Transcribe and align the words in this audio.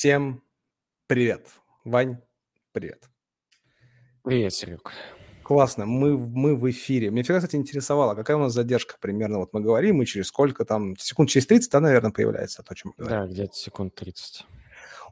Всем 0.00 0.42
привет. 1.08 1.46
Вань, 1.84 2.16
привет. 2.72 3.10
Привет, 4.24 4.54
Серег. 4.54 4.92
Классно, 5.42 5.84
мы, 5.84 6.16
мы 6.16 6.56
в 6.56 6.70
эфире. 6.70 7.10
Мне 7.10 7.22
всегда, 7.22 7.40
кстати, 7.40 7.56
интересовало, 7.56 8.14
какая 8.14 8.38
у 8.38 8.40
нас 8.40 8.54
задержка 8.54 8.96
примерно. 8.98 9.40
Вот 9.40 9.52
мы 9.52 9.60
говорим, 9.60 10.00
и 10.00 10.06
через 10.06 10.28
сколько 10.28 10.64
там, 10.64 10.96
секунд 10.96 11.28
через 11.28 11.46
30, 11.48 11.70
да, 11.70 11.80
наверное, 11.80 12.12
появляется 12.12 12.62
то, 12.62 12.72
о 12.72 12.74
чем 12.74 12.94
мы 12.96 13.04
говорим. 13.04 13.28
Да, 13.28 13.30
где-то 13.30 13.54
секунд 13.54 13.94
30. 13.94 14.46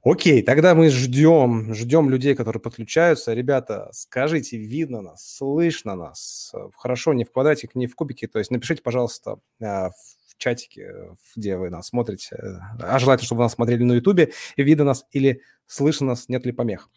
Окей, 0.04 0.40
тогда 0.40 0.74
мы 0.74 0.88
ждем, 0.88 1.74
ждем 1.74 2.08
людей, 2.08 2.34
которые 2.34 2.62
подключаются. 2.62 3.34
Ребята, 3.34 3.90
скажите, 3.92 4.56
видно 4.56 5.02
нас, 5.02 5.36
слышно 5.36 5.96
нас? 5.96 6.54
Хорошо, 6.78 7.12
не 7.12 7.24
в 7.24 7.30
квадратик, 7.30 7.74
не 7.74 7.88
в 7.88 7.94
кубике. 7.94 8.26
То 8.26 8.38
есть 8.38 8.50
напишите, 8.50 8.80
пожалуйста, 8.82 9.38
а, 9.60 9.90
в 9.90 10.17
чатике, 10.38 11.16
где 11.36 11.56
вы 11.56 11.70
нас 11.70 11.88
смотрите. 11.88 12.36
А 12.80 12.98
желательно, 12.98 13.26
чтобы 13.26 13.40
вы 13.40 13.44
нас 13.44 13.54
смотрели 13.54 13.82
на 13.82 13.94
ютубе. 13.94 14.32
Видно 14.56 14.84
нас 14.84 15.06
или 15.12 15.42
слышно 15.66 16.08
нас, 16.08 16.28
нет 16.28 16.46
ли 16.46 16.52
помех. 16.52 16.88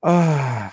А, 0.00 0.72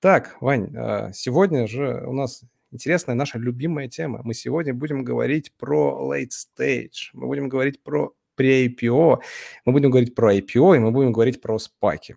так, 0.00 0.36
Вань, 0.40 0.74
а, 0.76 1.12
сегодня 1.12 1.66
же 1.66 2.04
у 2.06 2.12
нас 2.12 2.42
интересная 2.72 3.14
наша 3.14 3.38
любимая 3.38 3.88
тема. 3.88 4.20
Мы 4.22 4.34
сегодня 4.34 4.74
будем 4.74 5.02
говорить 5.02 5.52
про 5.56 6.12
late 6.12 6.30
stage, 6.30 7.10
мы 7.14 7.26
будем 7.26 7.48
говорить 7.48 7.82
про 7.82 8.12
pre-IPO, 8.38 9.20
мы 9.64 9.72
будем 9.72 9.90
говорить 9.90 10.14
про 10.14 10.34
IPO, 10.36 10.76
и 10.76 10.78
мы 10.78 10.90
будем 10.90 11.12
говорить 11.12 11.40
про 11.40 11.58
спаки. 11.58 12.16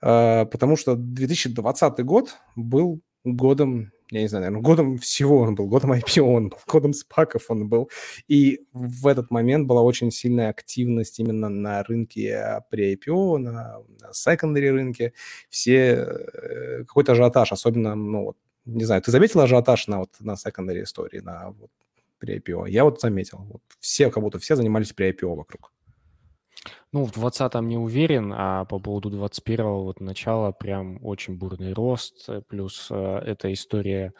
Потому 0.00 0.76
что 0.76 0.96
2020 0.96 2.04
год 2.04 2.36
был 2.56 3.00
годом 3.24 3.92
я 4.10 4.22
не 4.22 4.28
знаю, 4.28 4.44
наверное, 4.44 4.62
годом 4.62 4.98
всего 4.98 5.38
он 5.38 5.54
был, 5.54 5.66
годом 5.66 5.92
IPO 5.92 6.22
он 6.22 6.48
был, 6.48 6.58
годом 6.66 6.92
спаков 6.92 7.50
он 7.50 7.68
был. 7.68 7.90
И 8.28 8.60
в 8.72 9.06
этот 9.06 9.30
момент 9.30 9.66
была 9.66 9.82
очень 9.82 10.10
сильная 10.10 10.50
активность 10.50 11.18
именно 11.20 11.48
на 11.48 11.82
рынке 11.82 12.62
при 12.70 12.94
IPO, 12.94 13.38
на, 13.38 13.52
на 14.00 14.10
secondary 14.12 14.70
рынке. 14.70 15.12
Все, 15.48 16.06
э, 16.06 16.78
какой-то 16.86 17.12
ажиотаж, 17.12 17.52
особенно, 17.52 17.94
ну, 17.94 18.24
вот, 18.24 18.36
не 18.64 18.84
знаю, 18.84 19.02
ты 19.02 19.10
заметил 19.10 19.40
ажиотаж 19.40 19.86
на, 19.88 20.00
вот, 20.00 20.10
на 20.20 20.34
secondary 20.34 20.82
истории, 20.82 21.20
на 21.20 21.50
вот, 21.50 21.70
при 22.18 22.38
IPO? 22.38 22.68
Я 22.68 22.84
вот 22.84 23.00
заметил. 23.00 23.38
Вот 23.48 23.62
все, 23.78 24.10
как 24.10 24.22
будто 24.22 24.38
все 24.38 24.56
занимались 24.56 24.92
при 24.92 25.10
IPO 25.10 25.36
вокруг. 25.36 25.72
Ну, 26.92 27.04
в 27.04 27.12
20-м 27.12 27.68
не 27.68 27.78
уверен, 27.78 28.32
а 28.36 28.64
по 28.64 28.78
поводу 28.78 29.10
21-го 29.10 29.84
вот 29.84 30.00
начала 30.00 30.52
прям 30.52 30.98
очень 31.04 31.36
бурный 31.36 31.72
рост, 31.72 32.28
э, 32.28 32.42
плюс 32.46 32.88
э, 32.90 33.18
эта 33.24 33.52
история 33.52 34.12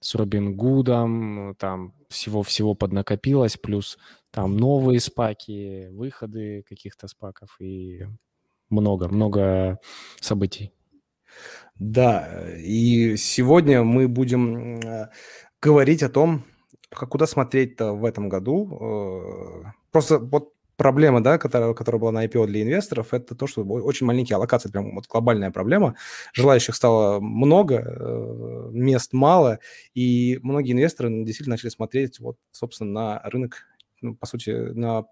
с 0.00 0.14
Робин 0.14 0.56
Гудом, 0.56 1.54
там 1.58 1.94
всего-всего 2.08 2.74
поднакопилось, 2.74 3.56
плюс 3.56 3.98
там 4.30 4.56
новые 4.56 5.00
спаки, 5.00 5.88
выходы 5.92 6.64
каких-то 6.68 7.08
спаков 7.08 7.56
и 7.60 8.06
много-много 8.70 9.78
событий. 10.20 10.72
Да, 11.78 12.46
и 12.58 13.16
сегодня 13.16 13.82
мы 13.82 14.08
будем 14.08 14.78
э, 14.80 15.10
говорить 15.60 16.02
о 16.02 16.08
том, 16.08 16.44
как 16.90 17.10
куда 17.10 17.26
смотреть-то 17.26 17.92
в 17.92 18.04
этом 18.04 18.28
году. 18.28 19.64
Э, 19.66 19.72
просто 19.90 20.18
вот 20.18 20.53
проблема, 20.76 21.22
да, 21.22 21.38
которая, 21.38 21.74
которая 21.74 22.00
была 22.00 22.12
на 22.12 22.24
IPO 22.26 22.46
для 22.46 22.62
инвесторов, 22.62 23.14
это 23.14 23.34
то, 23.34 23.46
что 23.46 23.62
очень 23.64 24.06
маленькие 24.06 24.36
аллокации, 24.36 24.70
прям 24.70 24.94
вот 24.94 25.06
глобальная 25.08 25.50
проблема. 25.50 25.96
Желающих 26.34 26.74
стало 26.74 27.20
много, 27.20 27.76
э, 27.86 28.68
мест 28.72 29.12
мало, 29.12 29.58
и 29.94 30.38
многие 30.42 30.72
инвесторы 30.72 31.10
действительно 31.24 31.54
начали 31.54 31.70
смотреть 31.70 32.20
вот, 32.20 32.36
собственно, 32.52 32.90
на 32.92 33.20
рынок, 33.24 33.66
ну, 34.02 34.14
по 34.16 34.26
сути, 34.26 34.50
на 34.50 35.04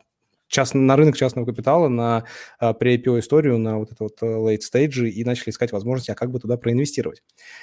част, 0.53 0.75
на 0.75 0.97
рынок 0.97 1.17
частного 1.17 1.47
капитала, 1.47 1.89
на 1.89 2.25
а, 2.59 2.73
pre-IPO 2.73 3.19
историю, 3.19 3.59
на 3.59 3.79
вот 3.79 3.91
это 3.91 4.05
вот 4.05 4.23
э, 4.23 4.27
late 4.27 4.61
stage 4.61 5.09
и 5.09 5.25
начали 5.25 5.51
искать 5.51 5.73
возможности, 5.73 6.11
а 6.11 6.15
как 6.15 6.31
бы 6.31 6.39
туда 6.39 6.57
проинвестировать. 6.57 7.23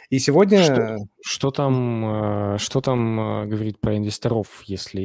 И 0.10 0.20
сегодня... 0.20 0.64
Что, 0.64 0.98
что 1.22 1.52
там, 1.52 2.56
э, 2.56 2.58
что 2.58 2.82
там 2.82 3.44
э, 3.44 3.46
говорить 3.46 3.80
про 3.80 3.96
инвесторов, 3.96 4.64
если 4.66 5.02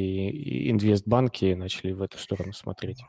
инвестбанки 0.69 1.53
начали 1.53 1.91
в 1.91 2.01
эту 2.01 2.17
сторону 2.17 2.53
смотреть? 2.53 3.03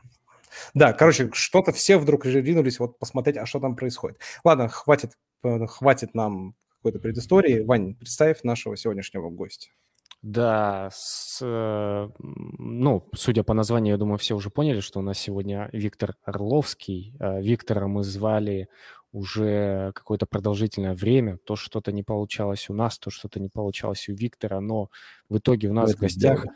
Да, 0.73 0.93
короче, 0.93 1.29
что-то 1.33 1.71
все 1.71 1.97
вдруг 1.97 2.25
ринулись 2.25 2.79
вот 2.79 2.99
посмотреть, 2.99 3.37
а 3.37 3.45
что 3.45 3.59
там 3.59 3.75
происходит. 3.75 4.19
Ладно, 4.43 4.69
хватит, 4.69 5.13
хватит 5.41 6.13
нам 6.13 6.55
какой-то 6.77 6.99
предыстории. 6.99 7.61
Вань, 7.61 7.95
представь 7.95 8.43
нашего 8.43 8.77
сегодняшнего 8.77 9.29
гостя. 9.29 9.69
Да, 10.27 10.89
с, 10.91 11.39
э, 11.41 12.09
ну, 12.19 13.09
судя 13.15 13.43
по 13.43 13.53
названию, 13.53 13.93
я 13.93 13.97
думаю, 13.97 14.17
все 14.17 14.35
уже 14.35 14.49
поняли, 14.49 14.81
что 14.81 14.99
у 14.99 15.01
нас 15.01 15.17
сегодня 15.17 15.69
Виктор 15.71 16.15
Орловский. 16.25 17.15
Э, 17.17 17.41
Виктора 17.41 17.87
мы 17.87 18.03
звали 18.03 18.67
уже 19.13 19.93
какое-то 19.95 20.25
продолжительное 20.25 20.93
время. 20.93 21.37
То 21.45 21.55
что-то 21.55 21.93
не 21.93 22.03
получалось 22.03 22.69
у 22.69 22.73
нас, 22.73 22.99
то 22.99 23.09
что-то 23.09 23.39
не 23.39 23.47
получалось 23.47 24.09
у 24.09 24.13
Виктора, 24.13 24.59
но 24.59 24.89
в 25.29 25.37
итоге 25.37 25.69
у 25.69 25.73
нас 25.73 25.95
в 25.95 25.99
гостях... 25.99 26.43
Дело 26.43 26.53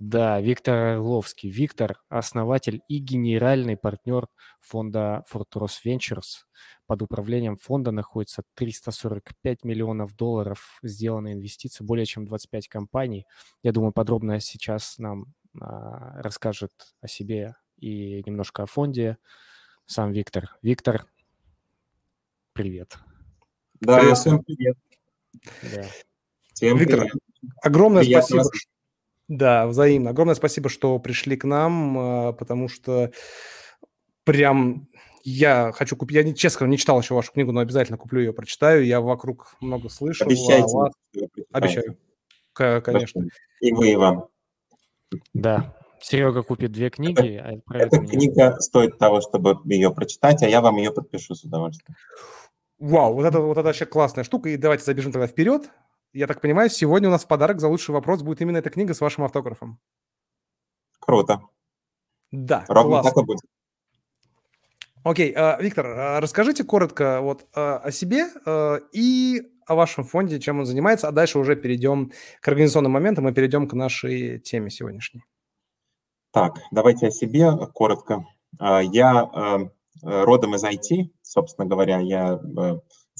да, 0.00 0.40
Виктор 0.40 0.96
Орловский. 0.96 1.50
Виктор– 1.50 2.00
основатель 2.08 2.80
и 2.88 2.96
генеральный 2.96 3.76
партнер 3.76 4.28
фонда 4.58 5.24
Fortress 5.30 5.72
Ventures. 5.84 6.46
Под 6.86 7.02
управлением 7.02 7.58
фонда 7.58 7.90
находится 7.90 8.42
345 8.54 9.62
миллионов 9.64 10.16
долларов 10.16 10.78
сделаны 10.82 11.34
инвестиции, 11.34 11.84
более 11.84 12.06
чем 12.06 12.24
25 12.24 12.68
компаний. 12.68 13.26
Я 13.62 13.72
думаю, 13.72 13.92
подробно 13.92 14.40
сейчас 14.40 14.96
нам 14.96 15.34
а, 15.60 16.22
расскажет 16.22 16.72
о 17.02 17.06
себе 17.06 17.56
и 17.76 18.22
немножко 18.24 18.62
о 18.62 18.66
фонде 18.66 19.18
сам 19.84 20.12
Виктор. 20.12 20.56
Виктор, 20.62 21.04
привет. 22.54 22.96
Да, 23.80 23.98
привет. 23.98 24.16
всем 24.16 24.42
привет. 24.42 24.78
Да. 25.74 25.84
Всем 26.54 26.78
Виктор, 26.78 27.00
привет. 27.00 27.14
огромное 27.62 28.02
Приятно 28.02 28.22
спасибо. 28.22 28.42
Вас 28.44 28.69
да, 29.30 29.68
взаимно. 29.68 30.10
Огромное 30.10 30.34
спасибо, 30.34 30.68
что 30.68 30.98
пришли 30.98 31.36
к 31.36 31.44
нам, 31.44 31.96
а, 31.96 32.32
потому 32.32 32.68
что 32.68 33.12
прям 34.24 34.88
я 35.22 35.70
хочу 35.72 35.96
купить, 35.96 36.16
я, 36.16 36.34
честно 36.34 36.64
не 36.64 36.76
читал 36.76 37.00
еще 37.00 37.14
вашу 37.14 37.30
книгу, 37.30 37.52
но 37.52 37.60
обязательно 37.60 37.96
куплю 37.96 38.18
ее, 38.20 38.32
прочитаю. 38.32 38.84
Я 38.84 39.00
вокруг 39.00 39.54
много 39.60 39.88
слышал. 39.88 40.26
Обещайте. 40.26 40.76
Вас. 40.76 40.92
Обещаю. 41.52 41.96
Конечно. 42.54 43.24
И 43.60 43.72
вы, 43.72 43.92
и 43.92 43.96
вам. 43.96 44.26
Да. 45.32 45.76
Серега 46.00 46.42
купит 46.42 46.72
две 46.72 46.90
книги. 46.90 47.36
Это, 47.36 47.62
а 47.68 47.78
эта 47.78 47.98
книга 47.98 48.56
стоит 48.58 48.98
того, 48.98 49.20
чтобы 49.20 49.60
ее 49.64 49.94
прочитать, 49.94 50.42
а 50.42 50.48
я 50.48 50.60
вам 50.60 50.76
ее 50.76 50.90
подпишу 50.90 51.36
с 51.36 51.44
удовольствием. 51.44 51.94
Вау, 52.80 53.14
вот 53.14 53.26
это, 53.26 53.38
вот 53.38 53.56
это 53.56 53.62
вообще 53.62 53.86
классная 53.86 54.24
штука. 54.24 54.48
И 54.48 54.56
давайте 54.56 54.84
забежим 54.84 55.12
тогда 55.12 55.28
вперед 55.28 55.70
я 56.12 56.26
так 56.26 56.40
понимаю, 56.40 56.70
сегодня 56.70 57.08
у 57.08 57.12
нас 57.12 57.24
в 57.24 57.28
подарок 57.28 57.60
за 57.60 57.68
лучший 57.68 57.92
вопрос 57.92 58.22
будет 58.22 58.40
именно 58.40 58.58
эта 58.58 58.70
книга 58.70 58.94
с 58.94 59.00
вашим 59.00 59.24
автографом. 59.24 59.78
Круто. 60.98 61.40
Да, 62.30 62.64
Ровно 62.68 63.00
классно. 63.02 63.10
так 63.10 63.22
и 63.22 63.26
будет. 63.26 63.40
Окей, 65.02 65.34
uh, 65.34 65.60
Виктор, 65.62 65.86
uh, 65.86 66.20
расскажите 66.20 66.62
коротко 66.62 67.20
вот 67.22 67.46
uh, 67.56 67.78
о 67.78 67.90
себе 67.90 68.26
и 68.92 69.42
о 69.66 69.74
вашем 69.74 70.04
фонде, 70.04 70.40
чем 70.40 70.58
он 70.60 70.66
занимается, 70.66 71.08
а 71.08 71.12
дальше 71.12 71.38
уже 71.38 71.56
перейдем 71.56 72.12
к 72.40 72.48
организационным 72.48 72.92
моментам 72.92 73.28
и 73.28 73.32
перейдем 73.32 73.66
к 73.66 73.72
нашей 73.72 74.40
теме 74.40 74.68
сегодняшней. 74.68 75.24
Так, 76.32 76.58
давайте 76.70 77.06
о 77.06 77.10
себе 77.10 77.50
коротко. 77.72 78.26
Я 78.58 79.70
родом 80.02 80.54
из 80.56 80.64
IT, 80.64 81.10
собственно 81.22 81.68
говоря, 81.68 82.00
я 82.00 82.40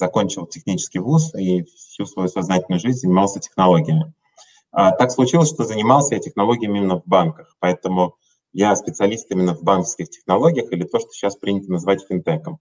закончил 0.01 0.47
технический 0.47 0.99
вуз 0.99 1.33
и 1.35 1.63
всю 1.63 2.07
свою 2.07 2.29
сознательную 2.29 2.81
жизнь 2.81 3.01
занимался 3.01 3.39
технологиями. 3.39 4.13
А, 4.73 4.93
так 4.93 5.13
случилось, 5.13 5.49
что 5.49 5.65
занимался 5.65 6.15
я 6.15 6.21
технологиями 6.21 6.79
именно 6.79 7.01
в 7.01 7.07
банках, 7.07 7.57
поэтому 7.61 8.17
я 8.53 8.75
специалист 8.75 9.31
именно 9.31 9.55
в 9.55 9.63
банковских 9.63 10.11
технологиях 10.11 10.73
или 10.73 10.85
то, 10.85 10.99
что 10.99 11.11
сейчас 11.11 11.37
принято 11.37 11.71
называть 11.71 12.05
финтеком. 12.05 12.59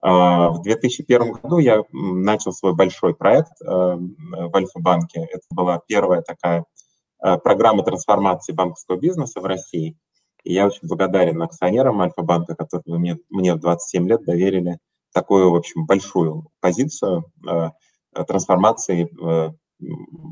А, 0.00 0.50
в 0.50 0.62
2001 0.62 1.32
году 1.32 1.58
я 1.58 1.82
начал 1.90 2.52
свой 2.52 2.74
большой 2.74 3.14
проект 3.14 3.52
а, 3.64 3.96
в 3.96 4.56
Альфа-банке. 4.56 5.20
Это 5.32 5.46
была 5.50 5.80
первая 5.86 6.22
такая 6.22 6.64
программа 7.18 7.82
трансформации 7.82 8.52
банковского 8.52 8.96
бизнеса 8.98 9.40
в 9.40 9.46
России. 9.46 9.96
И 10.44 10.52
я 10.52 10.66
очень 10.66 10.86
благодарен 10.86 11.42
акционерам 11.42 12.00
Альфа-банка, 12.02 12.54
которые 12.54 12.98
мне, 12.98 13.18
мне 13.30 13.54
в 13.54 13.58
27 13.58 14.06
лет 14.06 14.24
доверили 14.24 14.78
такую, 15.16 15.50
в 15.50 15.54
общем, 15.54 15.86
большую 15.86 16.50
позицию 16.60 17.32
э, 17.48 17.70
трансформации 18.26 19.08
э, 19.08 19.50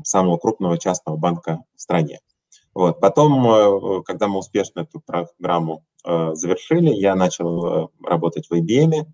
самого 0.03 0.37
крупного 0.37 0.77
частного 0.77 1.17
банка 1.17 1.63
в 1.75 1.81
стране. 1.81 2.19
Вот. 2.75 2.99
Потом, 2.99 3.47
э, 3.47 4.03
когда 4.03 4.27
мы 4.27 4.37
успешно 4.37 4.81
эту 4.81 5.01
программу 5.01 5.83
завершили, 6.33 6.93
я 6.93 7.15
начал 7.15 7.89
работать 8.03 8.47
в 8.47 8.53
IBM 8.53 9.07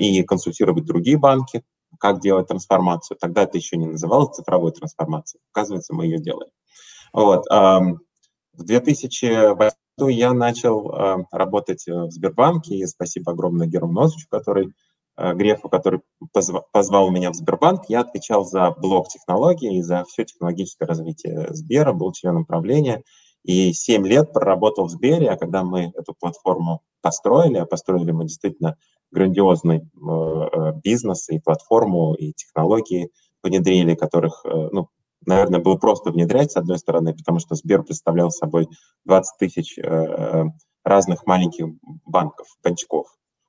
и 0.00 0.22
консультировать 0.24 0.84
другие 0.84 1.16
банки, 1.16 1.62
как 2.00 2.18
делать 2.18 2.48
трансформацию. 2.48 3.16
Тогда 3.20 3.44
это 3.44 3.56
еще 3.56 3.76
не 3.76 3.86
называлось 3.86 4.34
цифровой 4.34 4.72
трансформацией. 4.72 5.40
Оказывается, 5.52 5.94
мы 5.94 6.06
ее 6.06 6.18
делаем. 6.18 6.50
Вот. 7.12 7.44
В 7.48 8.64
2008 8.64 9.76
я 9.98 10.32
начал 10.32 10.90
э, 10.90 11.24
работать 11.32 11.86
в 11.86 12.10
Сбербанке, 12.10 12.76
и 12.76 12.86
спасибо 12.86 13.32
огромное 13.32 13.66
Герману 13.66 14.02
Носовичу, 14.02 14.28
который 14.30 14.72
Э, 15.16 15.34
Грефу, 15.34 15.68
который 15.68 16.00
позвал 16.72 17.10
меня 17.10 17.30
в 17.30 17.34
Сбербанк, 17.34 17.84
я 17.88 18.00
отвечал 18.00 18.44
за 18.44 18.70
блок 18.70 19.08
технологий 19.08 19.78
и 19.78 19.82
за 19.82 20.04
все 20.04 20.24
технологическое 20.24 20.86
развитие 20.86 21.48
Сбера, 21.50 21.92
был 21.92 22.12
членом 22.12 22.44
правления. 22.44 23.02
И 23.42 23.72
7 23.72 24.06
лет 24.06 24.32
проработал 24.32 24.86
в 24.86 24.90
Сбере, 24.90 25.30
а 25.30 25.36
когда 25.36 25.62
мы 25.62 25.92
эту 25.94 26.14
платформу 26.18 26.82
построили, 27.00 27.58
а 27.58 27.66
построили 27.66 28.10
мы 28.10 28.24
действительно 28.24 28.76
грандиозный 29.12 29.78
э, 29.78 29.82
э, 29.82 30.72
бизнес 30.82 31.28
и 31.30 31.38
платформу, 31.38 32.14
и 32.14 32.32
технологии 32.32 33.10
внедрили, 33.42 33.94
которых, 33.94 34.44
ну, 34.44 34.88
наверное, 35.26 35.60
было 35.60 35.76
просто 35.76 36.10
внедрять, 36.10 36.52
с 36.52 36.56
одной 36.56 36.78
стороны, 36.78 37.14
потому 37.14 37.38
что 37.38 37.54
Сбер 37.54 37.82
представлял 37.82 38.30
собой 38.30 38.68
20 39.04 39.38
тысяч 39.38 39.78
разных 40.84 41.26
маленьких 41.26 41.66
банков, 42.04 42.46
банчков. 42.62 43.08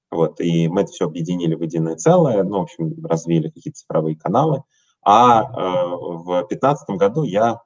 Вот, 0.10 0.40
и 0.40 0.68
мы 0.68 0.82
это 0.82 0.92
все 0.92 1.06
объединили 1.06 1.56
в 1.56 1.62
единое 1.62 1.96
целое, 1.96 2.44
ну, 2.44 2.60
в 2.60 2.64
общем, 2.64 3.06
развили 3.06 3.50
какие-то 3.50 3.80
цифровые 3.80 4.18
каналы. 4.18 4.64
А 5.04 5.44
э, 5.44 5.96
в 5.96 6.26
2015 6.50 6.90
году 6.98 7.24
я 7.24 7.62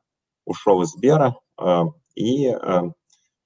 ушел 0.45 0.81
из 0.81 0.91
Сбера 0.91 1.35
э, 1.59 1.83
и 2.15 2.47
э, 2.47 2.81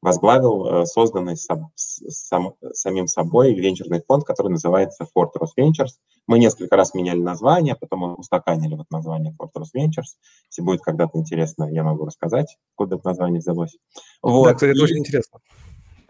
возглавил 0.05 0.67
э, 0.67 0.85
созданный 0.85 1.35
сам, 1.35 1.71
сам, 1.75 2.53
самим 2.73 3.07
собой 3.07 3.55
венчурный 3.55 4.03
фонд, 4.07 4.23
который 4.23 4.49
называется 4.49 5.05
Fortress 5.17 5.49
Ventures. 5.59 5.93
Мы 6.27 6.37
несколько 6.37 6.75
раз 6.75 6.93
меняли 6.93 7.21
название, 7.21 7.75
потом 7.75 8.19
устаканили 8.19 8.75
вот 8.75 8.85
название 8.91 9.35
Fortress 9.39 9.69
Ventures. 9.75 10.13
Если 10.49 10.61
будет 10.61 10.81
когда-то 10.81 11.17
интересно, 11.17 11.65
я 11.71 11.83
могу 11.83 12.05
рассказать, 12.05 12.55
откуда 12.73 12.97
это 12.97 13.07
название 13.07 13.39
взялось. 13.39 13.75
Вот. 14.21 14.45
Да, 14.45 14.53
кстати, 14.53 14.71
это 14.71 14.83
очень 14.83 14.99
интересно. 14.99 15.39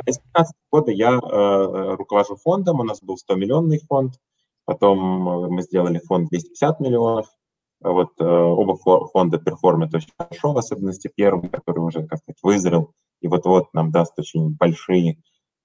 С 0.01 0.19
2015 0.19 0.55
года 0.71 0.91
я 0.91 1.11
э, 1.13 1.95
руковожу 1.95 2.35
фондом, 2.35 2.81
у 2.81 2.83
нас 2.83 3.01
был 3.01 3.15
100-миллионный 3.15 3.79
фонд, 3.87 4.15
потом 4.65 5.29
э, 5.29 5.47
мы 5.47 5.61
сделали 5.61 5.99
фонд 5.99 6.27
250 6.29 6.81
миллионов, 6.81 7.27
вот 7.79 8.09
э, 8.19 8.25
оба 8.25 8.75
фонда 9.07 9.37
перформят 9.37 9.95
очень 9.95 10.11
хорошо, 10.17 10.51
в 10.51 10.57
особенности 10.57 11.09
первый, 11.15 11.49
который 11.49 11.79
уже, 11.79 12.05
как 12.05 12.19
сказать, 12.19 12.39
вызрел 12.43 12.91
и 13.25 13.27
вот-вот 13.27 13.73
нам 13.73 13.89
даст 13.89 14.13
очень 14.19 14.55
большие 14.55 15.17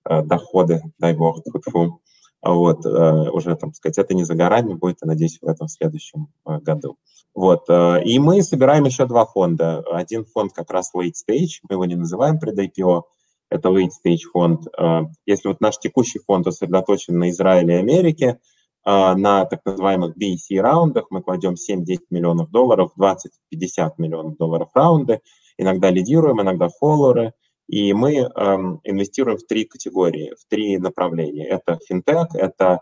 э, 0.08 0.22
доходы, 0.22 0.82
дай 0.98 1.14
бог, 1.14 1.42
тьфу, 1.44 2.00
вот, 2.40 2.86
э, 2.86 3.30
уже, 3.30 3.54
там 3.54 3.74
сказать, 3.74 3.98
это 3.98 4.14
не 4.14 4.24
за 4.24 4.34
горами 4.34 4.72
будет, 4.72 4.96
я 5.02 5.08
надеюсь, 5.08 5.38
в 5.42 5.46
этом 5.46 5.68
следующем 5.68 6.28
э, 6.46 6.58
году. 6.60 6.96
Вот, 7.34 7.68
и 7.68 8.18
мы 8.18 8.42
собираем 8.42 8.86
еще 8.86 9.06
два 9.06 9.24
фонда. 9.24 9.84
Один 9.92 10.24
фонд 10.24 10.52
как 10.52 10.70
раз 10.72 10.90
late 10.96 11.12
stage, 11.12 11.60
мы 11.68 11.74
его 11.76 11.84
не 11.84 11.94
называем 11.94 12.40
пред-IPO, 12.40 13.02
это 13.50 13.68
late 13.68 13.90
stage 14.04 14.30
фонд. 14.32 14.66
А, 14.78 15.02
если 15.26 15.48
вот 15.48 15.60
наш 15.60 15.78
текущий 15.78 16.20
фонд 16.20 16.46
сосредоточен 16.46 17.18
на 17.18 17.30
Израиле 17.30 17.74
и 17.74 17.78
Америке, 17.78 18.40
а, 18.84 19.14
на 19.14 19.44
так 19.44 19.60
называемых 19.64 20.16
BC 20.16 20.60
раундах 20.60 21.06
мы 21.10 21.22
кладем 21.22 21.54
7-10 21.54 21.98
миллионов 22.10 22.50
долларов, 22.50 22.92
20-50 22.98 23.92
миллионов 23.98 24.36
долларов 24.38 24.70
раунды, 24.74 25.20
иногда 25.58 25.90
лидируем, 25.90 26.40
иногда 26.40 26.68
фоллоры, 26.68 27.34
и 27.70 27.92
мы 27.92 28.16
эм, 28.16 28.80
инвестируем 28.82 29.38
в 29.38 29.46
три 29.46 29.64
категории, 29.64 30.34
в 30.36 30.44
три 30.48 30.76
направления. 30.76 31.46
Это 31.46 31.78
финтех, 31.86 32.34
это 32.34 32.80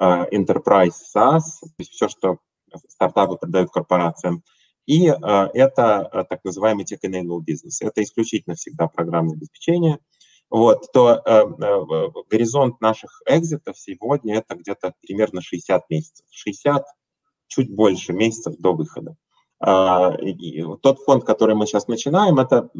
э, 0.00 0.04
enterprise 0.32 0.94
SaaS, 1.14 1.42
то 1.60 1.74
есть 1.78 1.90
все, 1.90 2.08
что 2.08 2.38
стартапы 2.88 3.36
продают 3.36 3.70
корпорациям, 3.70 4.42
и 4.86 5.08
э, 5.08 5.14
это 5.52 6.08
э, 6.10 6.24
так 6.24 6.42
называемый 6.42 6.86
tech-enabled 6.86 7.42
бизнес. 7.42 7.82
Это 7.82 8.02
исключительно 8.02 8.54
всегда 8.56 8.88
программное 8.88 9.36
обеспечение– 9.36 9.98
вот, 10.50 10.90
то 10.92 11.22
горизонт 12.28 12.80
наших 12.80 13.22
экзитов 13.26 13.78
сегодня 13.78 14.38
это 14.38 14.56
где-то 14.56 14.94
примерно 15.00 15.42
60 15.42 15.88
месяцев. 15.88 16.26
60, 16.28 16.84
чуть 17.46 17.72
больше 17.72 18.12
месяцев 18.12 18.56
до 18.58 18.72
выхода. 18.72 19.14
А, 19.60 20.16
тот 20.82 21.00
фонд, 21.00 21.24
который 21.24 21.54
мы 21.54 21.66
сейчас 21.66 21.86
начинаем, 21.86 22.38
это 22.38 22.70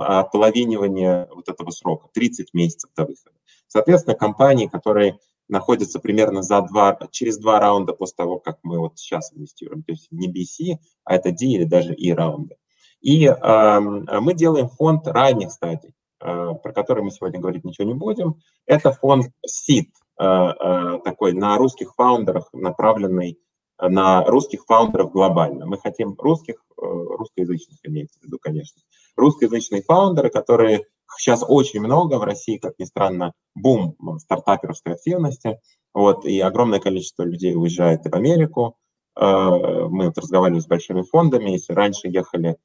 ополовинивание 0.00 1.28
вот 1.34 1.48
этого 1.48 1.70
срока, 1.70 2.08
30 2.14 2.54
месяцев 2.54 2.90
до 2.96 3.06
выхода. 3.06 3.36
Соответственно, 3.66 4.14
компании, 4.16 4.66
которые 4.66 5.18
находятся 5.48 5.98
примерно 5.98 6.42
за 6.42 6.62
два, 6.62 6.98
через 7.10 7.38
два 7.38 7.58
раунда 7.58 7.92
после 7.92 8.16
того, 8.16 8.38
как 8.38 8.58
мы 8.62 8.78
вот 8.78 8.98
сейчас 8.98 9.32
инвестируем, 9.34 9.82
то 9.82 9.92
есть 9.92 10.08
не 10.10 10.28
BC, 10.28 10.78
а 11.04 11.16
это 11.16 11.32
D 11.32 11.46
или 11.46 11.64
даже 11.64 11.94
E 11.94 12.14
раунды. 12.14 12.56
И 13.00 13.26
э, 13.26 13.80
мы 13.80 14.34
делаем 14.34 14.68
фонд 14.68 15.06
ранних 15.06 15.50
стадий. 15.50 15.94
Э, 16.20 16.54
про 16.62 16.72
который 16.72 17.04
мы 17.04 17.10
сегодня 17.10 17.40
говорить 17.40 17.64
ничего 17.64 17.86
не 17.86 17.94
будем. 17.94 18.40
Это 18.66 18.92
фонд 18.92 19.26
SID, 19.46 19.86
э, 20.18 20.24
э, 20.24 20.98
такой 21.04 21.32
на 21.32 21.56
русских 21.56 21.94
фаундерах, 21.94 22.48
направленный 22.52 23.38
на 23.80 24.24
русских 24.24 24.64
фаундеров 24.66 25.12
глобально. 25.12 25.66
Мы 25.66 25.78
хотим 25.78 26.14
русских, 26.18 26.56
русскоязычных 26.76 27.78
имеется 27.84 28.18
в 28.20 28.24
виду, 28.24 28.38
конечно, 28.40 28.82
русскоязычные 29.16 29.82
фаундеры, 29.82 30.30
которые 30.30 30.86
сейчас 31.16 31.44
очень 31.46 31.80
много 31.80 32.18
в 32.18 32.24
России, 32.24 32.58
как 32.58 32.74
ни 32.78 32.84
странно, 32.84 33.32
бум 33.54 33.96
стартаперской 34.18 34.94
активности, 34.94 35.60
вот, 35.94 36.24
и 36.24 36.38
огромное 36.40 36.80
количество 36.80 37.22
людей 37.22 37.54
уезжает 37.54 38.04
в 38.04 38.14
Америку. 38.14 38.76
Мы 39.16 40.06
вот 40.06 40.18
разговаривали 40.18 40.60
с 40.60 40.66
большими 40.66 41.02
фондами, 41.02 41.50
если 41.50 41.72
раньше 41.72 42.08
ехали 42.08 42.56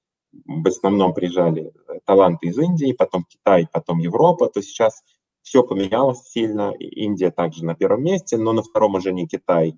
в 0.45 0.67
основном 0.67 1.13
приезжали 1.13 1.71
э, 1.87 1.99
таланты 2.05 2.47
из 2.47 2.57
Индии, 2.57 2.93
потом 2.93 3.25
Китай, 3.25 3.67
потом 3.71 3.99
Европа, 3.99 4.47
то 4.47 4.61
сейчас 4.61 5.03
все 5.41 5.63
поменялось 5.63 6.23
сильно. 6.29 6.73
Индия 6.79 7.31
также 7.31 7.65
на 7.65 7.75
первом 7.75 8.03
месте, 8.03 8.37
но 8.37 8.53
на 8.53 8.63
втором 8.63 8.95
уже 8.95 9.11
не 9.11 9.27
Китай, 9.27 9.77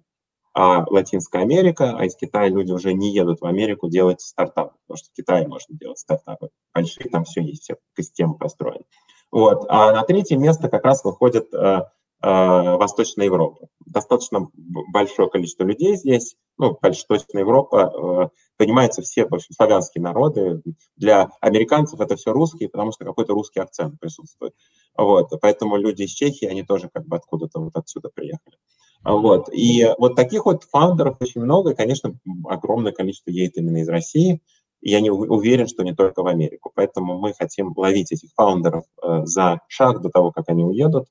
а 0.57 0.85
Латинская 0.89 1.41
Америка, 1.41 1.95
а 1.97 2.05
из 2.05 2.15
Китая 2.15 2.47
люди 2.47 2.71
уже 2.71 2.93
не 2.93 3.13
едут 3.13 3.41
в 3.41 3.45
Америку 3.45 3.89
делать 3.89 4.21
стартапы, 4.21 4.73
потому 4.87 4.97
что 4.97 5.09
в 5.09 5.13
Китае 5.13 5.47
можно 5.47 5.77
делать 5.77 5.99
стартапы 5.99 6.49
большие, 6.73 7.09
там 7.09 7.25
все 7.25 7.41
есть, 7.41 7.63
все 7.63 7.75
система 7.97 8.35
построена. 8.35 8.85
Вот. 9.31 9.65
А 9.67 9.91
на 9.91 10.03
третье 10.03 10.37
место 10.37 10.69
как 10.69 10.85
раз 10.85 11.03
выходит 11.03 11.53
э, 11.53 11.81
Э, 12.25 12.77
Восточная 12.77 13.25
Европа. 13.25 13.67
Достаточно 13.85 14.49
большое 14.55 15.29
количество 15.29 15.63
людей 15.63 15.95
здесь, 15.95 16.35
ну, 16.57 16.75
Восточная 16.81 17.41
Европа, 17.41 18.31
э, 18.33 18.37
понимается 18.57 19.03
все, 19.03 19.27
в 19.27 19.33
общем, 19.35 19.53
славянские 19.53 20.01
народы. 20.01 20.63
Для 20.95 21.29
американцев 21.39 21.99
это 21.99 22.15
все 22.15 22.31
русские, 22.31 22.69
потому 22.69 22.91
что 22.93 23.05
какой-то 23.05 23.33
русский 23.33 23.59
акцент 23.59 23.99
присутствует. 23.99 24.55
Вот, 24.97 25.29
поэтому 25.39 25.75
люди 25.75 26.03
из 26.03 26.11
Чехии, 26.11 26.47
они 26.47 26.63
тоже 26.63 26.89
как 26.91 27.05
бы 27.05 27.17
откуда-то 27.17 27.59
вот 27.59 27.75
отсюда 27.75 28.09
приехали. 28.09 28.57
Вот, 29.05 29.49
и 29.53 29.87
вот 29.99 30.15
таких 30.15 30.45
вот 30.45 30.63
фаундеров 30.63 31.17
очень 31.19 31.41
много, 31.41 31.71
и, 31.71 31.75
конечно, 31.75 32.15
огромное 32.45 32.91
количество 32.91 33.29
едет 33.29 33.57
именно 33.57 33.77
из 33.77 33.87
России, 33.87 34.41
и 34.81 34.89
я 34.89 34.99
не 34.99 35.11
уверен, 35.11 35.67
что 35.67 35.83
не 35.83 35.93
только 35.93 36.23
в 36.23 36.27
Америку. 36.27 36.71
Поэтому 36.73 37.19
мы 37.19 37.33
хотим 37.33 37.73
ловить 37.75 38.11
этих 38.11 38.29
фаундеров 38.35 38.85
э, 39.01 39.25
за 39.25 39.61
шаг 39.67 40.01
до 40.01 40.09
того, 40.09 40.31
как 40.31 40.49
они 40.49 40.63
уедут, 40.63 41.07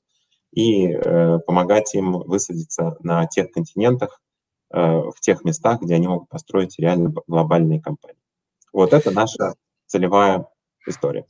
и 0.51 0.87
э, 0.87 1.39
помогать 1.39 1.93
им 1.95 2.13
высадиться 2.19 2.97
на 3.01 3.27
тех 3.27 3.51
континентах, 3.51 4.21
э, 4.73 4.79
в 4.79 5.19
тех 5.21 5.43
местах, 5.43 5.81
где 5.81 5.95
они 5.95 6.07
могут 6.07 6.29
построить 6.29 6.77
реально 6.79 7.13
глобальные 7.27 7.81
компании. 7.81 8.19
Вот 8.73 8.93
это 8.93 9.11
наша 9.11 9.55
целевая 9.87 10.47
история. 10.87 11.25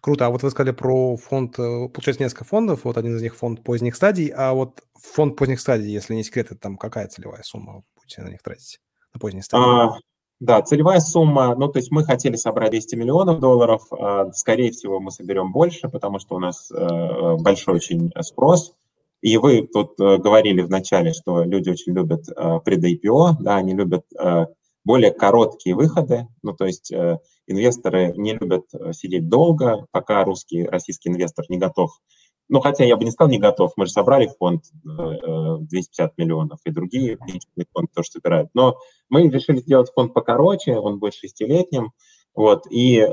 Круто. 0.00 0.26
А 0.26 0.30
вот 0.30 0.42
вы 0.42 0.50
сказали 0.50 0.74
про 0.74 1.16
фонд, 1.16 1.58
э, 1.58 1.88
получается, 1.88 2.22
несколько 2.22 2.44
фондов, 2.44 2.84
вот 2.84 2.96
один 2.96 3.16
из 3.16 3.22
них 3.22 3.36
фонд 3.36 3.62
поздних 3.62 3.96
стадий, 3.96 4.28
а 4.28 4.52
вот 4.52 4.82
фонд 4.94 5.36
поздних 5.36 5.60
стадий, 5.60 5.90
если 5.90 6.14
не 6.14 6.24
секрет, 6.24 6.46
это 6.46 6.60
там 6.60 6.76
какая 6.76 7.08
целевая 7.08 7.42
сумма 7.42 7.82
будете 7.96 8.22
на 8.22 8.28
них 8.28 8.42
тратить, 8.42 8.80
на 9.14 9.20
поздние 9.20 9.42
стадии? 9.42 9.64
А, 9.64 9.98
да, 10.40 10.62
целевая 10.62 11.00
сумма, 11.00 11.56
ну, 11.56 11.68
то 11.68 11.78
есть 11.78 11.90
мы 11.90 12.04
хотели 12.04 12.36
собрать 12.36 12.70
200 12.70 12.94
миллионов 12.94 13.40
долларов, 13.40 13.82
а, 13.92 14.30
скорее 14.32 14.70
всего, 14.70 15.00
мы 15.00 15.10
соберем 15.10 15.52
больше, 15.52 15.88
потому 15.88 16.18
что 16.20 16.36
у 16.36 16.38
нас 16.38 16.70
э, 16.70 17.36
большой 17.40 17.76
очень 17.76 18.12
спрос. 18.20 18.74
И 19.20 19.36
вы 19.36 19.66
тут 19.66 19.98
э, 19.98 20.18
говорили 20.18 20.62
в 20.62 20.70
начале, 20.70 21.12
что 21.12 21.42
люди 21.42 21.70
очень 21.70 21.92
любят 21.92 22.28
э, 22.28 22.60
пред-IPO, 22.64 23.38
да, 23.40 23.56
они 23.56 23.74
любят 23.74 24.04
более 24.84 25.12
короткие 25.12 25.74
выходы, 25.74 26.28
ну, 26.42 26.54
то 26.54 26.64
есть 26.64 26.92
инвесторы 27.46 28.14
не 28.16 28.34
любят 28.34 28.64
сидеть 28.92 29.28
долго, 29.28 29.86
пока 29.90 30.24
русский, 30.24 30.64
российский 30.64 31.10
инвестор 31.10 31.44
не 31.48 31.58
готов 31.58 31.90
ну, 32.48 32.60
хотя 32.60 32.84
я 32.84 32.96
бы 32.96 33.04
не 33.04 33.10
сказал 33.10 33.30
не 33.30 33.38
готов, 33.38 33.72
мы 33.76 33.86
же 33.86 33.92
собрали 33.92 34.30
фонд 34.38 34.64
250 34.82 36.16
миллионов, 36.16 36.60
и 36.64 36.70
другие 36.70 37.18
фонды 37.72 37.90
тоже 37.94 38.10
собирают. 38.10 38.50
Но 38.54 38.78
мы 39.08 39.28
решили 39.28 39.58
сделать 39.58 39.90
фонд 39.94 40.14
покороче, 40.14 40.76
он 40.76 40.98
будет 40.98 41.14
шестилетним, 41.14 41.92
вот, 42.34 42.66
и, 42.70 42.98
э, 42.98 43.12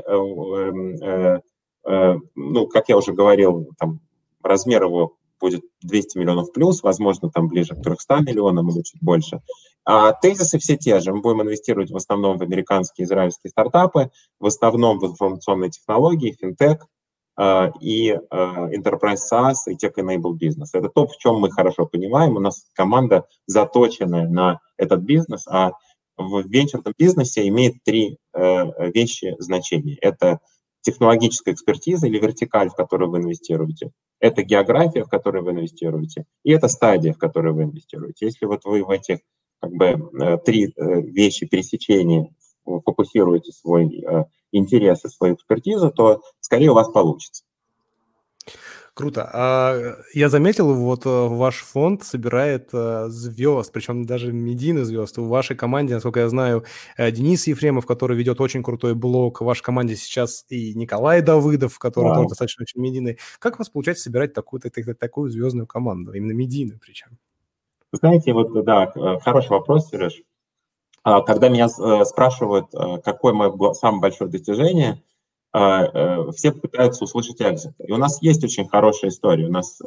э, 1.02 1.40
э, 1.88 2.14
ну, 2.34 2.66
как 2.66 2.88
я 2.88 2.96
уже 2.96 3.12
говорил, 3.12 3.70
там, 3.78 4.00
размер 4.42 4.84
его 4.84 5.16
будет 5.38 5.64
200 5.82 6.18
миллионов 6.18 6.52
плюс, 6.52 6.82
возможно, 6.82 7.30
там 7.30 7.48
ближе 7.48 7.74
к 7.74 7.82
300 7.82 8.20
миллионам 8.20 8.70
или 8.70 8.82
чуть 8.82 9.02
больше. 9.02 9.42
А 9.88 10.12
тезисы 10.12 10.58
все 10.58 10.76
те 10.76 10.98
же. 11.00 11.12
Мы 11.12 11.20
будем 11.20 11.42
инвестировать 11.42 11.92
в 11.92 11.96
основном 11.96 12.38
в 12.38 12.42
американские 12.42 13.04
и 13.04 13.06
израильские 13.06 13.50
стартапы, 13.50 14.10
в 14.40 14.46
основном 14.46 14.98
в 14.98 15.06
информационные 15.06 15.70
технологии, 15.70 16.36
финтех, 16.38 16.86
и 17.80 18.18
Enterprise 18.32 19.20
SaaS, 19.30 19.54
и 19.68 19.76
Tech-Enabled 19.76 20.38
Business. 20.40 20.70
Это 20.72 20.88
то, 20.88 21.06
в 21.06 21.16
чем 21.18 21.36
мы 21.36 21.50
хорошо 21.50 21.86
понимаем. 21.86 22.36
У 22.36 22.40
нас 22.40 22.66
команда 22.72 23.26
заточенная 23.46 24.26
на 24.26 24.60
этот 24.76 25.02
бизнес, 25.02 25.46
а 25.46 25.72
в 26.16 26.42
венчурном 26.48 26.94
бизнесе 26.98 27.46
имеет 27.46 27.74
три 27.84 28.18
вещи 28.32 29.36
значения. 29.38 29.98
Это 30.00 30.40
технологическая 30.80 31.52
экспертиза 31.52 32.06
или 32.06 32.18
вертикаль, 32.18 32.70
в 32.70 32.74
которую 32.74 33.10
вы 33.10 33.18
инвестируете, 33.18 33.90
это 34.18 34.42
география, 34.42 35.04
в 35.04 35.08
которую 35.08 35.44
вы 35.44 35.50
инвестируете, 35.50 36.24
и 36.42 36.52
это 36.52 36.68
стадия, 36.68 37.12
в 37.12 37.18
которую 37.18 37.54
вы 37.54 37.64
инвестируете. 37.64 38.26
Если 38.26 38.46
вот 38.46 38.64
вы 38.64 38.82
в 38.82 38.90
этих 38.90 39.18
как 39.60 39.72
бы 39.72 39.86
э, 39.86 40.38
три 40.44 40.66
э, 40.66 41.00
вещи 41.02 41.46
пересечения 41.46 42.28
фокусируете 42.64 43.52
свой 43.52 43.86
э, 43.86 44.24
интерес 44.52 45.04
и 45.04 45.08
свою 45.08 45.34
экспертизу, 45.34 45.90
то 45.90 46.22
скорее 46.40 46.70
у 46.70 46.74
вас 46.74 46.88
получится. 46.88 47.44
Круто. 48.94 49.28
А 49.30 49.94
я 50.14 50.30
заметил, 50.30 50.72
вот 50.72 51.04
ваш 51.04 51.56
фонд 51.56 52.02
собирает 52.02 52.70
звезд, 52.72 53.70
причем 53.70 54.06
даже 54.06 54.32
медийных 54.32 54.86
звезд. 54.86 55.18
В 55.18 55.28
вашей 55.28 55.54
команде, 55.54 55.92
насколько 55.92 56.20
я 56.20 56.30
знаю, 56.30 56.64
Денис 56.96 57.46
Ефремов, 57.46 57.84
который 57.84 58.16
ведет 58.16 58.40
очень 58.40 58.62
крутой 58.62 58.94
блог. 58.94 59.42
В 59.42 59.44
вашей 59.44 59.62
команде 59.62 59.96
сейчас 59.96 60.46
и 60.48 60.72
Николай 60.74 61.20
Давыдов, 61.20 61.78
который 61.78 62.14
тоже 62.14 62.28
достаточно 62.28 62.62
очень 62.62 62.80
медийный. 62.80 63.18
Как 63.38 63.56
у 63.56 63.58
вас 63.58 63.68
получается 63.68 64.04
собирать 64.04 64.32
такую, 64.32 64.62
такую 64.62 65.28
звездную 65.28 65.66
команду, 65.66 66.14
именно 66.14 66.32
медийную 66.32 66.80
причем? 66.80 67.18
Знаете, 67.96 68.32
вот 68.32 68.52
да, 68.64 68.92
э, 68.94 69.18
хороший 69.20 69.50
вопрос, 69.50 69.88
Сереж. 69.88 70.22
А, 71.02 71.22
когда 71.22 71.48
меня 71.48 71.66
э, 71.66 72.04
спрашивают, 72.04 72.66
э, 72.74 72.98
какое 73.02 73.32
мое 73.32 73.72
самое 73.72 74.00
большое 74.00 74.30
достижение, 74.30 75.02
все 75.52 76.52
пытаются 76.52 77.04
услышать 77.04 77.40
экзит. 77.40 77.72
И 77.78 77.90
у 77.90 77.96
нас 77.96 78.20
есть 78.20 78.44
очень 78.44 78.68
хорошая 78.68 79.10
история. 79.10 79.46
У 79.46 79.50
нас 79.50 79.80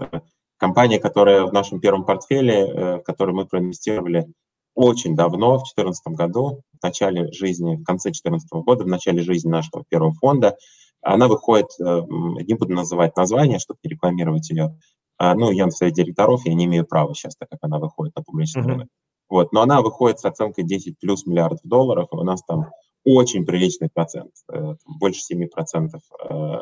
компания, 0.57 0.99
которая 0.99 1.43
в 1.45 1.53
нашем 1.53 1.79
первом 1.79 2.05
портфеле, 2.05 2.97
в 2.97 3.03
которой 3.03 3.33
мы 3.33 3.45
проинвестировали 3.45 4.33
очень 4.73 5.15
давно, 5.15 5.57
в 5.57 5.69
2014 5.75 6.07
году, 6.07 6.63
в 6.79 6.83
начале 6.83 7.31
жизни, 7.33 7.75
в 7.75 7.83
конце 7.83 8.09
2014 8.09 8.49
года, 8.63 8.83
в 8.83 8.87
начале 8.87 9.21
жизни 9.21 9.49
нашего 9.49 9.83
первого 9.87 10.13
фонда, 10.13 10.57
она 11.03 11.27
выходит, 11.27 11.67
не 11.77 12.55
буду 12.55 12.73
называть 12.73 13.15
название, 13.15 13.59
чтобы 13.59 13.79
не 13.83 13.91
рекламировать 13.91 14.49
ее, 14.49 14.63
а, 14.69 14.73
ну, 15.19 15.51
я 15.51 15.65
на 15.65 15.71
совет 15.71 15.93
директоров, 15.95 16.45
я 16.45 16.53
не 16.53 16.65
имею 16.65 16.85
права 16.85 17.13
сейчас, 17.13 17.35
так 17.35 17.49
как 17.49 17.59
она 17.61 17.79
выходит 17.79 18.15
на 18.15 18.23
публичный 18.23 18.63
рынок. 18.63 18.87
Uh-huh. 18.87 19.09
Вот, 19.29 19.51
но 19.53 19.61
она 19.61 19.81
выходит 19.81 20.19
с 20.19 20.25
оценкой 20.25 20.63
10 20.63 20.97
плюс 20.99 21.25
миллиардов 21.25 21.59
долларов, 21.63 22.09
и 22.11 22.15
у 22.15 22.23
нас 22.23 22.41
там 22.43 22.71
очень 23.05 23.45
приличный 23.45 23.89
процент, 23.89 24.31
э, 24.51 24.75
больше 24.99 25.21
7% 25.33 25.89
э, 25.93 26.55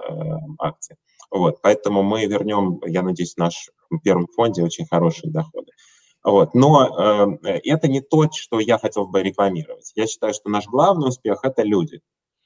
акций. 0.60 0.96
Вот, 1.32 1.62
поэтому 1.62 2.04
мы 2.04 2.26
вернем, 2.26 2.80
я 2.86 3.02
надеюсь, 3.02 3.34
в 3.34 3.38
наш 3.38 3.70
первом 4.04 4.28
фонде 4.28 4.64
очень 4.64 4.86
хорошие 4.86 5.32
доходы. 5.32 5.72
Вот. 6.24 6.54
Но 6.54 7.38
э, 7.44 7.60
это 7.64 7.88
не 7.88 8.02
то, 8.02 8.30
что 8.32 8.60
я 8.60 8.78
хотел 8.78 9.08
бы 9.08 9.24
рекламировать. 9.24 9.92
Я 9.96 10.08
считаю, 10.08 10.34
что 10.34 10.50
наш 10.50 10.68
главный 10.68 11.10
успех– 11.10 11.40
это 11.44 11.64
люди. 11.64 12.02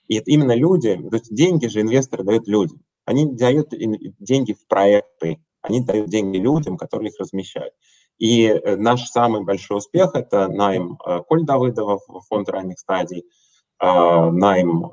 И 0.08 0.18
это 0.18 0.30
именно 0.30 0.54
люди, 0.54 0.96
то 1.10 1.16
есть 1.16 1.34
деньги 1.34 1.68
же 1.68 1.82
инвесторы 1.82 2.24
дают 2.24 2.48
людям. 2.48 2.82
Они 3.06 3.26
дают 3.26 3.70
деньги 4.20 4.54
в 4.54 4.68
проекты, 4.68 5.40
они 5.62 5.82
дают 5.82 6.10
деньги 6.10 6.38
людям, 6.38 6.78
которые 6.78 7.10
их 7.10 7.20
размещают. 7.20 7.74
И 8.18 8.46
э, 8.46 8.76
наш 8.76 9.06
самый 9.08 9.44
большой 9.44 9.78
успех– 9.78 10.12
это 10.14 10.48
найм 10.48 10.98
э, 11.06 11.22
Коль 11.28 11.44
Давыдова 11.44 12.00
в 12.08 12.22
фонд 12.30 12.50
ранних 12.50 12.80
стадий, 12.80 13.26
э, 13.80 14.30
найм 14.32 14.92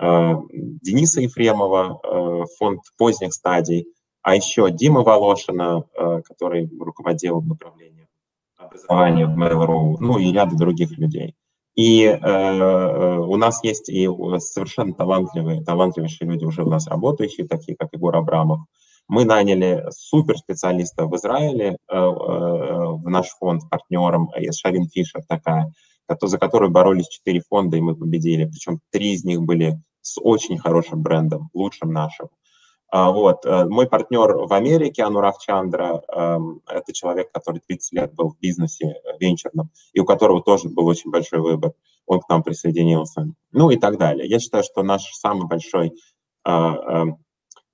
Дениса 0.00 1.20
Ефремова 1.20 2.00
в 2.04 2.46
фонд 2.56 2.82
поздних 2.96 3.34
стадий, 3.34 3.88
а 4.22 4.36
еще 4.36 4.70
Дима 4.70 5.02
Волошина, 5.02 5.82
который 6.24 6.70
руководил 6.78 7.42
направлением 7.42 8.06
образования 8.56 9.26
в 9.26 9.36
Mail.ru, 9.36 9.96
ну 9.98 10.18
и 10.18 10.32
ряда 10.32 10.56
других 10.56 10.96
людей. 10.98 11.34
И 11.74 12.04
э, 12.04 13.18
у 13.18 13.36
нас 13.36 13.62
есть 13.62 13.88
и 13.88 14.08
совершенно 14.38 14.94
талантливые, 14.94 15.62
талантливейшие 15.62 16.28
люди 16.28 16.44
уже 16.44 16.64
у 16.64 16.68
нас 16.68 16.88
работающие, 16.88 17.46
такие 17.46 17.76
как 17.76 17.90
Егор 17.92 18.16
Абрамов, 18.16 18.60
мы 19.08 19.24
наняли 19.24 19.86
суперспециалиста 19.90 21.06
в 21.06 21.16
Израиле, 21.16 21.78
э, 21.88 21.96
э, 21.96 21.98
в 21.98 23.08
наш 23.08 23.28
фонд 23.30 23.62
партнером, 23.70 24.30
э, 24.34 24.52
Шавин 24.52 24.88
Фишер 24.88 25.22
такая, 25.26 25.72
за 26.20 26.38
которую 26.38 26.70
боролись 26.70 27.08
четыре 27.08 27.40
фонда, 27.40 27.78
и 27.78 27.80
мы 27.80 27.96
победили. 27.96 28.44
Причем 28.44 28.80
три 28.90 29.14
из 29.14 29.24
них 29.24 29.40
были 29.42 29.80
с 30.02 30.20
очень 30.20 30.58
хорошим 30.58 31.02
брендом, 31.02 31.48
лучшим 31.54 31.92
нашим. 31.92 32.28
А, 32.90 33.10
вот. 33.10 33.44
Мой 33.44 33.86
партнер 33.86 34.46
в 34.46 34.52
Америке, 34.54 35.02
Анурав 35.02 35.38
Чандра, 35.38 36.02
эм, 36.08 36.62
это 36.66 36.94
человек, 36.94 37.30
который 37.30 37.60
30 37.66 37.92
лет 37.92 38.14
был 38.14 38.30
в 38.30 38.38
бизнесе 38.40 38.94
венчурном, 39.20 39.70
и 39.92 40.00
у 40.00 40.06
которого 40.06 40.42
тоже 40.42 40.70
был 40.70 40.86
очень 40.86 41.10
большой 41.10 41.40
выбор. 41.40 41.72
Он 42.06 42.20
к 42.20 42.28
нам 42.30 42.42
присоединился. 42.42 43.26
Ну 43.52 43.68
и 43.68 43.76
так 43.76 43.98
далее. 43.98 44.26
Я 44.26 44.38
считаю, 44.38 44.64
что 44.64 44.82
наш 44.82 45.02
самый 45.12 45.46
большой 45.46 45.92
эм, 46.46 47.18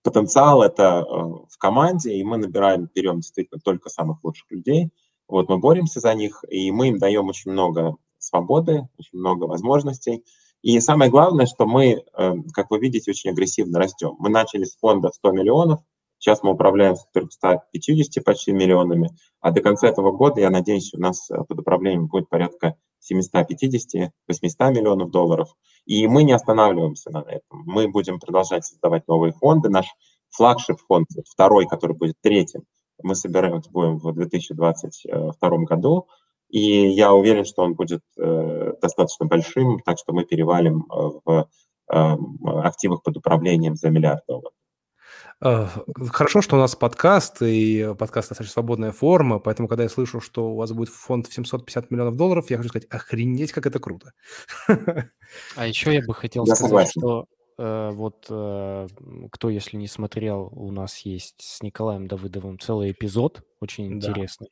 потенциал 0.05 0.63
это 0.63 1.05
э, 1.05 1.15
в 1.49 1.59
команде, 1.59 2.15
и 2.15 2.23
мы 2.23 2.37
набираем, 2.37 2.89
берем 2.95 3.17
действительно 3.17 3.61
только 3.61 3.89
самых 3.89 4.23
лучших 4.23 4.51
людей. 4.51 4.91
Вот 5.27 5.49
мы 5.49 5.59
боремся 5.59 5.99
за 5.99 6.15
них, 6.15 6.45
и 6.49 6.71
мы 6.71 6.89
им 6.89 6.99
даем 6.99 7.27
очень 7.29 7.51
много 7.51 7.97
свободы, 8.19 8.87
очень 8.99 9.19
много 9.19 9.45
возможностей. 9.45 10.23
И 10.63 10.79
самое 10.81 11.11
главное, 11.11 11.47
что 11.47 11.67
мы, 11.67 12.05
э, 12.17 12.35
как 12.53 12.71
вы 12.71 12.79
видите, 12.79 13.11
очень 13.11 13.31
агрессивно 13.31 13.79
растем. 13.79 14.15
Мы 14.19 14.29
начали 14.29 14.65
с 14.65 14.77
фонда 14.77 15.11
100 15.11 15.33
миллионов, 15.33 15.81
сейчас 16.19 16.43
мы 16.43 16.53
управляем 16.53 16.97
350 17.13 18.23
почти 18.23 18.53
миллионами, 18.53 19.11
а 19.41 19.51
до 19.51 19.63
конца 19.63 19.89
этого 19.89 20.13
года, 20.13 20.41
я 20.41 20.51
надеюсь, 20.51 20.93
у 20.93 21.01
нас 21.01 21.31
э, 21.31 21.37
под 21.49 21.61
управлением 21.61 22.09
будет 22.09 22.29
порядка 22.29 22.77
750-800 23.11 24.11
миллионов 24.71 25.11
долларов. 25.11 25.55
И 25.87 26.07
мы 26.07 26.25
не 26.25 26.33
останавливаемся 26.33 27.11
на 27.11 27.19
этом. 27.21 27.63
Мы 27.67 27.89
будем 27.89 28.19
продолжать 28.19 28.65
создавать 28.65 29.07
новые 29.09 29.33
фонды. 29.33 29.69
Наш 29.69 29.87
флагшип 30.31 30.79
фонд, 30.89 31.09
второй, 31.29 31.67
который 31.67 31.97
будет 31.97 32.17
третьим, 32.21 32.65
мы 33.03 33.15
собираем 33.15 33.61
будем 33.71 33.99
в 33.99 34.13
2022 34.13 35.51
году. 35.65 36.07
И 36.49 36.89
я 36.89 37.13
уверен, 37.13 37.45
что 37.45 37.63
он 37.63 37.75
будет 37.75 38.03
э, 38.17 38.73
достаточно 38.81 39.27
большим, 39.27 39.81
так 39.81 39.99
что 39.99 40.13
мы 40.13 40.25
перевалим 40.25 40.87
э, 40.91 41.11
в 41.25 41.49
э, 41.93 42.17
активах 42.63 43.03
под 43.03 43.17
управлением 43.17 43.75
за 43.75 43.91
миллиард 43.91 44.25
долларов. 44.29 44.53
Э, 45.41 45.67
хорошо, 46.11 46.41
что 46.41 46.57
у 46.57 46.59
нас 46.59 46.75
подкаст, 46.75 47.43
и 47.43 47.95
подкаст 47.99 48.31
достаточно 48.31 48.53
свободная 48.53 48.93
форма, 48.93 49.39
поэтому, 49.39 49.69
когда 49.69 49.83
я 49.83 49.89
слышу, 49.89 50.21
что 50.21 50.53
у 50.53 50.57
вас 50.57 50.73
будет 50.73 50.89
фонд 50.89 51.27
в 51.27 51.35
750 51.35 51.91
миллионов 51.91 52.17
долларов, 52.17 52.51
я 52.51 52.57
хочу 52.57 52.69
сказать, 52.69 52.89
охренеть, 52.89 53.53
как 53.53 53.67
это 53.67 53.79
круто. 53.79 54.13
А 55.57 55.67
еще 55.67 55.93
я 55.93 56.03
бы 56.03 56.15
хотел 56.15 56.45
я 56.47 56.55
сказать, 56.55 56.69
согласен. 56.69 57.01
что 57.01 57.27
э, 57.59 57.91
вот 57.93 58.27
э, 58.31 58.87
кто, 59.33 59.51
если 59.51 59.77
не 59.77 59.89
смотрел, 59.89 60.49
у 60.53 60.71
нас 60.71 60.99
есть 61.01 61.41
с 61.41 61.63
Николаем 61.63 62.07
Давыдовым 62.07 62.59
целый 62.59 62.93
эпизод, 62.93 63.43
очень 63.61 63.89
да. 63.89 64.09
интересный. 64.09 64.49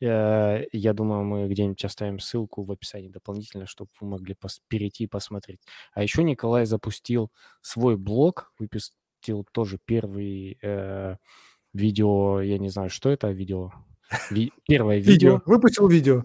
Я 0.00 0.92
думаю, 0.94 1.22
мы 1.22 1.48
где-нибудь 1.48 1.84
оставим 1.84 2.18
ссылку 2.18 2.64
в 2.64 2.72
описании 2.72 3.08
дополнительно, 3.08 3.66
чтобы 3.66 3.90
вы 4.00 4.08
могли 4.08 4.34
пос- 4.34 4.60
перейти 4.68 5.04
и 5.04 5.08
посмотреть. 5.08 5.60
А 5.92 6.02
еще 6.02 6.24
Николай 6.24 6.64
запустил 6.66 7.30
свой 7.60 7.96
блог, 7.96 8.52
выпис- 8.58 8.92
выпустил 9.22 9.46
тоже 9.52 9.78
первый 9.84 10.58
э, 10.62 11.16
видео, 11.72 12.40
я 12.40 12.58
не 12.58 12.68
знаю, 12.68 12.90
что 12.90 13.10
это 13.10 13.30
видео. 13.30 13.70
Ви- 14.30 14.52
первое 14.66 14.96
видео. 14.98 15.12
видео. 15.12 15.42
Выпустил 15.46 15.88
видео. 15.88 16.24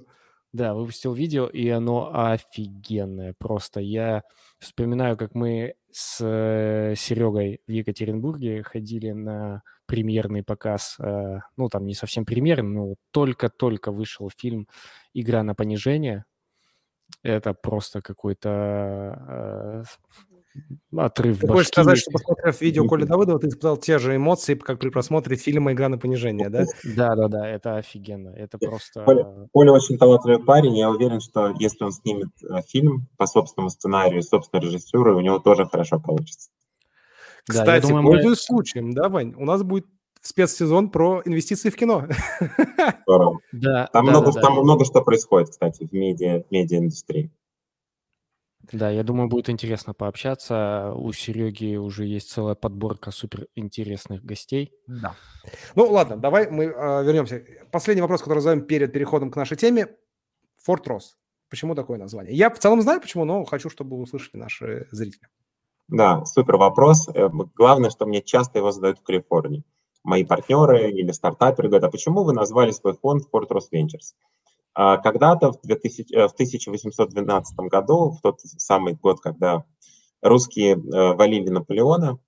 Да, 0.54 0.74
выпустил 0.74 1.14
видео, 1.14 1.48
и 1.48 1.68
оно 1.70 2.10
офигенное. 2.14 3.36
Просто 3.38 3.80
я 3.82 4.24
вспоминаю, 4.60 5.18
как 5.18 5.36
мы 5.36 5.76
с 5.92 6.20
э, 6.22 6.96
Серегой 6.96 7.60
в 7.68 7.72
Екатеринбурге 7.72 8.64
ходили 8.64 9.12
на 9.12 9.62
премьерный 9.86 10.44
показ. 10.44 10.96
Э, 11.00 11.40
ну, 11.58 11.70
там 11.70 11.86
не 11.86 11.94
совсем 11.94 12.26
премьерный, 12.26 12.70
но 12.70 12.96
только-только 13.12 13.92
вышел 13.92 14.32
фильм 14.36 14.68
«Игра 15.14 15.44
на 15.44 15.54
понижение». 15.54 16.26
Это 17.24 17.54
просто 17.54 18.02
какой-то 18.02 18.54
э, 19.30 19.84
отрыв 20.96 21.40
Ты 21.40 21.48
хочешь 21.48 21.68
сказать, 21.68 21.98
что 21.98 22.12
посмотрев 22.12 22.62
видео 22.62 22.88
Коли 22.88 23.06
Давыдова, 23.06 23.40
ты 23.40 23.48
испытал 23.48 23.78
те 23.78 24.00
же 24.00 24.16
эмоции, 24.16 24.56
как 24.56 24.80
при 24.80 24.90
просмотре 24.90 25.36
фильма 25.36 25.74
«Игра 25.74 25.90
на 25.90 25.98
понижение», 25.98 26.50
да? 26.50 26.66
Да-да-да, 26.84 27.48
это 27.48 27.78
офигенно, 27.78 28.30
это 28.30 28.58
просто... 28.58 29.04
Коля, 29.04 29.72
очень 29.72 29.98
талантливый 29.98 30.44
парень, 30.44 30.78
я 30.78 30.90
уверен, 30.90 31.20
что 31.20 31.54
если 31.60 31.84
он 31.84 31.92
снимет 31.92 32.30
э, 32.44 32.62
фильм 32.68 33.08
по 33.18 33.28
собственному 33.28 33.70
сценарию, 33.70 34.22
собственной 34.22 34.64
режиссурой, 34.64 35.16
у 35.16 35.22
него 35.22 35.40
тоже 35.40 35.66
хорошо 35.66 36.00
получится. 36.00 36.50
Кстати, 37.48 37.82
да, 37.82 37.88
думаю, 37.88 38.06
пользуясь 38.06 38.46
мы... 38.50 38.56
случаем, 38.56 38.94
да, 38.94 39.10
Вань, 39.10 39.34
у 39.38 39.46
нас 39.46 39.64
будет 39.64 39.86
спецсезон 40.22 40.90
про 40.90 41.22
инвестиции 41.26 41.70
в 41.70 41.76
кино. 41.76 42.06
Да, 43.54 43.88
там, 43.88 44.06
да, 44.06 44.12
много, 44.12 44.34
да, 44.34 44.42
там 44.42 44.56
да. 44.56 44.62
много 44.62 44.86
что 44.86 45.02
происходит, 45.02 45.50
кстати, 45.50 45.88
в 45.88 45.94
медиа, 45.94 46.44
в 46.44 46.52
медиаиндустрии. 46.52 47.32
Да, 48.72 48.90
я 48.90 49.04
думаю, 49.04 49.30
будет 49.30 49.50
интересно 49.50 49.94
пообщаться. 49.94 50.94
У 50.96 51.12
Сереги 51.14 51.78
уже 51.78 52.06
есть 52.06 52.30
целая 52.30 52.56
подборка 52.56 53.12
супер 53.12 53.48
интересных 53.56 54.26
гостей. 54.26 54.74
Да. 54.88 55.16
Ну 55.76 55.86
ладно, 55.86 56.18
давай 56.18 56.50
мы 56.50 56.66
э, 56.66 57.04
вернемся. 57.04 57.44
Последний 57.72 58.02
вопрос, 58.02 58.22
который 58.22 58.40
задаем 58.40 58.66
перед 58.66 58.92
переходом 58.92 59.32
к 59.32 59.36
нашей 59.38 59.56
теме. 59.56 59.96
Форт 60.64 60.88
Росс. 60.88 61.18
Почему 61.50 61.76
такое 61.76 61.98
название? 61.98 62.36
Я 62.36 62.50
в 62.50 62.60
целом 62.60 62.82
знаю 62.82 63.00
почему, 63.00 63.24
но 63.24 63.46
хочу, 63.46 63.70
чтобы 63.70 63.98
услышали 63.98 64.38
наши 64.38 64.88
зрители. 64.92 65.28
Да, 65.88 66.26
супер 66.26 66.58
вопрос. 66.58 67.08
Э, 67.08 67.30
главное, 67.56 67.90
что 67.90 68.06
мне 68.06 68.22
часто 68.22 68.60
его 68.60 68.72
задают 68.72 69.00
в 69.00 69.04
Калифорнии. 69.04 69.64
Мои 70.04 70.26
партнеры 70.26 70.92
или 70.92 71.12
стартаперы 71.12 71.70
говорят, 71.70 71.90
а 71.90 71.92
почему 71.92 72.24
вы 72.24 72.34
назвали 72.34 72.72
свой 72.72 72.94
фонд 72.94 73.24
Fort 73.32 73.48
Ross 73.50 73.70
Ventures? 73.74 74.14
А 74.74 74.98
когда-то 74.98 75.52
в, 75.52 75.62
2000, 75.64 76.28
в 76.28 76.34
1812 76.34 77.58
году, 77.70 78.12
в 78.12 78.22
тот 78.22 78.40
самый 78.42 78.94
год, 78.94 79.20
когда 79.20 79.64
русские 80.22 80.74
э, 80.74 81.14
валили 81.14 81.50
Наполеона, 81.50 82.20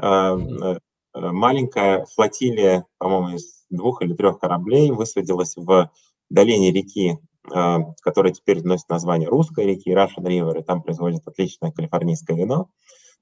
э, 0.00 0.78
маленькая 1.14 2.04
флотилия, 2.14 2.86
по-моему, 2.98 3.36
из 3.36 3.64
двух 3.70 4.02
или 4.02 4.14
трех 4.14 4.38
кораблей 4.38 4.90
высадилась 4.90 5.56
в 5.56 5.90
долине 6.30 6.72
реки 6.72 7.18
которая 8.02 8.32
теперь 8.32 8.62
носит 8.64 8.88
название 8.88 9.28
русской 9.28 9.66
реки, 9.66 9.90
Russian 9.90 10.24
River, 10.24 10.58
и 10.58 10.62
там 10.62 10.82
производят 10.82 11.26
отличное 11.26 11.70
калифорнийское 11.70 12.36
вино. 12.36 12.70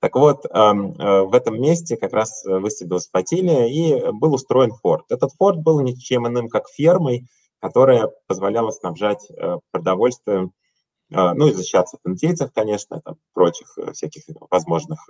Так 0.01 0.17
вот, 0.17 0.45
э, 0.45 0.51
в 0.51 1.35
этом 1.35 1.61
месте 1.61 1.97
как 1.97 2.13
раз 2.13 2.45
высадилась 2.45 3.09
флотилия 3.09 3.67
и 3.67 4.13
был 4.13 4.35
устроен 4.35 4.73
форт. 4.73 5.05
Этот 5.11 5.33
форт 5.33 5.59
был 5.59 5.81
ничем 5.81 6.27
иным, 6.27 6.49
как 6.49 6.69
фермой, 6.69 7.27
которая 7.67 8.11
позволяла 8.27 8.71
снабжать 8.71 9.31
э, 9.31 9.59
продовольствием, 9.71 10.53
э, 11.11 11.33
ну 11.35 11.49
и 11.49 11.53
защищаться 11.53 11.97
от 11.97 12.11
индейцев, 12.11 12.51
конечно, 12.55 13.01
там, 13.01 13.17
прочих 13.33 13.77
всяких 13.93 14.23
возможных 14.51 15.09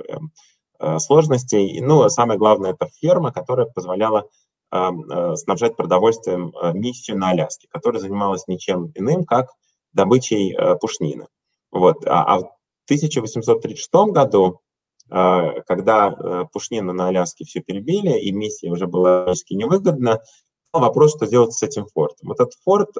сложностей. 0.98 1.80
Ну, 1.80 2.08
самое 2.08 2.36
главное, 2.36 2.72
это 2.72 2.88
ферма, 3.00 3.32
которая 3.32 3.66
позволяла 3.66 4.28
Э, 4.74 5.36
снабжать 5.36 5.76
продовольствием 5.76 6.52
э, 6.60 6.72
миссию 6.72 7.16
на 7.16 7.30
Аляске, 7.30 7.68
которая 7.70 8.00
занималась 8.00 8.48
ничем 8.48 8.90
иным, 8.96 9.24
как 9.24 9.50
добычей 9.92 10.52
э, 10.52 10.74
пушнины. 10.76 11.28
Вот. 11.70 12.04
А, 12.06 12.24
а 12.24 12.38
в 12.40 12.50
1836 12.86 13.88
году, 14.12 14.60
когда 15.08 16.46
пушнина 16.52 16.94
на 16.94 17.08
Аляске 17.08 17.44
все 17.44 17.60
перебили, 17.60 18.18
и 18.18 18.32
миссия 18.32 18.70
уже 18.70 18.86
была 18.86 19.24
практически 19.24 19.52
невыгодна, 19.52 20.22
вопрос, 20.80 21.16
что 21.16 21.26
делать 21.26 21.52
с 21.52 21.62
этим 21.62 21.86
фортом. 21.86 22.32
Этот 22.32 22.52
форт 22.64 22.90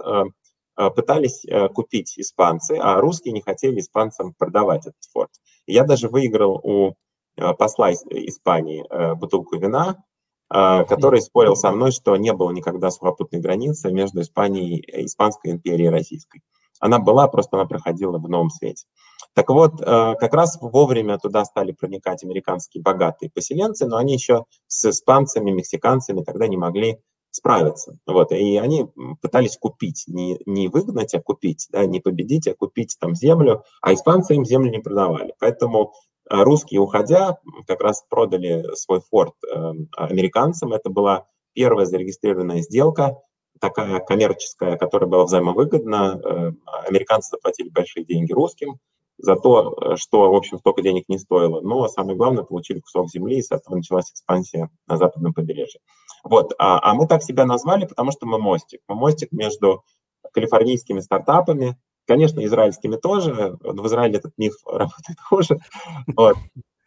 пытались 0.75 1.45
купить 1.75 2.19
испанцы, 2.19 2.79
а 2.81 3.01
русские 3.01 3.33
не 3.33 3.43
хотели 3.43 3.81
испанцам 3.81 4.35
продавать 4.37 4.87
этот 4.87 5.03
форт. 5.13 5.31
Я 5.67 5.85
даже 5.85 6.09
выиграл 6.09 6.61
у 6.63 6.95
посла 7.59 7.93
Испании 7.93 8.85
бутылку 9.15 9.57
вина, 9.57 10.05
который 10.49 11.21
спорил 11.21 11.57
со 11.57 11.71
мной, 11.73 11.91
что 11.91 12.17
не 12.17 12.33
было 12.33 12.51
никогда 12.51 12.91
сухопутной 12.91 13.41
границы 13.41 13.91
между 13.91 14.21
Испанией, 14.21 14.85
э, 14.87 15.05
Испанской 15.05 15.51
империей 15.51 15.89
и 15.89 15.91
Российской. 15.91 16.43
Она 16.81 16.99
была, 16.99 17.29
просто 17.29 17.57
она 17.57 17.67
проходила 17.67 18.19
в 18.19 18.29
новом 18.29 18.51
свете. 18.51 18.85
Так 19.33 19.49
вот, 19.49 19.81
э, 19.81 19.85
как 19.85 20.35
раз 20.35 20.59
вовремя 20.61 21.19
туда 21.19 21.45
стали 21.45 21.73
проникать 21.73 22.23
американские 22.23 22.83
богатые 22.83 23.31
поселенцы, 23.31 23.87
но 23.87 23.97
они 23.97 24.13
еще 24.15 24.45
с 24.69 24.85
испанцами, 24.85 25.51
мексиканцами 25.51 26.23
тогда 26.23 26.47
не 26.47 26.57
могли 26.57 27.01
справиться. 27.35 27.99
Вот, 28.07 28.31
и 28.31 28.57
они 28.59 28.87
пытались 29.21 29.57
купить, 29.57 30.05
не, 30.07 30.39
не 30.47 30.69
выгнать, 30.69 31.15
а 31.15 31.21
купить, 31.21 31.67
да, 31.71 31.85
не 31.85 31.99
победить, 32.01 32.47
а 32.47 32.55
купить 32.55 32.97
там 33.01 33.17
землю, 33.17 33.65
а 33.83 33.93
испанцы 33.93 34.37
им 34.37 34.45
землю 34.45 34.71
не 34.71 34.79
продавали. 34.79 35.35
Поэтому 35.41 35.93
а 36.31 36.45
русские, 36.45 36.81
уходя, 36.81 37.39
как 37.67 37.83
раз 37.83 38.05
продали 38.09 38.65
свой 38.77 39.01
форт 39.01 39.35
эм, 39.53 39.89
американцам. 39.97 40.73
Это 40.73 40.89
была 40.89 41.27
первая 41.53 41.87
зарегистрированная 41.87 42.61
сделка, 42.61 43.19
такая 43.61 44.01
коммерческая, 44.01 44.77
которая 44.77 45.11
была 45.11 45.25
взаимовыгодна. 45.25 46.21
Э, 46.25 46.53
американцы 46.89 47.31
заплатили 47.31 47.69
большие 47.69 48.07
деньги 48.07 48.33
русским 48.33 48.79
за 49.19 49.37
то, 49.37 49.77
э, 49.81 49.97
что, 49.97 50.31
в 50.31 50.35
общем, 50.35 50.59
столько 50.59 50.83
денег 50.83 51.05
не 51.09 51.19
стоило. 51.19 51.61
Но 51.61 51.89
самое 51.89 52.17
главное, 52.17 52.45
получили 52.45 52.81
кусок 52.81 53.09
земли, 53.09 53.39
и 53.39 53.43
с 53.43 53.51
этого 53.51 53.77
началась 53.77 54.11
экспансия 54.11 54.71
на 54.87 54.97
западном 54.97 55.33
побережье. 55.35 55.81
Вот. 56.25 56.53
А, 56.59 56.81
а 56.83 56.95
мы 56.95 57.07
так 57.07 57.23
себя 57.23 57.45
назвали, 57.45 57.87
потому 57.87 58.13
что 58.13 58.27
мы 58.27 58.39
мостик. 58.39 58.81
Мы 58.89 58.95
мостик 58.95 59.33
между 59.33 59.85
калифорнийскими 60.33 61.01
стартапами, 61.01 61.77
Конечно, 62.07 62.45
израильскими 62.45 62.97
тоже. 62.97 63.57
В 63.61 63.87
Израиле 63.87 64.19
этот 64.19 64.33
миф 64.37 64.55
работает 64.67 65.19
хуже. 65.21 65.59
Вот. 66.17 66.37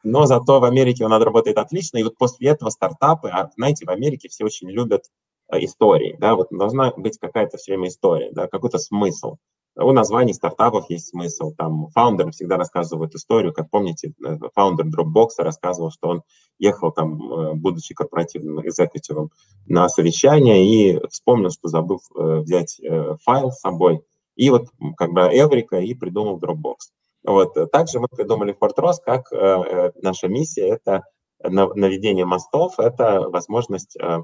Но 0.03 0.25
зато 0.25 0.59
в 0.59 0.63
Америке 0.63 1.05
он 1.05 1.13
работает 1.21 1.57
отлично. 1.57 1.97
И 1.97 2.03
вот 2.03 2.17
после 2.17 2.49
этого 2.49 2.69
стартапы, 2.69 3.29
а 3.29 3.49
знаете, 3.57 3.85
в 3.85 3.89
Америке 3.89 4.29
все 4.29 4.45
очень 4.45 4.69
любят 4.69 5.05
э, 5.51 5.63
истории. 5.63 6.15
Да? 6.19 6.35
Вот 6.35 6.47
должна 6.51 6.93
быть 6.95 7.17
какая-то 7.17 7.57
все 7.57 7.73
время 7.73 7.87
история, 7.89 8.31
да? 8.31 8.47
какой-то 8.47 8.77
смысл. 8.77 9.37
У 9.79 9.91
названий 9.91 10.33
стартапов 10.33 10.89
есть 10.89 11.09
смысл. 11.09 11.53
Там 11.55 11.87
фаундеры 11.89 12.31
всегда 12.31 12.57
рассказывают 12.57 13.13
историю. 13.15 13.53
Как 13.53 13.69
помните, 13.69 14.13
э, 14.25 14.37
фаундер 14.53 14.87
Dropbox 14.87 15.29
рассказывал, 15.37 15.91
что 15.91 16.09
он 16.09 16.21
ехал 16.57 16.91
там, 16.91 17.21
э, 17.31 17.53
будучи 17.53 17.93
корпоративным 17.93 18.65
экзекутивом, 18.65 19.31
на 19.67 19.87
совещание 19.89 20.65
и 20.65 20.99
вспомнил, 21.09 21.51
что 21.51 21.67
забыл 21.67 21.99
взять 22.15 22.79
файл 23.23 23.51
с 23.51 23.59
собой– 23.59 24.01
и 24.37 24.49
вот 24.51 24.67
как 24.95 25.11
бы 25.11 25.21
Эврика 25.21 25.77
и 25.77 25.93
придумал 25.93 26.39
Dropbox. 26.39 26.75
Вот. 27.23 27.71
Также 27.71 27.99
мы 27.99 28.07
придумали 28.07 28.55
FortROS 28.57 28.97
как 29.03 29.33
э, 29.33 29.35
э, 29.35 29.91
наша 30.01 30.27
миссия– 30.27 30.67
это 30.69 31.03
наведение 31.43 32.25
мостов, 32.25 32.79
это 32.79 33.29
возможность 33.29 33.97
э, 33.97 34.05
э, 34.05 34.21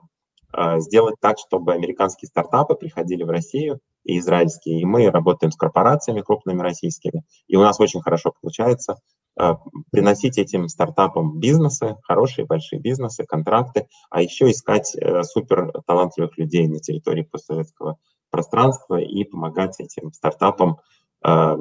сделать 0.78 1.16
так, 1.20 1.38
чтобы 1.39 1.74
американские 1.74 2.28
стартапы 2.28 2.76
приходили 2.76 3.24
в 3.24 3.30
Россию 3.30 3.80
и 4.04 4.20
израильские, 4.20 4.82
и 4.82 4.86
мы 4.86 5.10
работаем 5.10 5.52
с 5.52 5.56
корпорациями 5.56 6.22
крупными 6.22 6.62
российскими, 6.62 7.24
и 7.48 7.56
у 7.56 7.62
нас 7.62 7.80
очень 7.80 8.02
хорошо 8.02 8.34
получается 8.39 8.98
э, 9.39 9.54
приносить 9.92 10.38
этим 10.38 10.68
стартапам 10.68 11.39
бизнесы, 11.39 11.96
хорошие 12.04 12.46
большие 12.46 12.80
бизнесы, 12.80 13.26
контракты, 13.26 13.88
а 14.10 14.22
еще 14.22 14.52
искать 14.52 14.96
э, 14.96 15.24
супер 15.24 15.72
талантливых 15.86 16.38
людей 16.38 16.68
на 16.68 16.80
территории 16.80 17.24
постсоветского 17.24 17.98
пространство 18.30 19.00
и 19.00 19.24
помогать 19.24 19.80
этим 19.80 20.12
стартапам 20.12 20.78
э, 21.26 21.58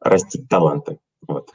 растить 0.00 0.48
таланты. 0.48 0.98
Вот. 1.26 1.50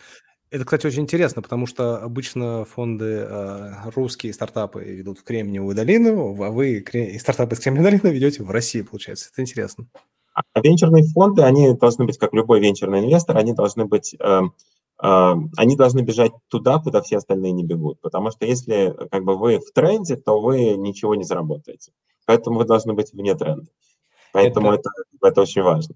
Это, 0.49 0.63
кстати, 0.63 0.87
очень 0.87 1.03
интересно, 1.03 1.41
потому 1.41 1.65
что 1.65 1.97
обычно 1.97 2.63
фонды 2.63 3.25
э, 3.27 3.71
русские 3.95 4.31
стартапы 4.31 4.81
ведут 4.81 5.19
в 5.19 5.23
Кремниевую 5.23 5.75
долину, 5.75 6.41
а 6.41 6.51
вы 6.51 6.85
стартапы 7.19 7.55
из 7.55 7.59
Кремниевой 7.59 7.91
долины 7.91 8.13
ведете 8.13 8.43
в 8.43 8.49
России, 8.49 8.81
получается. 8.81 9.29
Это 9.31 9.41
интересно. 9.41 9.87
А 10.33 10.61
венчурные 10.61 11.03
фонды, 11.03 11.41
они 11.41 11.73
должны 11.73 12.05
быть, 12.05 12.17
как 12.17 12.33
любой 12.33 12.61
венчурный 12.61 12.99
инвестор, 12.99 13.37
они 13.37 13.51
должны 13.53 13.85
быть, 13.85 14.15
э, 14.17 14.41
э, 15.03 15.33
они 15.57 15.75
должны 15.75 15.99
бежать 16.01 16.31
туда, 16.47 16.79
куда 16.79 17.01
все 17.01 17.17
остальные 17.17 17.51
не 17.51 17.65
бегут. 17.65 17.99
Потому 17.99 18.31
что 18.31 18.45
если 18.45 18.95
как 19.11 19.25
бы 19.25 19.37
вы 19.37 19.59
в 19.59 19.71
тренде, 19.73 20.15
то 20.15 20.39
вы 20.39 20.77
ничего 20.77 21.15
не 21.15 21.25
заработаете. 21.25 21.91
Поэтому 22.25 22.59
вы 22.59 22.65
должны 22.65 22.93
быть 22.93 23.11
вне 23.11 23.35
тренда. 23.35 23.67
Поэтому 24.31 24.71
это, 24.71 24.89
это, 25.13 25.27
это 25.27 25.41
очень 25.41 25.63
важно. 25.63 25.95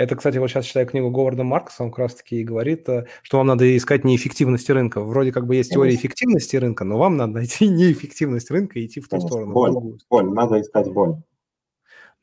Это, 0.00 0.16
кстати, 0.16 0.38
вот 0.38 0.48
сейчас 0.48 0.64
читаю 0.64 0.86
книгу 0.86 1.10
Говарда 1.10 1.44
Маркса, 1.44 1.82
он 1.82 1.90
как 1.90 1.98
раз-таки 1.98 2.40
и 2.40 2.42
говорит, 2.42 2.88
э, 2.88 3.04
что 3.20 3.36
вам 3.36 3.48
надо 3.48 3.76
искать 3.76 4.02
неэффективности 4.02 4.72
рынка. 4.72 5.02
Вроде 5.02 5.30
как 5.30 5.46
бы 5.46 5.56
есть 5.56 5.72
теория 5.72 5.94
эффективности 5.94 6.56
рынка, 6.56 6.84
но 6.84 6.96
вам 6.96 7.18
надо 7.18 7.34
найти 7.34 7.68
неэффективность 7.68 8.50
рынка 8.50 8.78
и 8.78 8.86
идти 8.86 9.00
в 9.00 9.08
ту 9.10 9.20
сторону. 9.20 9.52
Боль, 9.52 9.98
боль, 10.08 10.24
надо 10.32 10.58
искать 10.62 10.90
боль. 10.90 11.16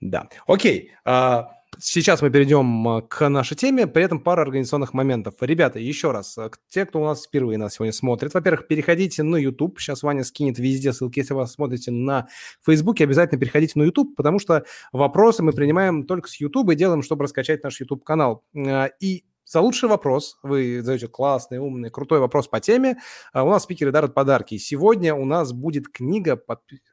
Да. 0.02 0.28
Окей. 0.48 0.90
А, 1.06 1.52
Сейчас 1.80 2.22
мы 2.22 2.32
перейдем 2.32 2.88
а, 2.88 3.02
к 3.02 3.30
нашей 3.30 3.56
теме, 3.56 3.86
при 3.86 4.04
этом 4.04 4.20
пара 4.20 4.42
организационных 4.42 4.94
моментов. 4.94 5.36
Ребята, 5.42 5.80
еще 5.80 6.12
раз, 6.12 6.38
а, 6.38 6.50
те, 6.70 6.86
кто 6.86 7.02
у 7.02 7.06
нас 7.06 7.26
впервые 7.26 7.58
нас 7.60 7.76
сегодня 7.76 7.94
смотрит, 7.94 8.34
во-первых, 8.34 8.68
переходите 8.68 9.22
на 9.22 9.36
YouTube, 9.36 9.80
сейчас 9.80 10.02
Ваня 10.02 10.24
скинет 10.24 10.58
везде 10.58 10.92
ссылки, 10.92 11.20
если 11.20 11.36
вы 11.36 11.46
смотрите 11.46 11.92
на 11.92 12.28
Facebook, 12.66 13.00
обязательно 13.02 13.40
переходите 13.40 13.74
на 13.76 13.84
YouTube, 13.84 14.16
потому 14.16 14.40
что 14.40 14.66
вопросы 14.92 15.44
мы 15.44 15.52
принимаем 15.52 16.06
только 16.06 16.30
с 16.30 16.40
YouTube 16.40 16.72
и 16.72 16.76
делаем, 16.76 17.04
чтобы 17.04 17.26
раскачать 17.26 17.64
наш 17.64 17.80
YouTube-канал. 17.80 18.44
А, 18.56 18.90
и 19.00 19.26
за 19.48 19.62
лучший 19.62 19.88
вопрос. 19.88 20.38
Вы 20.44 20.82
задаете 20.82 21.08
классный, 21.08 21.58
умный, 21.58 21.90
крутой 21.90 22.20
вопрос 22.20 22.48
по 22.48 22.60
теме. 22.60 22.98
А 23.32 23.44
у 23.44 23.50
нас 23.50 23.64
спикеры 23.64 23.92
дарят 23.92 24.14
подарки. 24.14 24.58
Сегодня 24.58 25.16
у 25.16 25.26
нас 25.26 25.54
будет 25.54 25.88
книга, 25.88 26.42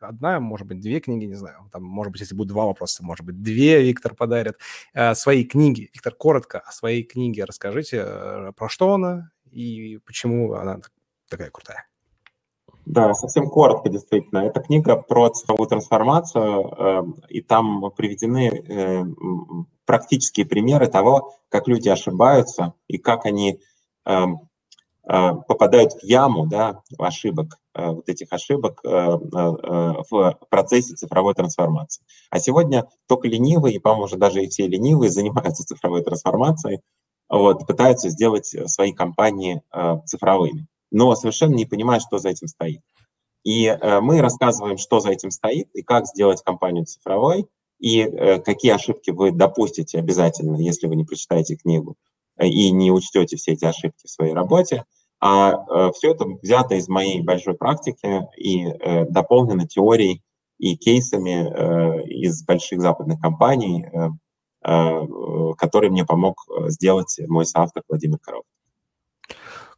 одна, 0.01 0.39
может 0.39 0.67
быть, 0.67 0.81
две 0.81 1.01
книги, 1.01 1.25
не 1.25 1.35
знаю. 1.35 1.69
Там, 1.73 1.83
может 1.83 2.13
быть, 2.13 2.21
если 2.21 2.35
будет 2.35 2.49
два 2.49 2.67
вопроса, 2.67 3.05
может 3.05 3.27
быть, 3.27 3.43
две 3.43 3.83
Виктор 3.83 4.15
подарит. 4.15 4.55
Э, 4.95 5.15
свои 5.15 5.45
книги. 5.45 5.91
Виктор, 5.93 6.15
коротко 6.15 6.61
о 6.61 6.71
своей 6.71 7.03
книге 7.03 7.45
расскажите, 7.45 8.05
э, 8.07 8.53
про 8.57 8.69
что 8.69 8.95
она 8.95 9.33
и 9.51 9.99
почему 10.05 10.55
она 10.55 10.81
такая 11.29 11.51
крутая. 11.51 11.87
Да, 12.87 13.15
совсем 13.15 13.49
коротко, 13.49 13.89
действительно. 13.89 14.41
Это 14.41 14.61
книга 14.61 14.97
про 14.97 15.31
цифровую 15.31 15.69
трансформацию, 15.69 16.75
э, 16.77 17.03
и 17.31 17.41
там 17.41 17.91
приведены 17.97 18.49
э, 18.49 19.05
практические 19.87 20.45
примеры 20.45 20.87
того, 20.87 21.35
как 21.49 21.67
люди 21.67 21.89
ошибаются 21.89 22.75
и 22.87 22.99
как 22.99 23.25
они 23.25 23.61
э, 24.07 24.27
попадают 25.07 25.93
в 25.93 26.03
яму 26.03 26.47
да, 26.47 26.81
ошибок, 26.99 27.59
вот 27.75 28.09
этих 28.09 28.33
ошибок 28.33 28.81
в 28.83 30.39
процессе 30.49 30.95
цифровой 30.95 31.35
трансформации. 31.35 32.03
А 32.31 32.39
сегодня 32.39 32.89
только 33.07 33.29
ленивые, 33.29 33.81
по-моему, 33.81 34.05
уже 34.05 34.17
даже 34.17 34.43
и 34.43 34.49
все 34.49 34.67
ленивые 34.67 35.11
занимаются 35.11 35.63
цифровой 35.63 36.03
трансформацией, 36.03 36.81
вот, 37.29 37.67
пытаются 37.67 38.09
сделать 38.09 38.47
свои 38.47 38.95
компании 38.95 39.61
цифровыми 40.07 40.69
но 40.91 41.15
совершенно 41.15 41.55
не 41.55 41.67
понимая, 41.67 42.01
что 42.01 42.19
за 42.19 42.31
этим 42.31 42.49
стоит. 42.49 42.81
И 43.45 43.67
э, 43.67 44.01
мы 44.01 44.21
рассказываем, 44.21 44.79
что 44.79 45.01
за 45.01 45.11
этим 45.11 45.31
стоит 45.31 45.69
и 45.75 45.83
как 45.83 46.07
сделать 46.07 46.43
компанию 46.43 46.87
цифровой, 46.87 47.47
и 47.79 48.01
э, 48.01 48.41
какие 48.41 48.73
ошибки 48.73 49.11
вы 49.11 49.33
допустите 49.33 49.99
обязательно, 49.99 50.57
если 50.57 50.87
вы 50.87 50.97
не 50.97 51.05
прочитаете 51.05 51.57
книгу 51.57 51.97
э, 52.39 52.47
и 52.47 52.71
не 52.71 52.91
учтете 52.91 53.37
все 53.37 53.53
эти 53.53 53.67
ошибки 53.67 54.07
в 54.07 54.11
своей 54.11 54.33
работе. 54.33 54.85
А 55.21 55.91
все 55.93 56.11
это 56.11 56.27
взято 56.43 56.75
из 56.75 56.87
моей 56.87 57.23
большой 57.23 57.55
практики 57.55 58.27
и 58.37 58.67
дополнено 59.09 59.67
теорией 59.67 60.23
и 60.59 60.77
кейсами 60.77 62.05
из 62.07 62.45
больших 62.45 62.83
западных 62.83 63.21
компаний, 63.21 63.87
которые 64.61 65.91
мне 65.91 66.05
помог 66.05 66.47
сделать 66.67 67.19
мой 67.27 67.47
соавтор 67.47 67.85
Владимир 67.89 68.19
Коров. 68.19 68.45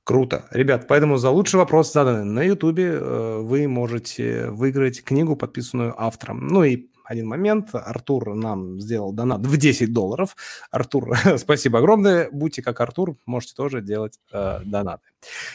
Круто. 0.07 0.45
Ребят, 0.53 0.87
поэтому 0.87 1.16
за 1.16 1.31
лучший 1.31 1.57
вопрос 1.57 1.92
заданный 1.92 2.25
на 2.25 2.45
Ютубе 2.45 2.92
э, 2.92 3.38
вы 3.40 3.66
можете 3.66 4.51
выиграть 4.51 5.03
книгу, 5.03 5.35
подписанную 5.35 6.01
автором. 6.01 6.47
Ну 6.47 6.62
и 6.62 6.87
один 7.03 7.27
момент. 7.27 7.71
Артур 7.73 8.37
нам 8.37 8.81
сделал 8.81 9.12
донат 9.12 9.40
в 9.40 9.57
10 9.57 9.92
долларов. 9.92 10.37
Артур, 10.71 11.16
спасибо 11.38 11.81
огромное. 11.81 12.29
Будьте 12.31 12.62
как 12.62 12.81
Артур, 12.81 13.16
можете 13.27 13.55
тоже 13.57 13.81
делать 13.81 14.21
э, 14.33 14.61
донаты. 14.64 15.03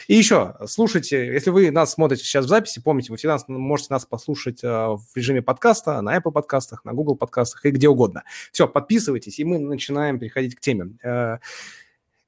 И 0.06 0.14
еще, 0.14 0.54
слушайте, 0.66 1.32
если 1.32 1.48
вы 1.48 1.70
нас 1.70 1.92
смотрите 1.92 2.22
сейчас 2.22 2.44
в 2.44 2.48
записи, 2.48 2.82
помните, 2.82 3.10
вы 3.10 3.16
всегда 3.16 3.38
можете 3.48 3.94
нас 3.94 4.04
послушать 4.04 4.62
э, 4.62 4.68
в 4.68 5.02
режиме 5.14 5.40
подкаста, 5.40 5.98
на 6.02 6.14
Apple 6.14 6.30
подкастах, 6.30 6.84
на 6.84 6.92
Google 6.92 7.16
подкастах 7.16 7.64
и 7.64 7.70
где 7.70 7.88
угодно. 7.88 8.24
Все, 8.50 8.68
подписывайтесь, 8.68 9.38
и 9.38 9.44
мы 9.44 9.58
начинаем 9.58 10.18
переходить 10.18 10.56
к 10.56 10.60
теме. 10.60 10.98
Э, 11.02 11.38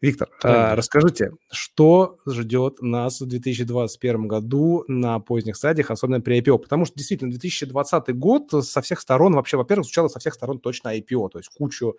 Виктор, 0.04 0.28
а, 0.42 0.76
расскажите, 0.76 1.32
что 1.50 2.18
ждет 2.26 2.82
нас 2.82 3.22
в 3.22 3.26
2021 3.26 4.28
году 4.28 4.84
на 4.86 5.18
поздних 5.18 5.56
стадиях, 5.56 5.90
особенно 5.90 6.20
при 6.20 6.40
IPO? 6.40 6.58
Потому 6.58 6.84
что 6.84 6.94
действительно 6.94 7.30
2020 7.30 8.14
год 8.14 8.50
со 8.50 8.82
всех 8.82 9.00
сторон, 9.00 9.34
вообще, 9.34 9.56
во-первых, 9.56 9.86
звучало 9.86 10.08
со 10.08 10.18
всех 10.18 10.34
сторон 10.34 10.58
точно 10.60 10.94
IPO, 10.94 11.30
то 11.30 11.38
есть 11.38 11.48
кучу 11.56 11.94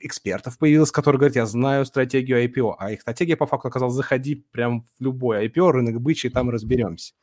экспертов 0.00 0.58
появилось, 0.58 0.90
которые 0.90 1.20
говорят, 1.20 1.36
я 1.36 1.46
знаю 1.46 1.86
стратегию 1.86 2.44
IPO, 2.44 2.74
а 2.76 2.90
их 2.90 3.02
стратегия 3.02 3.36
по 3.36 3.46
факту 3.46 3.68
оказалась 3.68 3.94
заходи 3.94 4.34
прям 4.50 4.82
в 4.98 5.02
любой 5.02 5.46
IPO, 5.46 5.70
рынок 5.70 6.00
бычий, 6.00 6.30
там 6.30 6.50
разберемся. 6.50 7.14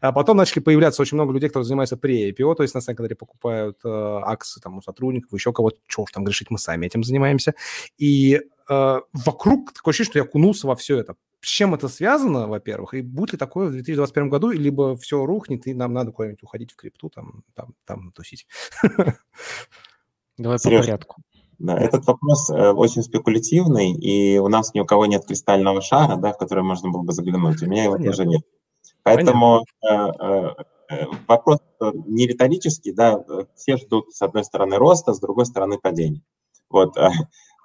А 0.00 0.12
потом 0.12 0.36
начали 0.36 0.60
появляться 0.60 1.02
очень 1.02 1.16
много 1.16 1.32
людей, 1.32 1.48
которые 1.48 1.66
занимаются 1.66 1.96
при 1.96 2.30
IPO, 2.30 2.54
то 2.54 2.62
есть 2.62 2.76
на 2.76 2.80
самом 2.80 2.98
деле 2.98 3.16
покупают 3.16 3.78
э, 3.84 3.88
акции 3.88 4.60
там 4.60 4.78
у 4.78 4.82
сотрудников, 4.82 5.32
еще 5.32 5.52
кого-то, 5.52 5.78
чего 5.88 6.04
уж 6.04 6.12
там 6.12 6.22
грешить, 6.22 6.50
мы 6.50 6.58
сами 6.58 6.86
этим 6.86 7.02
занимаемся. 7.02 7.54
И 7.98 8.40
э, 8.70 9.00
вокруг 9.12 9.72
такое 9.72 9.92
ощущение, 9.92 10.10
что 10.10 10.18
я 10.20 10.24
окунулся 10.24 10.66
во 10.66 10.76
все 10.76 10.98
это. 10.98 11.16
С 11.40 11.48
чем 11.48 11.74
это 11.74 11.88
связано, 11.88 12.48
во-первых, 12.48 12.94
и 12.94 13.02
будет 13.02 13.32
ли 13.32 13.38
такое 13.38 13.68
в 13.68 13.72
2021 13.72 14.28
году, 14.28 14.50
либо 14.50 14.96
все 14.96 15.24
рухнет, 15.24 15.66
и 15.66 15.74
нам 15.74 15.92
надо 15.92 16.12
куда-нибудь 16.12 16.42
уходить 16.42 16.72
в 16.72 16.76
крипту, 16.76 17.10
там, 17.10 17.44
там, 17.54 17.74
там 17.84 18.12
тусить. 18.12 18.46
Давай 20.38 20.58
по 20.58 20.70
порядку. 20.70 21.22
Да, 21.58 21.78
этот 21.78 22.06
вопрос 22.06 22.48
э, 22.48 22.70
очень 22.70 23.02
спекулятивный, 23.02 23.92
и 23.92 24.38
у 24.38 24.48
нас 24.48 24.72
ни 24.72 24.80
у 24.80 24.86
кого 24.86 25.04
нет 25.04 25.26
кристального 25.26 25.82
шара, 25.82 26.16
да, 26.16 26.32
в 26.32 26.38
который 26.38 26.64
можно 26.64 26.88
было 26.90 27.02
бы 27.02 27.12
заглянуть. 27.12 27.62
У 27.62 27.66
меня 27.66 27.84
его 27.84 27.96
Понятно. 27.96 28.12
тоже 28.12 28.26
нет. 28.26 28.42
Поэтому 29.02 29.64
э, 29.82 29.86
э, 29.88 30.54
э, 30.88 31.06
вопрос 31.28 31.58
э, 31.80 31.90
не 32.06 32.26
риторический, 32.26 32.92
да, 32.92 33.22
все 33.56 33.76
ждут 33.76 34.14
с 34.14 34.22
одной 34.22 34.44
стороны 34.44 34.76
роста, 34.76 35.12
с 35.12 35.20
другой 35.20 35.44
стороны 35.44 35.78
падения. 35.78 36.22
Вот. 36.70 36.96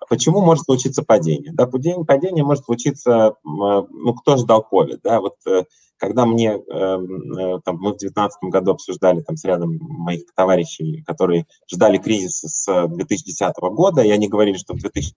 Почему 0.09 0.41
может 0.41 0.65
случиться 0.65 1.03
падение? 1.03 1.51
Да, 1.53 1.67
падение, 1.67 2.05
падение 2.05 2.43
может 2.43 2.65
случиться, 2.65 3.35
ну, 3.43 4.13
кто 4.13 4.37
ждал 4.37 4.65
COVID, 4.71 4.99
да, 5.03 5.19
вот 5.21 5.35
когда 5.97 6.25
мне, 6.25 6.51
эм, 6.51 7.37
э, 7.37 7.61
там, 7.63 7.77
мы 7.77 7.93
в 7.93 7.97
2019 7.97 8.43
году 8.43 8.71
обсуждали 8.71 9.21
там 9.21 9.37
с 9.37 9.45
рядом 9.45 9.77
моих 9.79 10.33
товарищей, 10.35 11.03
которые 11.03 11.45
ждали 11.71 11.97
кризиса 11.97 12.49
с 12.49 12.87
2010 12.87 13.55
года, 13.71 14.01
и 14.01 14.09
они 14.09 14.27
говорили, 14.27 14.57
что 14.57 14.73
в 14.73 14.77
2000 14.77 15.15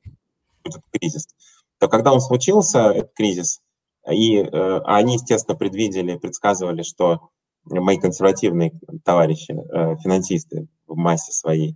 будет 0.65 0.83
кризис, 0.93 1.27
то 1.79 1.89
когда 1.89 2.13
он 2.13 2.21
случился, 2.21 2.91
этот 2.91 3.13
кризис, 3.15 3.61
и 4.11 4.37
э, 4.37 4.81
они, 4.85 5.15
естественно, 5.15 5.57
предвидели, 5.57 6.17
предсказывали, 6.17 6.83
что 6.83 7.31
мои 7.65 7.99
консервативные 7.99 8.73
товарищи, 9.05 9.53
э, 9.53 9.97
финансисты 9.97 10.69
в 10.87 10.97
массе 10.97 11.33
своей, 11.33 11.73
а, 11.73 11.75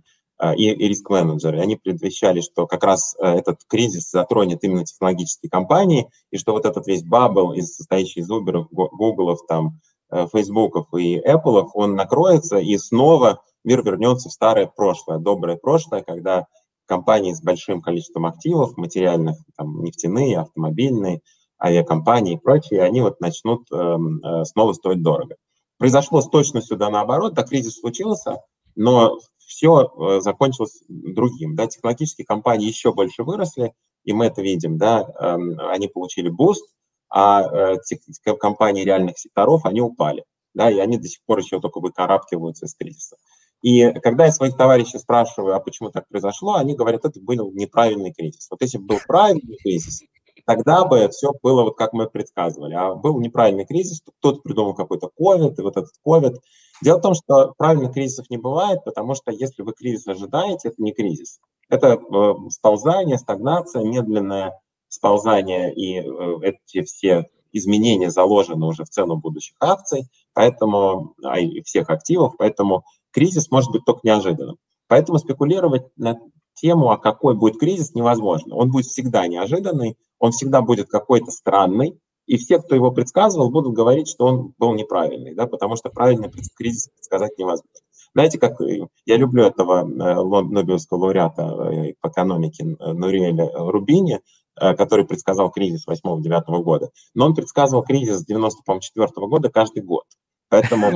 и, 0.55 0.71
и 0.71 0.87
риск-менеджеры. 0.87 1.59
Они 1.59 1.75
предвещали, 1.75 2.41
что 2.41 2.67
как 2.67 2.83
раз 2.83 3.15
э, 3.19 3.25
этот 3.25 3.59
кризис 3.67 4.09
затронет 4.09 4.63
именно 4.63 4.85
технологические 4.85 5.49
компании, 5.49 6.09
и 6.31 6.37
что 6.37 6.53
вот 6.53 6.65
этот 6.65 6.87
весь 6.87 7.03
бабл, 7.03 7.55
состоящий 7.61 8.21
из 8.21 8.31
Uber, 8.31 8.65
Google, 8.71 9.37
там, 9.47 9.79
э, 10.11 10.27
Facebook 10.33 10.87
и 10.97 11.19
Apple, 11.19 11.69
он 11.73 11.95
накроется, 11.95 12.57
и 12.57 12.77
снова 12.77 13.41
мир 13.63 13.83
вернется 13.83 14.29
в 14.29 14.33
старое 14.33 14.67
прошлое, 14.67 15.19
доброе 15.19 15.57
прошлое, 15.57 16.03
когда 16.03 16.47
компании 16.85 17.33
с 17.33 17.41
большим 17.41 17.81
количеством 17.81 18.25
активов 18.25 18.77
материальных, 18.77 19.37
там, 19.55 19.83
нефтяные, 19.83 20.39
автомобильные, 20.39 21.21
авиакомпании 21.61 22.33
и 22.33 22.39
прочие, 22.39 22.83
они 22.83 23.01
вот 23.01 23.21
начнут 23.21 23.65
э, 23.71 23.75
э, 23.75 24.45
снова 24.45 24.73
стоить 24.73 25.01
дорого. 25.01 25.35
Произошло 25.77 26.21
с 26.21 26.29
точностью 26.29 26.77
да 26.77 26.89
наоборот, 26.89 27.33
да, 27.33 27.43
кризис 27.43 27.79
случился, 27.79 28.41
но 28.75 29.19
все 29.53 29.83
э, 29.85 30.21
закончилось 30.21 30.81
другим. 30.87 31.55
Да, 31.55 31.67
технологические 31.67 32.25
компании 32.25 32.67
еще 32.67 32.91
больше 32.91 33.23
выросли, 33.23 33.73
и 34.03 34.11
мы 34.11 34.25
это 34.25 34.41
видим, 34.41 34.77
да, 34.77 35.07
эм, 35.19 35.59
они 35.59 35.87
получили 35.87 36.29
boost, 36.29 36.65
а 37.09 37.75
э, 37.75 38.35
компании 38.39 38.83
реальных 38.83 39.19
секторов, 39.19 39.65
они 39.65 39.81
упали, 39.81 40.25
да, 40.55 40.71
и 40.71 40.79
они 40.79 40.97
до 40.97 41.07
сих 41.07 41.23
пор 41.25 41.39
еще 41.39 41.59
только 41.59 41.79
выкарабкиваются 41.79 42.65
из 42.65 42.73
кризиса. 42.73 43.17
И 43.61 43.91
когда 44.01 44.25
я 44.25 44.31
своих 44.31 44.57
товарищей 44.57 44.97
спрашиваю, 44.97 45.55
а 45.55 45.59
почему 45.59 45.89
так 45.89 46.07
произошло, 46.09 46.55
они 46.55 46.75
говорят, 46.75 47.05
это 47.05 47.19
был 47.21 47.51
неправильный 47.53 48.11
кризис. 48.11 48.47
Вот 48.49 48.61
если 48.61 48.77
бы 48.77 48.85
был 48.85 48.97
правильный 49.07 49.57
кризис, 49.57 50.01
тогда 50.45 50.83
бы 50.83 51.07
все 51.09 51.31
было 51.41 51.63
вот 51.63 51.77
как 51.77 51.93
мы 51.93 52.09
предсказывали. 52.09 52.73
А 52.73 52.95
был 52.95 53.21
неправильный 53.21 53.65
кризис, 53.65 54.01
кто-то 54.19 54.41
придумал 54.41 54.73
какой-то 54.73 55.09
ковид, 55.15 55.57
и 55.57 55.61
вот 55.61 55.77
этот 55.77 55.91
ковид. 56.03 56.41
Дело 56.83 56.97
в 56.97 57.01
том, 57.01 57.13
что 57.13 57.53
правильных 57.57 57.93
кризисов 57.93 58.29
не 58.29 58.35
бывает, 58.35 58.83
потому 58.83 59.15
что 59.15 59.31
если 59.31 59.61
вы 59.61 59.71
кризис 59.71 60.05
ожидаете, 60.05 60.67
это 60.67 60.83
не 60.83 60.91
кризис. 60.91 61.39
Это 61.69 61.93
э, 61.93 62.33
сползание, 62.49 63.17
стагнация, 63.17 63.85
медленное 63.85 64.59
сползание, 64.89 65.73
и 65.73 65.99
э, 65.99 66.39
эти 66.41 66.83
все 66.83 67.29
изменения 67.53 68.09
заложены 68.09 68.65
уже 68.65 68.83
в 68.83 68.89
цену 68.89 69.15
будущих 69.15 69.55
акций, 69.61 70.09
поэтому, 70.33 71.13
а 71.23 71.39
и 71.39 71.61
всех 71.61 71.89
активов, 71.89 72.33
поэтому 72.37 72.83
кризис 73.11 73.49
может 73.49 73.71
быть 73.71 73.85
только 73.85 74.01
неожиданным. 74.03 74.57
Поэтому 74.87 75.19
спекулировать 75.19 75.85
на 75.95 76.19
тему, 76.53 76.89
а 76.89 76.97
какой 76.97 77.35
будет 77.35 77.59
кризис, 77.59 77.95
невозможно. 77.95 78.55
Он 78.55 78.69
будет 78.69 78.87
всегда 78.87 79.25
неожиданный, 79.27 79.95
он 80.19 80.31
всегда 80.31 80.61
будет 80.61 80.89
какой-то 80.89 81.31
странный, 81.31 81.97
и 82.25 82.37
все, 82.37 82.59
кто 82.59 82.75
его 82.75 82.91
предсказывал, 82.91 83.49
будут 83.49 83.73
говорить, 83.73 84.07
что 84.07 84.25
он 84.25 84.53
был 84.57 84.73
неправильный, 84.73 85.35
да, 85.35 85.47
потому 85.47 85.75
что 85.75 85.89
правильный 85.89 86.31
кризис 86.55 86.89
предсказать 86.89 87.37
невозможно. 87.37 87.69
Знаете, 88.13 88.37
как 88.37 88.61
э, 88.61 88.87
я 89.05 89.17
люблю 89.17 89.43
этого 89.43 89.81
э, 89.81 89.83
Нобелевского 89.83 90.99
лауреата 90.99 91.41
э, 91.41 91.93
по 91.99 92.09
экономике 92.09 92.63
Нуриэля 92.63 93.49
Рубини, 93.53 94.21
который 94.55 95.05
предсказал 95.05 95.49
кризис 95.49 95.87
8-9 95.87 96.61
года. 96.61 96.91
Но 97.15 97.25
он 97.25 97.33
предсказывал 97.33 97.81
кризис 97.81 98.23
94 98.23 99.09
года 99.27 99.49
каждый 99.49 99.81
год. 99.81 100.03
Поэтому 100.47 100.91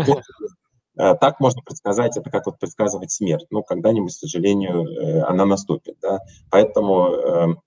так 0.96 1.40
можно 1.40 1.64
предсказать, 1.64 2.18
это 2.18 2.30
как 2.30 2.46
вот 2.46 2.60
предсказывать 2.60 3.12
смерть. 3.12 3.48
Ну, 3.50 3.64
когда-нибудь, 3.64 4.14
к 4.14 4.20
сожалению, 4.20 5.28
она 5.28 5.46
наступит. 5.48 5.96
Да? 6.04 6.20
Поэтому 6.52 7.58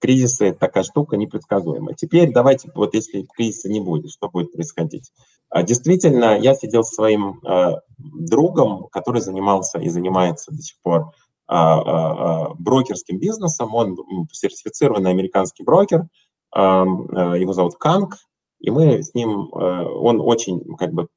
кризисы 0.00 0.52
такая 0.52 0.84
штука 0.84 1.16
непредсказуемая. 1.16 1.94
Теперь 1.94 2.32
давайте, 2.32 2.70
вот 2.74 2.94
если 2.94 3.26
кризиса 3.34 3.68
не 3.68 3.80
будет, 3.80 4.10
что 4.10 4.28
будет 4.28 4.52
происходить? 4.52 5.12
А, 5.48 5.62
действительно, 5.62 6.38
я 6.38 6.54
сидел 6.54 6.84
с 6.84 6.94
своим 6.94 7.40
э, 7.44 7.76
другом, 7.96 8.88
который 8.90 9.20
занимался 9.20 9.78
и 9.78 9.88
занимается 9.88 10.52
до 10.52 10.60
сих 10.60 10.76
пор 10.82 11.12
э, 11.48 11.54
э, 11.54 12.54
брокерским 12.58 13.18
бизнесом. 13.18 13.74
Он 13.74 13.96
сертифицированный 14.32 15.10
американский 15.10 15.62
брокер, 15.62 16.06
его 16.54 17.52
зовут 17.52 17.76
Канг, 17.76 18.16
И 18.60 18.70
мы 18.70 19.02
с 19.02 19.12
ним, 19.14 19.50
он 19.52 20.22
очень 20.22 20.60
как 20.76 20.92
бы 20.92 21.08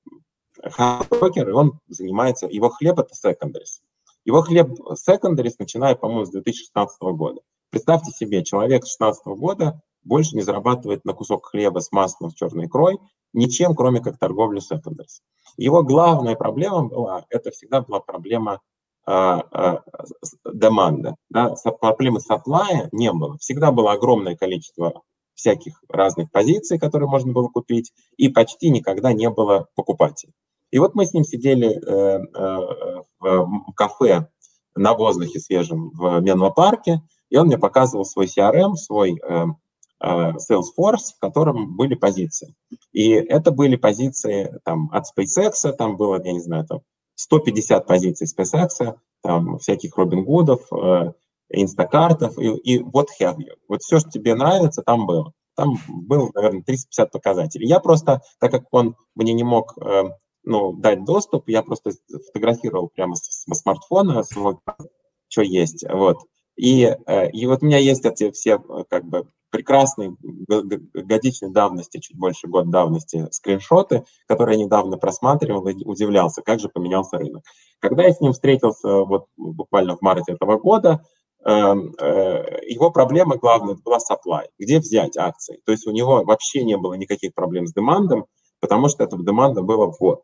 брокер, 1.09 1.47
и 1.47 1.53
он 1.53 1.79
занимается, 1.87 2.47
его 2.47 2.69
хлеб 2.69 2.99
это 2.99 3.13
secondaries. 3.13 3.79
Его 4.25 4.41
хлеб 4.41 4.71
secondaries 5.07 5.55
начиная, 5.59 5.95
по-моему, 5.95 6.25
с 6.25 6.31
2016 6.31 7.01
года. 7.01 7.41
Представьте 7.69 8.11
себе, 8.11 8.43
человек 8.43 8.85
с 8.85 8.97
2016 8.97 9.25
года 9.39 9.81
больше 10.03 10.35
не 10.35 10.41
зарабатывает 10.41 11.05
на 11.05 11.13
кусок 11.13 11.47
хлеба 11.47 11.79
с 11.79 11.91
маслом, 11.91 12.31
с 12.31 12.33
черной 12.33 12.65
икрой, 12.65 12.97
ничем, 13.33 13.75
кроме 13.75 14.01
как 14.01 14.17
торговлю 14.17 14.59
secondaries. 14.59 15.21
Его 15.57 15.83
главная 15.83 16.35
проблема 16.35 16.87
была, 16.87 17.25
это 17.29 17.51
всегда 17.51 17.81
была 17.81 17.99
проблема 17.99 18.61
а, 19.05 19.43
а, 19.51 19.83
деманда. 20.45 21.15
Да? 21.29 21.55
Проблемы 21.79 22.19
supply 22.19 22.89
не 22.91 23.11
было. 23.11 23.37
Всегда 23.37 23.71
было 23.71 23.93
огромное 23.93 24.35
количество 24.35 25.01
всяких 25.33 25.81
разных 25.87 26.31
позиций, 26.31 26.79
которые 26.79 27.09
можно 27.09 27.31
было 27.31 27.47
купить, 27.47 27.93
и 28.17 28.29
почти 28.29 28.69
никогда 28.69 29.13
не 29.13 29.29
было 29.29 29.67
покупателей. 29.75 30.33
И 30.71 30.79
вот 30.79 30.95
мы 30.95 31.05
с 31.05 31.13
ним 31.13 31.23
сидели 31.23 31.69
э, 31.69 32.23
э, 32.35 33.05
в 33.19 33.73
кафе 33.73 34.27
на 34.75 34.93
воздухе 34.93 35.39
свежем 35.39 35.89
в 35.91 36.19
Менло-парке, 36.19 37.01
и 37.29 37.37
он 37.37 37.47
мне 37.47 37.57
показывал 37.57 38.05
свой 38.05 38.25
CRM, 38.25 38.75
свой 38.75 39.19
э, 39.21 39.45
Salesforce, 40.01 41.13
в 41.15 41.19
котором 41.19 41.75
были 41.75 41.95
позиции. 41.95 42.55
И 42.91 43.09
это 43.11 43.51
были 43.51 43.75
позиции 43.75 44.59
там, 44.63 44.89
от 44.91 45.05
SpaceX, 45.05 45.71
там 45.73 45.97
было, 45.97 46.21
я 46.23 46.33
не 46.33 46.39
знаю, 46.39 46.65
там 46.65 46.81
150 47.15 47.85
позиций 47.85 48.27
SpaceX, 48.27 48.95
там 49.21 49.57
всяких 49.57 49.97
Робин 49.97 50.23
Гудов, 50.23 50.61
инстакартов, 51.49 52.37
и, 52.37 52.47
и 52.47 52.79
вот 52.81 53.09
have 53.21 53.37
you. 53.37 53.55
Вот 53.67 53.81
все, 53.81 53.99
что 53.99 54.09
тебе 54.09 54.35
нравится, 54.35 54.83
там 54.83 55.05
было. 55.05 55.33
Там 55.55 55.75
было, 55.87 56.31
наверное, 56.33 56.63
350 56.63 57.11
показателей. 57.11 57.67
Я 57.67 57.81
просто, 57.81 58.21
так 58.39 58.51
как 58.51 58.63
он 58.71 58.95
мне 59.15 59.33
не 59.33 59.43
мог 59.43 59.75
ну, 60.43 60.73
дать 60.73 61.05
доступ, 61.05 61.47
я 61.49 61.63
просто 61.63 61.91
фотографировал 62.27 62.89
прямо 62.89 63.15
с, 63.15 63.21
с 63.21 63.59
смартфона 63.59 64.23
свой, 64.23 64.57
что 65.27 65.41
есть, 65.41 65.85
вот. 65.89 66.17
И, 66.59 66.83
э, 66.83 67.31
и 67.31 67.45
вот 67.45 67.63
у 67.63 67.65
меня 67.65 67.77
есть 67.77 68.03
эти 68.03 68.31
все 68.31 68.55
э, 68.55 68.83
как 68.89 69.05
бы 69.05 69.25
прекрасные 69.49 70.15
годичной 70.93 71.51
давности, 71.51 71.99
чуть 71.99 72.17
больше 72.17 72.47
год 72.47 72.69
давности 72.69 73.29
скриншоты, 73.31 74.03
которые 74.27 74.59
я 74.59 74.65
недавно 74.65 74.97
просматривал 74.97 75.65
и 75.69 75.85
удивлялся, 75.85 76.41
как 76.41 76.59
же 76.59 76.67
поменялся 76.67 77.17
рынок. 77.17 77.43
Когда 77.79 78.03
я 78.03 78.11
с 78.11 78.19
ним 78.19 78.33
встретился 78.33 79.05
вот 79.05 79.27
буквально 79.37 79.95
в 79.95 80.01
марте 80.01 80.33
этого 80.33 80.59
года, 80.59 81.01
эм, 81.45 81.95
э, 81.97 82.59
его 82.67 82.91
проблема 82.91 83.37
главная 83.37 83.75
была 83.75 83.97
supply, 83.97 84.47
где 84.59 84.79
взять 84.79 85.15
акции. 85.15 85.61
То 85.65 85.71
есть 85.71 85.87
у 85.87 85.91
него 85.91 86.25
вообще 86.25 86.65
не 86.65 86.75
было 86.75 86.93
никаких 86.95 87.33
проблем 87.33 87.67
с 87.67 87.73
демандом, 87.73 88.25
потому 88.59 88.89
что 88.89 89.05
этого 89.05 89.23
деманда 89.23 89.61
было 89.61 89.89
в 89.89 89.97
год. 89.97 90.23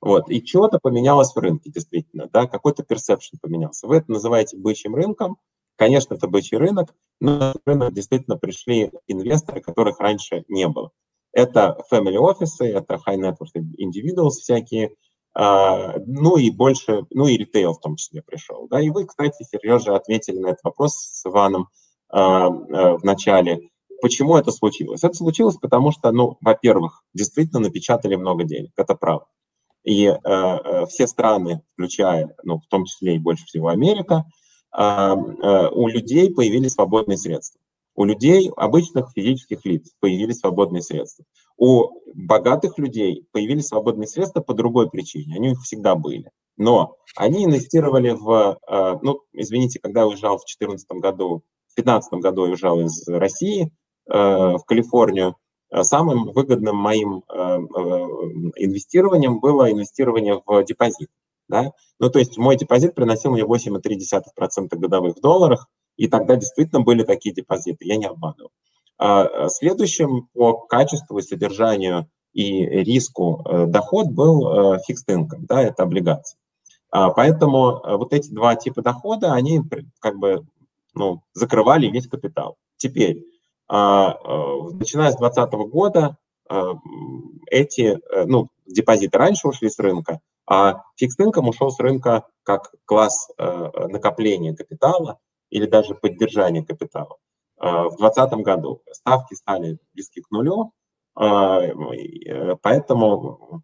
Вот. 0.00 0.28
И 0.30 0.44
что-то 0.44 0.80
поменялось 0.82 1.32
в 1.32 1.38
рынке, 1.38 1.70
действительно, 1.70 2.28
да, 2.32 2.46
какой-то 2.46 2.82
персепшн 2.82 3.38
поменялся. 3.40 3.86
Вы 3.86 3.98
это 3.98 4.10
называете 4.10 4.56
бычьим 4.56 4.96
рынком, 4.96 5.38
конечно, 5.76 6.14
это 6.14 6.28
бычий 6.28 6.58
рынок, 6.58 6.94
но 7.20 7.52
в 7.52 7.68
рынок 7.68 7.92
действительно 7.92 8.36
пришли 8.36 8.90
инвесторы, 9.06 9.60
которых 9.60 10.00
раньше 10.00 10.44
не 10.48 10.68
было. 10.68 10.90
Это 11.32 11.78
family 11.92 12.16
офисы, 12.16 12.66
это 12.66 12.94
high 13.06 13.18
net 13.18 13.36
worth 13.40 13.62
individuals 13.78 14.40
всякие, 14.40 14.92
Uh, 15.38 16.02
ну 16.06 16.38
и 16.38 16.50
больше, 16.50 17.04
ну 17.10 17.26
и 17.26 17.36
ритейл 17.36 17.74
в 17.74 17.80
том 17.80 17.96
числе 17.96 18.22
пришел. 18.22 18.68
Да? 18.70 18.80
И 18.80 18.88
вы, 18.88 19.04
кстати, 19.04 19.42
Сережа, 19.42 19.94
ответили 19.94 20.38
на 20.38 20.46
этот 20.46 20.64
вопрос 20.64 20.94
с 20.94 21.26
Иваном 21.26 21.68
uh, 22.10 22.48
uh, 22.48 22.96
в 22.96 23.04
начале. 23.04 23.68
Почему 24.00 24.38
это 24.38 24.50
случилось? 24.50 25.04
Это 25.04 25.12
случилось 25.12 25.56
потому, 25.56 25.92
что, 25.92 26.10
ну, 26.10 26.38
во-первых, 26.40 27.02
действительно 27.12 27.60
напечатали 27.60 28.14
много 28.14 28.44
денег, 28.44 28.72
это 28.76 28.94
правда. 28.94 29.26
И 29.84 30.06
э, 30.06 30.86
все 30.86 31.06
страны, 31.06 31.62
включая, 31.72 32.34
ну, 32.42 32.58
в 32.58 32.66
том 32.66 32.84
числе 32.84 33.16
и 33.16 33.20
больше 33.20 33.44
всего 33.46 33.68
Америка, 33.68 34.24
у 34.76 35.88
людей 35.88 36.32
появились 36.32 36.72
свободные 36.72 37.16
средства. 37.16 37.60
У 37.94 38.04
людей, 38.04 38.50
обычных 38.56 39.10
физических 39.14 39.64
лиц, 39.64 39.90
появились 40.00 40.40
свободные 40.40 40.82
средства. 40.82 41.24
У 41.56 41.88
богатых 42.14 42.78
людей 42.78 43.26
появились 43.32 43.68
свободные 43.68 44.06
средства 44.06 44.42
по 44.42 44.52
другой 44.52 44.90
причине. 44.90 45.36
Они 45.36 45.48
у 45.48 45.50
них 45.52 45.62
всегда 45.62 45.94
были. 45.94 46.30
Но 46.58 46.96
они 47.16 47.44
инвестировали 47.44 48.10
в, 48.10 48.58
э, 48.68 48.98
ну, 49.00 49.22
извините, 49.32 49.80
когда 49.80 50.00
я 50.00 50.06
уезжал 50.08 50.36
в 50.36 50.44
2014 50.44 50.86
году, 51.00 51.42
в 51.68 51.74
2015 51.76 52.12
году 52.20 52.44
я 52.44 52.50
уезжал 52.50 52.80
из 52.80 53.08
России 53.08 53.72
э, 54.08 54.12
в 54.12 54.62
Калифорнию, 54.66 55.36
Э, 55.70 55.82
самым 55.82 56.32
выгодным 56.32 56.76
моим 56.76 57.24
э, 57.28 57.34
э, 57.34 57.58
инвестированием 58.56 59.40
было 59.40 59.70
инвестирование 59.70 60.40
в 60.46 60.64
депозит. 60.64 61.08
Да? 61.48 61.72
Ну, 61.98 62.10
то 62.10 62.18
есть 62.18 62.36
мой 62.38 62.56
депозит 62.56 62.94
приносил 62.94 63.32
мне 63.32 63.42
8,3% 63.42 64.68
годовых 64.76 65.16
в 65.16 65.20
долларах, 65.20 65.68
и 65.96 66.08
тогда 66.08 66.36
действительно 66.36 66.82
были 66.82 67.02
такие 67.02 67.34
депозиты, 67.34 67.86
я 67.86 67.96
не 67.96 68.06
обманывал. 68.06 68.50
А 68.98 69.48
следующим 69.48 70.28
по 70.32 70.54
качеству 70.54 71.18
и 71.18 71.22
содержанию 71.22 72.08
и 72.32 72.64
риску 72.64 73.44
доход 73.68 74.08
был 74.08 74.74
fixed 74.76 75.06
income, 75.08 75.44
да, 75.48 75.62
это 75.62 75.82
облигации. 75.82 76.38
А 76.90 77.10
поэтому 77.10 77.80
вот 77.98 78.12
эти 78.12 78.30
два 78.30 78.56
типа 78.56 78.82
дохода, 78.82 79.32
они 79.32 79.62
как 80.00 80.18
бы 80.18 80.46
ну, 80.94 81.22
закрывали 81.34 81.88
весь 81.88 82.08
капитал. 82.08 82.56
Теперь 82.76 83.24
а, 83.68 84.12
а, 84.12 84.70
начиная 84.72 85.12
с 85.12 85.16
2020 85.16 85.70
года 85.70 86.16
а, 86.48 86.74
эти, 87.50 87.98
э, 88.12 88.24
ну, 88.26 88.48
депозиты 88.66 89.18
раньше 89.18 89.48
ушли 89.48 89.68
с 89.68 89.78
рынка, 89.78 90.20
а 90.46 90.82
фикс 90.96 91.18
инком 91.18 91.48
ушел 91.48 91.70
с 91.70 91.80
рынка 91.80 92.26
как 92.44 92.72
класс 92.84 93.28
э, 93.36 93.70
накопления 93.88 94.54
капитала 94.54 95.18
или 95.50 95.66
даже 95.66 95.94
поддержания 95.94 96.64
капитала. 96.64 97.16
В 97.58 97.96
2020 97.98 98.32
году 98.44 98.82
ставки 98.92 99.34
стали 99.34 99.78
близки 99.94 100.20
к 100.20 100.30
нулю, 100.30 100.72
э, 101.18 102.54
поэтому 102.62 103.62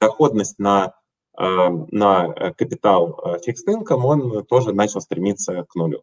доходность 0.00 0.58
на, 0.58 0.94
на 1.36 2.52
капитал 2.52 3.38
фикс 3.42 3.62
инком, 3.66 4.04
он 4.04 4.44
тоже 4.44 4.72
начал 4.72 5.00
стремиться 5.00 5.64
к 5.64 5.74
нулю. 5.76 6.02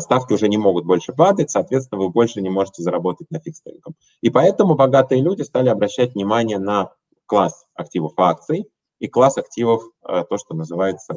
Ставки 0.00 0.32
уже 0.32 0.48
не 0.48 0.58
могут 0.58 0.84
больше 0.84 1.12
падать, 1.12 1.50
соответственно, 1.50 2.02
вы 2.02 2.10
больше 2.10 2.42
не 2.42 2.50
можете 2.50 2.82
заработать 2.82 3.30
на 3.30 3.38
фикс 3.38 3.62
инком. 3.64 3.94
И 4.22 4.30
поэтому 4.30 4.74
богатые 4.74 5.22
люди 5.22 5.42
стали 5.42 5.68
обращать 5.68 6.14
внимание 6.14 6.58
на 6.58 6.92
класс 7.26 7.66
активов 7.74 8.12
акций 8.16 8.68
и 9.04 9.08
класс 9.08 9.36
активов, 9.36 9.82
а, 10.02 10.24
то, 10.24 10.38
что 10.38 10.54
называется 10.54 11.14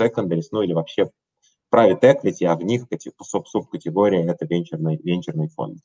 secondaries, 0.00 0.46
ну 0.52 0.62
или 0.62 0.72
вообще 0.72 1.10
private 1.72 2.00
equity, 2.00 2.46
а 2.46 2.56
в 2.56 2.62
них 2.62 2.86
субкатегория– 3.22 4.26
это 4.30 4.46
венчурный, 4.46 4.96
венчурный 4.96 5.48
фонд. 5.48 5.80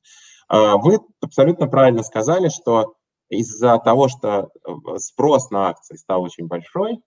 А, 0.47 0.77
вы 0.77 0.99
абсолютно 1.19 1.67
правильно 1.67 2.03
сказали, 2.03 2.47
что 2.47 2.95
из-за 3.29 3.77
того, 3.79 4.07
что 4.07 4.49
э, 4.65 4.97
спрос 4.97 5.51
на 5.51 5.69
акции 5.69 5.95
стал 5.95 6.23
очень 6.23 6.47
большой, 6.47 6.99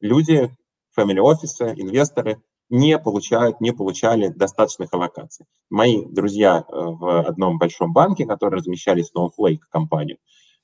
люди 0.00 0.50
family 0.96 1.20
офисы, 1.20 1.74
инвесторы 1.76 2.42
не 2.68 2.98
получают, 2.98 3.60
не 3.60 3.72
получали 3.72 4.28
достаточных 4.28 4.92
аллокаций. 4.92 5.46
Мои 5.70 6.04
друзья 6.06 6.58
э, 6.58 6.62
в 6.70 7.26
одном 7.26 7.58
большом 7.58 7.92
банке, 7.92 8.26
которые 8.26 8.58
размещали 8.58 9.04
Snowflake 9.04 9.60
компанию, 9.70 10.18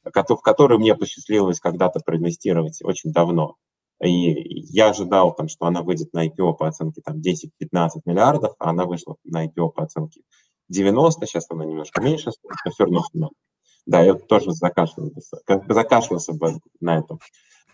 в 0.04 0.40
которую 0.40 0.80
мне 0.80 0.94
посчастливилось 0.94 1.60
когда-то 1.60 2.00
проинвестировать 2.00 2.78
очень 2.82 3.12
давно, 3.12 3.56
и 4.02 4.32
я 4.72 4.90
ожидал, 4.90 5.34
там, 5.34 5.48
что 5.48 5.66
она 5.66 5.82
выйдет 5.82 6.12
на 6.14 6.26
IPO 6.26 6.54
по 6.54 6.68
оценке 6.68 7.02
там, 7.02 7.20
10-15 7.20 8.00
миллиардов, 8.06 8.54
а 8.58 8.70
она 8.70 8.86
вышла 8.86 9.16
на 9.24 9.46
IPO 9.46 9.70
по 9.70 9.82
оценке 9.82 10.22
90, 10.68 11.26
сейчас 11.26 11.46
она 11.50 11.64
немножко 11.64 12.00
меньше, 12.00 12.30
но 12.64 12.70
все 12.70 12.84
равно 12.84 13.02
много. 13.12 13.34
Да, 13.86 14.02
я 14.02 14.14
тоже 14.14 14.52
закашлялся, 14.52 15.38
закашлялся 15.68 16.32
бы 16.32 16.60
на 16.80 16.98
этом. 16.98 17.18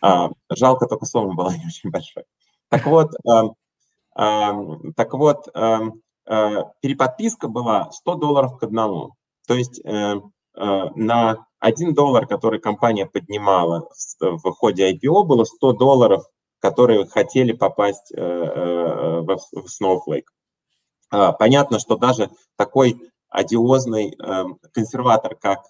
А, 0.01 0.31
жалко, 0.51 0.87
только 0.87 1.05
сумма 1.05 1.35
была 1.35 1.53
не 1.57 1.67
очень 1.67 1.91
большой. 1.91 2.25
Так 2.69 2.87
вот, 2.87 3.13
эм, 3.25 3.55
эм, 4.17 4.93
так 4.95 5.13
вот, 5.15 5.49
эм, 5.55 6.03
э, 6.29 6.63
переподписка 6.81 7.49
была 7.49 7.91
100 7.93 8.15
долларов 8.17 8.59
к 8.59 8.63
одному. 8.65 9.15
То 9.47 9.55
есть 9.55 9.81
э, 9.85 9.91
э, 9.91 10.21
на 10.95 11.46
1 11.67 11.95
доллар, 11.95 12.27
который 12.27 12.61
компания 12.61 13.07
поднимала 13.07 13.89
в 14.21 14.51
ходе 14.53 14.93
IPO, 14.93 15.25
было 15.25 15.45
100 15.45 15.73
долларов, 15.75 16.25
которые 16.61 17.07
хотели 17.07 17.53
попасть 17.53 18.13
в 18.13 19.37
Snowflake. 19.49 20.27
А, 21.11 21.33
понятно, 21.33 21.79
что 21.79 21.97
даже 21.97 22.31
такой 22.57 23.01
одиозный 23.29 24.17
консерватор, 24.73 25.37
как 25.37 25.65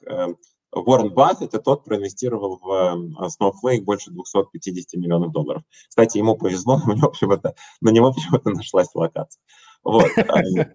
Уоррен 0.76 1.12
Баффет, 1.12 1.54
и 1.54 1.58
тот 1.58 1.84
проинвестировал 1.84 2.58
в 2.62 2.70
э, 2.70 3.28
Snowflake 3.28 3.82
больше 3.82 4.10
250 4.10 5.00
миллионов 5.00 5.32
долларов. 5.32 5.62
Кстати, 5.88 6.18
ему 6.18 6.36
повезло, 6.36 6.80
у 6.86 6.92
него 6.92 7.10
почему-то, 7.10 7.54
на 7.80 7.90
него 7.90 8.12
почему-то 8.12 8.50
нашлась 8.50 8.94
локация. 8.94 9.40
Вот. 9.82 10.06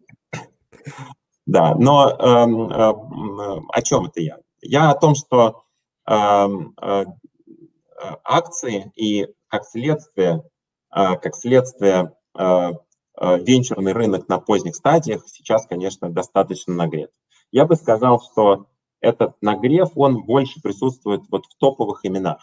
Да, 1.48 1.76
но 1.76 2.08
э, 2.08 2.14
э, 2.14 3.62
о 3.74 3.82
чем 3.82 4.06
это 4.06 4.22
я? 4.22 4.38
Я 4.62 4.90
о 4.92 4.96
том, 4.96 5.16
что 5.16 5.64
эм, 6.08 6.76
э, 6.82 7.06
акции 8.24 8.92
и 8.96 9.28
как 9.48 9.66
следствие, 9.66 10.44
э, 10.96 11.18
как 11.18 11.36
следствие 11.36 12.14
э, 12.38 12.44
э, 12.44 13.40
венчурный 13.40 13.94
рынок 13.94 14.28
на 14.30 14.40
поздних 14.40 14.76
стадиях 14.76 15.24
сейчас, 15.28 15.66
конечно, 15.68 16.10
достаточно 16.10 16.74
нагрет. 16.74 17.12
Я 17.52 17.66
бы 17.66 17.76
сказал, 17.76 18.22
что 18.22 18.68
этот 19.02 19.36
нагрев, 19.42 19.90
он 19.96 20.24
больше 20.24 20.62
присутствует 20.62 21.24
вот 21.30 21.46
в 21.46 21.58
топовых 21.58 22.06
именах. 22.06 22.40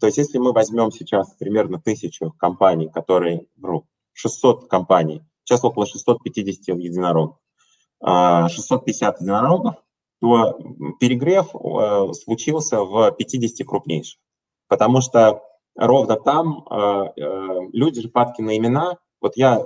То 0.00 0.06
есть 0.06 0.18
если 0.18 0.38
мы 0.38 0.52
возьмем 0.52 0.90
сейчас 0.90 1.34
примерно 1.34 1.80
тысячу 1.80 2.32
компаний, 2.32 2.88
которые, 2.88 3.46
ну, 3.56 3.86
600 4.14 4.68
компаний, 4.68 5.22
сейчас 5.44 5.62
около 5.64 5.86
650 5.86 6.76
единорогов, 6.76 7.36
650 8.00 9.14
а, 9.14 9.22
единорогов, 9.22 9.76
то 10.20 10.58
перегрев 11.00 11.54
э, 11.54 12.12
случился 12.14 12.82
в 12.82 13.12
50 13.12 13.66
крупнейших. 13.66 14.20
Потому 14.68 15.00
что 15.00 15.42
ровно 15.76 16.16
там 16.16 16.64
э, 16.70 17.04
э, 17.16 17.58
люди 17.72 18.00
же 18.00 18.08
падки 18.08 18.42
на 18.42 18.56
имена. 18.56 18.98
Вот 19.20 19.36
я 19.36 19.64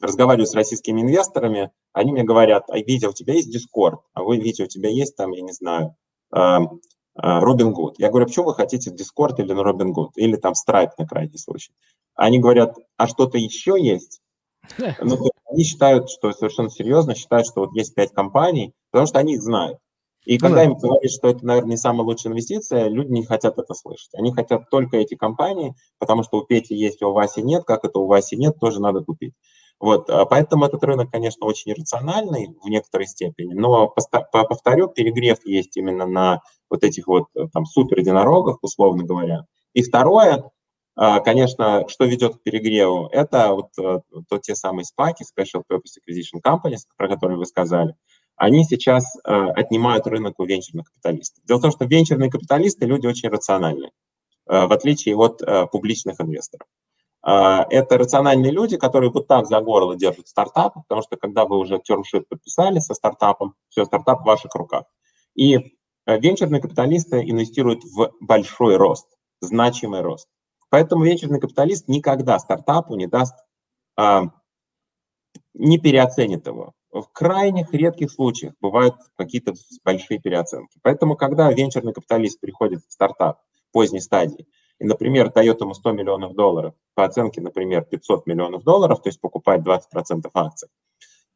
разговариваю 0.00 0.46
с 0.46 0.54
российскими 0.54 1.00
инвесторами, 1.00 1.70
они 1.94 2.12
мне 2.12 2.24
говорят, 2.24 2.64
а 2.68 2.76
Витя, 2.76 3.06
у 3.06 3.12
тебя 3.12 3.34
есть 3.34 3.54
Discord, 3.54 3.98
а 4.12 4.22
вы, 4.22 4.36
Витя, 4.36 4.62
у 4.62 4.66
тебя 4.66 4.90
есть 4.90 5.16
там, 5.16 5.30
я 5.30 5.40
не 5.40 5.52
знаю, 5.52 5.96
Робин 7.14 7.72
Гуд. 7.72 7.98
Я 7.98 8.10
говорю, 8.10 8.26
почему 8.26 8.46
вы 8.46 8.54
хотите 8.54 8.90
Discord 8.90 9.36
или 9.38 9.54
на 9.54 9.62
Робин 9.62 9.92
Гуд? 9.92 10.10
Или 10.16 10.36
там 10.36 10.52
Stripe 10.52 10.90
на 10.98 11.06
крайний 11.06 11.38
случай. 11.38 11.72
Они 12.14 12.38
говорят, 12.38 12.76
а 12.98 13.06
что-то 13.06 13.38
еще 13.38 13.76
есть? 13.80 14.20
Ну, 15.00 15.30
они 15.54 15.64
считают, 15.64 16.10
что 16.10 16.32
совершенно 16.32 16.70
серьезно 16.70 17.14
считают, 17.14 17.46
что 17.46 17.60
вот 17.60 17.72
есть 17.74 17.94
пять 17.94 18.12
компаний, 18.12 18.72
потому 18.90 19.06
что 19.06 19.18
они 19.18 19.34
их 19.34 19.42
знают. 19.42 19.78
И 20.24 20.38
когда 20.38 20.64
ну, 20.64 20.72
им 20.72 20.78
говорят, 20.78 21.10
что 21.10 21.28
это, 21.28 21.44
наверное, 21.44 21.72
не 21.72 21.76
самая 21.76 22.04
лучшая 22.04 22.32
инвестиция, 22.32 22.88
люди 22.88 23.12
не 23.12 23.24
хотят 23.24 23.58
это 23.58 23.74
слышать. 23.74 24.14
Они 24.14 24.32
хотят 24.32 24.70
только 24.70 24.96
эти 24.96 25.14
компании, 25.14 25.74
потому 25.98 26.22
что 26.22 26.38
у 26.38 26.44
Пети 26.44 26.74
есть, 26.74 27.02
а 27.02 27.08
у 27.08 27.12
Васи 27.12 27.42
нет, 27.42 27.64
как 27.64 27.84
это 27.84 27.98
у 27.98 28.06
Васи 28.06 28.36
нет, 28.36 28.58
тоже 28.58 28.80
надо 28.80 29.04
купить. 29.04 29.34
Вот, 29.80 30.08
а 30.08 30.24
поэтому 30.24 30.64
этот 30.64 30.82
рынок, 30.84 31.10
конечно, 31.10 31.46
очень 31.46 31.72
иррациональный 31.72 32.56
в 32.62 32.68
некоторой 32.68 33.06
степени, 33.06 33.52
но, 33.52 33.92
повторю, 34.30 34.88
перегрев 34.88 35.44
есть 35.44 35.76
именно 35.76 36.06
на 36.06 36.40
вот 36.70 36.84
этих 36.84 37.06
вот 37.06 37.24
э, 37.34 37.48
там 37.52 37.66
супер 37.66 37.98
единорогах, 37.98 38.58
условно 38.62 39.04
говоря. 39.04 39.44
И 39.74 39.82
второе, 39.82 40.50
конечно, 40.96 41.88
что 41.88 42.04
ведет 42.04 42.36
к 42.36 42.42
перегреву, 42.42 43.08
это 43.10 43.52
вот 43.52 43.70
э, 43.78 44.00
то, 44.28 44.38
те 44.38 44.54
самые 44.54 44.84
спаки, 44.84 45.24
Special 45.24 45.62
Purpose 45.68 45.98
Acquisition 45.98 46.40
Companies, 46.44 46.82
про 46.96 47.08
которые 47.08 47.38
вы 47.38 47.46
сказали, 47.46 47.96
они 48.36 48.64
сейчас 48.64 49.16
э, 49.16 49.30
отнимают 49.30 50.06
рынок 50.06 50.38
у 50.38 50.44
венчурных 50.44 50.86
капиталистов. 50.86 51.44
Дело 51.44 51.58
в 51.58 51.62
том, 51.62 51.72
что 51.72 51.84
венчурные 51.84 52.30
капиталисты 52.30 52.86
люди 52.86 53.06
очень 53.06 53.28
рациональные, 53.28 53.90
в 54.46 54.72
отличие 54.72 55.16
от 55.16 55.40
публичных 55.72 56.20
инвесторов. 56.20 56.68
А, 57.26 57.66
это 57.70 57.96
рациональные 57.96 58.52
люди, 58.52 58.76
которые 58.76 59.10
вот 59.10 59.26
так 59.26 59.46
за 59.46 59.58
горло 59.62 59.96
держат 59.96 60.28
стартап, 60.28 60.74
потому 60.74 61.00
что 61.00 61.16
когда 61.16 61.46
вы 61.46 61.56
уже 61.56 61.78
термшит 61.78 62.28
подписали 62.28 62.80
со 62.80 62.92
стартапом, 62.92 63.54
все, 63.70 63.86
стартап 63.86 64.20
в 64.20 64.26
ваших 64.26 64.54
руках. 64.54 64.84
И 65.34 65.56
э, 65.56 65.62
венчурные 66.20 66.60
капиталисты 66.60 67.22
инвестируют 67.22 67.82
в 67.82 68.12
большой 68.20 68.76
рост, 68.76 69.08
значимый 69.40 70.02
рост. 70.02 70.28
Поэтому 70.74 71.04
венчурный 71.04 71.38
капиталист 71.38 71.86
никогда 71.86 72.36
стартапу 72.40 72.96
не 72.96 73.06
даст, 73.06 73.36
а, 73.96 74.24
не 75.54 75.78
переоценит 75.78 76.48
его. 76.48 76.72
В 76.90 77.04
крайних 77.12 77.72
редких 77.72 78.10
случаях 78.10 78.54
бывают 78.60 78.96
какие-то 79.16 79.54
большие 79.84 80.18
переоценки. 80.18 80.80
Поэтому, 80.82 81.14
когда 81.14 81.48
венчурный 81.52 81.92
капиталист 81.92 82.40
приходит 82.40 82.82
в 82.82 82.92
стартап 82.92 83.38
поздней 83.70 84.00
стадии, 84.00 84.48
и, 84.80 84.84
например, 84.84 85.30
дает 85.32 85.60
ему 85.60 85.74
100 85.74 85.92
миллионов 85.92 86.34
долларов, 86.34 86.74
по 86.96 87.04
оценке, 87.04 87.40
например, 87.40 87.84
500 87.84 88.26
миллионов 88.26 88.64
долларов, 88.64 89.00
то 89.00 89.10
есть 89.10 89.20
покупает 89.20 89.62
20% 89.62 90.28
акций, 90.34 90.70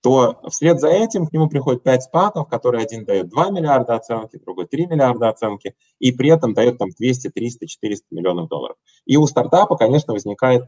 то 0.02 0.40
вслед 0.48 0.80
за 0.80 0.88
этим 0.88 1.26
к 1.26 1.32
нему 1.32 1.48
приходит 1.48 1.82
5 1.82 2.04
спаков, 2.04 2.48
которые 2.48 2.84
один 2.84 3.04
дает 3.04 3.28
2 3.28 3.50
миллиарда 3.50 3.96
оценки, 3.96 4.38
другой 4.38 4.66
3 4.66 4.86
миллиарда 4.86 5.28
оценки, 5.28 5.74
и 5.98 6.12
при 6.12 6.30
этом 6.30 6.54
дает 6.54 6.78
там 6.78 6.90
200, 6.90 7.30
300, 7.30 7.66
400 7.66 8.06
миллионов 8.10 8.48
долларов. 8.48 8.76
И 9.06 9.16
у 9.16 9.26
стартапа, 9.26 9.76
конечно, 9.76 10.12
возникает 10.12 10.64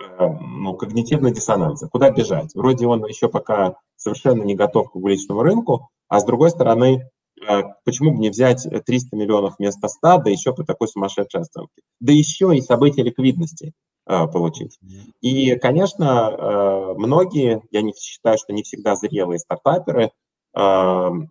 э, 0.00 0.26
ну, 0.26 0.74
когнитивный 0.74 1.32
диссонанс. 1.32 1.82
Куда 1.90 2.10
бежать? 2.10 2.54
Вроде 2.54 2.86
он 2.86 3.04
еще 3.06 3.28
пока 3.28 3.76
совершенно 3.96 4.42
не 4.42 4.54
готов 4.54 4.90
к 4.90 4.92
публичному 4.92 5.42
рынку, 5.42 5.88
а 6.08 6.20
с 6.20 6.24
другой 6.24 6.50
стороны, 6.50 7.10
Э, 7.46 7.62
почему 7.84 8.12
бы 8.12 8.18
не 8.18 8.30
взять 8.30 8.66
300 8.86 9.16
миллионов 9.16 9.56
вместо 9.58 9.88
100, 9.88 10.18
да 10.18 10.30
еще 10.30 10.54
по 10.54 10.64
такой 10.64 10.88
сумасшедшей 10.88 11.42
оценке? 11.42 11.82
Да 12.00 12.12
еще 12.12 12.56
и 12.56 12.60
события 12.60 13.02
ликвидности 13.02 13.72
получить. 14.06 14.78
И, 15.20 15.56
конечно, 15.56 16.30
э, 16.30 16.94
многие, 16.96 17.62
я 17.70 17.82
не 17.82 17.92
считаю, 17.94 18.38
что 18.38 18.52
не 18.52 18.62
всегда 18.62 18.96
зрелые 18.96 19.38
стартаперы, 19.38 20.10
именно 20.56 21.24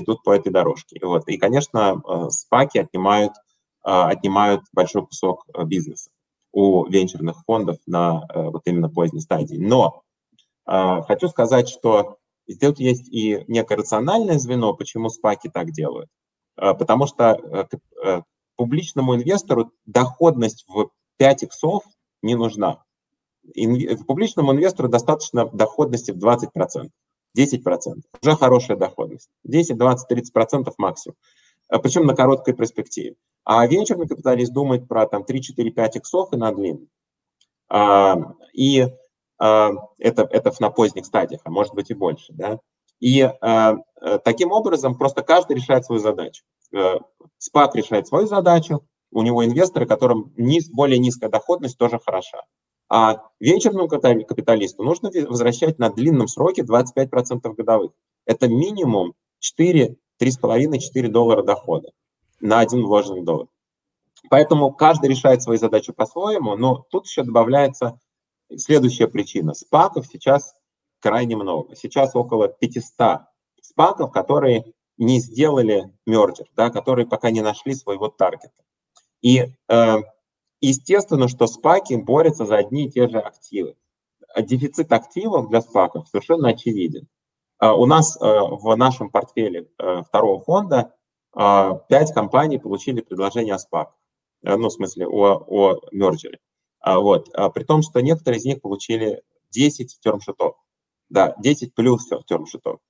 идут 0.00 0.24
по 0.24 0.34
этой 0.34 0.50
дорожке. 0.50 0.98
Вот. 1.00 1.28
И, 1.28 1.36
конечно, 1.36 2.02
спаки 2.30 2.78
отнимают, 2.78 3.34
отнимают 3.84 4.62
большой 4.72 5.06
кусок 5.06 5.46
бизнеса 5.66 6.10
у 6.50 6.84
венчурных 6.86 7.44
фондов 7.46 7.76
на 7.86 8.26
вот 8.34 8.62
именно 8.64 8.88
поздней 8.88 9.20
стадии. 9.20 9.54
Но 9.54 10.02
хочу 10.66 11.28
сказать, 11.28 11.68
что 11.68 12.16
тут 12.60 12.80
есть 12.80 13.08
и 13.08 13.44
некое 13.46 13.76
рациональное 13.76 14.40
звено, 14.40 14.74
почему 14.74 15.08
спаки 15.08 15.48
так 15.48 15.70
делают. 15.70 16.10
А, 16.56 16.74
потому 16.74 17.06
что 17.06 17.32
э, 17.32 17.66
э, 18.04 18.22
публичному 18.56 19.16
инвестору 19.16 19.72
доходность 19.86 20.64
в 20.68 20.90
5 21.20 21.42
иксов 21.42 21.84
не 22.22 22.34
нужна. 22.34 22.82
Публичному 24.06 24.52
инвестору 24.52 24.88
достаточно 24.88 25.44
доходности 25.44 26.12
в 26.12 26.16
20%, 26.16 26.88
10%. 27.36 28.00
Уже 28.22 28.36
хорошая 28.36 28.78
доходность. 28.78 29.28
10, 29.44 29.76
20, 29.76 30.10
30% 30.10 30.72
максимум. 30.78 31.16
А, 31.68 31.78
Причем 31.78 32.06
на 32.06 32.16
короткой 32.16 32.54
перспективе. 32.54 33.16
А 33.44 33.66
венчурный 33.66 34.08
капиталист 34.08 34.50
думает 34.52 34.88
про 34.88 35.06
там 35.06 35.24
3, 35.24 35.42
4, 35.42 35.70
5 35.70 35.96
иксов 35.96 36.32
и 36.32 36.36
на 36.36 36.52
длинный. 36.52 36.88
А, 37.68 38.16
и 38.54 38.88
а, 39.38 39.72
это, 39.98 40.22
это 40.22 40.52
на 40.58 40.70
поздних 40.70 41.04
стадиях, 41.04 41.42
а 41.44 41.50
может 41.50 41.74
быть 41.74 41.90
и 41.90 41.94
больше. 41.94 42.32
Да? 42.32 42.60
И 42.98 43.20
а, 43.20 43.76
э, 44.00 44.18
таким 44.24 44.52
образом 44.52 44.96
просто 44.96 45.22
каждый 45.22 45.56
решает 45.56 45.84
свою 45.84 46.00
задачу. 46.00 46.44
Э, 46.74 46.96
СПАК 47.38 47.74
решает 47.74 48.06
свою 48.06 48.26
задачу, 48.26 48.86
у 49.12 49.22
него 49.22 49.44
инвесторы, 49.44 49.86
которым 49.86 50.32
низ, 50.36 50.68
более 50.68 50.98
низкая 50.98 51.30
доходность 51.30 51.78
тоже 51.78 51.98
хороша. 51.98 52.42
А 52.88 53.22
венчурному 53.38 53.88
капиталисту 53.88 54.82
нужно 54.82 55.10
возвращать 55.28 55.78
на 55.78 55.90
длинном 55.90 56.28
сроке 56.28 56.62
25% 56.62 57.54
годовых. 57.54 57.92
Это 58.26 58.48
минимум 58.48 59.14
4, 59.38 59.96
3,5-4 60.20 61.08
доллара 61.08 61.42
дохода 61.42 61.90
на 62.40 62.60
один 62.60 62.84
вложенный 62.84 63.22
доллар. 63.22 63.46
Поэтому 64.28 64.72
каждый 64.72 65.08
решает 65.08 65.42
свои 65.42 65.56
задачи 65.56 65.92
по-своему, 65.92 66.56
но 66.56 66.84
тут 66.90 67.06
еще 67.06 67.22
добавляется 67.22 67.98
Следующая 68.56 69.06
причина. 69.06 69.54
Спаков 69.54 70.06
сейчас 70.06 70.54
крайне 70.98 71.36
много. 71.36 71.76
Сейчас 71.76 72.16
около 72.16 72.48
500 72.48 73.20
спаков, 73.62 74.10
которые 74.10 74.72
не 74.98 75.20
сделали 75.20 75.94
мерджер, 76.04 76.46
да, 76.56 76.70
которые 76.70 77.06
пока 77.06 77.30
не 77.30 77.42
нашли 77.42 77.74
своего 77.74 78.08
таргета. 78.08 78.50
И 79.22 79.46
э, 79.68 79.96
естественно, 80.60 81.28
что 81.28 81.46
спаки 81.46 81.94
борются 81.96 82.44
за 82.44 82.56
одни 82.56 82.86
и 82.86 82.90
те 82.90 83.08
же 83.08 83.18
активы. 83.18 83.76
Дефицит 84.38 84.92
активов 84.92 85.48
для 85.48 85.60
спаков 85.60 86.08
совершенно 86.08 86.50
очевиден. 86.50 87.08
Э, 87.60 87.70
у 87.70 87.86
нас 87.86 88.16
э, 88.16 88.20
в 88.20 88.74
нашем 88.76 89.10
портфеле 89.10 89.68
э, 89.78 90.02
второго 90.02 90.42
фонда 90.42 90.94
5 91.32 92.12
компаний 92.12 92.58
получили 92.58 93.02
предложение 93.02 93.54
о 93.54 93.58
спак, 93.60 93.94
ну, 94.42 94.68
в 94.68 94.72
смысле, 94.72 95.06
о, 95.06 95.44
о 95.46 95.78
мерджере. 95.92 96.40
А, 96.80 96.98
вот. 96.98 97.28
А, 97.34 97.50
при 97.50 97.64
том, 97.64 97.82
что 97.82 98.00
некоторые 98.00 98.40
из 98.40 98.44
них 98.44 98.60
получили 98.60 99.22
10 99.50 100.00
термшитов. 100.00 100.56
Да, 101.08 101.34
10 101.38 101.74
плюс 101.74 102.08
термшитов. 102.26 102.80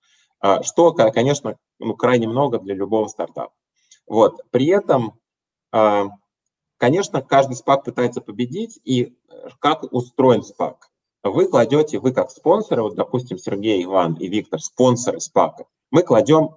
А, 0.41 0.63
что, 0.63 0.93
конечно, 0.93 1.59
ну, 1.79 1.95
крайне 1.95 2.29
много 2.29 2.59
для 2.59 2.75
любого 2.75 3.09
стартапа. 3.09 3.53
Вот. 4.07 4.41
При 4.51 4.67
этом, 4.67 5.19
а, 5.73 6.07
конечно, 6.81 7.23
каждый 7.23 7.55
спак 7.55 7.85
пытается 7.85 8.21
победить, 8.21 8.81
и 8.85 9.15
как 9.61 9.85
устроен 9.93 10.43
спак? 10.43 10.89
Вы 11.23 11.47
кладете, 11.47 12.01
вы 12.01 12.13
как 12.13 12.31
спонсоры, 12.31 12.83
вот, 12.83 12.97
допустим, 12.97 13.39
Сергей, 13.39 13.85
Иван 13.85 14.15
и 14.15 14.27
Виктор, 14.27 14.61
спонсоры 14.61 15.21
спака, 15.21 15.65
мы 15.93 16.03
кладем 16.03 16.57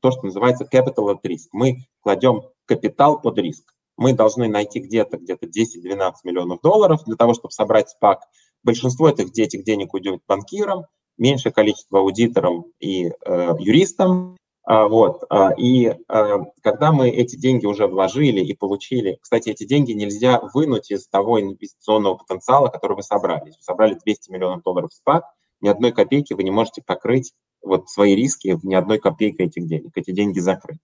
то, 0.00 0.10
что 0.10 0.24
называется 0.24 0.66
capital 0.72 1.12
at 1.12 1.20
risk. 1.24 1.48
Мы 1.52 1.86
кладем 2.00 2.42
капитал 2.66 3.20
под 3.20 3.38
риск 3.38 3.74
мы 3.96 4.12
должны 4.12 4.48
найти 4.48 4.80
где-то 4.80 5.18
где-то 5.18 5.46
10-12 5.46 6.12
миллионов 6.24 6.60
долларов 6.60 7.04
для 7.04 7.16
того, 7.16 7.34
чтобы 7.34 7.52
собрать 7.52 7.90
спак. 7.90 8.22
Большинство 8.62 9.08
этих, 9.08 9.36
этих 9.36 9.64
денег 9.64 9.94
уйдет 9.94 10.20
банкирам, 10.26 10.86
меньшее 11.16 11.52
количество 11.52 12.00
аудиторам 12.00 12.66
и 12.80 13.06
э, 13.08 13.54
юристам. 13.58 14.36
А, 14.66 14.88
вот. 14.88 15.24
А, 15.28 15.52
и 15.58 15.86
э, 15.88 16.38
когда 16.62 16.90
мы 16.90 17.10
эти 17.10 17.36
деньги 17.36 17.66
уже 17.66 17.86
вложили 17.86 18.40
и 18.40 18.56
получили, 18.56 19.18
кстати, 19.20 19.50
эти 19.50 19.64
деньги 19.64 19.92
нельзя 19.92 20.40
вынуть 20.54 20.90
из 20.90 21.06
того 21.06 21.40
инвестиционного 21.40 22.14
потенциала, 22.14 22.68
который 22.68 22.96
вы 22.96 23.02
собрали. 23.02 23.50
Вы 23.50 23.56
собрали 23.60 23.98
200 24.02 24.30
миллионов 24.30 24.62
долларов 24.62 24.90
в 24.90 24.94
СПАК, 24.94 25.24
ни 25.60 25.68
одной 25.68 25.92
копейки 25.92 26.32
вы 26.32 26.44
не 26.44 26.50
можете 26.50 26.82
покрыть 26.82 27.32
вот 27.62 27.90
свои 27.90 28.14
риски 28.14 28.54
в 28.54 28.64
ни 28.64 28.74
одной 28.74 28.98
копейкой 28.98 29.46
этих 29.46 29.66
денег. 29.66 29.90
Эти 29.96 30.12
деньги 30.12 30.38
закрыты. 30.38 30.80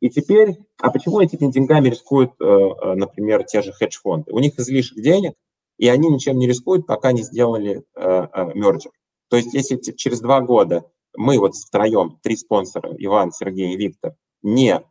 И 0.00 0.08
теперь, 0.08 0.56
а 0.80 0.90
почему 0.90 1.20
этими 1.20 1.50
деньгами 1.50 1.90
рискуют, 1.90 2.32
э, 2.40 2.44
э, 2.44 2.94
например, 2.94 3.44
те 3.44 3.60
же 3.60 3.72
хедж-фонды? 3.72 4.32
У 4.32 4.38
них 4.38 4.58
излишек 4.58 5.02
денег, 5.02 5.34
и 5.76 5.88
они 5.88 6.08
ничем 6.08 6.38
не 6.38 6.46
рискуют, 6.46 6.86
пока 6.86 7.12
не 7.12 7.22
сделали 7.22 7.84
мерджер. 7.94 8.90
То 9.28 9.36
есть 9.36 9.54
если 9.54 9.76
через 9.76 10.20
два 10.20 10.40
года 10.40 10.84
мы 11.18 11.38
вот 11.38 11.54
втроем, 11.54 12.18
три 12.22 12.36
спонсора, 12.36 12.94
Иван, 12.98 13.32
Сергей 13.32 13.74
и 13.74 13.76
Виктор, 13.76 14.14
не 14.42 14.82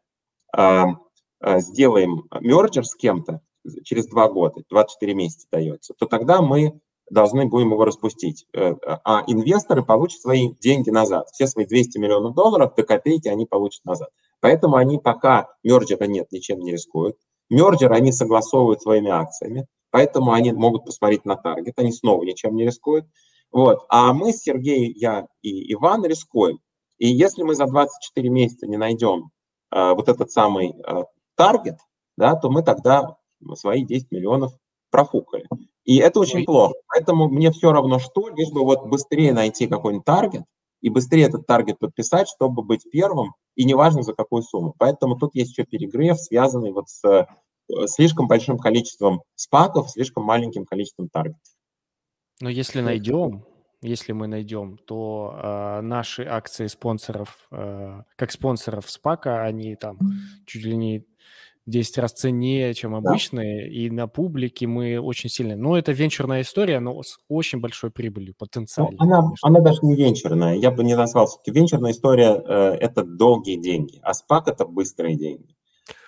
сделаем 1.42 2.24
мерджер 2.42 2.86
с 2.86 2.96
кем-то 2.96 3.42
через 3.84 4.08
два 4.08 4.30
года, 4.30 4.64
24 4.70 5.14
месяца 5.14 5.48
дается, 5.52 5.94
то 5.98 6.06
тогда 6.06 6.42
мы 6.42 6.80
должны 7.10 7.46
будем 7.46 7.72
его 7.72 7.86
распустить. 7.86 8.46
Э, 8.54 8.76
а 9.04 9.24
инвесторы 9.28 9.84
получат 9.84 10.22
свои 10.22 10.54
деньги 10.60 10.90
назад. 10.90 11.30
Все 11.32 11.48
свои 11.48 11.66
200 11.66 11.98
миллионов 11.98 12.36
долларов 12.36 12.74
до 12.76 12.84
копейки 12.84 13.28
они 13.28 13.46
получат 13.46 13.86
назад. 13.86 14.10
Поэтому 14.40 14.76
они 14.76 15.00
пока 15.00 15.48
мерджера 15.64 16.06
нет, 16.06 16.32
ничем 16.32 16.60
не 16.60 16.72
рискуют. 16.72 17.18
Мерджер 17.50 17.94
они 17.94 18.12
согласовывают 18.12 18.82
своими 18.82 19.10
акциями, 19.10 19.68
поэтому 19.90 20.34
они 20.34 20.52
могут 20.52 20.86
посмотреть 20.86 21.24
на 21.26 21.38
таргет, 21.38 21.76
они 21.78 21.94
снова 21.94 22.24
ничем 22.24 22.56
не 22.56 22.66
рискуют. 22.66 23.06
Вот. 23.52 23.86
А 23.90 24.14
мы 24.14 24.34
с 24.34 24.42
Сергеем, 24.44 24.94
я 24.96 25.28
и 25.42 25.74
Иван 25.74 26.06
рискуем. 26.06 26.60
И 26.98 27.08
если 27.08 27.44
мы 27.44 27.56
за 27.56 27.66
24 27.66 28.30
месяца 28.30 28.68
не 28.68 28.78
найдем 28.78 29.30
э, 29.72 29.94
вот 29.94 30.10
этот 30.10 30.32
самый 30.32 30.72
э, 30.72 31.04
таргет, 31.36 31.78
да, 32.18 32.36
то 32.36 32.50
мы 32.50 32.64
тогда 32.64 33.18
свои 33.54 33.86
10 33.86 34.12
миллионов 34.12 34.54
профукали. 34.90 35.48
И 35.84 35.98
это 35.98 36.20
очень 36.20 36.44
плохо. 36.44 36.74
Поэтому 36.88 37.30
мне 37.30 37.52
все 37.52 37.72
равно 37.72 38.00
что, 38.00 38.30
лишь 38.30 38.52
бы 38.52 38.64
вот 38.64 38.88
быстрее 38.88 39.34
найти 39.34 39.68
какой-нибудь 39.68 40.06
таргет 40.06 40.44
и 40.82 40.90
быстрее 40.90 41.24
этот 41.24 41.46
таргет 41.46 41.80
подписать, 41.80 42.28
чтобы 42.28 42.64
быть 42.64 42.90
первым, 42.92 43.34
и 43.56 43.64
неважно 43.64 44.04
за 44.04 44.14
какую 44.14 44.44
сумму. 44.44 44.76
Поэтому 44.78 45.18
тут 45.18 45.34
есть 45.34 45.52
еще 45.52 45.64
перегрев, 45.64 46.20
связанный 46.20 46.72
вот 46.72 46.90
с 46.90 47.04
э, 47.06 47.26
слишком 47.88 48.28
большим 48.28 48.58
количеством 48.58 49.22
спаков, 49.36 49.90
слишком 49.90 50.24
маленьким 50.24 50.66
количеством 50.66 51.10
таргетов. 51.10 51.42
Но 52.42 52.50
если 52.50 52.82
найдем, 52.82 53.46
если 53.82 54.12
мы 54.12 54.28
найдем, 54.28 54.78
то 54.86 55.36
э, 55.36 55.82
наши 55.82 56.24
акции 56.24 56.68
спонсоров, 56.68 57.48
э, 57.52 58.02
как 58.16 58.32
спонсоров 58.32 58.90
спака, 58.90 59.44
они 59.44 59.76
там 59.76 60.00
чуть 60.46 60.64
ли 60.64 60.76
не 60.76 61.06
10 61.68 61.98
раз 61.98 62.14
ценнее, 62.14 62.74
чем 62.74 62.96
обычные, 62.96 63.66
да. 63.66 63.74
и 63.74 63.90
на 63.90 64.08
публике 64.08 64.68
мы 64.68 65.00
очень 65.00 65.30
сильно... 65.30 65.56
Ну, 65.56 65.76
это 65.76 65.92
венчурная 65.92 66.42
история, 66.42 66.80
но 66.80 67.04
с 67.04 67.20
очень 67.28 67.60
большой 67.60 67.92
прибылью, 67.92 68.34
потенциально. 68.36 68.92
Ну, 68.92 68.98
она, 69.00 69.32
она 69.42 69.60
даже 69.60 69.80
не 69.84 69.96
венчурная, 69.96 70.56
я 70.56 70.72
бы 70.72 70.84
не 70.84 70.96
назвал. 70.96 71.28
Венчурная 71.46 71.92
история 71.92 72.42
э,– 72.44 72.78
это 72.80 73.04
долгие 73.04 73.58
деньги, 73.58 74.00
а 74.02 74.14
спак– 74.14 74.48
это 74.48 74.66
быстрые 74.66 75.18
деньги. 75.18 75.56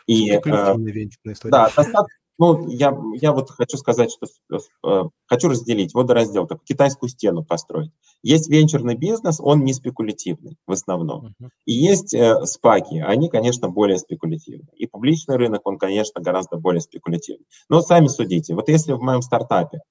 И, 0.07 0.31
э, 0.31 0.39
венчурная 0.41 1.33
история. 1.33 1.51
Да, 1.51 1.65
достаточно 1.65 2.18
ну, 2.39 2.67
я, 2.69 2.97
я 3.15 3.33
вот 3.33 3.51
хочу 3.51 3.75
сказать, 3.77 4.11
что 4.11 4.61
э, 4.85 5.03
хочу 5.27 5.49
разделить 5.49 5.93
водораздел, 5.93 6.47
так, 6.47 6.63
китайскую 6.63 7.09
стену 7.09 7.43
построить. 7.43 7.91
Есть 8.23 8.49
венчурный 8.49 8.95
бизнес, 8.95 9.41
он 9.41 9.65
не 9.65 9.73
спекулятивный 9.73 10.57
в 10.65 10.71
основном. 10.71 11.35
Uh-huh. 11.41 11.49
И 11.65 11.73
есть 11.73 12.13
э, 12.13 12.45
спаки, 12.45 12.99
они, 12.99 13.29
конечно, 13.29 13.67
более 13.67 13.97
спекулятивны. 13.97 14.69
И 14.77 14.87
публичный 14.87 15.35
рынок, 15.35 15.63
он, 15.65 15.77
конечно, 15.77 16.21
гораздо 16.21 16.55
более 16.55 16.79
спекулятивный. 16.79 17.45
Но 17.67 17.81
сами 17.81 18.07
судите. 18.07 18.55
Вот 18.55 18.69
если 18.69 18.93
в 18.93 19.01
моем 19.01 19.21
стартапе 19.21 19.81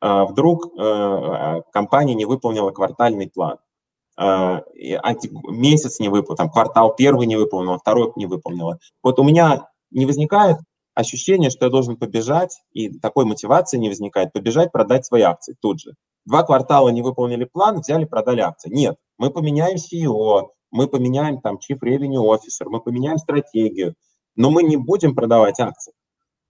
э, 0.00 0.24
вдруг 0.24 0.68
э, 0.78 1.62
компания 1.74 2.14
не 2.14 2.24
выполнила 2.24 2.70
квартальный 2.70 3.28
план, 3.28 3.58
э, 4.18 4.60
месяц 5.50 6.00
не 6.00 6.08
выполнил, 6.08 6.36
там, 6.38 6.50
квартал 6.50 6.96
первый 6.96 7.26
не 7.26 7.36
выполнил, 7.36 7.76
второй 7.76 8.14
не 8.16 8.24
выполнила. 8.24 8.78
Вот 9.02 9.18
у 9.18 9.24
меня 9.24 9.68
не 9.90 10.06
возникает 10.06 10.56
ощущение, 10.98 11.48
что 11.50 11.66
я 11.66 11.70
должен 11.70 11.96
побежать, 11.96 12.60
и 12.72 12.98
такой 12.98 13.24
мотивации 13.24 13.78
не 13.78 13.88
возникает, 13.88 14.32
побежать, 14.32 14.72
продать 14.72 15.06
свои 15.06 15.22
акции 15.22 15.54
тут 15.60 15.80
же. 15.80 15.94
Два 16.26 16.42
квартала 16.42 16.88
не 16.88 17.02
выполнили 17.02 17.44
план, 17.44 17.80
взяли, 17.80 18.04
продали 18.04 18.40
акции. 18.40 18.68
Нет, 18.68 18.96
мы 19.16 19.30
поменяем 19.30 19.76
CEO, 19.76 20.48
мы 20.72 20.88
поменяем 20.88 21.40
там 21.40 21.56
Chief 21.56 21.78
Revenue 21.80 22.24
Officer, 22.34 22.66
мы 22.66 22.80
поменяем 22.80 23.18
стратегию, 23.18 23.94
но 24.34 24.50
мы 24.50 24.64
не 24.64 24.76
будем 24.76 25.14
продавать 25.14 25.60
акции. 25.60 25.92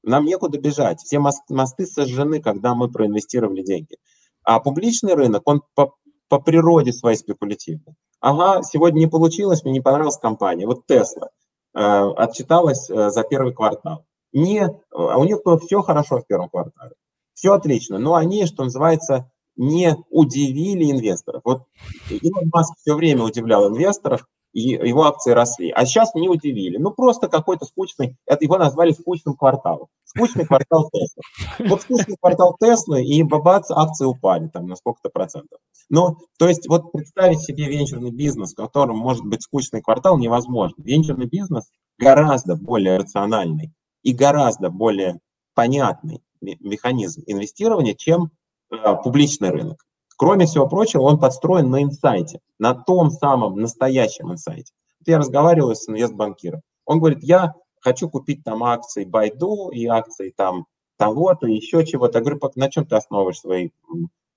Нам 0.03 0.24
некуда 0.24 0.59
бежать. 0.59 1.01
Все 1.03 1.18
мосты 1.18 1.84
сожжены, 1.84 2.40
когда 2.40 2.74
мы 2.74 2.90
проинвестировали 2.90 3.62
деньги. 3.62 3.99
А 4.44 4.61
публичный 4.61 5.12
рынок, 5.12 5.42
он 5.44 5.61
по, 5.74 5.94
по 6.28 6.40
природе 6.40 6.94
своей 6.94 7.18
спекулятивный. 7.18 7.96
Ага, 8.20 8.62
сегодня 8.62 9.01
не 9.01 9.09
получилось, 9.09 9.62
мне 9.62 9.74
не 9.74 9.80
понравилась 9.80 10.16
компания. 10.16 10.66
Вот 10.66 10.90
Tesla 10.90 11.28
э, 11.74 12.12
отчиталась 12.16 12.88
э, 12.88 13.11
за 13.11 13.22
первый 13.24 13.53
квартал. 13.53 14.08
Нет, 14.33 14.72
а 14.93 15.18
у 15.18 15.24
них 15.24 15.39
было 15.45 15.59
все 15.59 15.83
хорошо 15.83 16.20
в 16.20 16.26
первом 16.26 16.49
квартале. 16.49 16.93
Все 17.35 17.53
отлично. 17.53 17.99
Но 17.99 18.14
они, 18.14 18.47
что 18.47 18.64
называется, 18.64 19.31
не 19.57 19.97
удивили 20.11 20.91
инвесторов. 20.91 21.43
Вот 21.45 21.64
Илон 22.11 22.51
Маск 22.53 22.74
все 22.81 22.95
время 22.95 23.24
удивлял 23.24 23.68
инвесторов, 23.68 24.26
и 24.53 24.61
его 24.61 25.05
акции 25.05 25.33
росли. 25.33 25.70
А 25.70 25.85
сейчас 25.85 26.14
не 26.14 26.29
удивили. 26.29 26.79
Ну, 26.79 26.91
просто 26.91 27.29
какой-то 27.29 27.66
скучный, 27.66 28.16
это 28.26 28.45
его 28.45 28.57
назвали 28.57 28.93
скучным 28.93 29.35
кварталом. 29.35 29.89
Скучный 30.05 30.47
квартал 30.47 30.91
Теслы. 30.91 31.68
Вот 31.68 31.83
скучный 31.83 32.16
квартал 32.20 32.57
Теслы, 32.59 33.05
и 33.05 33.22
бабац, 33.22 33.70
акции 33.70 34.07
упали 34.07 34.49
там 34.49 34.66
на 34.66 34.76
сколько-то 34.76 35.11
процентов. 35.11 35.59
Ну, 35.91 36.16
то 36.39 36.49
есть 36.49 36.68
вот 36.68 36.93
представить 36.93 37.41
себе 37.41 37.66
венчурный 37.66 38.11
бизнес, 38.11 38.53
в 38.53 38.57
котором 38.57 38.97
может 38.97 39.24
быть 39.24 39.43
скучный 39.43 39.83
квартал, 39.83 40.18
невозможно. 40.18 40.83
Венчурный 40.83 41.26
бизнес 41.26 41.68
гораздо 41.99 42.57
более 42.57 42.99
рациональный 42.99 43.72
и 44.03 44.12
гораздо 44.12 44.70
более 44.70 45.18
понятный 45.55 46.22
механизм 46.40 47.22
инвестирования, 47.26 47.94
чем 47.94 48.30
э, 48.70 48.76
публичный 49.03 49.51
рынок. 49.51 49.84
Кроме 50.16 50.46
всего 50.46 50.68
прочего, 50.68 51.03
он 51.03 51.18
подстроен 51.18 51.70
на 51.70 51.82
инсайте, 51.82 52.40
на 52.59 52.74
том 52.74 53.11
самом 53.11 53.57
настоящем 53.57 54.32
инсайте. 54.32 54.72
Я 55.07 55.18
разговаривал 55.18 55.74
с 55.74 55.88
инвестбанкиром. 55.88 56.61
Он 56.84 56.99
говорит, 56.99 57.22
я 57.22 57.55
хочу 57.80 58.09
купить 58.11 58.42
там 58.44 58.64
акции 58.64 59.05
Байду 59.05 59.70
и 59.70 59.86
акции 59.86 60.34
там 60.36 60.66
того-то, 60.96 61.46
еще 61.46 61.86
чего-то. 61.86 62.18
Я 62.18 62.24
говорю, 62.24 62.40
на 62.57 62.70
чем 62.70 62.84
ты 62.84 62.96
основываешь 62.96 63.40
свои, 63.40 63.70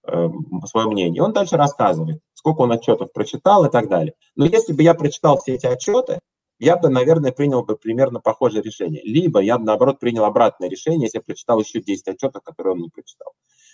э, 0.08 0.30
свое 0.66 0.88
мнение? 0.88 1.24
Он 1.24 1.34
дальше 1.34 1.58
рассказывает, 1.58 2.22
сколько 2.34 2.62
он 2.62 2.72
отчетов 2.72 3.12
прочитал 3.12 3.66
и 3.66 3.72
так 3.72 3.90
далее. 3.90 4.14
Но 4.36 4.46
если 4.46 4.74
бы 4.74 4.84
я 4.84 4.94
прочитал 4.94 5.40
все 5.40 5.56
эти 5.56 5.66
отчеты, 5.66 6.20
я 6.62 6.78
бы, 6.78 6.90
наверное, 6.90 7.32
принял 7.32 7.64
бы 7.64 7.76
примерно 7.76 8.20
похожее 8.20 8.62
решение. 8.62 9.02
Либо 9.04 9.40
я 9.40 9.58
бы, 9.58 9.66
наоборот, 9.66 10.00
принял 10.00 10.26
обратное 10.26 10.70
решение, 10.70 11.08
если 11.08 11.18
я 11.18 11.24
прочитал 11.24 11.60
еще 11.60 11.82
10 11.82 12.08
отчетов, 12.08 12.44
которые 12.44 12.74
он 12.74 12.82
не 12.82 12.90
прочитал. 12.90 13.34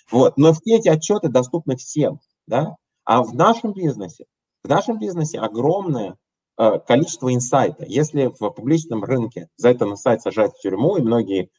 Вот. 0.09 0.37
Но 0.37 0.53
все 0.53 0.77
эти 0.77 0.87
отчеты 0.87 1.27
доступны 1.27 1.75
всем. 1.75 2.21
Да? 2.47 2.77
А 3.03 3.23
в 3.23 3.35
нашем 3.35 3.73
бизнесе, 3.73 4.23
в 4.63 4.69
нашем 4.69 4.99
бизнесе 4.99 5.39
огромное 5.39 6.15
э, 6.57 6.79
количество 6.87 7.33
инсайта. 7.33 7.83
Если 7.85 8.31
в 8.39 8.49
публичном 8.51 9.03
рынке 9.03 9.49
за 9.57 9.67
это 9.67 9.85
на 9.85 9.97
сайт 9.97 10.21
сажают 10.21 10.53
в 10.53 10.61
тюрьму, 10.61 10.95
и 10.95 11.01
многие 11.01 11.49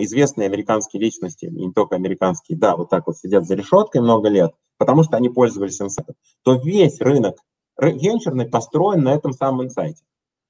известные 0.00 0.46
американские 0.46 1.00
личности, 1.00 1.46
не 1.46 1.72
только 1.72 1.94
американские, 1.94 2.58
да, 2.58 2.76
вот 2.76 2.90
так 2.90 3.06
вот 3.06 3.16
сидят 3.16 3.46
за 3.46 3.54
решеткой 3.54 4.00
много 4.00 4.28
лет, 4.28 4.52
потому 4.78 5.04
что 5.04 5.16
они 5.16 5.28
пользовались 5.28 5.80
инсайтом, 5.80 6.16
то 6.42 6.54
весь 6.54 7.00
рынок 7.00 7.36
венчурный 7.78 8.46
построен 8.46 9.04
на 9.04 9.14
этом 9.14 9.32
самом 9.32 9.66
инсайте. 9.66 10.02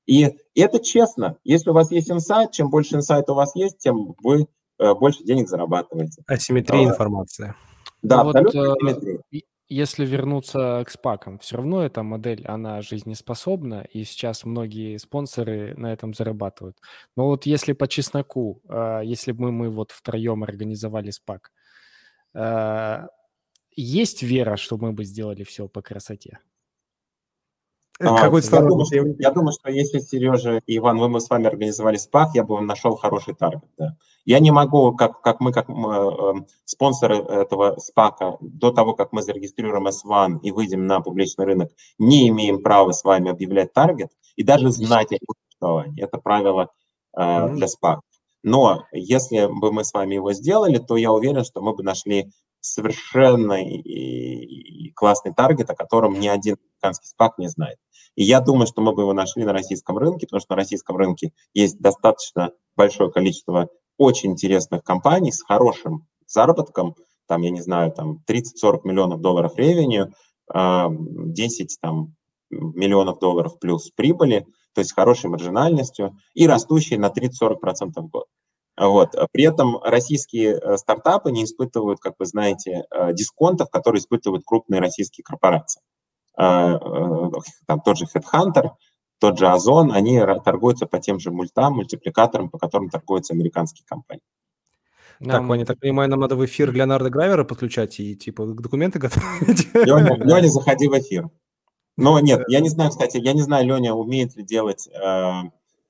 И 0.07 0.39
это 0.55 0.81
честно. 0.81 1.39
Если 1.45 1.71
у 1.71 1.73
вас 1.73 1.91
есть 1.91 2.11
инсайт, 2.11 2.53
чем 2.53 2.71
больше 2.71 2.97
инсайта 2.97 3.33
у 3.33 3.37
вас 3.37 3.55
есть, 3.57 3.79
тем 3.79 4.15
вы 4.23 4.47
э, 4.79 4.95
больше 4.95 5.25
денег 5.25 5.49
зарабатываете. 5.49 6.23
Асимметрия 6.27 6.85
информации. 6.85 7.55
Да, 8.03 8.23
ну, 8.23 8.31
абсолютно 8.31 8.69
вот, 8.69 8.83
асимметрия. 8.83 9.21
Если 9.69 10.05
вернуться 10.05 10.85
к 10.87 10.91
спакам, 10.91 11.39
все 11.39 11.57
равно 11.57 11.83
эта 11.83 12.03
модель, 12.03 12.45
она 12.47 12.83
жизнеспособна, 12.83 13.87
и 13.91 14.05
сейчас 14.05 14.45
многие 14.45 14.99
спонсоры 14.99 15.75
на 15.79 15.91
этом 15.91 16.13
зарабатывают. 16.13 16.77
Но 17.17 17.29
вот 17.29 17.47
если 17.47 17.73
по 17.73 17.89
чесноку, 17.89 18.61
э, 18.69 19.01
если 19.05 19.33
бы 19.33 19.45
мы, 19.45 19.53
мы 19.53 19.71
вот 19.71 19.91
втроем 19.91 20.43
организовали 20.43 21.11
спак, 21.11 21.51
э, 22.35 23.07
есть 23.75 24.23
вера, 24.23 24.57
что 24.57 24.77
мы 24.77 24.93
бы 24.93 25.05
сделали 25.05 25.45
все 25.45 25.67
по 25.67 25.81
красоте? 25.81 26.41
Какой 27.99 28.43
я, 28.43 28.61
думаю, 28.61 28.87
что, 28.87 28.97
я 28.97 29.31
думаю, 29.31 29.53
что 29.53 29.71
если 29.71 30.01
Сережа 30.01 30.61
и 30.67 30.79
Иван, 30.79 30.99
вы 30.99 31.09
мы 31.09 31.21
с 31.21 31.31
вами 31.31 31.47
организовали 31.47 31.97
СПАК, 31.97 32.35
я 32.35 32.43
бы 32.43 32.61
нашел 32.61 32.97
хороший 32.97 33.35
таргет. 33.35 33.69
Да. 33.79 33.97
Я 34.25 34.41
не 34.41 34.51
могу, 34.51 34.95
как, 34.95 35.21
как 35.21 35.41
мы, 35.41 35.53
как 35.53 35.69
э, 35.69 36.33
спонсоры 36.65 37.19
этого 37.19 37.77
СПАКа, 37.79 38.39
до 38.41 38.73
того, 38.73 38.95
как 38.95 39.13
мы 39.13 39.23
зарегистрируем 39.23 39.87
S1 39.87 40.41
и 40.43 40.51
выйдем 40.51 40.87
на 40.87 41.01
публичный 41.01 41.45
рынок, 41.45 41.71
не 41.99 42.29
имеем 42.29 42.63
права 42.63 42.93
с 42.93 43.05
вами 43.05 43.31
объявлять 43.31 43.73
таргет 43.73 44.11
и 44.35 44.43
даже 44.43 44.71
знать 44.71 45.13
о 45.13 45.17
его 45.17 45.35
существовании. 45.45 46.03
Это 46.03 46.19
правило 46.19 46.71
э, 47.17 47.49
для 47.51 47.69
СПАК. 47.69 48.01
Но 48.43 48.85
если 48.93 49.47
бы 49.47 49.73
мы 49.73 49.85
с 49.85 49.93
вами 49.93 50.15
его 50.15 50.33
сделали, 50.33 50.79
то 50.79 50.97
я 50.97 51.13
уверен, 51.13 51.45
что 51.45 51.61
мы 51.61 51.75
бы 51.75 51.83
нашли 51.83 52.31
совершенно 52.65 53.59
классный 54.95 55.35
таргет, 55.35 55.71
о 55.71 55.75
котором 55.75 56.19
ни 56.19 56.29
один 56.29 56.57
американский 56.57 57.09
СПАК 57.09 57.39
не 57.39 57.49
знает. 57.49 57.79
И 58.15 58.25
я 58.25 58.41
думаю, 58.41 58.67
что 58.67 58.81
мы 58.81 58.93
бы 58.93 59.03
его 59.03 59.13
нашли 59.13 59.45
на 59.45 59.53
российском 59.53 59.99
рынке, 59.99 60.27
потому 60.27 60.41
что 60.41 60.53
на 60.53 60.57
российском 60.57 60.97
рынке 60.97 61.33
есть 61.53 61.79
достаточно 61.81 62.53
большое 62.77 63.11
количество 63.11 63.69
очень 63.99 64.33
интересных 64.33 64.83
компаний 64.83 65.33
с 65.33 65.43
хорошим 65.43 66.07
заработком, 66.27 66.95
там, 67.27 67.43
я 67.43 67.51
не 67.51 67.61
знаю, 67.61 67.93
там 67.93 68.23
30-40 68.29 68.81
миллионов 68.85 69.21
долларов 69.21 69.57
ревеню, 69.57 70.13
10 70.53 71.79
там, 71.81 72.15
миллионов 72.51 73.19
долларов 73.19 73.59
плюс 73.59 73.91
прибыли, 73.91 74.47
то 74.75 74.81
есть 74.81 74.95
хорошей 74.95 75.31
маржинальностью 75.31 76.17
и 76.35 76.47
растущей 76.47 76.97
на 76.97 77.07
30-40% 77.07 77.93
в 77.97 78.09
год. 78.09 78.27
Вот. 78.77 79.15
При 79.33 79.45
этом 79.45 79.79
российские 79.83 80.59
э, 80.59 80.77
стартапы 80.77 81.31
не 81.31 81.45
испытывают, 81.45 82.01
как 82.01 82.15
вы 82.19 82.27
знаете, 82.27 82.85
э, 82.91 83.13
дисконтов, 83.13 83.71
которые 83.71 84.01
испытывают 84.01 84.45
крупные 84.45 84.81
российские 84.81 85.23
корпорации. 85.23 85.81
Э, 86.37 86.79
там 87.67 87.81
тот 87.85 87.99
же 87.99 88.07
Headhunter, 88.07 88.71
тот 89.21 89.39
же 89.39 89.47
Озон, 89.49 89.93
они 89.93 90.21
торгуются 90.45 90.87
по 90.87 90.99
тем 90.99 91.21
же 91.21 91.31
мультам, 91.31 91.75
мультипликаторам, 91.75 92.51
по 92.51 92.59
которым 92.59 92.91
торгуются 92.91 93.33
американские 93.33 93.87
компании. 93.87 94.25
Так, 95.21 95.29
нам... 95.29 95.49
Ваня, 95.49 95.65
так 95.65 95.79
понимаю, 95.79 96.11
нам 96.11 96.19
надо 96.21 96.35
в 96.35 96.45
эфир 96.45 96.73
Леонардо 96.73 97.09
Гравера 97.11 97.45
подключать 97.45 98.01
и 98.01 98.17
типа 98.17 98.45
документы 98.47 98.99
готовить. 98.99 99.73
Леня, 99.73 100.17
Леня, 100.17 100.49
заходи 100.49 100.89
в 100.89 100.99
эфир. 100.99 101.31
Но 101.97 102.19
нет, 102.19 102.43
я 102.49 102.59
не 102.59 102.69
знаю, 102.69 102.91
кстати, 102.91 103.19
я 103.19 103.33
не 103.35 103.43
знаю, 103.43 103.67
Леня 103.67 103.95
умеет 103.95 104.35
ли 104.35 104.43
делать 104.43 104.89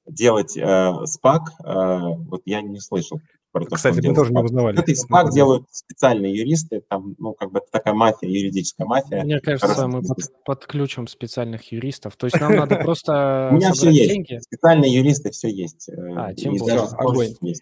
делать 0.07 0.57
э, 0.57 0.93
спак, 1.07 1.43
э, 1.65 1.99
вот 2.29 2.43
я 2.45 2.63
не 2.63 2.81
слышал 2.81 3.21
про 3.55 3.65
то, 3.65 3.77
Кстати, 3.77 4.05
мы 4.05 4.15
тоже 4.15 4.33
не 4.33 4.43
узнавали. 4.43 4.79
Это 4.81 4.95
спак 4.97 5.31
делают 5.31 5.67
специальные 5.71 6.35
юристы, 6.35 6.83
там, 6.89 7.15
ну, 7.19 7.35
как 7.35 7.53
бы 7.53 7.61
это 7.61 7.69
такая 7.71 7.95
мафия, 7.95 8.29
юридическая 8.29 8.85
мафия. 8.85 9.23
Мне 9.23 9.41
кажется, 9.41 9.87
мы 9.87 10.03
под, 10.03 10.19
подключим 10.45 11.07
специальных 11.07 11.71
юристов. 11.71 12.17
То 12.17 12.27
есть 12.27 12.41
нам 12.41 12.57
надо 12.57 12.77
просто 12.85 13.51
У 13.53 13.55
меня 13.55 13.73
все 13.73 13.91
есть. 13.91 14.43
Специальные 14.43 14.93
юристы, 14.93 15.31
все 15.31 15.49
есть. 15.49 15.89
Э, 15.89 15.93
а, 16.17 16.35
тем 16.35 16.57
более. 16.57 16.81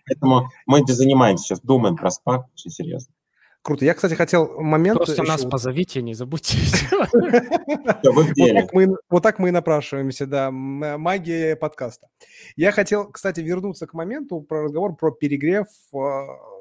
Поэтому 0.07 0.49
мы 0.67 0.83
занимаемся 0.87 1.45
сейчас, 1.45 1.61
думаем 1.61 1.97
про 1.97 2.11
спак 2.11 2.47
очень 2.55 2.71
серьезно. 2.71 3.13
Круто. 3.63 3.85
Я, 3.85 3.95
кстати, 3.95 4.15
хотел 4.15 4.61
момент... 4.61 4.99
Просто 4.99 5.23
нас 5.23 5.45
позовите, 5.45 6.03
не 6.03 6.15
забудьте. 6.15 6.59
Вот 9.09 9.23
так 9.23 9.39
мы 9.39 9.49
и 9.49 9.53
напрашиваемся, 9.53 10.27
да. 10.27 10.51
Магия 10.51 11.55
подкаста. 11.55 12.09
Я 12.57 12.73
хотел, 12.73 13.09
кстати, 13.11 13.41
вернуться 13.41 13.87
к 13.87 13.95
моменту 13.95 14.41
про 14.41 14.65
разговор 14.65 14.97
про 14.97 15.13
перегрев 15.13 15.67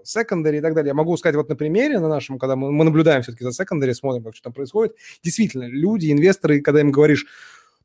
секондари 0.03 0.59
и 0.59 0.61
так 0.61 0.75
далее. 0.75 0.89
Я 0.89 0.93
могу 0.93 1.17
сказать 1.17 1.35
вот 1.35 1.49
на 1.49 1.55
примере 1.55 1.99
на 1.99 2.07
нашем, 2.07 2.37
когда 2.37 2.55
мы, 2.55 2.71
мы 2.71 2.83
наблюдаем 2.85 3.23
все-таки 3.23 3.43
за 3.43 3.51
секондари, 3.51 3.93
смотрим, 3.93 4.23
как 4.23 4.35
что 4.35 4.45
там 4.45 4.53
происходит. 4.53 4.95
Действительно, 5.23 5.63
люди, 5.63 6.11
инвесторы, 6.11 6.61
когда 6.61 6.81
им 6.81 6.91
говоришь, 6.91 7.25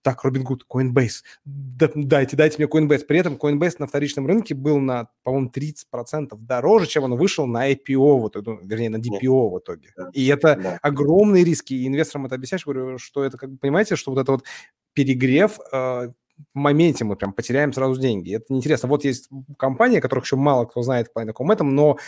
так, 0.07 0.24
Robinhood, 0.24 0.61
Coinbase, 0.72 1.24
дайте, 1.44 2.36
дайте 2.36 2.59
мне 2.59 2.68
Coinbase. 2.68 3.04
При 3.07 3.18
этом 3.18 3.34
Coinbase 3.34 3.74
на 3.80 3.88
вторичном 3.88 4.24
рынке 4.28 4.54
был 4.54 4.78
на, 4.78 5.09
по-моему, 5.24 5.50
30% 5.52 6.36
дороже, 6.38 6.86
чем 6.86 7.02
он 7.02 7.16
вышел 7.16 7.44
на 7.48 7.72
IPO, 7.72 8.20
вот, 8.20 8.36
ну, 8.36 8.61
вернее, 8.62 8.90
на 8.90 8.98
DPO 8.98 9.50
в 9.50 9.59
итоге. 9.59 9.92
И 10.12 10.28
это 10.28 10.54
да. 10.54 10.78
огромные 10.80 11.42
риски. 11.42 11.74
И 11.74 11.88
инвесторам 11.88 12.26
это 12.26 12.36
объясняешь, 12.36 12.64
говорю, 12.64 12.98
что 12.98 13.24
это, 13.24 13.36
как 13.36 13.50
понимаете, 13.59 13.96
что 13.96 14.12
вот 14.12 14.20
это 14.20 14.30
вот 14.30 14.44
перегрев 14.92 15.59
э, 15.72 15.74
в 15.74 16.12
моменте 16.54 17.04
мы 17.04 17.16
прям 17.16 17.32
потеряем 17.32 17.72
сразу 17.72 18.00
деньги. 18.00 18.36
Это 18.36 18.44
неинтересно. 18.50 18.88
Вот 18.88 19.02
есть 19.02 19.28
компания, 19.59 20.00
которых 20.00 20.24
еще 20.24 20.36
мало 20.36 20.66
кто 20.66 20.82
знает 20.82 21.12
по 21.12 21.26
такому 21.26 21.52
этом, 21.52 21.74
но 21.74 21.98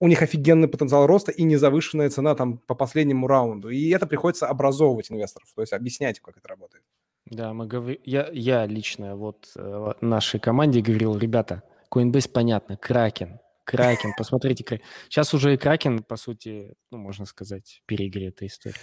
у 0.00 0.08
них 0.08 0.22
офигенный 0.22 0.68
потенциал 0.68 1.06
роста 1.06 1.32
и 1.32 1.42
незавышенная 1.42 2.10
цена 2.10 2.34
там 2.34 2.58
по 2.58 2.74
последнему 2.74 3.26
раунду. 3.26 3.70
И 3.70 3.88
это 3.90 4.06
приходится 4.06 4.46
образовывать 4.46 5.10
инвесторов, 5.10 5.48
то 5.54 5.62
есть 5.62 5.72
объяснять, 5.72 6.20
как 6.20 6.36
это 6.36 6.48
работает. 6.48 6.84
Да, 7.26 7.52
мы 7.52 7.66
говорим, 7.66 7.98
я, 8.04 8.28
я 8.32 8.66
лично 8.66 9.16
вот 9.16 9.50
э, 9.56 9.92
нашей 10.00 10.38
команде 10.38 10.80
говорил, 10.80 11.18
ребята, 11.18 11.64
Coinbase 11.92 12.30
понятно, 12.30 12.76
Кракен, 12.76 13.40
Кракен, 13.64 14.12
посмотрите, 14.18 14.80
сейчас 15.08 15.34
уже 15.34 15.54
и 15.54 15.56
Кракен, 15.56 16.04
по 16.04 16.16
сути, 16.16 16.76
ну, 16.92 16.98
можно 16.98 17.26
сказать, 17.26 17.82
перегретая 17.86 18.48
история. 18.48 18.76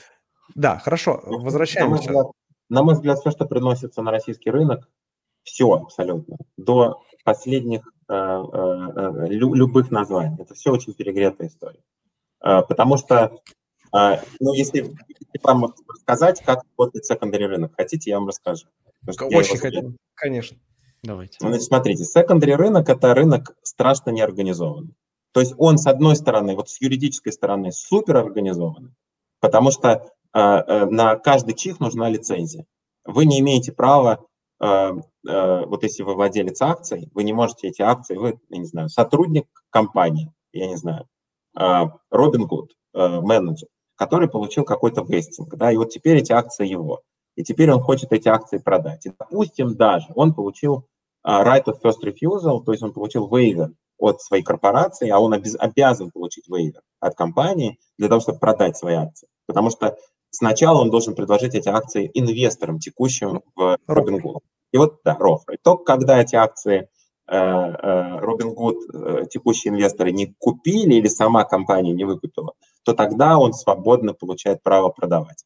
Да, 0.56 0.78
хорошо, 0.80 1.24
ну, 1.26 1.40
возвращаемся. 1.40 1.86
На 1.86 1.90
мой, 1.90 2.00
взгляд, 2.00 2.26
на 2.70 2.84
мой 2.84 2.94
взгляд, 2.96 3.20
все, 3.20 3.32
что 3.32 3.46
приносится 3.46 4.02
на 4.02 4.12
российский 4.12 4.52
рынок, 4.52 4.90
все 5.44 5.72
абсолютно, 5.72 6.36
до 6.58 7.02
последних 7.24 7.82
э, 8.10 8.14
э, 8.14 9.28
лю, 9.30 9.54
любых 9.54 9.90
названий, 9.90 10.36
это 10.42 10.54
все 10.54 10.72
очень 10.72 10.94
перегретая 10.94 11.48
история. 11.48 11.80
Э, 12.44 12.62
потому 12.68 12.98
что 12.98 13.38
ну, 13.94 14.54
если 14.54 14.96
вам 15.44 15.74
сказать, 16.02 16.42
как 16.44 16.64
работает 16.78 17.06
секондари 17.06 17.46
рынок, 17.46 17.74
хотите, 17.78 18.10
я 18.10 18.20
вам 18.20 18.28
расскажу. 18.28 18.68
Очень 19.08 19.58
хотим, 19.58 19.98
конечно. 20.16 20.58
Давайте. 21.04 21.38
Значит, 21.40 21.64
смотрите, 21.64 22.06
секондари 22.06 22.56
рынок– 22.56 22.88
это 22.90 23.14
рынок 23.14 23.56
страшно 23.62 24.12
неорганизованный. 24.12 24.96
То 25.34 25.42
есть 25.42 25.54
он, 25.58 25.78
с 25.78 25.86
одной 25.88 26.16
стороны, 26.16 26.56
вот 26.56 26.70
с 26.70 26.80
юридической 26.80 27.34
стороны, 27.34 27.72
супер 27.72 28.18
организованный, 28.18 28.94
потому 29.42 29.72
что 29.72 29.90
э, 30.34 30.40
э, 30.40 30.86
на 30.86 31.18
каждый 31.18 31.56
чих 31.56 31.80
нужна 31.80 32.08
лицензия. 32.08 32.66
Вы 33.04 33.26
не 33.26 33.40
имеете 33.42 33.74
права, 33.74 34.26
э, 34.62 34.66
э, 34.66 35.66
вот 35.66 35.84
если 35.84 36.04
вы 36.04 36.14
владелец 36.14 36.62
акций, 36.62 37.10
вы 37.14 37.24
не 37.24 37.34
можете 37.34 37.68
эти 37.68 37.82
акции, 37.82 38.16
вы, 38.16 38.40
я 38.50 38.58
не 38.60 38.66
знаю, 38.66 38.90
сотрудник 38.90 39.48
компании, 39.72 40.32
я 40.54 40.68
не 40.68 40.78
знаю, 40.78 41.08
Робин 41.56 42.48
Гуд, 42.48 42.76
менеджер, 42.94 43.68
который 43.96 44.30
получил 44.30 44.64
какой-то 44.64 45.04
вестинг, 45.08 45.56
да, 45.56 45.72
и 45.72 45.78
вот 45.78 45.90
теперь 45.92 46.18
эти 46.18 46.32
акции 46.32 46.68
его. 46.68 47.02
И 47.36 47.44
теперь 47.44 47.72
он 47.72 47.82
хочет 47.82 48.12
эти 48.12 48.28
акции 48.28 48.58
продать. 48.58 49.06
И, 49.06 49.12
допустим, 49.18 49.76
даже 49.76 50.08
он 50.16 50.34
получил 50.34 50.86
uh, 51.28 51.44
right 51.44 51.66
of 51.66 51.82
first 51.84 52.04
refusal, 52.04 52.64
то 52.64 52.72
есть 52.72 52.84
он 52.84 52.94
получил 52.94 53.28
waiver 53.28 53.72
от 53.98 54.22
своей 54.22 54.44
корпорации, 54.44 55.10
а 55.10 55.20
он 55.20 55.34
обез, 55.34 55.56
обязан 55.58 56.12
получить 56.12 56.50
waiver 56.50 56.82
от 57.00 57.16
компании 57.16 57.80
для 57.98 58.08
того, 58.08 58.22
чтобы 58.22 58.40
продать 58.40 58.78
свои 58.78 58.96
акции. 58.96 59.28
Потому 59.48 59.70
что 59.70 59.98
сначала 60.30 60.82
он 60.82 60.90
должен 60.90 61.16
предложить 61.16 61.56
эти 61.56 61.70
акции 61.70 62.10
инвесторам, 62.14 62.80
текущим 62.80 63.42
в 63.56 63.78
Robinhood. 63.88 64.42
И 64.72 64.78
вот, 64.78 65.00
да. 65.04 65.18
И 65.52 65.58
только 65.64 65.84
когда 65.84 66.22
эти 66.22 66.36
акции 66.36 66.90
Robinhood, 67.30 68.76
э, 68.94 69.22
э, 69.22 69.26
текущие 69.30 69.74
инвесторы 69.74 70.12
не 70.12 70.36
купили 70.40 70.96
или 70.96 71.08
сама 71.08 71.46
компания 71.46 71.94
не 71.94 72.04
выкупила, 72.04 72.54
то 72.84 72.94
тогда 72.94 73.38
он 73.38 73.54
свободно 73.54 74.14
получает 74.14 74.62
право 74.64 74.90
продавать. 74.90 75.46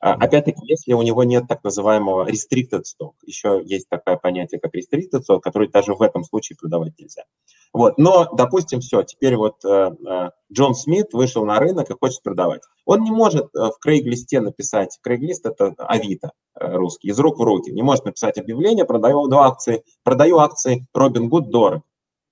А, 0.00 0.12
опять-таки, 0.12 0.60
если 0.64 0.92
у 0.92 1.02
него 1.02 1.24
нет 1.24 1.48
так 1.48 1.64
называемого 1.64 2.28
restricted 2.28 2.82
stock, 2.82 3.14
еще 3.26 3.60
есть 3.64 3.88
такое 3.88 4.16
понятие, 4.16 4.60
как 4.60 4.72
restricted 4.74 5.22
stock, 5.28 5.40
который 5.40 5.68
даже 5.68 5.94
в 5.94 6.02
этом 6.02 6.22
случае 6.22 6.56
продавать 6.56 6.92
нельзя. 6.98 7.24
Вот. 7.72 7.98
Но, 7.98 8.28
допустим, 8.32 8.80
все, 8.80 9.02
теперь 9.02 9.36
вот 9.36 9.64
э, 9.64 9.90
э, 10.08 10.30
Джон 10.52 10.74
Смит 10.74 11.12
вышел 11.12 11.44
на 11.44 11.58
рынок 11.58 11.90
и 11.90 11.96
хочет 11.98 12.22
продавать. 12.22 12.62
Он 12.84 13.02
не 13.02 13.10
может 13.10 13.46
э, 13.46 13.58
в 13.58 13.78
Крейглисте 13.80 14.40
написать, 14.40 14.98
Крейглист 15.02 15.46
это 15.46 15.74
Авито 15.78 16.30
э, 16.54 16.74
русский, 16.74 17.08
из 17.08 17.18
рук 17.18 17.38
в 17.38 17.42
руки, 17.42 17.70
не 17.72 17.82
может 17.82 18.04
написать 18.04 18.38
объявление, 18.38 18.84
продаю 18.84 19.26
два 19.26 19.48
акции, 19.48 19.82
продаю 20.04 20.38
акции 20.38 20.86
Робин 20.94 21.28
Гуд 21.28 21.50
дорого. 21.50 21.82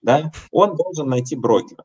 Да? 0.03 0.31
Он 0.53 0.77
должен 0.77 1.09
найти 1.09 1.35
брокера, 1.35 1.85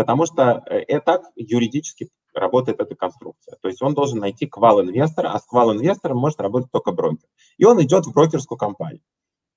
потому 0.00 0.24
что 0.24 0.64
э, 0.64 0.98
так 1.00 1.24
юридически 1.36 2.08
работает 2.32 2.80
эта 2.80 2.94
конструкция. 2.94 3.58
То 3.60 3.68
есть 3.68 3.82
он 3.82 3.92
должен 3.92 4.18
найти 4.18 4.46
квал-инвестора, 4.46 5.28
а 5.28 5.38
с 5.38 5.44
квал-инвестором 5.44 6.16
может 6.16 6.40
работать 6.40 6.70
только 6.72 6.90
брокер. 6.90 7.28
И 7.58 7.66
он 7.66 7.82
идет 7.82 8.06
в 8.06 8.14
брокерскую 8.14 8.56
компанию. 8.56 9.02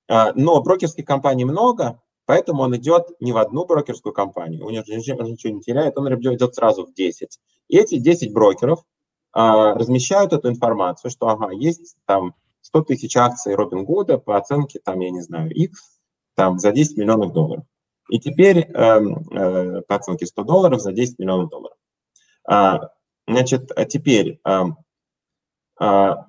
А, 0.10 0.34
но 0.36 0.62
брокерских 0.62 1.06
компаний 1.06 1.46
много, 1.46 2.02
поэтому 2.26 2.64
он 2.64 2.76
идет 2.76 3.08
не 3.22 3.32
в 3.32 3.38
одну 3.38 3.66
брокерскую 3.66 4.12
компанию, 4.12 4.66
у 4.66 4.70
него 4.70 4.84
ничего 4.86 5.54
не 5.54 5.62
теряет, 5.62 5.98
он 5.98 6.14
идет 6.14 6.56
сразу 6.56 6.88
в 6.88 6.94
10. 6.94 7.40
И 7.70 7.78
эти 7.78 8.00
10 8.00 8.34
брокеров 8.34 8.84
а, 9.32 9.76
размещают 9.76 10.34
эту 10.34 10.50
информацию, 10.50 11.10
что 11.10 11.30
ага, 11.30 11.52
есть 11.52 11.96
там 12.06 12.36
100 12.64 12.82
тысяч 12.82 13.16
акций 13.16 13.56
Робин 13.56 13.86
Гуда 13.86 14.18
по 14.18 14.36
оценке, 14.36 14.82
там, 14.84 15.00
я 15.00 15.10
не 15.10 15.22
знаю, 15.22 15.52
X, 15.52 16.02
там, 16.36 16.60
за 16.60 16.74
10 16.74 16.98
миллионов 16.98 17.32
долларов. 17.32 17.64
И 18.10 18.20
теперь 18.20 18.60
э, 18.60 18.70
э, 18.72 19.82
по 19.82 19.96
оценке 19.96 20.26
100 20.26 20.44
долларов 20.44 20.82
за 20.82 20.92
10 20.92 21.20
миллионов 21.20 21.50
долларов. 21.50 21.78
А, 22.46 22.90
значит, 23.28 23.72
а 23.76 23.86
теперь 23.86 24.40
а, 24.44 26.26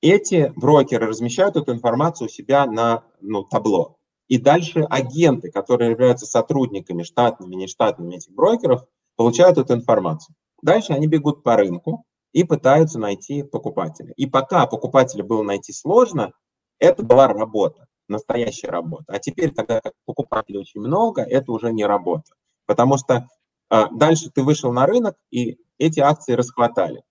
эти 0.00 0.52
брокеры 0.54 1.06
размещают 1.06 1.56
эту 1.56 1.72
информацию 1.72 2.26
у 2.26 2.30
себя 2.30 2.66
на 2.66 3.04
ну, 3.20 3.42
табло. 3.42 3.96
И 4.28 4.38
дальше 4.38 4.86
агенты, 4.90 5.50
которые 5.50 5.92
являются 5.92 6.26
сотрудниками, 6.26 7.02
штатными, 7.02 7.54
нештатными 7.54 8.16
этих 8.16 8.32
брокеров, 8.32 8.84
получают 9.16 9.58
эту 9.58 9.74
информацию. 9.74 10.34
Дальше 10.62 10.92
они 10.92 11.06
бегут 11.06 11.42
по 11.42 11.56
рынку 11.56 12.04
и 12.32 12.44
пытаются 12.44 12.98
найти 12.98 13.42
покупателя. 13.42 14.12
И 14.16 14.26
пока 14.26 14.66
покупателя 14.66 15.24
было 15.24 15.42
найти 15.42 15.72
сложно, 15.72 16.32
это 16.78 17.02
была 17.02 17.28
работа, 17.28 17.86
настоящая 18.08 18.68
работа. 18.68 19.04
А 19.08 19.18
теперь, 19.18 19.52
тогда 19.52 19.80
как 19.80 19.94
покупателей 20.04 20.60
очень 20.60 20.80
много, 20.80 21.22
это 21.22 21.52
уже 21.52 21.72
не 21.72 21.84
работа. 21.84 22.34
Потому 22.66 22.96
что 22.98 23.28
э, 23.70 23.82
дальше 23.92 24.30
ты 24.30 24.42
вышел 24.42 24.72
на 24.72 24.86
рынок, 24.86 25.16
и 25.30 25.58
эти 25.78 26.00
акции 26.00 26.32
расхватали. 26.32 27.02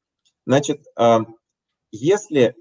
Значит, 0.45 0.85
э, 0.97 1.19
если 1.91 2.55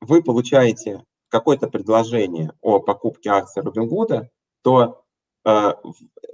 вы 0.00 0.22
получаете 0.22 1.04
какое-то 1.28 1.68
предложение 1.68 2.52
о 2.60 2.80
покупке 2.80 3.30
акций 3.30 3.62
Робингуда, 3.62 4.30
то 4.62 5.04
э, 5.44 5.72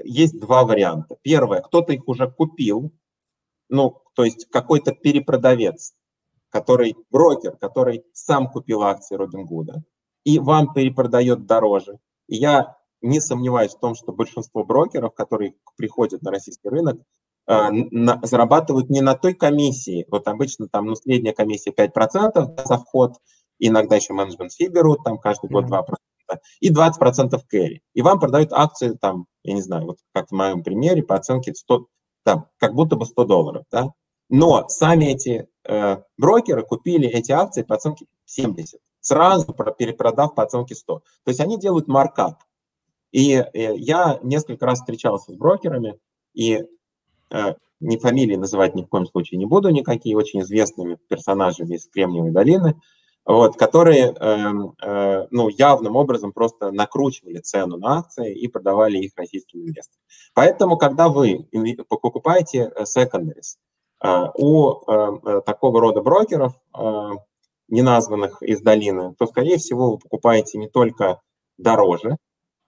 есть 0.04 0.38
два 0.38 0.64
варианта. 0.64 1.16
Первое, 1.22 1.60
кто-то 1.60 1.92
их 1.92 2.06
уже 2.08 2.30
купил, 2.30 2.92
ну, 3.68 4.02
то 4.14 4.24
есть 4.24 4.46
какой-то 4.50 4.92
перепродавец, 4.92 5.94
который 6.50 6.96
брокер, 7.10 7.56
который 7.56 8.04
сам 8.12 8.50
купил 8.50 8.82
акции 8.82 9.16
Робингуда 9.16 9.82
и 10.24 10.38
вам 10.38 10.72
перепродает 10.72 11.46
дороже. 11.46 11.98
И 12.28 12.36
я 12.36 12.76
не 13.00 13.20
сомневаюсь 13.20 13.74
в 13.74 13.80
том, 13.80 13.94
что 13.94 14.12
большинство 14.12 14.64
брокеров, 14.64 15.14
которые 15.14 15.54
приходят 15.76 16.22
на 16.22 16.30
российский 16.30 16.68
рынок, 16.68 17.00
э, 17.48 17.68
зарабатывают 18.22 18.90
не 18.90 19.00
на 19.00 19.14
той 19.14 19.34
комиссии, 19.34 20.06
вот 20.10 20.28
обычно 20.28 20.68
там 20.68 20.86
ну, 20.86 20.94
средняя 20.94 21.34
комиссия 21.34 21.72
5% 21.72 22.64
за 22.64 22.78
вход, 22.78 23.14
иногда 23.58 23.96
еще 23.96 24.12
менеджмент 24.12 24.52
фи 24.52 24.68
берут, 24.68 25.04
там 25.04 25.18
каждый 25.18 25.50
год 25.50 25.64
2%, 25.64 25.84
и 26.60 26.72
20% 26.72 27.40
кэри. 27.48 27.82
И 27.94 28.02
вам 28.02 28.20
продают 28.20 28.52
акции, 28.52 28.96
там, 29.00 29.26
я 29.42 29.54
не 29.54 29.62
знаю, 29.62 29.86
вот 29.86 29.98
как 30.12 30.28
в 30.28 30.32
моем 30.32 30.62
примере, 30.62 31.02
по 31.02 31.16
оценке 31.16 31.54
100, 31.54 31.86
там, 32.24 32.46
как 32.58 32.74
будто 32.74 32.96
бы 32.96 33.04
100 33.04 33.24
долларов, 33.24 33.64
да. 33.70 33.90
Но 34.28 34.66
сами 34.68 35.06
эти 35.06 35.46
э, 35.68 35.96
брокеры 36.16 36.62
купили 36.62 37.08
эти 37.08 37.32
акции 37.32 37.62
по 37.62 37.74
оценке 37.74 38.06
70, 38.24 38.80
сразу 39.02 39.52
перепродав 39.78 40.34
по 40.34 40.42
оценке 40.44 40.74
100. 40.74 40.98
То 40.98 41.04
есть 41.26 41.40
они 41.40 41.58
делают 41.58 41.88
маркап. 41.88 42.42
И 43.10 43.34
э, 43.34 43.76
я 43.76 44.18
несколько 44.22 44.64
раз 44.64 44.78
встречался 44.78 45.32
с 45.32 45.34
брокерами, 45.34 45.98
и 46.32 46.64
э, 47.30 47.54
ни 47.80 47.96
фамилии 47.98 48.36
называть 48.36 48.74
ни 48.74 48.82
в 48.82 48.88
коем 48.88 49.06
случае 49.06 49.38
не 49.38 49.44
буду, 49.44 49.68
никакие 49.68 50.16
очень 50.16 50.40
известными 50.40 50.98
персонажами 51.08 51.74
из 51.74 51.86
Кремниевой 51.88 52.30
долины, 52.30 52.80
вот, 53.26 53.56
которые 53.56 54.14
э, 54.18 54.52
э, 54.82 55.26
ну, 55.30 55.48
явным 55.48 55.96
образом 55.96 56.32
просто 56.32 56.70
накручивали 56.70 57.38
цену 57.38 57.76
на 57.76 57.98
акции 57.98 58.34
и 58.34 58.48
продавали 58.48 58.98
их 58.98 59.12
российским 59.16 59.60
инвесторам. 59.60 60.02
Поэтому, 60.32 60.76
когда 60.78 61.08
вы 61.08 61.46
покупаете 61.88 62.72
э, 62.74 62.84
secondaries 62.84 63.58
э, 64.02 64.30
у 64.38 65.42
такого 65.42 65.80
рода 65.80 66.00
брокеров, 66.00 66.54
э, 67.72 67.74
не 67.74 67.82
названных 67.82 68.42
из 68.42 68.60
долины, 68.60 69.14
то, 69.18 69.26
скорее 69.26 69.56
всего, 69.56 69.92
вы 69.92 69.98
покупаете 69.98 70.58
не 70.58 70.68
только 70.68 71.20
дороже, 71.58 72.16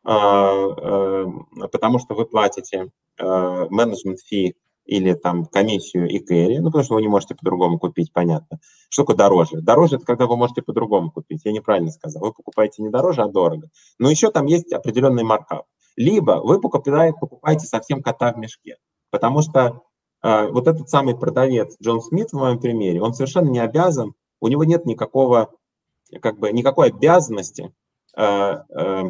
э, 0.05 0.11
э, 0.11 1.27
потому 1.71 1.99
что 1.99 2.15
вы 2.15 2.25
платите 2.27 2.91
э, 3.19 3.67
менеджмент-фи 3.71 4.57
или 4.87 5.15
там 5.15 5.47
комиссию 5.47 6.09
и 6.09 6.19
кэри, 6.19 6.59
ну, 6.59 6.67
потому 6.67 6.85
что 6.85 6.95
вы 6.95 7.03
не 7.03 7.09
можете 7.09 7.35
по-другому 7.35 7.79
купить, 7.79 8.13
понятно. 8.13 8.61
Что 8.89 9.03
такое 9.03 9.17
дороже? 9.17 9.61
Дороже– 9.61 9.97
это 9.97 10.05
когда 10.05 10.27
вы 10.27 10.37
можете 10.37 10.63
по-другому 10.63 11.11
купить. 11.11 11.43
Я 11.45 11.53
неправильно 11.53 11.91
сказал. 11.91 12.23
Вы 12.23 12.33
покупаете 12.33 12.83
не 12.83 12.91
дороже, 12.91 13.23
а 13.23 13.29
дорого. 13.29 13.71
Но 13.99 14.11
еще 14.11 14.31
там 14.31 14.47
есть 14.47 14.73
определенный 14.73 15.23
маркап. 15.23 15.65
Либо 15.97 16.43
вы 16.45 16.61
покупаете, 16.61 17.17
покупаете 17.19 17.67
совсем 17.67 18.03
кота 18.03 18.33
в 18.33 18.39
мешке, 18.39 18.77
потому 19.11 19.43
что 19.43 19.83
э, 20.23 20.49
вот 20.49 20.67
этот 20.67 20.91
самый 20.91 21.17
продавец 21.17 21.77
Джон 21.83 22.03
Смит 22.03 22.31
в 22.31 22.35
моем 22.35 22.59
примере, 22.59 23.01
он 23.01 23.15
совершенно 23.15 23.49
не 23.49 23.61
обязан, 23.61 24.15
у 24.45 24.49
него 24.49 24.65
нет 24.65 24.85
никакого, 24.85 25.55
как 26.21 26.39
бы, 26.39 26.53
никакой 26.53 26.89
обязанности 26.89 27.73
э, 28.15 28.23
э, 28.23 29.03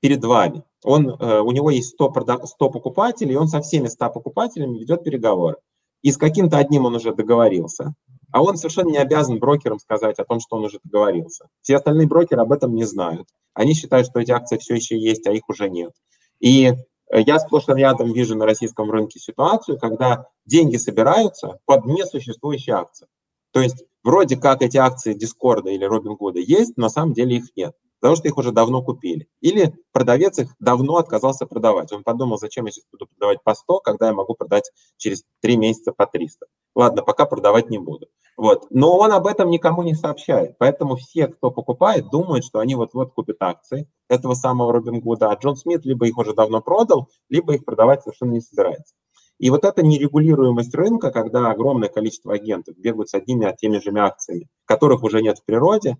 перед 0.00 0.22
вами. 0.22 0.64
Он, 0.84 1.08
э, 1.08 1.40
у 1.40 1.50
него 1.50 1.70
есть 1.70 1.94
100, 1.94 2.12
100 2.44 2.70
покупателей, 2.70 3.32
и 3.32 3.38
он 3.38 3.48
со 3.48 3.62
всеми 3.62 3.86
100 3.86 4.10
покупателями 4.10 4.78
ведет 4.78 5.02
переговоры. 5.02 5.56
И 6.02 6.12
с 6.12 6.18
каким-то 6.18 6.58
одним 6.58 6.84
он 6.84 6.96
уже 6.96 7.14
договорился, 7.14 7.94
а 8.32 8.42
он 8.42 8.58
совершенно 8.58 8.90
не 8.90 8.98
обязан 8.98 9.38
брокерам 9.38 9.78
сказать 9.78 10.18
о 10.18 10.24
том, 10.24 10.40
что 10.40 10.56
он 10.56 10.64
уже 10.64 10.78
договорился. 10.84 11.46
Все 11.62 11.76
остальные 11.76 12.06
брокеры 12.06 12.42
об 12.42 12.52
этом 12.52 12.74
не 12.74 12.84
знают. 12.84 13.26
Они 13.54 13.72
считают, 13.72 14.06
что 14.08 14.20
эти 14.20 14.30
акции 14.30 14.58
все 14.58 14.74
еще 14.74 14.98
есть, 14.98 15.26
а 15.26 15.32
их 15.32 15.48
уже 15.48 15.70
нет. 15.70 15.92
И 16.38 16.74
я 17.10 17.38
сплошь 17.38 17.68
рядом 17.68 18.12
вижу 18.12 18.36
на 18.36 18.44
российском 18.44 18.90
рынке 18.90 19.18
ситуацию, 19.20 19.78
когда 19.78 20.26
деньги 20.44 20.76
собираются 20.76 21.60
под 21.64 21.86
несуществующие 21.86 22.74
акции. 22.74 23.06
То 23.52 23.60
есть 23.60 23.84
вроде 24.02 24.36
как 24.36 24.62
эти 24.62 24.76
акции 24.76 25.14
Дискорда 25.14 25.70
или 25.70 25.84
Робингуда 25.84 26.40
есть, 26.40 26.76
но 26.76 26.84
на 26.84 26.88
самом 26.88 27.12
деле 27.12 27.36
их 27.36 27.56
нет 27.56 27.74
потому 28.02 28.16
что 28.16 28.26
их 28.26 28.36
уже 28.36 28.50
давно 28.50 28.82
купили. 28.82 29.28
Или 29.40 29.72
продавец 29.92 30.36
их 30.40 30.48
давно 30.58 30.96
отказался 30.96 31.46
продавать. 31.46 31.92
Он 31.92 32.02
подумал, 32.02 32.36
зачем 32.36 32.66
я 32.66 32.72
сейчас 32.72 32.84
буду 32.90 33.06
продавать 33.06 33.44
по 33.44 33.54
100, 33.54 33.78
когда 33.78 34.08
я 34.08 34.12
могу 34.12 34.34
продать 34.34 34.72
через 34.96 35.22
3 35.40 35.56
месяца 35.56 35.92
по 35.92 36.04
300. 36.06 36.46
Ладно, 36.74 37.02
пока 37.02 37.26
продавать 37.26 37.70
не 37.70 37.78
буду. 37.78 38.08
Вот. 38.36 38.66
Но 38.70 38.98
он 38.98 39.12
об 39.12 39.28
этом 39.28 39.50
никому 39.50 39.84
не 39.84 39.94
сообщает. 39.94 40.58
Поэтому 40.58 40.96
все, 40.96 41.28
кто 41.28 41.52
покупает, 41.52 42.10
думают, 42.10 42.44
что 42.44 42.58
они 42.58 42.74
вот-вот 42.74 43.12
купят 43.12 43.36
акции 43.38 43.88
этого 44.08 44.34
самого 44.34 44.72
Робин 44.72 45.00
Гуда. 45.00 45.30
А 45.30 45.36
Джон 45.36 45.54
Смит 45.54 45.84
либо 45.84 46.08
их 46.08 46.18
уже 46.18 46.34
давно 46.34 46.60
продал, 46.60 47.08
либо 47.28 47.54
их 47.54 47.64
продавать 47.64 48.02
совершенно 48.02 48.32
не 48.32 48.40
собирается. 48.40 48.94
И 49.42 49.50
вот 49.50 49.64
эта 49.64 49.82
нерегулируемость 49.82 50.72
рынка, 50.72 51.10
когда 51.10 51.50
огромное 51.50 51.88
количество 51.88 52.32
агентов 52.32 52.78
бегают 52.78 53.08
с 53.08 53.14
одними 53.14 53.50
и 53.50 53.56
теми 53.56 53.80
же 53.80 53.90
акциями, 53.98 54.48
которых 54.66 55.02
уже 55.02 55.20
нет 55.20 55.38
в 55.38 55.44
природе, 55.44 55.98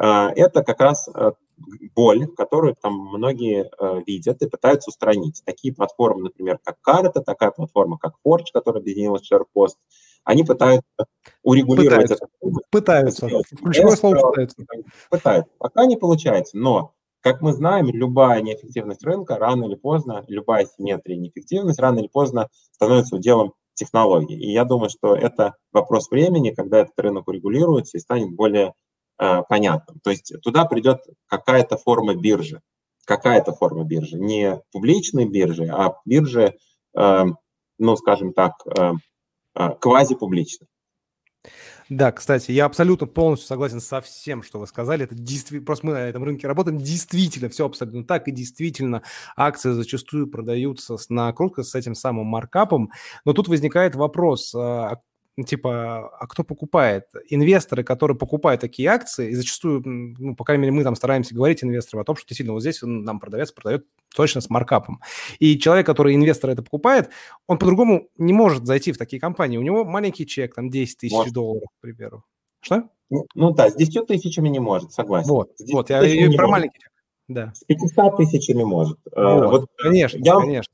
э, 0.00 0.06
это 0.06 0.62
как 0.62 0.80
раз 0.80 1.08
э, 1.12 1.32
боль, 1.96 2.28
которую 2.28 2.76
там 2.80 2.94
многие 2.94 3.64
э, 3.64 4.02
видят 4.06 4.42
и 4.42 4.48
пытаются 4.48 4.90
устранить. 4.90 5.42
Такие 5.44 5.74
платформы, 5.74 6.22
например, 6.22 6.60
как 6.62 6.80
Карта, 6.82 7.20
такая 7.20 7.50
платформа, 7.50 7.98
как 7.98 8.14
Forge, 8.24 8.52
которая 8.52 8.80
объединилась 8.80 9.28
в 9.28 9.32
SharePost, 9.32 9.74
они 10.22 10.44
пытаются 10.44 10.86
урегулировать 11.42 12.10
пытаются. 12.10 12.28
это. 12.40 12.60
Пытаются. 12.70 13.56
Ключевое 13.56 13.96
слово 13.96 14.30
пытаются. 14.30 14.56
Пытаются. 15.10 15.50
Пока 15.58 15.86
не 15.86 15.96
получается, 15.96 16.56
но 16.56 16.93
как 17.24 17.40
мы 17.40 17.52
знаем, 17.52 17.88
любая 17.88 18.40
неэффективность 18.40 19.02
рынка 19.02 19.36
рано 19.36 19.64
или 19.64 19.74
поздно, 19.74 20.24
любая 20.28 20.66
симметрия 20.66 21.16
и 21.16 21.20
неэффективность 21.20 21.80
рано 21.80 21.98
или 21.98 22.06
поздно 22.06 22.48
становится 22.70 23.16
уделом 23.16 23.54
технологий. 23.74 24.36
И 24.36 24.52
я 24.52 24.64
думаю, 24.64 24.90
что 24.90 25.16
это 25.16 25.54
вопрос 25.72 26.08
времени, 26.08 26.50
когда 26.50 26.78
этот 26.78 26.96
рынок 26.96 27.26
урегулируется 27.26 27.96
и 27.96 28.00
станет 28.00 28.30
более 28.36 28.74
Э, 29.16 29.42
понятным. 29.48 30.00
То 30.00 30.10
есть 30.10 30.32
туда 30.42 30.64
придет 30.64 31.06
какая-то 31.26 31.76
форма 31.76 32.16
биржи, 32.16 32.60
какая-то 33.04 33.52
форма 33.52 33.84
биржи, 33.84 34.18
не 34.18 34.60
публичной 34.72 35.24
биржи, 35.24 35.66
а 35.66 35.94
биржи, 36.04 36.56
э, 36.98 37.24
ну, 37.78 37.96
скажем 37.96 38.32
так, 38.32 38.54
э, 38.66 38.94
квазипубличной. 39.80 40.66
Да, 41.90 42.12
кстати, 42.12 42.50
я 42.50 42.64
абсолютно 42.64 43.06
полностью 43.06 43.46
согласен 43.46 43.80
со 43.80 44.00
всем, 44.00 44.42
что 44.42 44.58
вы 44.58 44.66
сказали. 44.66 45.04
Это 45.04 45.14
действительно, 45.14 45.64
просто 45.66 45.86
мы 45.86 45.92
на 45.92 45.98
этом 46.08 46.24
рынке 46.24 46.46
работаем, 46.48 46.78
действительно, 46.78 47.48
все 47.50 47.66
абсолютно 47.66 48.04
так, 48.04 48.26
и 48.28 48.32
действительно 48.32 49.02
акции 49.36 49.70
зачастую 49.72 50.26
продаются 50.28 50.96
с 50.96 51.10
накруткой 51.10 51.64
с 51.64 51.74
этим 51.74 51.94
самым 51.94 52.26
маркапом. 52.26 52.90
Но 53.26 53.32
тут 53.34 53.48
возникает 53.48 53.94
вопрос, 53.96 54.54
а 54.54 55.00
типа, 55.42 56.08
а 56.16 56.26
кто 56.26 56.44
покупает? 56.44 57.06
Инвесторы, 57.28 57.82
которые 57.82 58.16
покупают 58.16 58.60
такие 58.60 58.88
акции, 58.88 59.30
и 59.30 59.34
зачастую, 59.34 59.82
ну, 59.84 60.36
по 60.36 60.44
крайней 60.44 60.62
мере, 60.62 60.72
мы 60.72 60.84
там 60.84 60.94
стараемся 60.94 61.34
говорить 61.34 61.64
инвесторам 61.64 62.02
о 62.02 62.04
том, 62.04 62.16
что 62.16 62.26
действительно 62.28 62.54
вот 62.54 62.60
здесь 62.60 62.80
нам 62.82 63.18
продавец 63.18 63.50
продает 63.50 63.86
точно 64.14 64.40
с 64.40 64.48
маркапом. 64.48 65.00
И 65.40 65.58
человек, 65.58 65.86
который 65.86 66.14
инвестор 66.14 66.50
это 66.50 66.62
покупает, 66.62 67.10
он 67.48 67.58
по-другому 67.58 68.08
не 68.16 68.32
может 68.32 68.66
зайти 68.66 68.92
в 68.92 68.98
такие 68.98 69.20
компании. 69.20 69.58
У 69.58 69.62
него 69.62 69.84
маленький 69.84 70.26
чек, 70.26 70.54
там 70.54 70.70
10 70.70 70.98
тысяч 70.98 71.12
может. 71.12 71.34
долларов, 71.34 71.68
к 71.78 71.80
примеру. 71.80 72.24
Что? 72.60 72.88
Ну, 73.10 73.26
ну 73.34 73.50
да, 73.50 73.70
с 73.70 73.74
10 73.74 74.06
тысячами 74.06 74.48
не 74.48 74.60
может, 74.60 74.92
согласен. 74.92 75.28
Вот, 75.28 75.52
вот 75.72 75.90
я, 75.90 76.02
я 76.02 76.30
про 76.36 76.46
маленький 76.46 76.78
чек. 76.78 76.90
Да. 77.26 77.52
С 77.54 77.64
500 77.64 78.16
тысячами 78.18 78.62
может. 78.62 78.98
Вот, 79.14 79.50
вот, 79.50 79.70
конечно, 79.78 80.18
я, 80.18 80.38
конечно. 80.38 80.72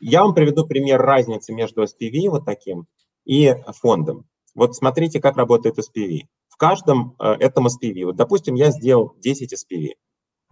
Я 0.00 0.22
вам 0.22 0.34
приведу 0.34 0.66
пример 0.66 1.00
разницы 1.00 1.52
между 1.52 1.84
SPV 1.84 2.28
вот 2.28 2.44
таким 2.44 2.86
и 3.24 3.54
фондом. 3.80 4.26
Вот 4.54 4.76
смотрите, 4.76 5.20
как 5.20 5.36
работает 5.36 5.78
SPV. 5.78 6.22
В 6.54 6.56
каждом 6.56 7.16
э, 7.18 7.32
этом 7.40 7.66
SPV, 7.66 8.04
вот, 8.06 8.16
допустим, 8.16 8.54
я 8.54 8.70
сделал 8.70 9.16
10 9.18 9.52
SPV. 9.52 9.94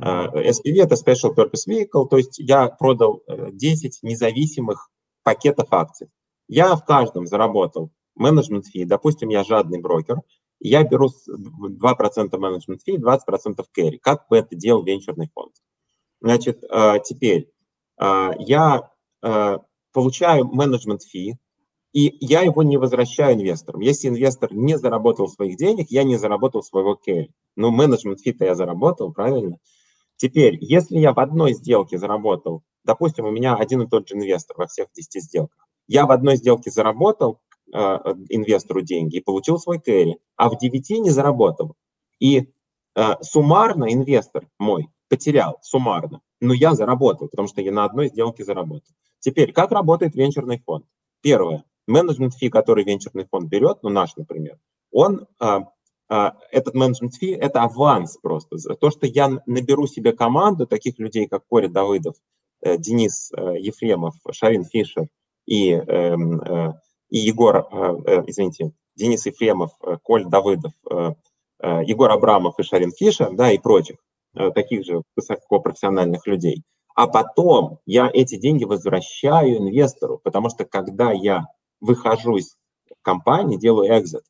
Э, 0.01 0.51
SPV– 0.51 0.83
это 0.83 0.97
Special 0.97 1.33
Purpose 1.33 1.68
Vehicle, 1.68 2.09
то 2.09 2.16
есть 2.16 2.41
я 2.41 2.66
продал 2.68 3.23
10 3.29 4.01
э, 4.03 4.07
независимых 4.07 4.91
пакетов 5.23 5.68
акций. 5.70 6.09
Я 6.49 6.75
в 6.75 6.85
каждом 6.85 7.29
заработал 7.29 7.93
менеджмент 8.16 8.66
фи, 8.66 8.85
допустим, 8.85 9.29
я 9.29 9.45
жадный 9.45 9.81
брокер, 9.81 10.16
я 10.59 10.83
беру 10.83 11.09
2% 11.09 12.37
менеджмент 12.37 12.83
фи, 12.83 12.97
20% 12.97 13.64
кэри, 13.73 13.99
как 13.99 14.27
бы 14.29 14.39
это 14.39 14.57
делал 14.57 14.83
венчурный 14.83 15.31
фонд. 15.33 15.53
Значит, 16.20 16.61
теперь 17.05 17.51
я 17.99 18.91
получаю 19.93 20.47
менеджмент 20.47 21.03
фи, 21.03 21.37
и 21.93 22.16
я 22.20 22.40
его 22.40 22.62
не 22.62 22.78
возвращаю 22.78 23.34
инвесторам. 23.34 23.80
Если 23.80 24.09
инвестор 24.09 24.53
не 24.53 24.78
заработал 24.78 25.28
своих 25.28 25.57
денег, 25.57 25.88
я 25.90 26.05
не 26.05 26.16
заработал 26.16 26.62
своего 26.62 26.95
керри. 26.95 27.32
Но 27.55 27.70
менеджмент 27.70 28.20
фита 28.20 28.47
я 28.47 28.55
заработал, 28.55 29.12
правильно? 29.12 29.59
Теперь, 30.16 30.57
если 30.61 30.99
я 30.99 31.12
в 31.12 31.20
одной 31.20 31.53
сделке 31.53 31.99
заработал, 31.99 32.62
допустим, 32.84 33.26
у 33.26 33.30
меня 33.30 33.57
один 33.57 33.82
и 33.82 33.88
тот 33.88 34.09
же 34.09 34.14
инвестор 34.14 34.57
во 34.57 34.66
всех 34.66 34.88
10 34.95 35.22
сделках, 35.22 35.68
я 35.86 36.07
в 36.07 36.12
одной 36.12 36.36
сделке 36.36 36.70
заработал 36.70 37.40
э, 37.72 37.78
инвестору 38.30 38.80
деньги 38.80 39.16
и 39.16 39.22
получил 39.22 39.59
свой 39.59 39.78
керри, 39.78 40.16
а 40.36 40.49
в 40.49 40.59
9 40.59 40.90
не 41.01 41.11
заработал. 41.11 41.74
И 42.20 42.53
э, 42.95 43.03
суммарно 43.20 43.93
инвестор 43.93 44.49
мой 44.59 44.88
потерял, 45.09 45.59
суммарно, 45.61 46.20
но 46.40 46.55
я 46.55 46.72
заработал, 46.72 47.28
потому 47.28 47.49
что 47.49 47.61
я 47.61 47.70
на 47.70 47.84
одной 47.84 48.09
сделке 48.09 48.45
заработал. 48.45 48.95
Теперь, 49.18 49.53
как 49.53 49.72
работает 49.72 50.14
венчурный 50.14 50.62
фонд? 50.64 50.86
Первое 51.20 51.64
менеджмент 51.87 52.35
фи, 52.35 52.49
который 52.49 52.85
венчурный 52.85 53.26
фонд 53.30 53.49
берет, 53.49 53.78
ну 53.83 53.91
наш, 53.91 54.16
например, 54.16 54.59
он, 54.91 55.26
а, 55.39 55.68
а, 56.09 56.37
этот 56.51 56.74
менеджмент 56.74 57.14
фи, 57.14 57.30
это 57.30 57.62
аванс 57.62 58.18
просто. 58.18 58.59
За 58.59 58.74
то, 58.74 58.91
что 58.91 59.07
я 59.07 59.41
наберу 59.47 59.87
себе 59.87 60.12
команду 60.12 60.66
таких 60.66 60.99
людей, 60.99 61.26
как 61.26 61.47
Кори 61.49 61.68
Давыдов, 61.68 62.16
э, 62.61 62.76
Денис 62.76 63.33
э, 63.33 63.59
Ефремов, 63.59 64.14
Шарин 64.30 64.64
Фишер 64.64 65.09
и, 65.47 65.72
э, 65.72 65.83
э, 65.87 66.72
и 67.09 67.18
Егор, 67.18 67.66
извините, 68.26 68.72
Денис 68.95 69.24
Ефремов, 69.26 69.72
Коль 70.03 70.24
Давыдов, 70.24 70.72
Егор 71.61 72.11
Абрамов 72.11 72.59
и 72.59 72.62
Шарин 72.62 72.91
Фишер, 72.91 73.35
да, 73.35 73.53
и 73.53 73.59
прочих 73.59 73.97
таких 74.55 74.85
же 74.85 75.03
высокопрофессиональных 75.14 76.26
людей. 76.26 76.62
А 76.95 77.07
потом 77.07 77.80
я 77.85 78.11
эти 78.12 78.37
деньги 78.37 78.64
возвращаю 78.64 79.59
инвестору, 79.59 80.20
потому 80.22 80.49
что 80.49 80.64
когда 80.64 81.12
я 81.12 81.47
выхожу 81.83 82.37
из 82.37 82.57
компании, 83.03 83.59
делаю 83.59 83.99
экзит, 83.99 84.22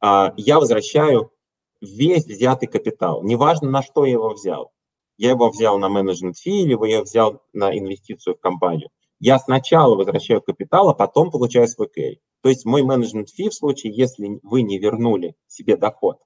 а, 0.00 0.34
я 0.36 0.58
возвращаю 0.58 1.32
весь 1.80 2.26
взятый 2.26 2.68
капитал. 2.68 3.22
Неважно, 3.22 3.70
на 3.70 3.82
что 3.82 4.04
я 4.04 4.12
его 4.12 4.30
взял. 4.30 4.72
Я 5.16 5.30
его 5.30 5.48
взял 5.48 5.78
на 5.78 5.88
менеджмент 5.88 6.38
фи 6.38 6.62
или 6.62 6.76
я 6.88 7.02
взял 7.02 7.42
на 7.52 7.76
инвестицию 7.76 8.36
в 8.36 8.40
компанию. 8.40 8.90
Я 9.20 9.38
сначала 9.38 9.96
возвращаю 9.96 10.42
капитал, 10.42 10.88
а 10.90 10.94
потом 10.94 11.30
получаю 11.30 11.66
свой 11.66 11.88
кей. 11.88 12.20
То 12.40 12.48
есть 12.48 12.64
мой 12.64 12.82
менеджмент 12.82 13.30
фи 13.30 13.48
в 13.48 13.54
случае, 13.54 13.92
если 13.92 14.38
вы 14.42 14.62
не 14.62 14.78
вернули 14.78 15.34
себе 15.48 15.76
доход, 15.76 16.20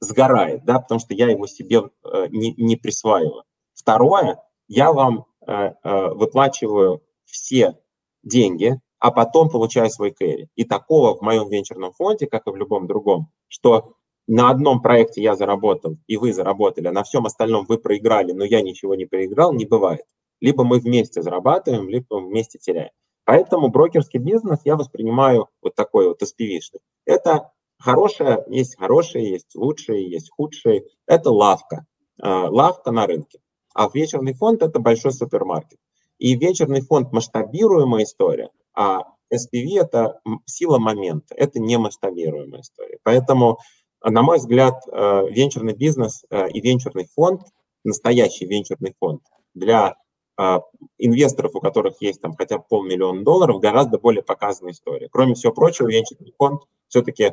сгорает, 0.00 0.64
да, 0.64 0.80
потому 0.80 1.00
что 1.00 1.14
я 1.14 1.30
его 1.30 1.46
себе 1.46 1.82
э, 2.04 2.26
не, 2.28 2.52
не 2.54 2.76
присваиваю. 2.76 3.44
Второе, 3.72 4.42
я 4.68 4.92
вам 4.92 5.24
э, 5.46 5.52
э, 5.52 6.08
выплачиваю 6.12 7.02
все 7.24 7.78
деньги, 8.22 8.80
а 9.06 9.12
потом 9.12 9.48
получаю 9.48 9.88
свой 9.88 10.10
кэри. 10.10 10.48
И 10.56 10.64
такого 10.64 11.16
в 11.16 11.20
моем 11.20 11.48
венчурном 11.48 11.92
фонде, 11.92 12.26
как 12.26 12.48
и 12.48 12.50
в 12.50 12.56
любом 12.56 12.88
другом, 12.88 13.30
что 13.46 13.92
на 14.26 14.50
одном 14.50 14.82
проекте 14.82 15.22
я 15.22 15.36
заработал, 15.36 15.96
и 16.08 16.16
вы 16.16 16.32
заработали, 16.32 16.88
а 16.88 16.92
на 16.92 17.04
всем 17.04 17.24
остальном 17.24 17.66
вы 17.66 17.78
проиграли, 17.78 18.32
но 18.32 18.44
я 18.44 18.62
ничего 18.62 18.96
не 18.96 19.04
проиграл, 19.04 19.52
не 19.52 19.64
бывает. 19.64 20.02
Либо 20.40 20.64
мы 20.64 20.80
вместе 20.80 21.22
зарабатываем, 21.22 21.88
либо 21.88 22.16
вместе 22.16 22.58
теряем. 22.58 22.90
Поэтому 23.22 23.68
брокерский 23.68 24.18
бизнес 24.18 24.62
я 24.64 24.74
воспринимаю 24.74 25.50
вот 25.62 25.76
такой 25.76 26.08
вот 26.08 26.20
SPV-шный. 26.20 26.80
Это 27.04 27.52
хорошее, 27.78 28.42
есть 28.48 28.76
хорошие, 28.76 29.30
есть 29.30 29.54
лучшие, 29.54 30.10
есть 30.10 30.32
худшие. 30.32 30.82
Это 31.06 31.30
лавка, 31.30 31.86
а, 32.20 32.50
лавка 32.50 32.90
на 32.90 33.06
рынке. 33.06 33.38
А 33.72 33.88
вечерный 33.94 34.34
фонд– 34.34 34.62
это 34.64 34.80
большой 34.80 35.12
супермаркет. 35.12 35.78
И 36.18 36.34
вечерный 36.34 36.80
фонд– 36.80 37.12
масштабируемая 37.12 38.02
история, 38.02 38.50
а 38.76 39.04
SPV– 39.32 39.80
это 39.80 40.20
сила 40.44 40.78
момента, 40.78 41.34
это 41.34 41.58
не 41.58 41.78
масштабируемая 41.78 42.60
история. 42.60 42.98
Поэтому, 43.02 43.58
на 44.04 44.22
мой 44.22 44.38
взгляд, 44.38 44.74
э, 44.86 45.28
венчурный 45.30 45.74
бизнес 45.74 46.24
э, 46.30 46.48
и 46.50 46.60
венчурный 46.60 47.08
фонд, 47.14 47.42
настоящий 47.84 48.46
венчурный 48.46 48.94
фонд 49.00 49.22
для 49.54 49.96
э, 50.38 50.60
инвесторов, 50.98 51.54
у 51.54 51.60
которых 51.60 52.00
есть 52.00 52.20
там 52.20 52.34
хотя 52.36 52.58
бы 52.58 52.64
полмиллиона 52.68 53.24
долларов, 53.24 53.60
гораздо 53.60 53.98
более 53.98 54.22
показанная 54.22 54.72
история. 54.72 55.08
Кроме 55.10 55.34
всего 55.34 55.52
прочего, 55.52 55.88
венчурный 55.88 56.34
фонд 56.38 56.62
все-таки 56.88 57.32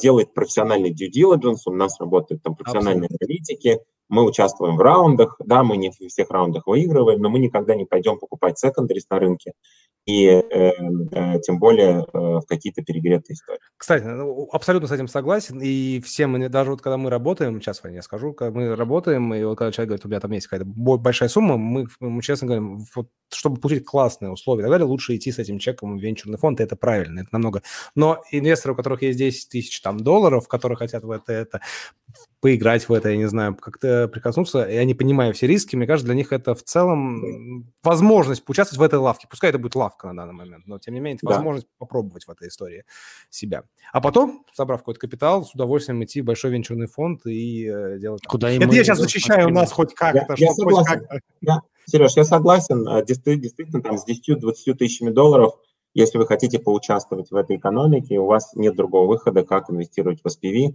делает 0.00 0.32
профессиональный 0.32 0.92
due 0.92 1.10
diligence, 1.10 1.62
у 1.66 1.72
нас 1.72 1.98
работают 1.98 2.44
там 2.44 2.54
профессиональные 2.54 3.06
Абсолютно. 3.06 3.26
аналитики, 3.26 3.80
мы 4.08 4.24
участвуем 4.24 4.76
в 4.76 4.80
раундах, 4.80 5.34
да, 5.44 5.64
мы 5.64 5.76
не 5.76 5.90
в 5.90 5.96
всех 6.08 6.30
раундах 6.30 6.68
выигрываем, 6.68 7.20
но 7.20 7.30
мы 7.30 7.40
никогда 7.40 7.74
не 7.74 7.84
пойдем 7.84 8.20
покупать 8.20 8.60
секондарис 8.60 9.10
на 9.10 9.18
рынке 9.18 9.52
и 10.06 10.26
э, 10.26 10.42
э, 10.50 11.40
тем 11.40 11.58
более 11.58 12.00
э, 12.00 12.04
в 12.12 12.44
какие-то 12.46 12.82
перегретые 12.82 13.34
истории. 13.34 13.60
Кстати, 13.76 14.04
ну, 14.04 14.48
абсолютно 14.52 14.88
с 14.88 14.92
этим 14.92 15.08
согласен, 15.08 15.60
и 15.62 16.00
всем, 16.00 16.50
даже 16.50 16.70
вот 16.70 16.82
когда 16.82 16.96
мы 16.98 17.10
работаем, 17.10 17.60
сейчас 17.60 17.80
я 17.84 18.02
скажу, 18.02 18.34
когда 18.34 18.58
мы 18.58 18.76
работаем, 18.76 19.32
и 19.34 19.42
вот 19.44 19.56
когда 19.56 19.72
человек 19.72 19.88
говорит, 19.88 20.04
у 20.04 20.08
меня 20.08 20.20
там 20.20 20.32
есть 20.32 20.46
какая-то 20.46 20.66
большая 20.66 21.28
сумма, 21.28 21.56
мы, 21.56 21.86
мы 22.00 22.22
честно 22.22 22.46
говорим, 22.46 22.84
вот, 22.94 23.08
чтобы 23.32 23.60
получить 23.60 23.84
классные 23.84 24.30
условия 24.30 24.62
и 24.62 24.64
так 24.64 24.72
далее, 24.72 24.86
лучше 24.86 25.16
идти 25.16 25.32
с 25.32 25.38
этим 25.38 25.58
чеком 25.58 25.96
в 25.96 26.00
венчурный 26.02 26.38
фонд, 26.38 26.60
и 26.60 26.64
это 26.64 26.76
правильно, 26.76 27.20
это 27.20 27.28
намного. 27.32 27.62
Но 27.94 28.22
инвесторы, 28.30 28.74
у 28.74 28.76
которых 28.76 29.02
есть 29.02 29.18
10 29.18 29.48
тысяч 29.48 29.80
там 29.80 29.98
долларов, 30.00 30.48
которые 30.48 30.76
хотят 30.76 31.02
в 31.04 31.10
это, 31.10 31.32
это 31.32 31.60
поиграть 32.44 32.90
в 32.90 32.92
это, 32.92 33.08
я 33.08 33.16
не 33.16 33.24
знаю, 33.24 33.54
как-то 33.54 34.06
прикоснуться, 34.06 34.64
и 34.64 34.76
они 34.76 34.92
понимают 34.92 35.34
все 35.34 35.46
риски, 35.46 35.76
мне 35.76 35.86
кажется, 35.86 36.04
для 36.04 36.14
них 36.14 36.30
это 36.30 36.54
в 36.54 36.62
целом 36.62 37.72
возможность 37.82 38.44
поучаствовать 38.44 38.80
в 38.80 38.82
этой 38.82 38.98
лавке. 38.98 39.26
Пускай 39.30 39.48
это 39.48 39.58
будет 39.58 39.74
лавка 39.74 40.08
на 40.08 40.14
данный 40.14 40.34
момент, 40.34 40.66
но 40.66 40.78
тем 40.78 40.92
не 40.92 41.00
менее 41.00 41.16
это 41.16 41.26
да. 41.26 41.36
возможность 41.36 41.66
попробовать 41.78 42.26
в 42.26 42.30
этой 42.30 42.48
истории 42.48 42.84
себя. 43.30 43.62
А 43.94 44.02
потом, 44.02 44.44
собрав 44.52 44.80
какой-то 44.80 45.00
капитал, 45.00 45.46
с 45.46 45.54
удовольствием 45.54 46.04
идти 46.04 46.20
в 46.20 46.26
большой 46.26 46.50
венчурный 46.50 46.86
фонд 46.86 47.24
и 47.24 47.66
э, 47.66 47.98
делать... 47.98 48.26
Куда 48.26 48.50
это 48.50 48.66
я 48.74 48.84
сейчас 48.84 48.98
защищаю 48.98 49.48
нас 49.48 49.72
хоть 49.72 49.94
как-то. 49.94 50.34
Я, 50.36 50.48
я 50.48 50.52
согласен. 50.52 51.06
Как 51.08 51.22
я, 51.40 51.60
Сереж, 51.86 52.12
я 52.14 52.24
согласен. 52.24 52.84
Действительно, 53.06 53.82
там 53.82 53.96
с 53.96 54.06
10-20 54.06 54.74
тысячами 54.74 55.08
долларов 55.08 55.54
если 55.94 56.18
вы 56.18 56.26
хотите 56.26 56.58
поучаствовать 56.58 57.30
в 57.30 57.36
этой 57.36 57.56
экономике, 57.56 58.18
у 58.18 58.26
вас 58.26 58.50
нет 58.56 58.74
другого 58.74 59.06
выхода, 59.06 59.44
как 59.44 59.70
инвестировать 59.70 60.18
в 60.22 60.26
SPV, 60.26 60.74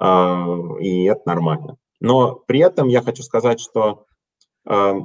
и 0.00 1.04
это 1.04 1.22
нормально. 1.24 1.76
Но 2.00 2.34
при 2.46 2.60
этом 2.60 2.88
я 2.88 3.00
хочу 3.00 3.22
сказать, 3.22 3.60
что 3.60 4.04
а, 4.66 4.96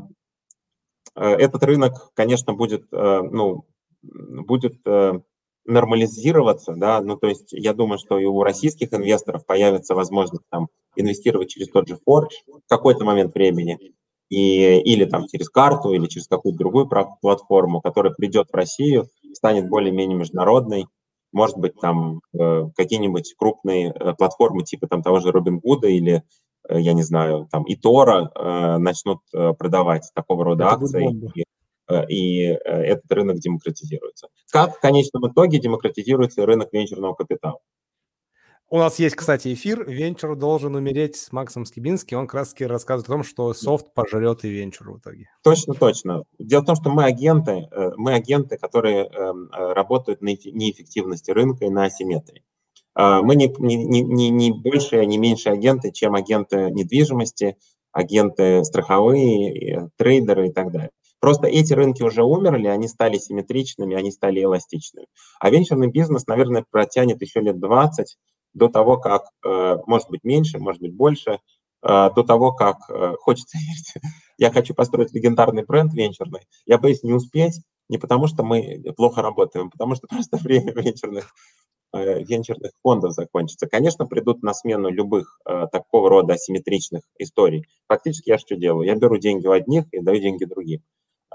а, 1.16 1.30
этот 1.30 1.64
рынок, 1.64 2.12
конечно, 2.14 2.54
будет, 2.54 2.92
ну, 2.92 3.66
будет 4.02 4.76
нормализироваться, 5.66 6.74
да, 6.74 7.02
ну, 7.02 7.18
то 7.18 7.28
есть 7.28 7.54
я 7.54 7.74
думаю, 7.74 8.00
что 8.00 8.18
и 8.18 8.26
у 8.26 8.42
российских 8.42 8.94
инвесторов 8.94 9.46
появится 9.46 9.94
возможность 9.94 10.44
там 10.50 10.70
инвестировать 10.96 11.50
через 11.50 11.70
тот 11.70 11.88
же 11.88 12.00
Forge 12.08 12.34
в 12.48 12.68
какой-то 12.68 13.06
момент 13.06 13.36
времени, 13.36 13.94
и, 14.30 14.80
или 14.80 15.06
там 15.06 15.28
через 15.28 15.50
карту, 15.50 15.94
или 15.94 16.08
через 16.08 16.28
какую-то 16.28 16.58
другую 16.58 16.90
платформу, 17.22 17.82
которая 17.82 18.14
придет 18.14 18.48
в 18.50 18.56
Россию, 18.56 19.08
станет 19.34 19.70
более-менее 19.70 20.18
международной, 20.18 20.88
может 21.32 21.58
быть, 21.58 21.80
там 21.80 22.22
э, 22.34 22.68
какие-нибудь 22.76 23.36
крупные 23.38 23.92
э, 23.92 24.14
платформы 24.14 24.64
типа 24.64 24.88
там 24.88 25.02
того 25.02 25.20
же 25.20 25.30
Robinhood 25.30 25.82
или, 25.84 26.24
э, 26.68 26.80
я 26.80 26.94
не 26.94 27.04
знаю, 27.04 27.48
там 27.52 27.64
и 27.64 27.76
Тора 27.76 28.32
начнут 28.78 29.20
продавать 29.32 30.12
такого 30.14 30.44
рода 30.44 30.66
Это 30.66 30.74
акции, 30.74 31.34
и, 32.10 32.14
и 32.14 32.44
этот 32.44 33.12
рынок 33.12 33.40
демократизируется. 33.40 34.28
Как 34.52 34.78
в 34.78 34.80
конечном 34.80 35.30
итоге 35.32 35.60
демократизируется 35.60 36.46
рынок 36.46 36.70
венчурного 36.72 37.14
капитала? 37.14 37.60
У 38.74 38.78
нас 38.78 39.00
есть, 39.00 39.18
кстати, 39.18 39.54
эфир 39.54 39.84
«Венчур 39.84 40.38
должен 40.38 40.76
умереть» 40.76 41.18
с 41.18 41.34
Максом 41.34 41.66
Скибинским. 41.66 42.20
Он 42.20 42.26
как 42.26 42.36
раз 42.36 42.52
таки 42.52 42.66
рассказывает 42.66 43.10
о 43.10 43.12
том, 43.12 43.24
что 43.24 43.54
софт 43.54 43.94
пожрет 43.94 44.46
и 44.46 44.50
венчур 44.50 44.94
в 44.94 45.00
итоге. 45.00 45.28
Точно, 45.44 45.74
точно. 45.74 46.24
Дело 46.40 46.62
в 46.62 46.66
том, 46.68 46.78
что 46.78 46.90
мы 46.90 47.04
агенты, 47.04 47.68
э, 47.70 47.92
мы 47.98 48.14
агенты, 48.14 48.58
которые 48.58 49.08
эм, 49.08 49.50
э, 49.52 49.74
работают 49.74 50.22
на 50.22 50.28
неэффективности 50.28 51.32
рынка 51.32 51.66
и 51.66 51.70
на 51.70 51.84
асимметрии. 51.84 52.46
Э, 52.98 53.20
мы 53.22 53.36
не, 53.36 53.54
не, 53.60 54.04
не, 54.04 54.30
не 54.30 54.52
больше, 54.54 55.06
не 55.06 55.18
меньше 55.18 55.50
агенты, 55.50 55.92
чем 55.92 56.16
агенты 56.16 56.72
недвижимости, 56.72 57.58
агенты 57.92 58.64
страховые, 58.64 59.90
трейдеры 59.98 60.48
и 60.48 60.52
так 60.54 60.72
далее. 60.72 60.92
Просто 61.20 61.48
эти 61.48 61.74
рынки 61.74 62.04
уже 62.04 62.24
умерли, 62.24 62.68
они 62.68 62.88
стали 62.88 63.18
симметричными, 63.18 63.98
они 63.98 64.12
стали 64.12 64.42
эластичными. 64.42 65.08
А 65.42 65.50
венчурный 65.50 65.92
бизнес, 65.92 66.26
наверное, 66.26 66.64
протянет 66.72 67.22
еще 67.22 67.42
лет 67.42 67.60
20, 67.60 68.18
до 68.54 68.68
того, 68.68 68.98
как, 68.98 69.24
э, 69.46 69.78
может 69.86 70.10
быть, 70.10 70.24
меньше, 70.24 70.60
может 70.60 70.82
быть, 70.82 70.94
больше, 70.94 71.40
э, 71.84 72.10
до 72.16 72.24
того, 72.24 72.52
как 72.52 72.78
э, 72.90 73.16
хочется 73.20 73.58
верить. 73.58 73.94
Я 74.38 74.52
хочу 74.52 74.74
построить 74.74 75.14
легендарный 75.14 75.64
бренд 75.64 75.94
венчурный. 75.94 76.42
Я 76.66 76.78
боюсь 76.78 77.04
не 77.04 77.14
успеть, 77.14 77.62
не 77.90 77.98
потому 77.98 78.28
что 78.28 78.44
мы 78.44 78.82
плохо 78.96 79.22
работаем, 79.22 79.68
а 79.68 79.70
потому 79.70 79.96
что 79.96 80.08
просто 80.10 80.38
время 80.38 80.74
венчурных 80.74 81.34
венчурных 81.94 82.72
фондов 82.82 83.12
закончится. 83.12 83.68
Конечно, 83.68 84.06
придут 84.06 84.44
на 84.44 84.54
смену 84.54 84.90
любых 84.90 85.42
такого 85.44 86.10
рода 86.10 86.36
асимметричных 86.36 87.02
историй. 87.20 87.66
Фактически 87.90 88.30
я 88.30 88.38
что 88.38 88.56
делаю? 88.56 88.88
Я 88.88 88.96
беру 88.96 89.18
деньги 89.18 89.46
у 89.46 89.52
одних 89.52 89.84
и 89.92 90.00
даю 90.00 90.22
деньги 90.22 90.46
другим, 90.46 90.82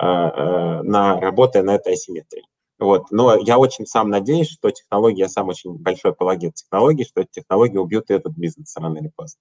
на, 0.00 1.20
работая 1.20 1.62
на 1.62 1.74
этой 1.74 1.92
асимметрии. 1.92 2.44
Вот. 2.78 3.10
Но 3.10 3.36
я 3.36 3.58
очень 3.58 3.86
сам 3.86 4.10
надеюсь, 4.10 4.50
что 4.50 4.70
технологии, 4.70 5.20
я 5.20 5.28
сам 5.28 5.48
очень 5.48 5.74
большой 5.74 6.12
апологет 6.12 6.54
технологий, 6.54 7.04
что 7.04 7.22
эти 7.22 7.40
технологии 7.40 7.78
убьют 7.78 8.10
этот 8.10 8.36
бизнес 8.36 8.76
рано 8.76 8.98
или 8.98 9.10
поздно. 9.14 9.40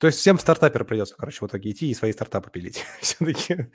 То 0.00 0.06
есть 0.06 0.20
всем 0.20 0.38
стартаперам 0.38 0.86
придется, 0.86 1.16
короче, 1.16 1.44
в 1.44 1.48
итоге 1.48 1.72
идти 1.72 1.90
и 1.90 1.94
свои 1.94 2.12
стартапы 2.12 2.50
пилить. 2.50 2.84
Все-таки, 3.00 3.66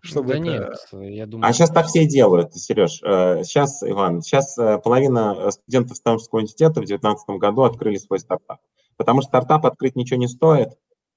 чтобы 0.00 0.28
Да 0.28 0.34
это... 0.36 0.42
нет, 0.42 0.78
я 0.92 1.26
думаю... 1.26 1.48
А 1.48 1.52
сейчас 1.52 1.70
так 1.70 1.86
все 1.86 2.04
и 2.04 2.06
делают, 2.06 2.54
Сереж. 2.54 2.98
Сейчас, 3.00 3.82
э, 3.82 3.90
Иван, 3.90 4.22
сейчас 4.22 4.56
э, 4.58 4.78
половина 4.78 5.50
студентов 5.50 5.96
Стэнфордского 5.96 6.38
университета 6.38 6.80
в 6.80 6.86
2019 6.86 7.28
году 7.30 7.62
открыли 7.62 7.96
свой 7.96 8.20
стартап. 8.20 8.60
Потому 8.96 9.22
что 9.22 9.30
стартап 9.30 9.66
открыть 9.66 9.96
ничего 9.96 10.20
не 10.20 10.28
стоит. 10.28 10.68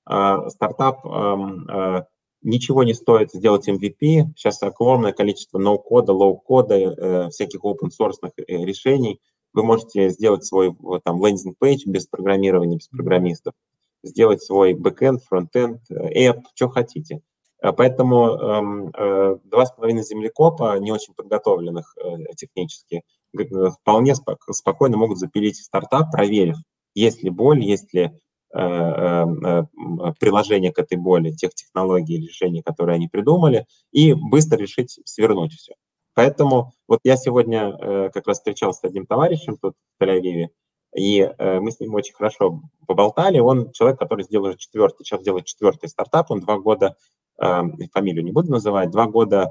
А 0.08 0.50
стартап 0.50 1.06
эм, 1.06 1.70
э, 1.70 2.06
ничего 2.46 2.84
не 2.84 2.94
стоит 2.94 3.32
сделать 3.32 3.68
MVP. 3.68 4.34
Сейчас 4.36 4.62
огромное 4.64 5.12
количество 5.12 5.58
no-code 5.58 6.01
а, 6.01 6.14
low-code 6.14 7.07
а, 7.07 7.30
всяких 7.30 7.64
open-source 7.64 8.32
решений. 8.48 9.20
Вы 9.54 9.64
можете 9.64 10.10
сделать 10.10 10.46
свой 10.46 10.76
там 11.04 11.26
landing 11.26 11.63
page 11.63 11.84
без 11.86 12.08
программирования, 12.08 12.78
без 12.78 12.88
программистов 12.88 13.54
сделать 14.04 14.44
свой 14.44 14.74
бэкэнд, 14.74 15.24
фронтенд, 15.24 15.82
app, 15.92 16.42
что 16.54 16.70
хотите. 16.70 17.22
Э, 17.62 17.72
поэтому 17.74 18.28
эм, 18.28 18.88
э, 18.90 19.38
два 19.44 19.66
с 19.66 19.72
половиной 19.72 20.04
землекопа, 20.04 20.78
не 20.80 20.92
очень 20.92 21.14
подготовленных 21.14 21.96
э, 21.98 22.34
технически, 22.36 23.04
вполне 23.82 24.16
спокойно 24.16 24.98
могут 24.98 25.18
запилить 25.18 25.58
стартап, 25.58 26.12
проверив, 26.12 26.56
есть 26.94 27.22
ли 27.24 27.30
боль, 27.30 27.62
есть 27.62 27.94
ли 27.94 28.12
приложение 30.20 30.72
к 30.72 30.80
этой 30.80 30.98
боли, 30.98 31.32
тех 31.32 31.54
технологий 31.54 32.16
или 32.16 32.28
решений, 32.28 32.62
которые 32.62 32.96
они 32.96 33.08
придумали, 33.08 33.66
и 33.92 34.14
быстро 34.14 34.58
решить 34.58 35.00
свернуть 35.06 35.54
все. 35.54 35.74
Поэтому 36.14 36.72
вот 36.88 37.02
я 37.04 37.18
сегодня 37.18 38.10
как 38.12 38.28
раз 38.28 38.38
встречался 38.38 38.80
с 38.80 38.84
одним 38.86 39.06
товарищем 39.06 39.58
тут 39.62 39.76
в 40.00 40.04
Тель-Авиве, 40.04 40.48
и 40.96 41.20
э, 41.20 41.60
мы 41.60 41.72
с 41.72 41.80
ним 41.80 41.94
очень 41.94 42.14
хорошо 42.14 42.62
поболтали. 42.88 43.40
Он 43.40 43.72
человек, 43.74 44.00
который 44.00 44.24
сделал 44.24 44.48
уже 44.48 44.58
четвертый, 44.58 45.04
сейчас 45.04 45.22
делает 45.22 45.46
четвертый 45.46 45.90
стартап. 45.90 46.32
Он 46.32 46.40
два 46.40 46.58
года, 46.58 46.96
э, 47.42 47.62
фамилию 47.94 48.24
не 48.24 48.32
буду 48.32 48.50
называть, 48.50 48.92
два 48.92 49.06
года 49.08 49.44
э, 49.44 49.50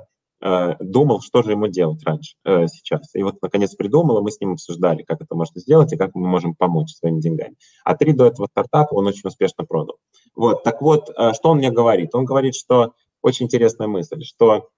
думал, 0.78 1.22
что 1.22 1.42
же 1.42 1.52
ему 1.52 1.68
делать 1.68 2.04
раньше, 2.04 2.36
э, 2.44 2.66
сейчас. 2.66 3.14
И 3.14 3.22
вот, 3.22 3.36
наконец, 3.40 3.74
придумал, 3.74 4.18
и 4.18 4.22
мы 4.22 4.30
с 4.30 4.40
ним 4.40 4.52
обсуждали, 4.52 5.02
как 5.02 5.22
это 5.22 5.34
можно 5.34 5.58
сделать 5.58 5.92
и 5.92 5.96
как 5.96 6.14
мы 6.14 6.28
можем 6.28 6.54
помочь 6.54 6.92
своими 6.92 7.20
деньгами. 7.20 7.56
А 7.82 7.96
три 7.96 8.12
до 8.12 8.26
этого 8.26 8.46
стартапа 8.46 8.94
он 8.94 9.06
очень 9.06 9.26
успешно 9.26 9.64
продал. 9.64 9.96
Вот, 10.34 10.62
так 10.62 10.82
вот, 10.82 11.08
э, 11.08 11.32
что 11.32 11.48
он 11.48 11.58
мне 11.58 11.70
говорит? 11.70 12.14
Он 12.14 12.26
говорит, 12.26 12.54
что 12.54 12.92
очень 13.22 13.46
интересная 13.46 13.88
мысль, 13.88 14.22
что 14.22 14.68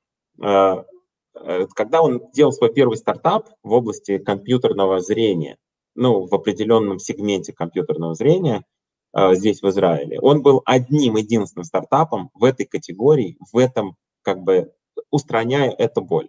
э, 0.41 0.85
э 1.35 1.67
когда 1.75 2.01
он 2.01 2.23
делал 2.33 2.53
свой 2.53 2.73
первый 2.73 2.97
стартап 2.97 3.49
в 3.65 3.73
области 3.73 4.19
компьютерного 4.19 5.01
зрения, 5.01 5.57
ну, 5.97 6.27
в 6.27 6.35
определенном 6.35 7.01
сегменте 7.01 7.53
компьютерного 7.53 8.15
зрения 8.15 8.65
э, 9.17 9.35
здесь, 9.35 9.63
в 9.63 9.69
Израиле. 9.69 10.21
Он 10.21 10.43
был 10.43 10.63
одним 10.65 11.17
единственным 11.17 11.65
стартапом 11.65 12.31
в 12.35 12.45
этой 12.45 12.67
категории, 12.67 13.37
в 13.53 13.59
этом, 13.59 13.97
как 14.23 14.43
бы, 14.43 14.73
устраняя 15.11 15.71
эту 15.71 16.03
боль. 16.03 16.29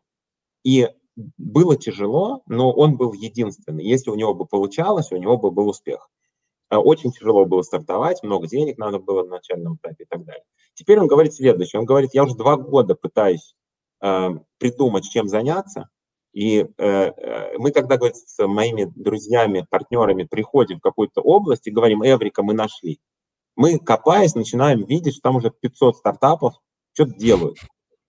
И 0.64 0.90
было 1.38 1.76
тяжело, 1.76 2.44
но 2.48 2.72
он 2.72 2.98
был 2.98 3.14
единственный. 3.14 3.84
Если 3.86 4.10
у 4.10 4.16
него 4.16 4.34
бы 4.34 4.46
получалось, 4.46 5.12
у 5.12 5.18
него 5.18 5.38
бы 5.38 5.52
был 5.52 5.68
успех. 5.68 6.10
Э, 6.70 6.78
очень 6.78 7.12
тяжело 7.12 7.46
было 7.46 7.62
стартовать, 7.64 8.24
много 8.24 8.48
денег 8.48 8.78
надо 8.78 9.00
было 9.00 9.24
на 9.24 9.38
начальном 9.38 9.76
этапе 9.76 10.04
и 10.04 10.08
так 10.08 10.26
далее. 10.26 10.44
Теперь 10.74 11.00
он 11.00 11.08
говорит 11.08 11.34
следующее. 11.34 11.80
Он 11.80 11.86
говорит, 11.86 12.12
я 12.14 12.24
уже 12.24 12.36
два 12.36 12.56
года 12.56 12.96
пытаюсь 12.96 13.56
э, 14.02 14.30
придумать, 14.60 15.10
чем 15.10 15.28
заняться, 15.28 15.90
и 16.38 16.60
э, 16.60 16.68
э, 16.78 17.58
мы, 17.58 17.72
когда, 17.72 17.98
говорит, 17.98 18.16
с 18.16 18.48
моими 18.48 18.92
друзьями, 18.96 19.66
партнерами 19.72 20.22
приходим 20.22 20.78
в 20.78 20.82
какую-то 20.82 21.20
область 21.22 21.66
и 21.66 21.72
говорим, 21.72 22.04
Эврика, 22.04 22.44
мы 22.44 22.54
нашли, 22.54 23.00
мы, 23.56 23.80
копаясь, 23.80 24.36
начинаем 24.36 24.86
видеть, 24.86 25.14
что 25.14 25.22
там 25.24 25.38
уже 25.38 25.50
500 25.50 25.98
стартапов 25.98 26.54
что-то 26.94 27.14
делают, 27.14 27.58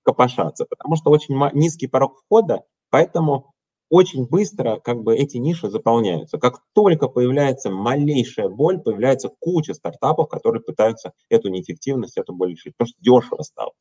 копошатся, 0.09 0.65
потому 0.65 0.97
что 0.97 1.11
очень 1.11 1.39
низкий 1.53 1.87
порог 1.87 2.19
входа, 2.25 2.63
поэтому 2.89 3.53
очень 3.91 4.27
быстро 4.27 4.81
как 4.81 5.03
бы 5.03 5.15
эти 5.15 5.37
ниши 5.37 5.69
заполняются. 5.69 6.39
Как 6.39 6.63
только 6.75 7.09
появляется 7.09 7.71
малейшая 7.71 8.49
боль, 8.49 8.79
появляется 8.81 9.31
куча 9.39 9.75
стартапов, 9.75 10.31
которые 10.31 10.63
пытаются 10.63 11.13
эту 11.29 11.51
неэффективность, 11.51 12.17
эту 12.17 12.35
боль 12.35 12.53
решить, 12.53 12.75
потому 12.77 12.89
что 12.89 13.03
дешево 13.03 13.43
стало. 13.43 13.73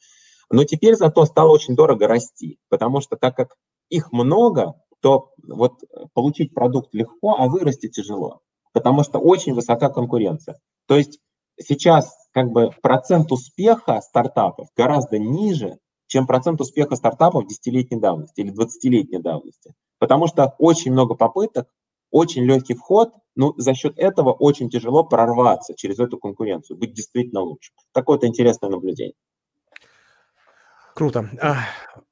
Но 0.50 0.66
теперь 0.66 0.96
зато 0.96 1.24
стало 1.24 1.52
очень 1.52 1.76
дорого 1.76 2.08
расти, 2.08 2.60
потому 2.68 3.00
что 3.00 3.16
так 3.16 3.34
как 3.36 3.56
их 3.90 4.12
много, 4.12 4.74
то 5.02 5.32
вот 5.48 5.80
получить 6.14 6.54
продукт 6.54 6.94
легко, 6.94 7.38
а 7.40 7.48
вырасти 7.48 7.88
тяжело, 7.88 8.42
потому 8.74 9.04
что 9.04 9.20
очень 9.20 9.54
высока 9.54 9.90
конкуренция. 9.90 10.60
То 10.88 10.98
есть 10.98 11.20
сейчас 11.58 12.14
как 12.34 12.52
бы 12.52 12.72
процент 12.82 13.32
успеха 13.32 14.02
стартапов 14.02 14.68
гораздо 14.76 15.20
ниже, 15.20 15.78
чем 16.08 16.26
процент 16.26 16.60
успеха 16.62 16.96
стартапов 16.96 17.48
десятилетней 17.48 18.00
давности 18.00 18.42
или 18.42 18.54
20-летней 18.54 19.20
давности. 19.20 19.74
Потому 20.00 20.28
что 20.28 20.56
очень 20.58 20.92
много 20.92 21.16
попыток, 21.16 21.68
очень 22.12 22.44
легкий 22.44 22.74
вход, 22.74 23.14
но 23.36 23.54
за 23.58 23.74
счет 23.74 23.94
этого 23.98 24.32
очень 24.32 24.70
тяжело 24.70 25.04
прорваться 25.04 25.76
через 25.76 26.00
эту 26.00 26.18
конкуренцию, 26.18 26.78
быть 26.78 26.94
действительно 26.94 27.42
лучше. 27.42 27.72
Такое-то 27.92 28.28
интересное 28.28 28.70
наблюдение. 28.70 29.16
Круто. 30.96 31.30
А, 31.42 31.58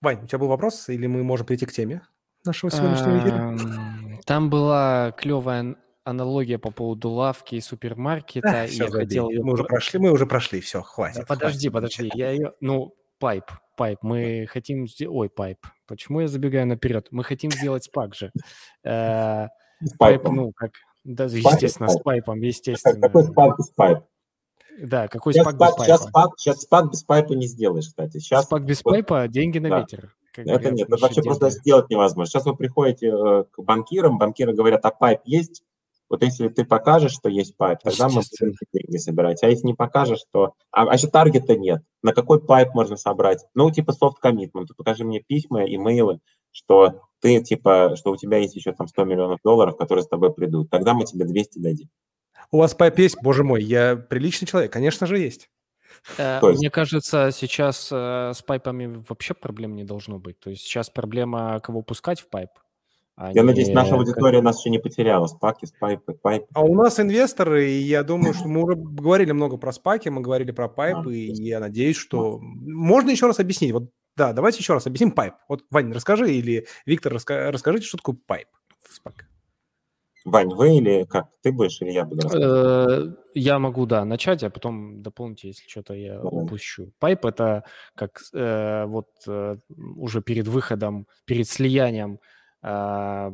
Вань, 0.02 0.24
у 0.24 0.28
тебя 0.28 0.38
был 0.38 0.48
вопрос, 0.48 0.90
или 0.90 1.08
мы 1.08 1.24
можем 1.24 1.48
перейти 1.48 1.66
к 1.66 1.72
теме 1.72 2.02
нашего 2.46 2.70
сегодняшнего 2.70 3.18
эфира? 3.18 4.20
Там 4.26 4.50
была 4.50 5.12
клевая 5.18 5.76
аналогия 6.04 6.60
по 6.60 6.70
поводу 6.70 7.10
лавки 7.10 7.56
и 7.56 7.62
супермаркета. 7.62 8.48
Да, 8.48 8.68
все, 8.68 8.86
я 8.86 8.92
хотел. 8.92 9.32
Мы 9.32 9.54
уже 9.54 9.64
прошли, 9.64 10.00
мы 10.00 10.12
уже 10.12 10.28
прошли, 10.28 10.62
все, 10.62 10.82
хватит. 10.84 11.22
Да, 11.22 11.26
подожди, 11.26 11.70
хватит. 11.70 11.98
подожди, 11.98 12.12
я 12.14 12.30
ее, 12.30 12.54
ну, 12.62 12.94
PIPE, 13.26 13.46
PIPE, 13.76 14.00
мы 14.04 14.46
хотим 14.48 14.88
сделать, 14.88 15.16
ой, 15.16 15.30
PIPE, 15.30 15.58
почему 15.88 16.22
я 16.22 16.28
забегаю 16.28 16.68
наперед? 16.68 17.08
Мы 17.10 17.24
хотим 17.24 17.50
сделать 17.50 17.84
SPAC 17.84 18.14
же. 18.14 18.32
Э, 18.84 19.48
PIPE, 19.98 20.26
ну, 20.26 20.52
как, 20.56 20.74
да, 21.04 21.24
естественно, 21.24 21.90
с 21.90 22.00
PIPE 22.02 22.23
ом, 22.23 22.40
естественно. 22.42 23.02
Какой 23.02 23.24
SPAC 23.24 23.60
с 23.60 23.70
PIPE? 23.70 24.04
Да, 24.80 25.08
какой 25.08 25.34
сейчас 25.34 25.46
SPAC, 25.46 25.56
без 25.56 25.60
PIPE 25.60 25.77
а? 25.77 25.86
Сейчас 25.86 26.04
SPAC, 26.04 26.30
сейчас 26.38 26.62
SPAC 26.62 26.92
без 26.92 27.04
PIPE 27.04 27.28
а 27.28 27.34
не 27.34 27.48
сделаешь, 27.48 27.88
кстати. 27.88 28.20
Сейчас 28.20 28.46
SPAC 28.46 28.64
без 28.64 28.84
вот, 28.84 28.92
PIPE 28.92 29.16
а, 29.16 29.28
деньги 29.28 29.58
на 29.58 29.70
да. 29.70 29.80
ветер. 29.80 30.14
Это 30.36 30.70
нет, 30.70 30.88
это 30.88 31.02
вообще 31.02 31.22
деньги. 31.22 31.28
просто 31.28 31.50
сделать 31.50 31.90
невозможно. 31.90 32.30
Сейчас 32.30 32.46
вы 32.46 32.56
приходите 32.56 33.08
э, 33.08 33.44
к 33.50 33.60
банкирам, 33.64 34.20
банкиры 34.20 34.54
говорят, 34.54 34.86
а 34.86 34.92
PIPE 34.92 35.22
есть? 35.26 35.64
Вот 36.10 36.24
если 36.24 36.48
ты 36.50 36.66
покажешь, 36.66 37.14
что 37.14 37.30
есть 37.30 37.58
PIPE, 37.58 37.80
тогда 37.84 38.08
мы 38.10 38.22
будем 38.22 38.56
деньги 38.72 38.98
собирать. 38.98 39.44
А 39.44 39.50
если 39.50 39.66
не 39.66 39.74
покажешь, 39.74 40.24
то... 40.32 40.54
А, 40.72 40.84
а 40.84 40.94
еще 40.94 41.08
target 41.08 41.51
а 41.51 41.58
нет. 41.58 41.82
На 42.04 42.14
какой 42.14 42.40
PIPE 42.40 42.74
можно 42.74 42.96
собрать? 42.96 43.44
Ну, 43.56 43.72
типа 43.72 43.92
soft 43.92 44.16
commitment. 44.24 44.68
Покажи 44.78 45.04
мне 45.04 45.22
письма, 45.22 45.66
имейлы, 45.66 46.20
что 46.52 47.02
ты, 47.22 47.42
типа, 47.42 47.96
что 47.98 48.12
у 48.12 48.18
тебя 48.18 48.38
есть 48.38 48.56
еще 48.56 48.72
там 48.74 48.88
100 48.88 49.04
миллионов 49.06 49.40
долларов, 49.44 49.78
которые 49.78 50.04
с 50.04 50.08
тобой 50.08 50.34
придут. 50.34 50.70
Тогда 50.70 50.94
мы 50.94 51.06
тебе 51.06 51.26
200 51.26 51.60
дадим. 51.60 51.90
У 52.52 52.60
вас 52.60 52.76
PIPE 52.76 53.00
есть? 53.00 53.18
Боже 53.22 53.44
мой, 53.44 53.64
я 53.64 53.96
приличный 53.96 54.48
человек. 54.48 54.72
Конечно 54.72 55.08
же, 55.08 55.18
есть. 55.18 55.50
Э, 56.18 56.40
мне 56.42 56.70
кажется, 56.70 57.32
сейчас 57.32 57.90
э, 57.92 58.32
с 58.36 58.42
PIPE 58.42 58.77
ами 58.77 59.04
вообще 59.10 59.34
проблем 59.34 59.76
не 59.76 59.84
должно 59.84 60.20
быть. 60.20 60.40
То 60.40 60.50
есть 60.50 60.64
сейчас 60.64 60.90
проблема, 60.90 61.60
кого 61.62 61.82
пускать 61.82 62.20
в 62.20 62.30
PIPE. 62.30 62.50
А 63.16 63.32
я 63.32 63.42
не... 63.42 63.48
надеюсь, 63.48 63.70
наша 63.70 63.96
аудитория 63.96 64.42
нас 64.42 64.60
еще 64.60 64.70
не 64.70 64.80
потеряла. 64.80 65.28
SPAC 65.28 65.53
и, 65.53 65.66
спайпы, 65.66 66.14
PIPE 66.14 66.36
ы. 66.36 66.48
А 66.54 66.62
у 66.62 66.76
нас 66.76 67.00
инвесторы, 67.00 67.70
и 67.70 67.78
я 67.80 68.04
думаю, 68.04 68.34
что 68.34 68.48
мы 68.48 68.64
уже 68.64 68.76
говорили 68.76 69.32
много 69.32 69.58
про 69.58 69.72
SPAC 69.72 69.97
и, 69.97 70.10
мы 70.10 70.22
говорили 70.22 70.52
про 70.52 70.68
PIPE 70.68 70.97
ы, 70.97 71.12
а, 71.12 71.14
и 71.14 71.32
я 71.32 71.60
надеюсь, 71.60 71.96
что... 71.96 72.40
Можно 72.42 73.12
еще 73.12 73.28
раз 73.28 73.40
объяснить? 73.40 73.72
Вот, 73.72 73.90
да, 74.18 74.34
давайте 74.34 74.60
еще 74.60 74.74
раз 74.74 74.86
объясним 74.86 75.12
PIPE. 75.12 75.36
Вот, 75.48 75.64
Вань, 75.72 75.94
расскажи, 75.94 76.34
или 76.34 76.68
Виктор, 76.86 77.14
раска... 77.14 77.52
расскажите, 77.52 77.86
что 77.86 77.98
такое 77.98 78.18
пайп 78.28 78.48
в 78.82 78.94
спак. 78.94 79.26
Вань, 80.26 80.50
вы 80.50 80.78
или 80.78 81.04
как? 81.04 81.28
Ты 81.42 81.52
будешь 81.52 81.80
или 81.82 81.92
я 81.92 82.04
буду 82.04 82.28
э, 82.28 83.14
Я 83.36 83.60
могу, 83.60 83.86
да, 83.86 84.04
начать, 84.06 84.44
а 84.44 84.50
потом 84.50 85.04
дополните, 85.04 85.50
если 85.50 85.70
что-то 85.70 85.94
я 85.94 86.20
упущу. 86.20 86.92
Пайп– 87.00 87.26
это 87.28 87.64
как 87.94 88.22
э, 88.34 88.86
вот 88.86 89.08
э, 89.28 89.58
уже 89.96 90.22
перед 90.22 90.48
выходом, 90.48 91.08
перед 91.26 91.48
слиянием 91.48 92.20
а, 92.68 93.32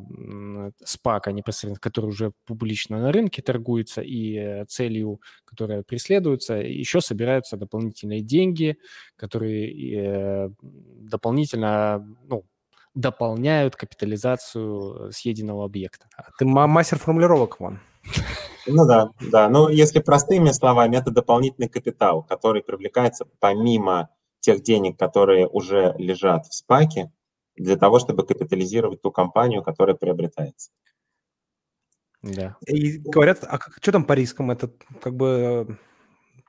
спака 0.83 1.31
непосредственно, 1.31 1.79
который 1.79 2.07
уже 2.07 2.33
публично 2.45 2.99
на 2.99 3.13
рынке 3.13 3.41
торгуется, 3.41 4.01
и 4.01 4.65
целью, 4.65 5.21
которая 5.45 5.83
преследуется, 5.83 6.55
еще 6.55 6.99
собираются 6.99 7.55
дополнительные 7.55 8.19
деньги, 8.19 8.77
которые 9.15 10.51
дополнительно 10.61 12.05
ну, 12.27 12.43
дополняют 12.93 13.77
капитализацию 13.77 15.13
съеденного 15.13 15.63
объекта. 15.63 16.07
А 16.17 16.23
ты 16.37 16.45
мастер 16.45 16.97
формулировок, 16.99 17.61
Ван. 17.61 17.79
Ну 18.67 18.85
да, 18.85 19.11
да. 19.21 19.47
Ну, 19.47 19.69
если 19.69 19.99
простыми 19.99 20.51
словами, 20.51 20.97
это 20.97 21.09
дополнительный 21.09 21.69
капитал, 21.69 22.23
который 22.23 22.63
привлекается 22.63 23.25
помимо 23.39 24.09
тех 24.41 24.61
денег, 24.61 24.99
которые 24.99 25.47
уже 25.47 25.95
лежат 25.97 26.47
в 26.47 26.53
спаке, 26.53 27.11
для 27.55 27.77
того, 27.77 27.99
чтобы 27.99 28.25
капитализировать 28.25 29.01
ту 29.01 29.11
компанию, 29.11 29.63
которая 29.63 29.95
приобретается. 29.95 30.71
Да. 32.21 32.55
И 32.67 32.99
говорят, 32.99 33.39
а 33.43 33.57
как, 33.57 33.77
что 33.81 33.91
там 33.91 34.03
по 34.05 34.13
рискам? 34.13 34.51
Это 34.51 34.71
как 35.01 35.15
бы... 35.15 35.77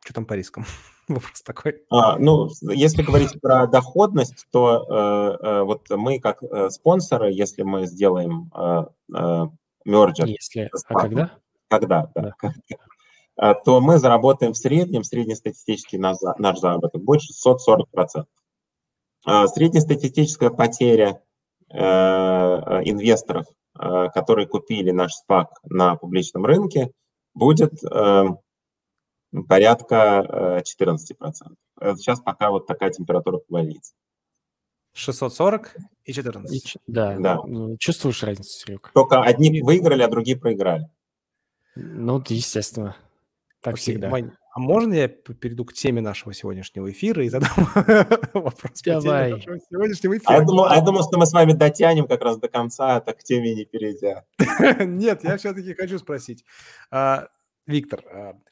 Что 0.05 0.15
там 0.15 0.27
по 0.27 0.35
рискам? 0.35 0.65
Вопрос 1.09 1.43
такой. 1.43 1.83
А, 1.91 2.19
ну, 2.19 2.49
если 2.61 3.03
говорить 3.03 3.41
про 3.41 3.67
доходность, 3.67 4.47
то 4.51 5.39
э, 5.43 5.47
э, 5.47 5.63
вот 5.63 5.89
мы 5.91 6.21
как 6.21 6.43
э, 6.43 6.71
спонсоры, 6.71 7.33
если 7.33 7.63
мы 7.63 7.87
сделаем 7.87 8.51
э, 8.55 8.85
э, 9.17 9.47
мерджер... 9.85 10.27
Если, 10.27 10.71
а 10.89 10.95
когда? 10.95 11.39
Когда, 11.69 12.11
да. 12.15 12.35
да. 13.37 13.55
то 13.55 13.81
мы 13.81 13.99
заработаем 13.99 14.53
в 14.53 14.59
среднем, 14.59 15.05
среднестатистический 15.05 15.97
наш, 15.97 16.19
наш 16.39 16.59
заработок 16.59 17.03
будет 17.03 17.23
640%. 17.47 18.27
А, 19.25 19.47
среднестатистическая 19.47 20.51
потеря 20.51 21.23
э, 21.71 21.77
инвесторов, 21.77 23.47
э, 23.79 24.09
которые 24.13 24.49
купили 24.49 24.91
наш 24.91 25.13
СПАК 25.13 25.61
на 25.65 25.97
публичном 25.97 26.45
рынке, 26.45 26.91
будет 27.35 27.73
э, 27.85 28.25
порядка 29.49 30.63
14%. 30.77 30.97
Сейчас 31.97 32.21
пока 32.21 32.51
вот 32.51 32.67
такая 32.67 32.91
температура 32.91 33.39
по 33.39 33.45
больнице. 33.49 33.95
640 34.95 35.77
и 36.05 36.13
14. 36.13 36.53
И, 36.53 36.79
да, 36.87 37.17
да. 37.19 37.41
Ну, 37.47 37.77
чувствуешь 37.79 38.23
разницу, 38.23 38.51
Серег? 38.51 38.91
Только 38.93 39.23
одни 39.23 39.63
выиграли, 39.63 40.03
а 40.03 40.09
другие 40.09 40.37
проиграли. 40.37 40.91
Ну, 41.75 42.23
естественно. 42.29 42.97
Так 43.63 43.75
Окей, 43.75 43.83
всегда. 43.83 44.11
Вань, 44.11 44.33
а 44.55 44.61
можно 44.61 44.93
я 44.93 45.09
перейду 45.09 45.65
к 45.65 45.73
теме 45.73 46.03
нашего 46.03 46.35
сегодняшнего 46.35 46.91
эфира 46.91 47.25
и 47.25 47.31
задам 47.31 47.51
вопрос 48.35 48.83
Давай. 48.85 49.33
по 49.33 49.37
теме 49.37 49.37
нашего 49.37 49.59
сегодняшнего 49.71 50.19
эфира? 50.19 50.31
А 50.31 50.35
я, 50.35 50.41
думал, 50.43 50.67
а 50.67 50.77
я 50.77 50.83
думал, 50.83 51.03
что 51.05 51.19
мы 51.19 51.25
с 51.25 51.33
вами 51.33 51.55
дотянем 51.55 52.07
как 52.07 52.21
раз 52.21 52.37
до 52.37 52.49
конца, 52.49 52.97
а 52.97 53.01
так 53.01 53.19
к 53.19 53.23
теме 53.23 53.55
не 53.55 53.65
перейдя. 53.65 54.25
Нет, 54.85 55.25
я 55.25 55.39
все-таки 55.39 55.73
хочу 55.73 55.99
спросить. 55.99 56.45
А, 56.91 57.29
Виктор, 57.67 58.05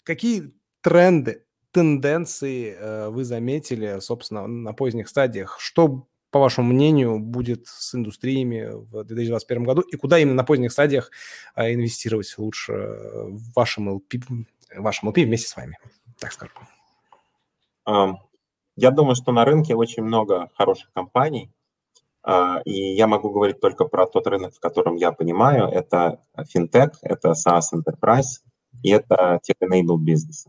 какие 0.03 0.55
тренды, 0.81 1.45
тенденции 1.71 2.75
э, 2.79 3.09
вы 3.11 3.25
заметили, 3.25 3.99
собственно, 4.01 4.47
на 4.47 4.73
поздних 4.73 5.07
стадиях? 5.07 5.59
Что, 5.61 6.09
по 6.31 6.41
вашему 6.41 6.73
мнению, 6.73 7.19
будет 7.19 7.67
с 7.67 7.95
индустриями 7.95 8.71
в 8.73 9.05
2021 9.05 9.65
году? 9.65 9.83
И 9.83 9.97
куда 9.97 10.19
именно 10.19 10.37
на 10.37 10.45
поздних 10.45 10.73
стадиях 10.73 11.11
инвестировать 11.55 12.35
лучше 12.39 12.73
в 12.73 13.53
вашем 13.55 13.91
LP, 13.91 14.47
вашем 14.77 15.11
LP 15.11 15.25
вместе 15.25 15.49
с 15.49 15.57
вами, 15.57 15.77
так 16.19 16.33
скажем? 16.33 16.57
Я 18.77 18.91
думаю, 18.91 19.15
что 19.15 19.33
на 19.33 19.45
рынке 19.45 19.75
очень 19.75 20.03
много 20.03 20.51
хороших 20.55 20.91
компаний, 20.93 21.51
а, 22.23 22.61
и 22.65 22.95
я 22.95 23.07
могу 23.07 23.31
говорить 23.31 23.61
только 23.61 23.85
про 23.85 24.07
тот 24.07 24.27
рынок, 24.27 24.55
в 24.55 24.61
котором 24.61 24.97
я 24.97 25.13
понимаю. 25.13 25.67
Это 25.67 26.21
финтех, 26.49 26.93
это 27.03 27.31
SaaS 27.31 27.75
Enterprise 27.75 28.43
и 28.83 28.91
это 28.91 29.41
tech-enabled 29.47 29.99
бизнес. 29.99 30.47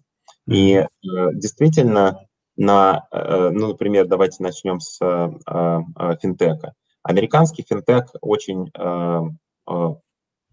И 0.47 0.73
э, 0.75 0.87
действительно, 1.03 2.25
на, 2.55 3.07
э, 3.11 3.49
ну, 3.51 3.69
например, 3.69 4.07
давайте 4.07 4.43
начнем 4.43 4.79
с 4.79 4.99
э, 5.01 6.17
финтеха. 6.21 6.73
Американский 7.03 7.65
финтех 7.67 8.13
очень, 8.21 8.71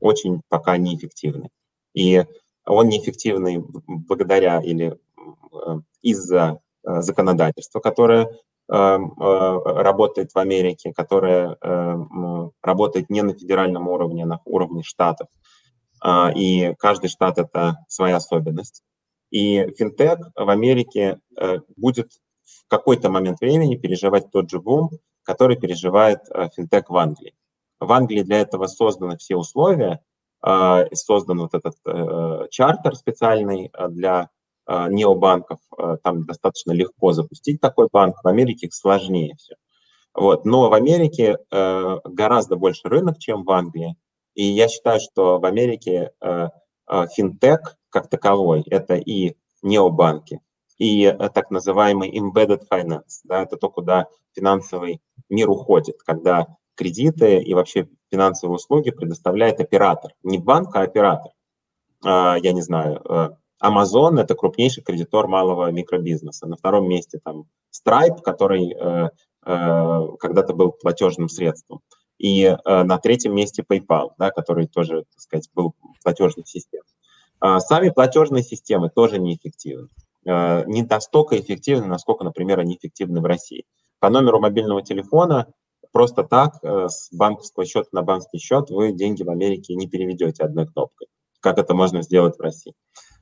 очень 0.00 0.40
пока 0.48 0.78
неэффективный. 0.78 1.50
И 1.92 2.24
он 2.68 2.88
неэффективный 2.88 3.64
благодаря 3.86 4.60
или 4.60 4.98
из-за 6.02 6.60
законодательства, 6.82 7.80
которое 7.80 8.30
работает 8.68 10.32
в 10.32 10.38
Америке, 10.38 10.92
которое 10.94 11.56
работает 12.62 13.10
не 13.10 13.22
на 13.22 13.32
федеральном 13.34 13.88
уровне, 13.88 14.24
а 14.24 14.26
на 14.26 14.40
уровне 14.44 14.82
штатов. 14.82 15.28
И 16.36 16.74
каждый 16.78 17.08
штат– 17.08 17.38
это 17.40 17.78
своя 17.88 18.16
особенность. 18.16 18.82
И 19.30 19.66
финтех 19.76 20.30
в 20.34 20.48
Америке 20.48 21.20
э, 21.36 21.58
будет 21.76 22.12
в 22.44 22.66
какой-то 22.68 23.10
момент 23.10 23.40
времени 23.40 23.76
переживать 23.76 24.30
тот 24.30 24.48
же 24.48 24.60
бум, 24.60 24.90
который 25.22 25.56
переживает 25.56 26.20
э, 26.30 26.48
финтех 26.56 26.88
в 26.88 26.96
Англии. 26.96 27.34
В 27.78 27.92
Англии 27.92 28.22
для 28.22 28.40
этого 28.40 28.66
созданы 28.66 29.18
все 29.18 29.36
условия, 29.36 30.00
э, 30.46 30.84
создан 30.94 31.38
вот 31.40 31.54
этот 31.54 31.74
чартер 32.50 32.94
специальный 32.94 33.70
для 33.90 34.30
необанков. 34.66 35.60
Там 36.02 36.26
достаточно 36.26 36.72
легко 36.72 37.12
запустить 37.12 37.60
такой 37.60 37.88
банк, 37.90 38.16
в 38.22 38.28
Америке 38.28 38.68
сложнее 38.70 39.34
все. 39.38 39.54
Вот. 40.14 40.44
Но 40.44 40.68
в 40.68 40.74
Америке 40.74 41.38
гораздо 41.50 42.56
больше 42.56 42.86
рынок, 42.88 43.18
чем 43.18 43.44
в 43.44 43.50
Англии. 43.50 43.96
И 44.34 44.44
я 44.44 44.68
считаю, 44.68 45.00
что 45.00 45.38
в 45.38 45.46
Америке 45.46 46.12
финтех 47.16 47.78
как 47.90 48.10
таковой. 48.10 48.62
Это 48.66 48.94
и 48.96 49.36
необанки, 49.62 50.40
и 50.78 51.04
э, 51.04 51.28
так 51.30 51.50
называемый 51.50 52.16
embedded 52.16 52.62
finance. 52.70 53.20
Да, 53.24 53.42
это 53.42 53.56
то, 53.56 53.68
куда 53.70 54.06
финансовый 54.34 55.00
мир 55.28 55.50
уходит, 55.50 56.02
когда 56.04 56.46
кредиты 56.74 57.38
и 57.38 57.54
вообще 57.54 57.88
финансовые 58.10 58.56
услуги 58.56 58.90
предоставляет 58.90 59.60
оператор. 59.60 60.12
Не 60.22 60.38
банк, 60.38 60.74
а 60.76 60.82
оператор. 60.82 61.32
А, 62.04 62.36
я 62.36 62.52
не 62.52 62.62
знаю, 62.62 63.02
э, 63.08 63.30
Amazon– 63.62 64.20
это 64.22 64.34
крупнейший 64.34 64.82
кредитор 64.82 65.26
малого 65.26 65.70
микробизнеса. 65.70 66.46
На 66.46 66.56
втором 66.56 66.88
месте 66.88 67.20
там 67.22 67.46
Stripe, 67.72 68.22
который 68.22 68.72
э, 68.72 69.10
когда-то 69.44 70.52
был 70.52 70.72
платежным 70.72 71.28
средством. 71.28 71.80
И 72.18 72.54
на 72.64 72.98
третьем 72.98 73.34
месте 73.34 73.64
PayPal, 73.66 74.10
да, 74.18 74.30
который 74.30 74.66
тоже, 74.66 75.04
так 75.10 75.20
сказать, 75.20 75.48
был 75.54 75.74
платежной 76.02 76.44
системой. 76.44 76.84
А, 77.40 77.60
сами 77.60 77.90
платежные 77.90 78.42
системы 78.42 78.90
тоже 78.90 79.18
неэффективны. 79.18 79.88
А, 80.26 80.64
не 80.64 80.82
настолько 80.82 81.38
эффективны, 81.38 81.86
насколько, 81.86 82.24
например, 82.24 82.58
они 82.60 82.76
эффективны 82.76 83.20
в 83.20 83.24
России. 83.24 83.64
По 84.00 84.10
номеру 84.10 84.40
мобильного 84.40 84.82
телефона 84.82 85.52
просто 85.92 86.24
так 86.24 86.58
э, 86.62 86.88
с 86.88 87.08
банковского 87.12 87.64
счета 87.64 87.88
на 87.92 88.02
банковский 88.02 88.38
счет 88.38 88.70
вы 88.70 88.92
деньги 88.92 89.22
в 89.22 89.30
Америке 89.30 89.74
не 89.74 89.88
переведете 89.88 90.44
одной 90.44 90.66
кнопкой, 90.66 91.08
как 91.40 91.58
это 91.58 91.74
можно 91.74 92.02
сделать 92.02 92.36
в 92.36 92.40
России. 92.40 92.74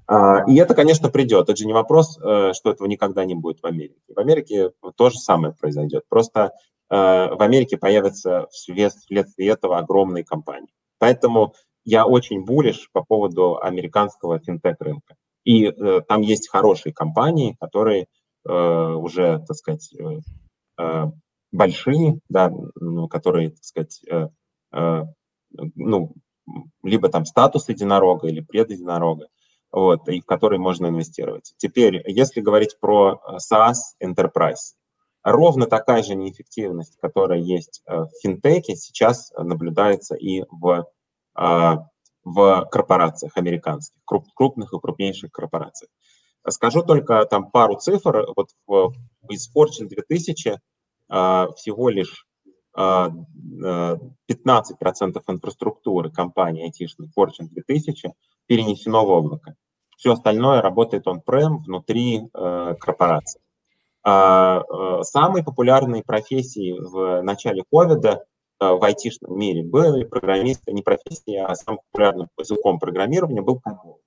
А, 0.07 0.45
и 0.49 0.57
это, 0.57 0.75
конечно, 0.75 1.09
придет. 1.09 1.49
Это 1.49 1.57
же 1.57 1.67
не 1.67 1.73
вопрос, 1.73 2.19
э, 2.19 2.53
что 2.55 2.71
этого 2.71 2.87
никогда 2.87 3.25
не 3.25 3.35
будет 3.35 3.61
в 3.61 3.67
Америке. 3.67 4.01
В 4.15 4.19
Америке 4.19 4.71
то 4.97 5.11
же 5.11 5.19
самое 5.19 5.55
произойдет. 5.55 6.05
Просто 6.09 6.53
э, 6.91 6.95
в 6.95 7.43
Америке 7.43 7.77
появятся 7.77 8.47
вследствие 8.51 9.25
этого 9.51 9.79
огромные 9.79 10.25
компании. 10.25 10.71
Поэтому 10.99 11.55
я 11.85 12.07
очень 12.07 12.45
булишь 12.45 12.89
по 12.93 13.05
поводу 13.05 13.59
американского 13.61 14.39
финтех-рынка. 14.39 15.17
И 15.45 15.71
там 16.09 16.23
есть 16.23 16.49
хорошие 16.49 16.93
компании, 16.93 17.57
которые 17.61 18.09
уже, 18.45 19.45
так 19.47 19.55
сказать, 19.57 19.95
большие, 21.53 22.21
да, 22.29 22.53
ну, 22.75 23.09
которые, 23.09 23.51
так 23.51 23.65
сказать, 23.65 24.01
э, 24.11 24.29
э, 24.73 25.03
ну, 25.75 26.13
либо 26.83 27.09
там 27.09 27.25
статус 27.25 27.69
единорога 27.69 28.29
или 28.29 28.41
предединорога, 28.41 29.29
вот, 29.73 30.09
и 30.09 30.21
в 30.21 30.27
которые 30.27 30.61
можно 30.61 30.87
инвестировать. 30.87 31.55
Теперь, 31.57 32.03
если 32.07 32.41
говорить 32.41 32.79
про 32.81 33.21
э, 33.27 33.37
SaaS 33.37 33.77
Enterprise, 34.03 34.75
ровно 35.23 35.67
такая 35.67 36.03
же 36.03 36.15
неэффективность, 36.15 36.99
которая 37.01 37.41
есть 37.41 37.83
в 37.87 38.09
финтеке, 38.23 38.77
сейчас 38.77 39.33
наблюдается 39.37 40.15
и 40.15 40.45
в 40.51 40.87
в 42.27 42.69
корпорациях 42.73 43.37
американских, 43.37 43.97
крупных 44.05 44.73
и 44.73 44.81
крупнейших 44.81 45.31
корпорациях. 45.31 45.91
Скажу 46.49 46.83
только 46.83 47.25
там 47.25 47.51
пару 47.51 47.77
цифр. 47.77 48.27
Вот 48.35 48.51
из 49.29 49.49
Fortune 49.55 49.87
2000 49.89 50.49
а, 50.49 50.59
всего 51.09 51.89
лишь 51.89 52.27
15% 52.77 54.13
инфраструктуры 55.29 56.11
компании 56.11 56.65
айтишной 56.65 57.09
Fortune 57.17 57.49
2000 57.51 58.13
перенесено 58.47 59.07
в 59.07 59.11
облако. 59.11 59.55
Все 59.97 60.13
остальное 60.13 60.61
работает 60.61 61.07
он-прем 61.07 61.59
внутри 61.59 62.21
э, 62.21 62.75
корпорации. 62.79 63.41
Э, 64.05 64.61
самые 65.03 65.43
популярные 65.43 66.03
профессии 66.03 66.73
в 66.79 67.23
начале 67.23 67.65
ковида 67.73 68.27
Э, 68.59 68.73
в 68.73 68.85
айтишном 68.85 69.39
мире 69.39 69.63
были 69.63 70.05
программисты, 70.05 70.73
не 70.73 70.83
профессия, 70.83 71.45
а 71.45 71.55
самым 71.55 71.81
популярным 71.91 72.29
языком 72.39 72.79
программирования 72.79 73.43
был 73.43 73.61
COBOL. 73.65 73.99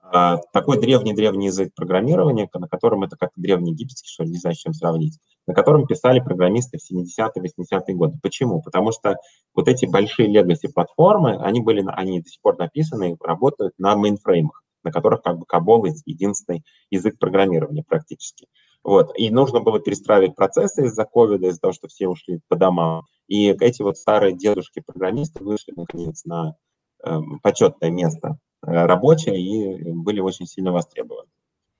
А, 0.00 0.38
такой 0.52 0.80
древний-древний 0.80 1.46
язык 1.46 1.74
программирования, 1.74 2.48
на 2.52 2.68
котором 2.68 3.02
это 3.02 3.16
как 3.16 3.30
древний 3.36 3.72
египетский, 3.72 4.08
что 4.10 4.24
ли, 4.24 4.30
не 4.30 4.38
знаю, 4.38 4.56
с 4.56 4.58
чем 4.58 4.72
сравнить. 4.72 5.18
На 5.46 5.54
котором 5.54 5.86
писали 5.86 6.20
программисты 6.20 6.78
в 6.78 6.92
70-е, 6.92 7.42
80-е 7.42 7.94
годы. 7.94 8.18
Почему? 8.22 8.62
Потому 8.62 8.92
что 8.92 9.16
вот 9.54 9.68
эти 9.68 9.86
большие 9.86 10.28
legacy-платформы, 10.28 11.36
они, 11.42 11.60
были, 11.60 11.84
они 11.86 12.20
до 12.20 12.28
сих 12.28 12.40
пор 12.40 12.58
написаны 12.58 13.12
и 13.12 13.16
работают 13.20 13.74
на 13.78 13.96
мейнфреймах, 13.96 14.62
на 14.84 14.92
которых 14.92 15.22
как 15.22 15.38
бы 15.38 15.44
COBOL 15.52 15.88
единственный 16.06 16.62
язык 16.90 17.18
программирования 17.18 17.84
практически. 17.86 18.46
Вот. 18.84 19.12
И 19.16 19.30
нужно 19.30 19.60
было 19.60 19.80
перестраивать 19.80 20.34
процессы 20.34 20.86
из-за 20.86 21.04
ковида, 21.04 21.48
из-за 21.48 21.60
того, 21.60 21.72
что 21.72 21.88
все 21.88 22.08
ушли 22.08 22.40
по 22.48 22.56
домам. 22.56 23.02
И 23.28 23.48
эти 23.48 23.82
вот 23.82 23.96
старые 23.96 24.36
дедушки-программисты 24.36 25.42
вышли, 25.44 25.72
наконец, 25.76 26.24
на 26.24 26.56
э, 27.04 27.18
почетное 27.42 27.90
место 27.90 28.38
э, 28.66 28.70
рабочее 28.70 29.40
и 29.40 29.92
были 29.92 30.20
очень 30.20 30.46
сильно 30.46 30.72
востребованы. 30.72 31.30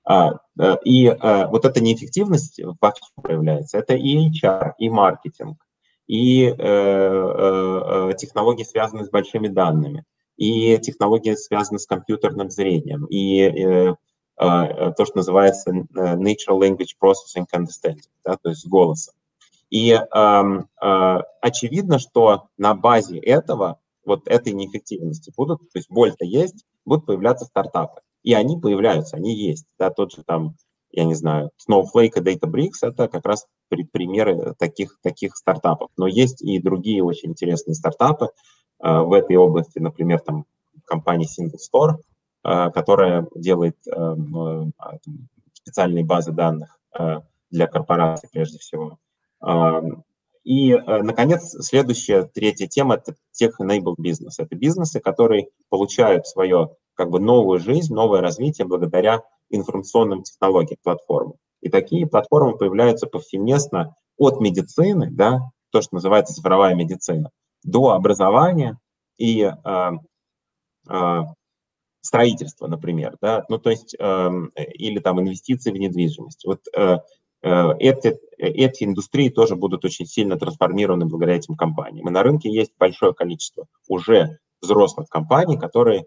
А, 0.05 0.33
э, 0.59 0.77
и 0.83 1.07
а, 1.07 1.47
вот 1.47 1.65
эта 1.65 1.81
неэффективность 1.81 2.59
вовсю 2.81 3.05
проявляется. 3.21 3.77
Это 3.77 3.95
и 3.95 4.29
HR, 4.29 4.73
и 4.77 4.89
маркетинг, 4.89 5.57
и 6.07 6.45
э, 6.45 6.53
э, 6.57 8.13
технологии, 8.17 8.63
связанные 8.63 9.05
с 9.05 9.09
большими 9.09 9.47
данными, 9.47 10.03
и 10.35 10.77
технологии, 10.79 11.35
связанные 11.35 11.79
с 11.79 11.85
компьютерным 11.85 12.49
зрением, 12.49 13.05
и 13.05 13.41
э, 13.41 13.95
то, 14.35 15.05
что 15.05 15.17
называется 15.17 15.71
Natural 15.71 16.59
Language 16.59 16.95
Processing 17.01 17.45
Understanding, 17.55 18.09
да, 18.25 18.35
то 18.41 18.49
есть 18.49 18.67
голосом. 18.67 19.13
И 19.69 19.91
э, 19.91 19.99
э, 20.81 21.17
очевидно, 21.41 21.97
что 21.97 22.47
на 22.57 22.75
базе 22.75 23.17
этого, 23.17 23.79
вот 24.05 24.27
этой 24.27 24.53
неэффективности 24.53 25.33
будут, 25.35 25.61
то 25.61 25.79
есть 25.79 25.89
боль-то 25.89 26.25
есть, 26.25 26.65
будут 26.85 27.05
появляться 27.05 27.45
стартапы. 27.45 28.01
И 28.23 28.33
они 28.33 28.59
появляются, 28.59 29.17
они 29.17 29.35
есть. 29.35 29.65
Да, 29.77 29.89
тот 29.89 30.11
же 30.11 30.23
там, 30.23 30.55
я 30.91 31.05
не 31.05 31.15
знаю, 31.15 31.51
Snowflake 31.69 32.13
и 32.15 32.19
Databricks– 32.19 32.79
это 32.81 33.07
как 33.07 33.25
раз 33.25 33.45
при, 33.69 33.83
примеры 33.83 34.53
таких, 34.57 34.97
таких 35.01 35.35
стартапов. 35.35 35.89
Но 35.97 36.07
есть 36.07 36.41
и 36.41 36.59
другие 36.59 37.03
очень 37.03 37.31
интересные 37.31 37.75
стартапы 37.75 38.29
э, 38.83 38.99
в 38.99 39.13
этой 39.13 39.35
области, 39.35 39.79
например, 39.79 40.19
там 40.19 40.45
компания 40.85 41.27
Single 41.27 41.59
Store– 41.59 41.97
Э, 42.45 42.71
которая 42.71 43.25
делает 43.35 43.77
эм, 43.87 44.35
э, 44.35 44.71
а, 44.77 44.97
специальные 45.53 46.03
базы 46.03 46.33
данных 46.33 46.77
э, 46.99 47.21
для 47.49 47.67
корпораций 47.67 48.27
прежде 48.29 48.57
всего. 48.59 48.97
И, 50.43 50.73
наконец, 50.73 51.55
следующая, 51.65 52.23
третья 52.23 52.67
тема– 52.67 52.95
это 53.05 53.15
tech-enabled 53.39 53.95
бизнес. 53.97 54.39
Это 54.39 54.55
бизнесы, 54.55 54.99
которые 54.99 55.47
получают 55.69 56.27
свое 56.27 56.75
как 56.95 57.09
бы 57.09 57.19
новую 57.19 57.59
жизнь, 57.59 57.93
новое 57.93 58.21
развитие 58.21 58.67
благодаря 58.67 59.21
информационным 59.49 60.23
технологиям, 60.23 60.77
платформам. 60.83 61.35
И 61.61 61.69
такие 61.69 62.07
платформы 62.07 62.57
появляются 62.57 63.07
повсеместно 63.07 63.95
от 64.17 64.39
медицины, 64.41 65.09
да, 65.11 65.39
то, 65.71 65.81
что 65.81 65.95
называется 65.95 66.33
цифровая 66.33 66.75
медицина, 66.75 67.31
до 67.63 67.91
образования 67.91 68.77
и 69.17 69.41
э, 69.41 69.91
э, 70.89 71.21
строительство, 72.01 72.67
например, 72.67 73.17
да, 73.21 73.45
ну 73.47 73.57
то 73.57 73.69
есть 73.69 73.95
э, 73.97 74.29
или 74.73 74.99
там 74.99 75.21
инвестиции 75.21 75.71
в 75.71 75.77
недвижимость. 75.77 76.45
Вот 76.45 76.59
э, 76.75 76.97
э, 77.41 77.69
эти, 77.79 78.19
эти 78.37 78.83
индустрии 78.83 79.29
тоже 79.29 79.55
будут 79.55 79.85
очень 79.85 80.05
сильно 80.05 80.37
трансформированы 80.37 81.05
благодаря 81.05 81.37
этим 81.37 81.55
компаниям. 81.55 82.07
И 82.07 82.11
на 82.11 82.21
рынке 82.21 82.51
есть 82.51 82.73
большое 82.77 83.13
количество 83.13 83.65
уже 83.87 84.37
взрослых 84.61 85.07
компаний, 85.07 85.57
которые 85.57 86.05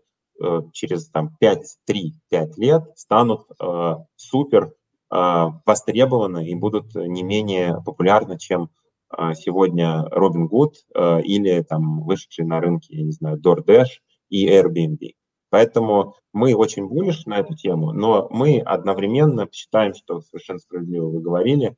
через 0.72 1.08
там 1.08 1.36
5-3-5 1.42 2.52
лет 2.56 2.82
станут 2.94 3.46
э, 3.60 3.94
супер 4.16 4.72
э, 5.10 5.46
востребованы 5.64 6.48
и 6.48 6.54
будут 6.54 6.94
не 6.94 7.22
менее 7.22 7.82
популярны, 7.84 8.38
чем 8.38 8.70
э, 9.16 9.34
сегодня 9.34 10.04
Robinhood 10.10 10.72
э, 10.94 11.22
или 11.22 11.62
там 11.62 12.02
вышедшие 12.02 12.46
на 12.46 12.60
рынке, 12.60 12.96
я 12.96 13.04
не 13.04 13.12
знаю, 13.12 13.40
DoorDash 13.40 14.00
и 14.28 14.48
Airbnb. 14.48 15.14
Поэтому 15.50 16.14
мы 16.32 16.54
очень 16.54 16.86
булишь 16.86 17.24
на 17.24 17.38
эту 17.38 17.54
тему, 17.54 17.92
но 17.92 18.28
мы 18.30 18.60
одновременно 18.60 19.48
считаем, 19.50 19.94
что 19.94 20.20
совершенно 20.20 20.58
справедливо 20.58 21.08
вы 21.08 21.20
говорили, 21.20 21.76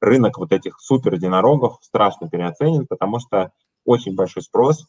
рынок 0.00 0.38
вот 0.38 0.52
этих 0.52 0.78
супер 0.80 1.14
единорогов 1.14 1.78
страшно 1.82 2.28
переоценен, 2.28 2.86
потому 2.86 3.18
что 3.18 3.52
очень 3.84 4.14
большой 4.14 4.42
спрос 4.42 4.86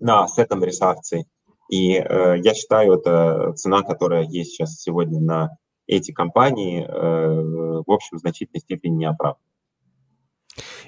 на 0.00 0.26
secondaries 0.26 0.78
акции. 0.80 1.26
И 1.68 1.94
э, 1.94 2.36
я 2.38 2.54
считаю, 2.54 2.94
это 2.94 3.52
цена, 3.54 3.82
которая 3.82 4.24
есть 4.24 4.52
сейчас 4.52 4.80
сегодня 4.80 5.20
на 5.20 5.56
эти 5.86 6.12
компании, 6.12 6.84
э, 6.84 7.82
в 7.86 7.90
общем, 7.90 8.18
в 8.18 8.20
значительной 8.20 8.60
степени 8.60 8.96
не 8.96 9.04
оправдана. 9.06 9.44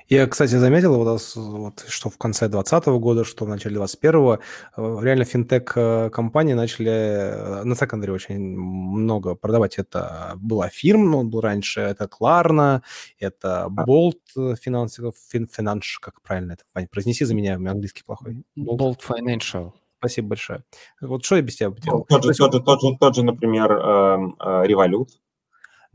Я, 0.08 0.28
кстати, 0.28 0.54
заметил, 0.54 0.94
вот, 0.94 1.32
вот, 1.34 1.84
что 1.88 2.10
в 2.10 2.16
конце 2.16 2.48
2020 2.48 2.86
года, 3.00 3.24
что 3.24 3.44
в 3.44 3.48
начале 3.48 3.74
2021 3.74 4.38
э, 4.76 5.04
реально 5.04 5.24
финтех-компании 5.24 6.52
начали 6.54 6.90
э, 6.92 7.64
на 7.64 7.74
секондаре 7.74 8.12
очень 8.12 8.38
много 8.38 9.34
продавать. 9.34 9.78
Это 9.78 10.34
была 10.36 10.68
фирма, 10.68 11.22
ну, 11.22 11.24
был 11.24 11.40
раньше, 11.40 11.80
это 11.80 12.06
Кларна, 12.06 12.82
это 13.18 13.66
Bolt 13.68 14.20
Financial, 14.36 15.12
Financial, 15.32 15.98
как 16.00 16.22
правильно 16.22 16.52
это, 16.52 16.62
Вань, 16.72 16.86
произнеси 16.86 17.24
за 17.24 17.34
меня, 17.34 17.56
у 17.56 17.58
меня 17.58 17.72
английский 17.72 18.04
плохой. 18.04 18.44
Bolt 18.56 19.00
Financial. 19.00 19.72
Спасибо 20.08 20.28
большое. 20.28 20.64
Вот 21.00 21.24
что 21.24 21.36
я 21.36 21.42
без 21.42 21.56
тебя 21.56 21.70
бы 21.70 21.80
делал? 21.80 21.98
Ну, 21.98 22.04
тот, 22.08 22.24
же, 22.24 22.34
тот, 22.34 22.52
же, 22.52 22.60
тот, 22.60 22.80
же, 22.80 22.96
тот 22.98 23.14
же, 23.16 23.22
например, 23.24 23.70
Revolut, 23.70 25.08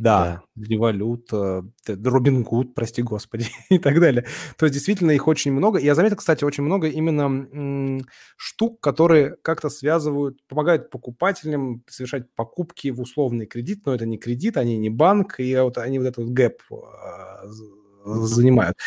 да, 0.01 0.41
да. 0.55 0.65
Револют, 0.67 1.31
э, 1.31 1.61
Робин 1.87 2.41
Гуд, 2.41 2.73
прости 2.73 3.03
господи, 3.03 3.45
и 3.69 3.77
так 3.77 3.99
далее. 3.99 4.25
То 4.57 4.65
есть 4.65 4.73
действительно 4.73 5.11
их 5.11 5.27
очень 5.27 5.51
много. 5.51 5.77
Я 5.77 5.93
заметил, 5.93 6.15
кстати, 6.15 6.43
очень 6.43 6.63
много 6.63 6.87
именно 6.87 8.01
штук, 8.35 8.81
которые 8.81 9.35
как-то 9.43 9.69
связывают, 9.69 10.39
помогают 10.47 10.89
покупателям 10.89 11.83
совершать 11.87 12.33
покупки 12.33 12.87
в 12.89 12.99
условный 12.99 13.45
кредит, 13.45 13.85
но 13.85 13.93
это 13.93 14.07
не 14.07 14.17
кредит, 14.17 14.57
они 14.57 14.75
не 14.79 14.89
банк, 14.89 15.39
и 15.39 15.55
вот 15.57 15.77
они 15.77 15.99
вот 15.99 16.07
этот 16.07 16.31
гэп 16.31 16.63
э, 16.71 17.47
занимают. 18.05 18.77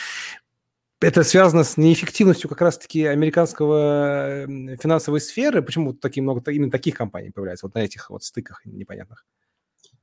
Это 1.04 1.22
связано 1.22 1.64
с 1.64 1.76
неэффективностью 1.76 2.48
как 2.48 2.62
раз-таки 2.62 3.04
американского 3.04 4.46
финансовой 4.80 5.20
сферы. 5.20 5.60
Почему 5.60 5.92
такие 5.92 6.22
много 6.22 6.50
именно 6.50 6.70
таких 6.70 6.96
компаний 6.96 7.28
появляется 7.28 7.66
вот 7.66 7.74
на 7.74 7.80
этих 7.80 8.08
вот 8.08 8.24
стыках 8.24 8.64
непонятных? 8.64 9.26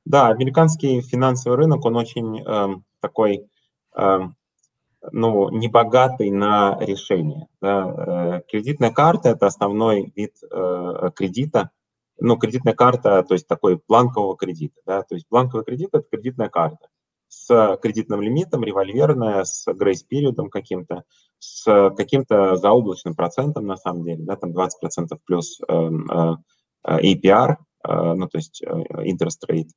Да, 0.04 0.28
американский 0.28 1.00
финансовый 1.00 1.56
рынок, 1.56 1.84
он 1.84 1.96
очень 1.96 2.40
э, 2.46 2.76
такой, 3.00 3.48
э, 3.96 4.18
ну, 5.10 5.50
небогатый 5.50 6.30
на 6.30 6.78
решения. 6.78 7.48
Да. 7.60 8.38
Э, 8.38 8.42
кредитная 8.48 8.92
карта– 8.92 9.28
это 9.30 9.46
основной 9.46 10.12
вид 10.14 10.36
э, 10.48 11.10
кредита. 11.16 11.70
Ну, 12.20 12.36
кредитная 12.36 12.74
карта, 12.74 13.24
то 13.24 13.34
есть 13.34 13.48
такой 13.48 13.80
бланкового 13.88 14.36
кредита. 14.36 14.80
Да. 14.86 15.02
То 15.02 15.16
есть 15.16 15.26
бланковый 15.28 15.64
кредит– 15.64 15.88
это 15.92 16.04
кредитная 16.08 16.48
карта 16.48 16.91
с 17.32 17.78
кредитным 17.80 18.20
лимитом, 18.20 18.62
револьверная, 18.62 19.44
с 19.44 19.66
грейс-периодом 19.72 20.50
каким-то, 20.50 21.04
с 21.38 21.90
каким-то 21.96 22.56
заоблачным 22.56 23.14
процентом, 23.14 23.66
на 23.66 23.76
самом 23.76 24.04
деле, 24.04 24.22
да, 24.22 24.36
там 24.36 24.52
20% 24.52 25.18
плюс 25.24 25.58
э, 25.66 25.72
э, 25.72 26.34
APR, 26.84 27.56
Э, 27.88 28.14
ну, 28.14 28.28
то 28.28 28.38
есть 28.38 28.62
interest 28.62 29.40
rate, 29.48 29.70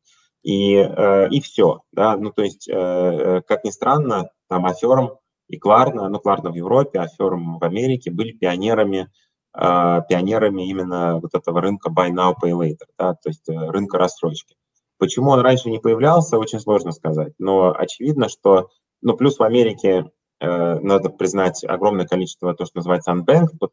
и, 0.44 0.76
и 0.76 1.42
все, 1.42 1.82
да, 1.92 2.18
ну, 2.18 2.32
то 2.32 2.44
есть, 2.44 2.68
как 2.68 3.64
ни 3.64 3.72
странно, 3.72 4.30
там 4.48 4.68
Аферм 4.68 5.18
и 5.48 5.58
Кларна, 5.58 6.08
ну, 6.08 6.20
Кларна 6.20 6.52
в 6.52 6.56
Европе, 6.56 7.00
Аферм 7.00 7.58
в 7.58 7.64
Америке 7.64 8.12
были 8.12 8.32
пионерами, 8.32 9.10
пионерами 9.54 10.70
именно 10.70 11.18
вот 11.20 11.34
этого 11.34 11.62
рынка 11.62 11.90
buy 11.90 12.12
now, 12.12 12.36
pay 12.40 12.52
later, 12.52 12.86
да, 12.96 13.16
то 13.16 13.30
есть 13.30 13.48
рынка 13.48 13.98
рассрочки. 13.98 14.56
Почему 14.98 15.32
он 15.32 15.42
раньше 15.42 15.70
не 15.70 15.80
появлялся, 15.80 16.38
очень 16.38 16.60
сложно 16.60 16.92
сказать, 16.92 17.34
но 17.38 17.74
очевидно, 17.76 18.30
что, 18.30 18.70
ну, 19.02 19.16
плюс 19.16 19.38
в 19.38 19.44
Америке 19.44 20.10
надо 20.42 21.10
признать 21.10 21.64
огромное 21.64 22.06
количество 22.06 22.54
то, 22.54 22.66
что 22.66 22.78
называется 22.78 23.12
unbanked 23.12 23.70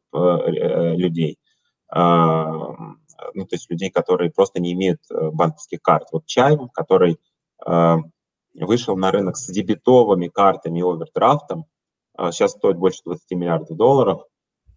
людей, 0.96 1.38
ну, 3.34 3.46
то 3.46 3.54
есть 3.54 3.70
людей, 3.70 3.90
которые 3.90 4.30
просто 4.30 4.60
не 4.60 4.72
имеют 4.72 5.00
э, 5.10 5.30
банковских 5.30 5.82
карт. 5.82 6.08
Вот 6.12 6.26
Чайм, 6.26 6.68
который 6.68 7.18
э, 7.66 7.96
вышел 8.54 8.96
на 8.96 9.10
рынок 9.10 9.36
с 9.36 9.46
дебетовыми 9.46 10.28
картами 10.28 10.80
и 10.80 10.82
овердрафтом, 10.82 11.66
э, 12.18 12.30
сейчас 12.32 12.52
стоит 12.52 12.76
больше 12.76 13.00
20 13.04 13.30
миллиардов 13.32 13.76
долларов. 13.76 14.22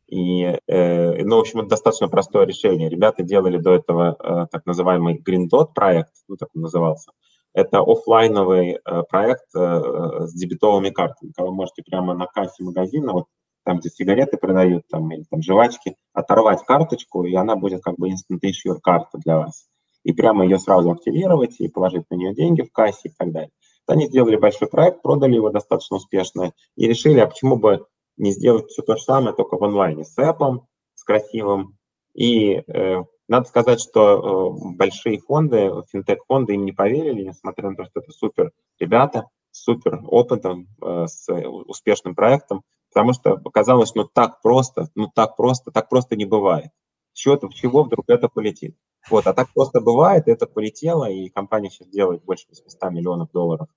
И, 0.08 0.44
э, 0.44 1.24
ну, 1.24 1.38
в 1.38 1.40
общем, 1.40 1.60
это 1.60 1.70
достаточно 1.70 2.08
простое 2.08 2.46
решение. 2.46 2.90
Ребята 2.90 3.24
делали 3.24 3.58
до 3.58 3.74
этого 3.74 4.16
э, 4.20 4.48
так 4.52 4.66
называемый 4.66 5.22
Green 5.22 5.48
Dot 5.52 5.70
проект, 5.74 6.12
ну, 6.28 6.36
так 6.36 6.50
он 6.56 6.62
назывался. 6.62 7.12
Это 7.54 7.80
офлайновый 7.80 8.74
э, 8.74 9.04
проект 9.10 9.50
с 9.52 10.34
дебетовыми 10.34 10.90
картами, 10.90 11.32
когда 11.36 11.50
вы 11.50 11.56
можете 11.56 11.84
прямо 11.84 12.14
на 12.14 12.28
кассе 12.28 12.64
магазина, 12.64 13.14
вот 13.14 13.26
там, 13.64 13.80
где 13.80 13.90
сигареты 13.90 14.38
продают, 14.38 14.84
там, 14.90 15.12
или 15.12 15.24
там 15.30 15.42
жвачки, 15.42 15.96
оторвать 16.14 16.64
карточку, 16.66 17.24
и 17.24 17.34
она 17.34 17.56
будет 17.56 17.82
как 17.82 17.96
бы 17.96 18.10
instant 18.10 18.40
issue 18.44 18.78
карта 18.82 19.18
для 19.18 19.38
вас. 19.40 19.68
И 20.04 20.14
прямо 20.14 20.44
ее 20.44 20.60
сразу 20.60 20.92
активировать 20.92 21.60
и 21.60 21.68
положить 21.68 22.04
на 22.12 22.16
нее 22.16 22.36
деньги 22.36 22.62
в 22.62 22.72
кассе 22.72 23.10
и 23.10 23.12
так 23.18 23.32
далее. 23.32 23.50
Они 23.88 24.06
сделали 24.06 24.36
большой 24.36 24.68
проект, 24.68 25.02
продали 25.02 25.36
его 25.36 25.50
достаточно 25.50 25.98
успешно 25.98 26.54
и 26.76 26.88
решили, 26.88 27.20
а 27.20 27.28
почему 27.28 27.56
бы 27.56 27.86
не 28.18 28.32
сделать 28.32 28.68
все 28.68 28.82
то 28.82 28.96
же 28.96 29.04
самое, 29.04 29.36
только 29.36 29.58
в 29.58 29.64
онлайне, 29.64 30.04
с 30.04 30.18
эпом, 30.18 30.68
с 30.94 31.04
красивым. 31.04 31.78
И 32.14 32.64
э, 32.68 33.04
надо 33.28 33.48
сказать, 33.48 33.82
что 33.82 34.56
э, 34.56 34.76
большие 34.76 35.20
фонды, 35.20 35.72
финтех-фонды 35.92 36.54
им 36.54 36.66
не 36.66 36.72
поверили, 36.72 37.24
несмотря 37.24 37.70
на 37.70 37.76
то, 37.76 37.86
что 37.86 38.00
это 38.00 38.12
супер 38.12 38.52
ребята, 38.80 39.30
супер 39.52 40.02
опытом, 40.08 40.68
э, 40.82 41.08
с 41.08 41.28
успешным 41.68 42.16
проектом, 42.16 42.64
потому 42.94 43.14
что 43.14 43.38
показалось, 43.38 43.94
ну 43.96 44.06
так 44.06 44.42
просто, 44.42 44.90
ну 44.96 45.10
так 45.14 45.36
просто, 45.36 45.72
так 45.72 45.90
просто 45.90 46.16
не 46.16 46.26
бывает. 46.26 46.72
С 47.14 47.20
чего, 47.20 47.84
вдруг 47.84 48.10
это 48.10 48.28
полетит? 48.30 48.76
Вот, 49.10 49.28
а 49.28 49.34
так 49.34 49.50
просто 49.54 49.82
бывает, 49.82 50.28
это 50.28 50.48
полетело, 50.48 51.10
и 51.10 51.30
компания 51.30 51.70
сейчас 51.70 51.88
делает 51.90 52.24
больше 52.24 52.46
800 52.50 52.92
миллионов 52.92 53.32
долларов 53.32 53.68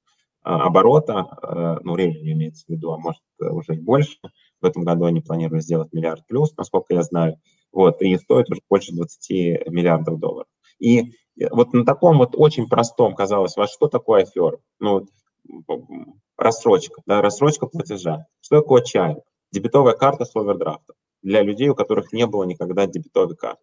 оборота, 0.43 1.27
а, 1.43 1.81
ну, 1.83 1.97
ревеню 1.97 2.33
имеется 2.33 2.65
в 2.67 2.71
виду, 2.71 2.93
а 2.93 2.99
может 2.99 3.23
уже 3.39 3.75
и 3.75 3.81
больше. 3.81 4.19
В 4.61 4.67
этом 4.67 4.85
году 4.85 5.05
они 5.05 5.21
планируют 5.21 5.65
сделать 5.65 5.93
миллиард 5.93 6.27
плюс, 6.27 6.57
насколько 6.57 6.95
я 6.95 7.03
знаю. 7.03 7.37
Вот, 7.73 8.01
и 8.03 8.17
стоит 8.17 8.51
уже 8.51 8.61
больше 8.69 8.93
20 8.93 9.69
миллиардов 9.69 10.19
долларов. 10.19 10.49
И 10.79 11.13
вот 11.51 11.73
на 11.73 11.85
таком 11.85 12.19
вот 12.19 12.35
очень 12.35 12.69
простом, 12.69 13.15
казалось, 13.15 13.57
вас 13.57 13.73
что 13.73 13.89
такое 13.89 14.23
афер? 14.23 14.59
Ну, 14.81 15.07
рассрочка, 16.37 17.03
да, 17.07 17.21
рассрочка 17.21 17.67
платежа. 17.67 18.27
Что 18.41 18.61
такое 18.61 18.83
чай? 18.83 19.17
Дебетовая 19.53 19.95
карта 19.95 20.25
с 20.25 20.35
овердрафтом 20.35 20.97
для 21.23 21.43
людей, 21.43 21.69
у 21.69 21.75
которых 21.75 22.13
не 22.13 22.27
было 22.27 22.45
никогда 22.45 22.87
дебетовой 22.87 23.37
карты. 23.37 23.63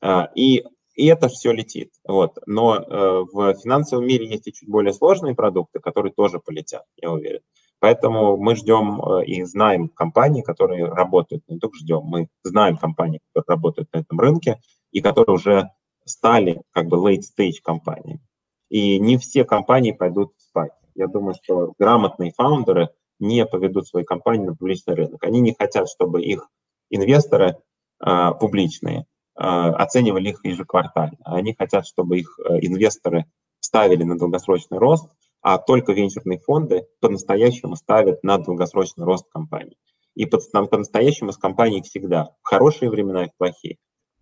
А, 0.00 0.30
и 0.34 0.64
и 0.98 1.06
это 1.06 1.28
все 1.28 1.52
летит. 1.52 1.92
Вот. 2.06 2.38
Но 2.46 2.74
э, 2.74 3.24
в 3.32 3.54
финансовом 3.54 4.04
мире 4.04 4.26
есть 4.26 4.48
и 4.48 4.52
чуть 4.52 4.68
более 4.68 4.92
сложные 4.92 5.36
продукты, 5.36 5.78
которые 5.78 6.12
тоже 6.12 6.40
полетят, 6.40 6.82
я 6.96 7.12
уверен. 7.12 7.40
Поэтому 7.78 8.36
мы 8.36 8.56
ждем 8.56 9.00
э, 9.00 9.24
и 9.24 9.44
знаем 9.44 9.88
компании, 9.90 10.42
которые 10.42 10.86
работают, 10.86 11.44
не 11.46 11.60
только 11.60 11.78
ждем, 11.78 12.02
мы 12.02 12.28
знаем 12.42 12.76
компании, 12.76 13.20
которые 13.32 13.54
работают 13.54 13.88
на 13.92 13.98
этом 13.98 14.18
рынке 14.18 14.60
и 14.90 15.00
которые 15.00 15.36
уже 15.36 15.70
стали 16.04 16.62
как 16.72 16.88
бы 16.88 16.96
late-stage 16.96 17.62
компаниями. 17.62 18.20
И 18.68 18.98
не 18.98 19.18
все 19.18 19.44
компании 19.44 19.92
пойдут 19.92 20.32
спать. 20.36 20.72
Я 20.96 21.06
думаю, 21.06 21.36
что 21.40 21.74
грамотные 21.78 22.32
фаундеры 22.36 22.88
не 23.20 23.46
поведут 23.46 23.86
свои 23.86 24.02
компании 24.02 24.46
на 24.46 24.56
публичный 24.56 24.94
рынок. 24.96 25.22
Они 25.22 25.40
не 25.40 25.54
хотят, 25.56 25.88
чтобы 25.88 26.24
их 26.24 26.48
инвесторы 26.90 27.56
э, 28.04 28.30
публичные 28.40 29.06
оценивали 29.38 30.30
их 30.30 30.44
ежеквартально. 30.44 31.18
Они 31.24 31.54
хотят, 31.54 31.86
чтобы 31.86 32.18
их 32.18 32.38
э, 32.38 32.58
инвесторы 32.60 33.26
ставили 33.60 34.02
на 34.02 34.18
долгосрочный 34.18 34.78
рост, 34.78 35.08
а 35.40 35.58
только 35.58 35.92
венчурные 35.92 36.40
фонды 36.40 36.86
по-настоящему 37.00 37.76
ставят 37.76 38.22
на 38.24 38.38
долгосрочный 38.38 39.04
рост 39.04 39.26
компании. 39.30 39.76
И 40.14 40.26
по-настоящему 40.26 41.30
с 41.30 41.36
компанией 41.36 41.82
всегда, 41.82 42.30
в 42.42 42.48
хорошие 42.48 42.90
времена 42.90 43.24
и 43.24 43.28
в 43.28 43.36
плохие. 43.36 43.76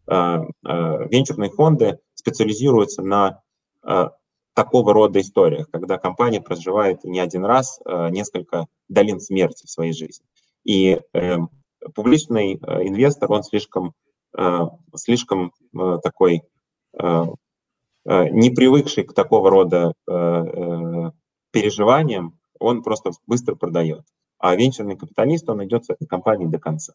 А, 0.06 0.42
венчурные 0.62 1.48
фонды 1.50 1.98
специализируются 2.14 3.02
на 3.02 3.40
такого 4.52 4.92
рода 4.92 5.20
историях, 5.20 5.70
когда 5.70 5.96
компания 5.96 6.42
проживает 6.42 7.02
не 7.04 7.18
один 7.18 7.46
раз 7.46 7.80
несколько 8.10 8.66
долин 8.88 9.20
смерти 9.20 9.64
в 9.64 9.70
своей 9.70 9.92
жизни. 9.92 10.26
И 10.64 11.00
эм, 11.12 11.48
публичный 11.94 12.54
э, 12.54 12.86
инвестор, 12.86 13.30
он 13.32 13.42
слишком 13.42 13.94
Э, 14.05 14.05
слишком 14.94 15.52
э, 15.74 15.98
такой 16.02 16.42
э, 16.98 17.24
не 18.04 18.50
привыкший 18.50 19.04
к 19.04 19.12
такого 19.14 19.50
рода 19.50 19.92
переживаниям, 21.50 22.38
он 22.60 22.82
просто 22.82 23.10
быстро 23.26 23.56
продает. 23.56 24.04
А 24.38 24.54
венчурный 24.54 24.96
капиталист, 24.96 25.48
он 25.48 25.64
идет 25.64 25.86
с 25.86 25.90
этой 25.90 26.06
компанией 26.06 26.48
до 26.48 26.58
конца. 26.58 26.92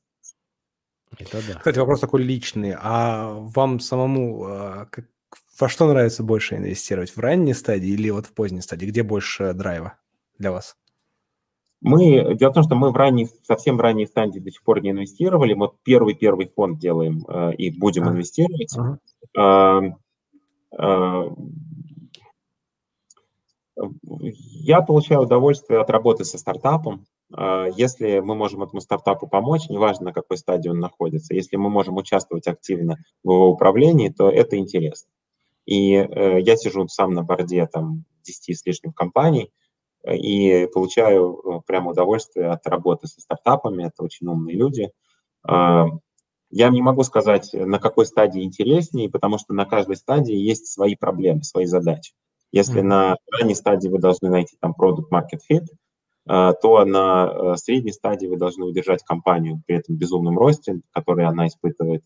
Это 1.19 1.41
да. 1.45 1.57
Кстати, 1.57 1.79
вопрос 1.79 1.99
такой 1.99 2.23
личный. 2.23 2.75
А 2.79 3.33
вам 3.33 3.81
самому 3.81 4.87
как, 4.89 5.09
во 5.59 5.67
что 5.67 5.87
нравится 5.87 6.23
больше 6.23 6.55
инвестировать? 6.55 7.13
В 7.15 7.19
ранней 7.19 7.53
стадии 7.53 7.89
или 7.89 8.09
вот 8.09 8.27
в 8.27 8.33
поздней 8.33 8.61
стадии? 8.61 8.85
Где 8.85 9.03
больше 9.03 9.53
драйва 9.53 9.97
для 10.37 10.51
вас? 10.51 10.77
Мы, 11.81 12.35
дело 12.35 12.51
в 12.51 12.53
том, 12.53 12.63
что 12.63 12.75
мы 12.75 12.91
в 12.91 12.95
ранней, 12.95 13.27
совсем 13.43 13.77
в 13.77 13.81
ранней 13.81 14.05
стадии 14.05 14.39
до 14.39 14.51
сих 14.51 14.63
пор 14.63 14.81
не 14.81 14.91
инвестировали. 14.91 15.55
Мы 15.55 15.71
первый-первый 15.83 16.47
фонд 16.47 16.79
делаем 16.79 17.25
э, 17.27 17.55
и 17.55 17.71
будем 17.71 18.07
а, 18.07 18.11
инвестировать. 18.11 18.77
Ага. 19.35 19.97
Э, 20.77 20.79
э, 20.79 21.29
я 24.03 24.81
получаю 24.81 25.21
удовольствие 25.21 25.79
от 25.79 25.89
работы 25.89 26.23
со 26.23 26.37
стартапом. 26.37 27.07
Э, 27.35 27.67
если 27.75 28.19
мы 28.19 28.35
можем 28.35 28.61
этому 28.61 28.79
стартапу 28.81 29.27
помочь, 29.27 29.67
неважно, 29.69 30.05
на 30.05 30.13
какой 30.13 30.37
стадии 30.37 30.69
он 30.69 30.79
находится, 30.79 31.33
если 31.33 31.55
мы 31.55 31.69
можем 31.71 31.97
участвовать 31.97 32.47
активно 32.47 32.97
в 33.23 33.31
его 33.31 33.49
управлении, 33.49 34.09
то 34.09 34.29
это 34.29 34.57
интересно. 34.57 35.09
И 35.65 35.93
э, 35.93 36.41
я 36.41 36.55
сижу 36.57 36.87
сам 36.87 37.13
на 37.13 37.23
борде 37.23 37.65
там 37.65 38.05
10 38.23 38.57
с 38.57 38.65
лишним 38.65 38.93
компаний, 38.93 39.51
и 40.09 40.67
получаю 40.67 41.39
э, 41.39 41.61
прямо 41.65 41.91
удовольствие 41.91 42.49
от 42.49 42.65
работы 42.67 43.07
со 43.07 43.21
стартапами, 43.21 43.83
это 43.85 44.03
очень 44.03 44.27
умные 44.27 44.55
люди. 44.55 44.91
А, 45.47 45.85
я 46.49 46.69
не 46.69 46.81
могу 46.81 47.03
сказать, 47.03 47.51
на 47.53 47.79
какой 47.79 48.05
стадии 48.05 48.43
интереснее, 48.43 49.09
потому 49.09 49.37
что 49.37 49.53
на 49.53 49.65
каждой 49.65 49.95
стадии 49.95 50.35
есть 50.35 50.67
свои 50.67 50.95
проблемы, 50.95 51.43
свои 51.43 51.65
задачи. 51.65 52.13
Если 52.51 52.81
mm-hmm. 52.81 52.85
на 52.85 53.15
ранней 53.31 53.55
стадии 53.55 53.87
вы 53.87 53.99
должны 53.99 54.29
найти 54.29 54.57
там 54.59 54.75
product 54.77 55.09
market 55.11 55.39
fit, 55.49 55.65
а, 56.27 56.53
то 56.53 56.83
на 56.85 57.31
э, 57.31 57.55
средней 57.57 57.93
стадии 57.93 58.27
вы 58.27 58.37
должны 58.37 58.65
удержать 58.65 59.03
компанию 59.03 59.61
при 59.65 59.77
этом 59.77 59.95
безумном 59.95 60.37
росте, 60.37 60.81
который 60.91 61.25
она 61.25 61.47
испытывает. 61.47 62.03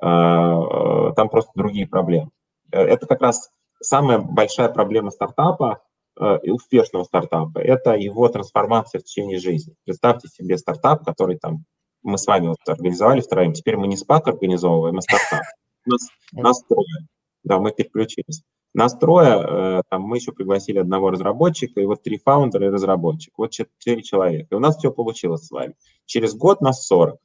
А, 0.00 1.10
э, 1.10 1.12
там 1.14 1.28
просто 1.28 1.52
другие 1.54 1.86
проблемы. 1.86 2.30
Это 2.70 3.06
как 3.06 3.20
раз 3.20 3.50
самая 3.80 4.18
большая 4.18 4.68
проблема 4.68 5.10
стартапа, 5.10 5.82
успешного 6.16 7.04
стартапа, 7.04 7.58
это 7.58 7.94
его 7.94 8.28
трансформация 8.28 9.00
в 9.00 9.04
течение 9.04 9.38
жизни. 9.38 9.74
Представьте 9.84 10.28
себе 10.28 10.58
стартап, 10.58 11.04
который 11.04 11.38
там 11.38 11.64
мы 12.02 12.18
с 12.18 12.26
вами 12.26 12.48
вот 12.48 12.58
организовали 12.66 13.20
втроем, 13.20 13.52
теперь 13.52 13.76
мы 13.76 13.86
не 13.86 13.96
спак 13.96 14.28
организовываем, 14.28 14.98
а 14.98 15.02
стартап. 15.02 15.42
Нас, 15.86 16.08
нас 16.32 16.62
трое. 16.64 17.06
Да, 17.44 17.58
мы 17.58 17.72
переключились. 17.72 18.42
Нас 18.74 18.96
трое, 18.96 19.44
э, 19.46 19.82
там 19.90 20.02
мы 20.02 20.16
еще 20.16 20.32
пригласили 20.32 20.78
одного 20.78 21.10
разработчика, 21.10 21.80
и 21.80 21.86
вот 21.86 22.02
три 22.02 22.18
фаундера 22.18 22.66
и 22.66 22.70
разработчик. 22.70 23.34
Вот 23.36 23.50
четыре 23.50 24.02
человека. 24.02 24.48
И 24.50 24.54
у 24.54 24.60
нас 24.60 24.78
все 24.78 24.90
получилось 24.90 25.46
с 25.46 25.50
вами. 25.50 25.74
Через 26.06 26.34
год 26.34 26.60
нас 26.60 26.86
40, 26.86 27.18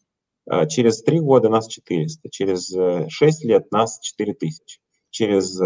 э, 0.50 0.68
через 0.68 1.02
три 1.04 1.20
года 1.20 1.50
нас 1.50 1.68
400, 1.68 2.30
через 2.30 2.76
шесть 3.10 3.46
лет 3.46 3.72
нас 3.72 4.00
4000, 4.00 4.80
через 5.10 5.60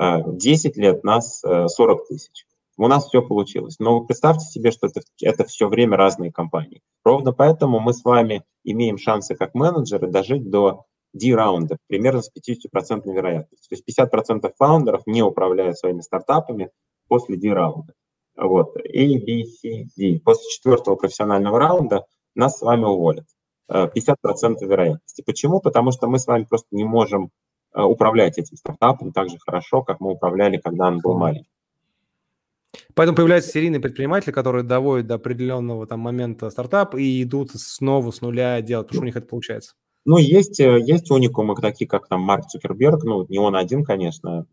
10 0.00 0.76
лет 0.76 1.02
нас 1.02 1.42
40 1.42 2.06
тысяч 2.06 2.46
у 2.78 2.88
нас 2.88 3.06
все 3.06 3.22
получилось. 3.22 3.76
Но 3.78 4.00
представьте 4.02 4.46
себе, 4.46 4.70
что 4.70 4.86
это, 4.86 5.00
это 5.20 5.44
все 5.44 5.68
время 5.68 5.96
разные 5.96 6.32
компании. 6.32 6.80
Ровно 7.04 7.32
поэтому 7.32 7.80
мы 7.80 7.92
с 7.92 8.04
вами 8.04 8.44
имеем 8.64 8.98
шансы 8.98 9.34
как 9.34 9.54
менеджеры 9.54 10.08
дожить 10.08 10.48
до 10.48 10.84
D-раунда 11.12 11.78
примерно 11.88 12.22
с 12.22 12.30
50% 12.30 13.02
вероятностью. 13.06 13.68
То 13.68 13.82
есть 13.92 14.00
50% 14.00 14.52
фаундеров 14.56 15.02
не 15.06 15.22
управляют 15.22 15.78
своими 15.78 16.00
стартапами 16.00 16.70
после 17.08 17.36
D-раунда. 17.36 17.94
Вот. 18.36 18.76
A, 18.76 18.80
B, 18.80 19.44
C, 19.44 19.86
D. 19.96 20.20
После 20.24 20.48
четвертого 20.50 20.94
профессионального 20.94 21.58
раунда 21.58 22.04
нас 22.34 22.58
с 22.58 22.62
вами 22.62 22.84
уволят. 22.84 23.26
50% 23.70 23.88
э, 24.60 24.66
вероятности. 24.66 25.22
Почему? 25.26 25.60
Потому 25.60 25.90
что 25.90 26.06
мы 26.06 26.18
с 26.18 26.26
вами 26.26 26.44
просто 26.44 26.68
не 26.70 26.84
можем 26.84 27.30
э, 27.74 27.82
управлять 27.82 28.38
этим 28.38 28.56
стартапом 28.56 29.12
так 29.12 29.28
же 29.28 29.36
хорошо, 29.44 29.82
как 29.82 30.00
мы 30.00 30.12
управляли, 30.12 30.58
когда 30.58 30.86
он 30.86 31.00
был 31.00 31.18
маленький. 31.18 31.50
Поэтому 32.94 33.16
появляются 33.16 33.50
серийные 33.50 33.80
предприниматели, 33.80 34.32
которые 34.32 34.64
доводят 34.64 35.06
до 35.06 35.14
определенного 35.14 35.86
там 35.86 36.00
момента 36.00 36.50
стартап 36.50 36.94
и 36.94 37.22
идут 37.22 37.50
снова 37.52 38.10
с 38.10 38.20
нуля 38.20 38.60
делать, 38.60 38.86
потому 38.88 38.98
что 38.98 39.02
у 39.02 39.06
них 39.06 39.16
это 39.16 39.26
получается. 39.26 39.74
Ну, 40.04 40.16
есть, 40.16 40.58
э, 40.58 40.80
есть 40.80 41.10
уникумы, 41.10 41.54
такие 41.54 41.86
как 41.86 42.08
там 42.08 42.22
Марк 42.22 42.46
Цукерберг, 42.46 43.04
ну, 43.04 43.26
не 43.28 43.38
он 43.38 43.54
один, 43.54 43.84
конечно, 43.84 44.46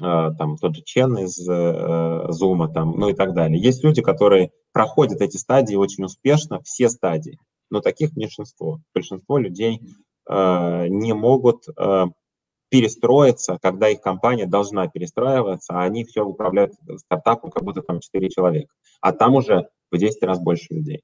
э, 0.00 0.30
там 0.38 0.56
тот 0.56 0.76
же 0.76 0.82
Чен 0.82 1.18
из 1.18 1.36
э, 1.48 2.72
там, 2.72 2.92
ну 2.96 3.08
и 3.08 3.14
так 3.14 3.34
далее. 3.34 3.60
Есть 3.60 3.82
люди, 3.82 4.02
которые 4.02 4.52
проходят 4.72 5.20
эти 5.20 5.36
стадии 5.36 5.74
очень 5.74 6.04
успешно, 6.04 6.60
все 6.62 6.88
стадии, 6.88 7.40
но 7.70 7.80
таких 7.80 8.16
меньшинство. 8.16 8.80
Большинство 8.94 9.38
людей 9.38 9.80
не 10.30 11.14
могут 11.14 11.64
перестроиться, 12.68 13.58
когда 13.62 13.88
их 13.88 14.00
компания 14.00 14.46
должна 14.46 14.88
перестраиваться, 14.88 15.74
а 15.74 15.84
они 15.84 16.04
все 16.04 16.24
управляют 16.24 16.74
стартапом, 16.98 17.50
как 17.50 17.64
будто 17.64 17.82
там 17.82 18.00
4 18.00 18.28
человека. 18.28 18.72
А 19.00 19.12
там 19.12 19.34
уже 19.34 19.68
в 19.90 19.98
10 19.98 20.22
раз 20.22 20.38
больше 20.38 20.74
людей. 20.74 21.02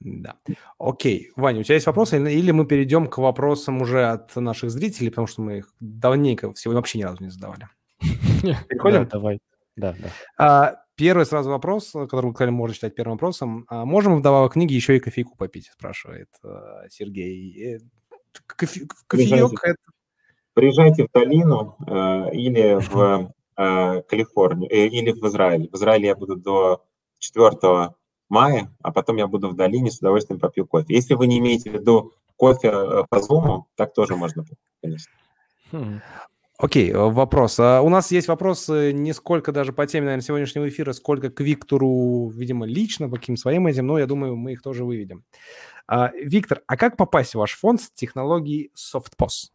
Да. 0.00 0.36
Окей. 0.78 1.30
Ваня, 1.36 1.60
у 1.60 1.62
тебя 1.62 1.76
есть 1.76 1.86
вопросы? 1.86 2.16
Или 2.18 2.50
мы 2.50 2.66
перейдем 2.66 3.06
к 3.06 3.18
вопросам 3.18 3.80
уже 3.80 4.04
от 4.06 4.36
наших 4.36 4.70
зрителей, 4.70 5.10
потому 5.10 5.26
что 5.26 5.42
мы 5.42 5.58
их 5.58 5.74
давненько 5.80 6.52
сегодня 6.54 6.80
вообще 6.80 6.98
ни 6.98 7.04
разу 7.04 7.22
не 7.22 7.30
задавали. 7.30 7.68
Переходим? 8.68 9.04
Да, 9.04 9.10
давай. 9.10 9.38
Да, 9.76 9.94
да. 9.98 10.10
А, 10.38 10.82
первый 10.96 11.26
сразу 11.26 11.50
вопрос, 11.50 11.92
который, 11.92 12.32
который 12.32 12.50
можно 12.50 12.74
читать 12.74 12.94
первым 12.94 13.14
вопросом. 13.14 13.64
А 13.68 13.84
можем 13.84 14.16
вдобавок 14.16 14.52
книги 14.52 14.74
еще 14.74 14.96
и 14.96 15.00
кофейку 15.00 15.36
попить, 15.36 15.70
спрашивает 15.72 16.28
э, 16.44 16.88
Сергей. 16.90 17.80
Кофе, 18.46 18.86
кофеек 19.06 19.64
это... 19.64 19.76
Приезжайте 20.56 21.04
в 21.04 21.12
Долину 21.12 21.76
э, 21.86 22.30
или 22.32 22.78
в 22.80 23.30
э, 23.58 24.02
Калифорнию, 24.08 24.72
э, 24.72 24.86
или 24.86 25.12
в 25.12 25.22
Израиль. 25.26 25.68
В 25.70 25.76
Израиле 25.76 26.06
я 26.06 26.16
буду 26.16 26.34
до 26.34 26.82
4 27.18 27.90
мая, 28.30 28.74
а 28.80 28.90
потом 28.90 29.16
я 29.16 29.26
буду 29.26 29.50
в 29.50 29.54
долине, 29.54 29.90
с 29.90 29.98
удовольствием 29.98 30.40
попью 30.40 30.66
кофе. 30.66 30.94
Если 30.94 31.12
вы 31.12 31.26
не 31.26 31.40
имеете 31.40 31.68
в 31.70 31.74
виду 31.74 32.14
кофе 32.36 32.68
э, 32.68 33.04
по 33.10 33.16
Zoom, 33.16 33.64
так 33.74 33.92
тоже 33.92 34.16
можно, 34.16 34.46
конечно. 34.80 35.12
Хм. 35.72 36.00
Окей, 36.56 36.90
э, 36.90 36.96
вопрос. 36.96 37.60
А 37.60 37.82
у 37.82 37.90
нас 37.90 38.10
есть 38.10 38.28
вопросы 38.28 38.94
не 38.94 39.12
сколько 39.12 39.52
даже 39.52 39.74
по 39.74 39.86
теме, 39.86 40.06
наверное, 40.06 40.24
сегодняшнего 40.24 40.66
эфира, 40.66 40.94
сколько 40.94 41.28
к 41.28 41.38
Виктору, 41.40 42.30
видимо, 42.30 42.64
лично, 42.64 43.10
по 43.10 43.16
каким 43.16 43.36
своим 43.36 43.66
этим, 43.66 43.86
но 43.86 43.98
я 43.98 44.06
думаю, 44.06 44.36
мы 44.36 44.52
их 44.52 44.62
тоже 44.62 44.86
выведем. 44.86 45.22
А, 45.86 46.12
Виктор, 46.14 46.62
а 46.66 46.78
как 46.78 46.96
попасть 46.96 47.34
в 47.34 47.38
ваш 47.40 47.58
фонд 47.58 47.82
с 47.82 47.90
технологией 47.90 48.70
SoftPOS? 48.74 49.50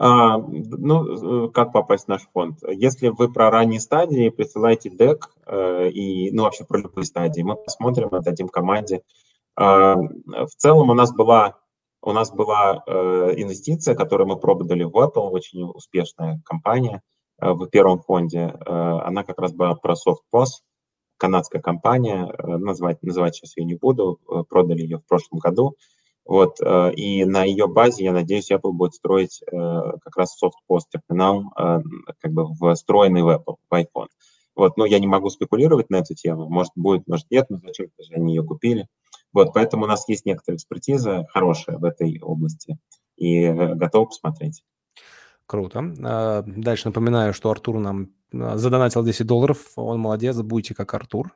А, 0.00 0.38
ну, 0.38 1.46
э, 1.46 1.50
как 1.50 1.72
попасть 1.72 2.04
в 2.04 2.08
наш 2.08 2.22
фонд? 2.32 2.58
Если 2.68 3.08
вы 3.08 3.32
про 3.32 3.50
ранние 3.50 3.80
стадии, 3.80 4.28
присылайте 4.28 4.90
дек 4.90 5.30
э, 5.44 5.88
и, 5.90 6.30
ну, 6.30 6.44
вообще 6.44 6.64
про 6.64 6.78
любые 6.78 7.04
стадии. 7.04 7.42
Мы 7.42 7.56
посмотрим, 7.56 8.14
отдадим 8.14 8.48
команде. 8.48 9.02
Э, 9.58 9.94
в 9.96 10.54
целом 10.56 10.90
у 10.90 10.94
нас 10.94 11.12
была, 11.12 11.58
у 12.00 12.12
нас 12.12 12.30
была 12.30 12.84
э, 12.86 12.92
инвестиция, 13.38 13.96
которую 13.96 14.28
мы 14.28 14.36
пробовали 14.36 14.84
в 14.84 14.96
Apple, 14.96 15.30
очень 15.30 15.64
успешная 15.64 16.40
компания 16.44 17.02
э, 17.40 17.50
в 17.50 17.66
первом 17.66 17.98
фонде. 17.98 18.54
Э, 18.54 19.00
она 19.04 19.24
как 19.24 19.40
раз 19.40 19.52
была 19.52 19.74
про 19.74 19.94
SoftPOS, 19.94 20.62
канадская 21.16 21.60
компания, 21.60 22.32
э, 22.38 22.56
назвать, 22.56 23.02
называть 23.02 23.34
сейчас 23.34 23.56
ее 23.56 23.64
не 23.64 23.74
буду, 23.74 24.20
э, 24.30 24.44
продали 24.48 24.82
ее 24.82 24.98
в 24.98 25.06
прошлом 25.06 25.40
году. 25.40 25.74
Вот, 26.28 26.60
э, 26.60 26.92
и 26.92 27.24
на 27.24 27.42
ее 27.44 27.66
базе, 27.66 28.04
я 28.04 28.12
надеюсь, 28.12 28.50
Apple 28.50 28.72
будет 28.72 28.92
строить 28.92 29.40
э, 29.50 29.50
как 29.50 30.14
раз 30.14 30.36
soft-post 30.36 30.82
терминал, 30.92 31.44
э, 31.58 31.80
как 32.20 32.32
бы 32.32 32.74
встроенный 32.74 33.22
в 33.22 33.30
Apple, 33.30 33.56
в 33.68 33.74
iPhone. 33.74 34.08
Вот, 34.54 34.76
но 34.76 34.84
я 34.84 34.98
не 34.98 35.06
могу 35.06 35.30
спекулировать 35.30 35.88
на 35.88 35.96
эту 35.96 36.14
тему. 36.14 36.46
Может, 36.50 36.72
будет, 36.76 37.08
может, 37.08 37.30
нет, 37.30 37.46
но 37.48 37.56
зачем-то 37.56 38.02
же 38.02 38.12
они 38.12 38.34
ее 38.34 38.44
купили. 38.44 38.88
Вот, 39.32 39.54
поэтому 39.54 39.84
у 39.84 39.86
нас 39.86 40.06
есть 40.06 40.26
некоторая 40.26 40.58
экспертиза 40.58 41.26
хорошая 41.30 41.78
в 41.78 41.84
этой 41.84 42.20
области 42.20 42.76
и 43.16 43.48
готов 43.48 44.08
посмотреть. 44.08 44.62
Круто. 45.46 45.94
А, 46.04 46.42
дальше 46.46 46.88
напоминаю, 46.88 47.32
что 47.32 47.50
Артур 47.50 47.78
нам 47.78 48.10
задонатил 48.30 49.02
10 49.02 49.26
долларов. 49.26 49.58
Он 49.76 49.98
молодец, 49.98 50.36
будете 50.36 50.74
как 50.74 50.92
Артур. 50.92 51.32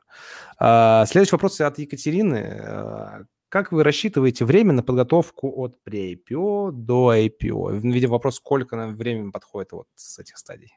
А, 0.59 1.07
следующий 1.07 1.35
вопрос 1.35 1.59
от 1.61 1.79
Екатерины. 1.79 3.25
Как 3.53 3.71
вы 3.71 3.83
рассчитываете 3.83 4.45
время 4.45 4.73
на 4.73 4.81
подготовку 4.81 5.61
от 5.61 5.77
pre-IPO 5.87 6.71
до 6.71 7.15
IPO? 7.15 7.81
Видимо, 7.81 8.13
вопрос, 8.13 8.37
сколько 8.37 8.75
на 8.75 8.87
время 8.87 9.29
подходит 9.29 9.73
вот 9.73 9.85
с 9.93 10.17
этих 10.17 10.39
стадий? 10.39 10.73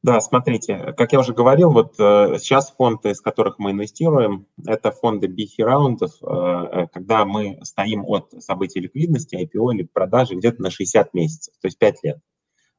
Да, 0.00 0.20
смотрите, 0.20 0.94
как 0.96 1.12
я 1.12 1.18
уже 1.18 1.34
говорил, 1.34 1.72
вот 1.72 1.96
э, 1.98 2.38
сейчас 2.38 2.70
фонды, 2.70 3.10
из 3.10 3.20
которых 3.20 3.58
мы 3.58 3.72
инвестируем, 3.72 4.46
это 4.64 4.92
фонды 4.92 5.26
BC 5.26 5.64
раундов, 5.64 6.12
э, 6.22 6.26
э, 6.26 6.86
когда 6.92 7.24
мы 7.24 7.58
стоим 7.64 8.04
от 8.06 8.30
событий 8.38 8.78
ликвидности, 8.78 9.34
IPO 9.34 9.74
или 9.74 9.82
продажи 9.92 10.36
где-то 10.36 10.62
на 10.62 10.70
60 10.70 11.14
месяцев, 11.14 11.52
то 11.60 11.66
есть 11.66 11.78
5 11.78 12.04
лет. 12.04 12.18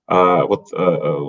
Э, 0.10 0.44
вот 0.44 0.68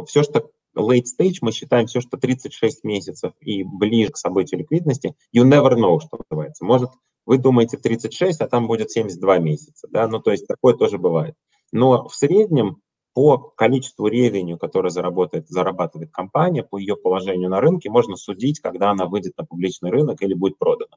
все, 0.08 0.22
что 0.22 0.48
late 0.76 1.06
stage, 1.18 1.38
мы 1.40 1.50
считаем 1.50 1.88
все, 1.88 2.00
что 2.00 2.18
36 2.18 2.84
месяцев 2.84 3.32
и 3.40 3.64
ближе 3.64 4.12
к 4.12 4.16
событию 4.16 4.60
ликвидности, 4.60 5.16
you 5.34 5.42
never 5.42 5.72
know, 5.72 5.98
что 5.98 6.20
называется. 6.30 6.64
Может 6.64 6.90
вы 7.28 7.36
думаете 7.36 7.76
36, 7.76 8.40
а 8.40 8.48
там 8.48 8.66
будет 8.66 8.90
72 8.90 9.38
месяца, 9.38 9.86
да, 9.90 10.08
ну 10.08 10.18
то 10.18 10.30
есть 10.30 10.46
такое 10.46 10.72
тоже 10.72 10.96
бывает. 10.96 11.34
Но 11.72 12.08
в 12.08 12.14
среднем 12.14 12.80
по 13.12 13.36
количеству 13.36 14.06
ревеню, 14.06 14.56
которое 14.56 14.88
заработает, 14.88 15.46
зарабатывает 15.46 16.10
компания, 16.10 16.62
по 16.62 16.78
ее 16.78 16.96
положению 16.96 17.50
на 17.50 17.60
рынке, 17.60 17.90
можно 17.90 18.16
судить, 18.16 18.60
когда 18.60 18.92
она 18.92 19.04
выйдет 19.04 19.36
на 19.36 19.44
публичный 19.44 19.90
рынок 19.90 20.22
или 20.22 20.32
будет 20.32 20.56
продана. 20.56 20.96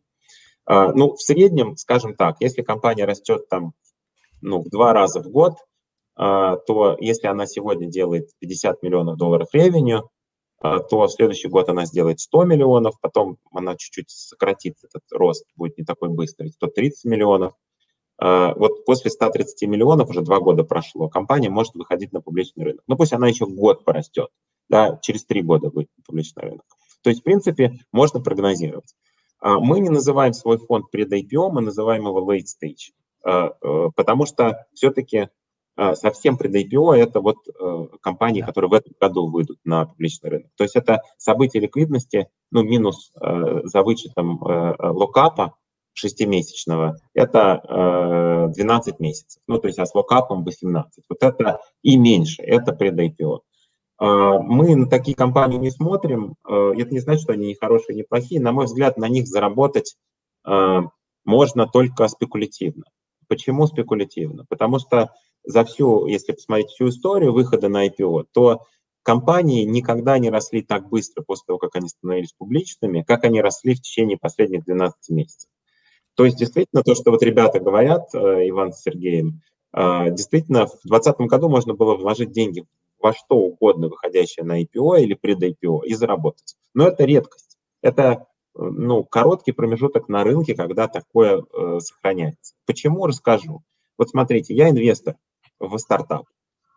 А, 0.65 0.93
ну, 0.93 1.15
в 1.15 1.21
среднем, 1.21 1.75
скажем 1.75 2.15
так, 2.15 2.37
если 2.39 2.61
компания 2.61 3.03
растет 3.03 3.49
там 3.49 3.73
ну, 4.41 4.61
в 4.61 4.69
два 4.69 4.93
раза 4.93 5.21
в 5.21 5.27
год, 5.27 5.55
а, 6.15 6.55
то 6.55 6.95
если 7.01 7.27
она 7.27 7.45
сегодня 7.45 7.87
делает 7.87 8.29
50 8.39 8.83
миллионов 8.83 9.17
долларов 9.17 9.49
ревеню, 9.51 10.09
то 10.61 11.07
в 11.07 11.09
следующий 11.09 11.47
год 11.47 11.69
она 11.69 11.85
сделает 11.85 12.19
100 12.19 12.43
миллионов, 12.45 12.95
потом 13.01 13.38
она 13.51 13.75
чуть-чуть 13.75 14.09
сократит 14.09 14.77
этот 14.83 15.03
рост, 15.11 15.45
будет 15.55 15.77
не 15.77 15.83
такой 15.83 16.09
быстрый, 16.09 16.49
130 16.49 17.05
миллионов. 17.05 17.53
А, 18.21 18.53
вот 18.53 18.85
после 18.85 19.09
130 19.09 19.67
миллионов, 19.67 20.09
уже 20.09 20.21
два 20.21 20.39
года 20.39 20.63
прошло, 20.63 21.09
компания 21.09 21.49
может 21.49 21.73
выходить 21.73 22.13
на 22.13 22.21
публичный 22.21 22.65
рынок. 22.65 22.83
Ну 22.88 22.95
пусть 22.95 23.13
она 23.13 23.27
еще 23.27 23.47
год 23.47 23.83
порастет, 23.83 24.29
да, 24.69 24.99
через 25.01 25.25
три 25.25 25.41
года 25.41 25.71
будет 25.71 25.89
на 25.97 26.03
публичный 26.03 26.43
рынок. 26.43 26.65
То 27.01 27.09
есть, 27.09 27.21
в 27.21 27.23
принципе, 27.23 27.79
можно 27.91 28.19
прогнозировать. 28.19 28.95
А, 29.39 29.59
мы 29.59 29.79
не 29.79 29.89
называем 29.89 30.33
свой 30.33 30.59
фонд 30.59 30.91
пред 30.91 31.11
IPO, 31.11 31.49
мы 31.49 31.61
называем 31.61 32.05
его 32.05 32.31
late 32.31 32.45
stage, 32.45 32.93
э, 33.25 33.89
потому 33.95 34.27
что 34.27 34.67
все-таки 34.73 35.29
совсем 35.95 36.37
пред 36.37 36.55
IPO 36.55 36.93
это 36.95 37.21
вот 37.21 37.37
э, 37.47 37.87
компании, 38.01 38.41
которые 38.41 38.69
в 38.69 38.73
этом 38.73 38.93
году 38.99 39.27
выйдут 39.27 39.57
на 39.63 39.85
публичный 39.85 40.29
рынок. 40.29 40.51
То 40.55 40.63
есть 40.63 40.75
это 40.75 41.01
событие 41.17 41.61
ликвидности, 41.61 42.27
ну, 42.51 42.61
минус 42.63 43.11
э, 43.19 43.61
за 43.63 43.81
вычетом 43.81 44.43
э, 44.43 44.75
локапа 44.79 45.55
шестимесячного, 45.93 46.97
это 47.13 48.47
12 48.55 48.99
месяцев. 49.01 49.41
Ну, 49.45 49.59
то 49.59 49.67
есть 49.67 49.77
а 49.77 49.85
с 49.85 49.93
локапом 49.93 50.45
18. 50.45 51.03
Вот 51.09 51.21
это 51.21 51.59
и 51.81 51.97
меньше, 51.97 52.41
это 52.43 52.71
пред 52.71 52.97
IPO. 52.97 53.39
А, 53.97 54.39
мы 54.39 54.73
на 54.77 54.87
такие 54.87 55.17
компании 55.17 55.57
не 55.57 55.69
смотрим. 55.69 56.35
Это 56.47 56.93
не 56.93 56.99
значит, 56.99 57.23
что 57.23 57.33
они 57.33 57.47
не 57.47 57.55
хорошие, 57.55 57.97
не 57.97 58.03
плохие. 58.03 58.39
На 58.39 58.53
мой 58.53 58.67
взгляд, 58.67 58.95
на 58.95 59.09
них 59.09 59.27
заработать 59.27 59.97
можно 61.25 61.67
только 61.67 62.07
спекулятивно. 62.07 62.85
Почему 63.27 63.67
спекулятивно? 63.67 64.45
Потому 64.47 64.79
что 64.79 65.11
за 65.43 65.63
всю, 65.63 66.05
если 66.07 66.34
посмотреть 66.34 66.69
всю 66.69 66.89
историю 66.89 67.34
выхода 67.34 67.69
на 67.69 67.88
IPO, 67.88 68.26
то 68.31 68.61
компании 69.03 69.63
никогда 69.63 70.18
не 70.19 70.30
росли 70.30 70.61
так 70.61 70.89
быстро 70.89 71.23
после 71.23 71.45
того, 71.47 71.59
как 71.59 71.76
они 71.76 71.89
становились 71.89 72.34
публичными, 72.34 73.01
как 73.01 73.23
они 73.23 73.41
росли 73.41 73.76
в 73.76 73.81
течение 73.81 74.18
последних 74.18 74.63
12 74.65 75.09
месяцев. 75.09 75.49
То 76.15 76.26
есть 76.26 76.38
действительно 76.38 76.84
то, 76.84 76.93
что 76.93 77.11
вот 77.11 77.23
ребята 77.23 77.59
говорят, 77.59 78.13
э, 78.13 78.49
Иван 78.49 78.73
с 78.73 78.81
Сергеем, 78.81 79.41
э, 79.73 80.11
действительно 80.11 80.68
в 80.68 80.81
2020 80.84 81.27
году 81.27 81.49
можно 81.49 81.73
было 81.73 81.95
вложить 81.95 82.31
деньги 82.31 82.65
во 82.99 83.13
что 83.13 83.38
угодно, 83.38 83.88
выходящее 83.88 84.45
на 84.45 84.61
IPO 84.61 85.01
или 85.01 85.13
пред 85.15 85.41
IPO, 85.41 85.85
и 85.85 85.93
заработать. 85.93 86.55
Но 86.73 86.88
это 86.88 87.05
редкость. 87.05 87.57
Это 87.81 88.03
э, 88.03 88.15
ну, 88.59 89.03
короткий 89.03 89.53
промежуток 89.53 90.09
на 90.09 90.23
рынке, 90.23 90.53
когда 90.53 90.88
такое 90.88 91.41
э, 91.41 91.80
сохраняется. 91.80 92.53
Почему, 92.65 93.07
расскажу. 93.07 93.63
Вот 93.97 94.09
смотрите, 94.09 94.53
я 94.53 94.69
инвестор, 94.69 95.15
в 95.61 95.77
стартап. 95.77 96.25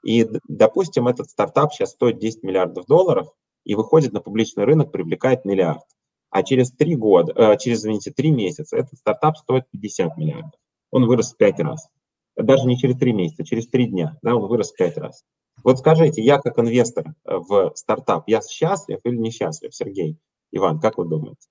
И, 0.05 0.29
допустим, 0.49 1.09
этот 1.09 1.31
стартап 1.31 1.73
сейчас 1.73 1.93
стоит 1.93 2.19
10 2.19 2.43
миллиардов 2.43 2.87
долларов 2.87 3.29
и 3.65 3.75
выходит 3.75 4.13
на 4.13 4.21
публичный 4.21 4.65
рынок, 4.65 4.93
привлекает 4.93 5.45
миллиард. 5.45 5.83
А 6.31 6.43
через 6.43 6.71
три 6.73 6.95
года, 6.95 7.33
э, 7.33 7.57
через, 7.59 7.81
извините, 7.81 8.11
три 8.11 8.31
месяца 8.31 8.77
этот 8.77 8.99
стартап 8.99 9.37
стоит 9.39 9.65
50 9.71 10.17
миллиардов. 10.17 10.61
Он 10.91 11.07
вырос 11.07 11.33
в 11.33 11.37
пять 11.37 11.59
раз. 11.61 11.89
Даже 12.37 12.67
не 12.67 12.77
через 12.77 12.97
три 12.97 13.13
месяца, 13.13 13.45
через 13.45 13.69
три 13.69 13.87
дня, 13.87 14.19
да, 14.23 14.35
он 14.35 14.49
вырос 14.49 14.73
в 14.73 14.77
пять 14.77 14.99
раз. 14.99 15.25
Вот 15.63 15.79
скажите, 15.79 16.23
я 16.23 16.39
как 16.39 16.59
инвестор 16.59 17.15
э, 17.25 17.37
в 17.37 17.73
стартап, 17.75 18.25
я 18.27 18.43
счастлив 18.43 18.99
или 19.05 19.17
несчастлив, 19.17 19.75
Сергей? 19.75 20.19
Иван, 20.51 20.81
как 20.81 20.99
вы 20.99 21.07
думаете? 21.09 21.49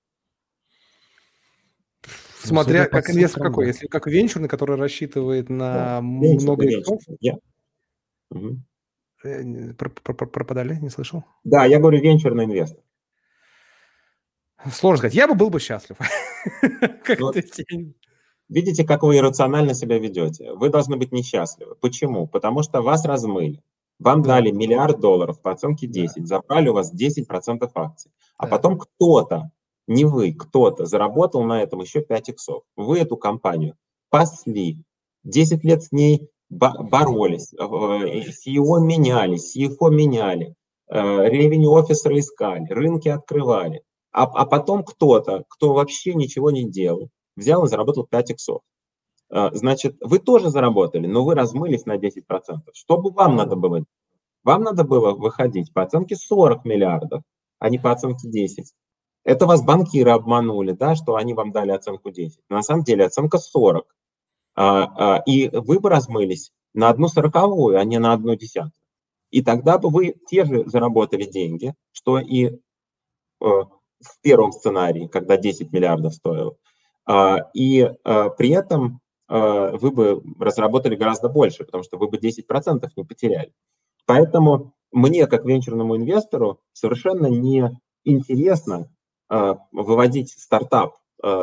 Смотря 2.44 2.86
как 2.86 3.10
инвестор 3.10 3.42
какой. 3.42 3.66
Если 3.66 3.86
как 3.86 4.06
венчурный, 4.06 4.48
который 4.48 4.76
рассчитывает 4.76 5.48
на 5.48 5.74
да, 5.74 6.00
много 6.00 6.66
иксов. 6.66 7.00
Я... 7.20 7.36
Угу. 8.30 8.60
Пропадали, 9.76 10.76
не 10.76 10.90
слышал? 10.90 11.24
Да, 11.44 11.64
я 11.64 11.78
говорю 11.78 12.00
венчурный 12.00 12.44
инвестор. 12.44 12.82
Сложно 14.70 14.98
сказать. 14.98 15.14
Я 15.14 15.26
бы 15.28 15.34
был 15.34 15.50
бы 15.50 15.60
счастлив. 15.60 15.96
Вот. 17.18 17.36
Видите, 18.50 18.84
как 18.84 19.02
вы 19.02 19.16
иррационально 19.16 19.72
себя 19.72 19.98
ведете. 19.98 20.52
Вы 20.52 20.68
должны 20.68 20.96
быть 20.96 21.12
несчастливы. 21.12 21.74
Почему? 21.76 22.26
Потому 22.26 22.62
что 22.62 22.82
вас 22.82 23.06
размыли. 23.06 23.62
Вам 23.98 24.22
да. 24.22 24.34
дали 24.34 24.50
миллиард 24.50 25.00
долларов 25.00 25.40
по 25.40 25.52
оценке 25.52 25.86
10, 25.86 26.16
да. 26.16 26.26
забрали 26.26 26.68
у 26.68 26.74
вас 26.74 26.92
10% 26.94 27.70
акций. 27.74 28.10
А 28.36 28.44
да. 28.44 28.50
потом 28.50 28.78
кто-то 28.78 29.50
не 29.86 30.04
вы, 30.04 30.32
кто-то 30.32 30.86
заработал 30.86 31.44
на 31.44 31.62
этом 31.62 31.80
еще 31.80 32.00
5 32.00 32.30
иксов. 32.30 32.62
Вы 32.76 33.00
эту 33.00 33.16
компанию 33.16 33.76
пасли, 34.10 34.78
10 35.24 35.64
лет 35.64 35.82
с 35.82 35.92
ней 35.92 36.28
боролись, 36.50 37.52
CEO 37.54 38.78
э, 38.78 38.84
меняли, 38.84 39.36
CFO 39.36 39.90
меняли, 39.90 40.54
ревень 40.88 41.66
офисеры 41.66 42.18
искали, 42.18 42.66
рынки 42.68 43.08
открывали. 43.08 43.82
А, 44.12 44.24
а 44.24 44.46
потом 44.46 44.84
кто-то, 44.84 45.44
кто 45.48 45.74
вообще 45.74 46.14
ничего 46.14 46.50
не 46.50 46.70
делал, 46.70 47.08
взял 47.36 47.64
и 47.64 47.68
заработал 47.68 48.06
5 48.06 48.30
иксов. 48.30 48.60
Значит, 49.30 49.96
вы 50.00 50.20
тоже 50.20 50.50
заработали, 50.50 51.08
но 51.08 51.24
вы 51.24 51.34
размылись 51.34 51.86
на 51.86 51.96
10%. 51.96 52.20
Что 52.72 52.98
бы 52.98 53.10
вам 53.10 53.34
надо 53.34 53.56
было? 53.56 53.84
Вам 54.44 54.62
надо 54.62 54.84
было 54.84 55.12
выходить 55.12 55.72
по 55.72 55.82
оценке 55.82 56.14
40 56.14 56.64
миллиардов, 56.64 57.22
а 57.58 57.70
не 57.70 57.78
по 57.78 57.90
оценке 57.90 58.28
10. 58.28 58.72
Это 59.24 59.46
вас 59.46 59.62
банкиры 59.62 60.10
обманули, 60.10 60.72
да, 60.72 60.94
что 60.94 61.16
они 61.16 61.32
вам 61.34 61.50
дали 61.50 61.70
оценку 61.70 62.10
10. 62.10 62.40
Но 62.50 62.56
на 62.56 62.62
самом 62.62 62.84
деле 62.84 63.06
оценка 63.06 63.38
40. 63.38 63.86
А, 64.56 65.16
а, 65.16 65.22
и 65.26 65.48
вы 65.48 65.80
бы 65.80 65.88
размылись 65.88 66.52
на 66.74 66.90
одну 66.90 67.08
сороковую, 67.08 67.78
а 67.78 67.84
не 67.84 67.98
на 67.98 68.12
одну 68.12 68.34
десятую. 68.36 68.72
И 69.30 69.42
тогда 69.42 69.78
бы 69.78 69.88
вы 69.88 70.14
те 70.28 70.44
же 70.44 70.64
заработали 70.68 71.24
деньги, 71.24 71.74
что 71.90 72.20
и 72.20 72.46
э, 72.46 72.54
в 73.40 74.20
первом 74.22 74.52
сценарии, 74.52 75.08
когда 75.08 75.36
10 75.36 75.72
миллиардов 75.72 76.14
стоило. 76.14 76.56
А, 77.06 77.50
и 77.54 77.80
э, 77.80 78.30
при 78.38 78.50
этом 78.50 79.00
э, 79.28 79.76
вы 79.76 79.90
бы 79.90 80.22
разработали 80.38 80.94
гораздо 80.94 81.28
больше, 81.28 81.64
потому 81.64 81.82
что 81.82 81.96
вы 81.96 82.08
бы 82.08 82.18
10% 82.18 82.88
не 82.94 83.04
потеряли. 83.04 83.52
Поэтому 84.06 84.74
мне, 84.92 85.26
как 85.26 85.44
венчурному 85.44 85.96
инвестору, 85.96 86.60
совершенно 86.72 87.26
не 87.26 87.70
интересно 88.04 88.93
выводить 89.28 90.30
стартап, 90.30 90.96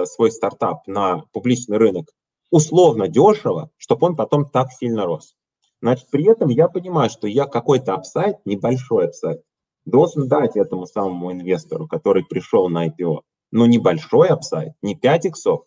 свой 0.06 0.32
стартап 0.32 0.88
на 0.88 1.24
публичный 1.32 1.78
рынок 1.78 2.12
условно 2.52 3.08
дешево, 3.08 3.72
чтобы 3.78 4.08
он 4.08 4.16
потом 4.16 4.46
так 4.46 4.72
сильно 4.72 5.06
рос. 5.06 5.36
Значит, 5.82 6.10
при 6.12 6.26
этом 6.26 6.50
я 6.50 6.68
понимаю, 6.68 7.10
что 7.10 7.28
я 7.28 7.46
какой-то 7.46 7.96
upside, 7.96 8.38
небольшой 8.46 9.08
upside, 9.08 9.42
должен 9.86 10.28
дать 10.28 10.56
этому 10.56 10.86
самому 10.86 11.32
инвестору, 11.32 11.88
который 11.88 12.24
пришел 12.24 12.70
на 12.70 12.88
IPO. 12.88 13.22
Но 13.52 13.66
небольшой 13.66 14.28
upside, 14.28 14.74
не 14.82 14.96
5 14.96 15.26
иксов. 15.26 15.62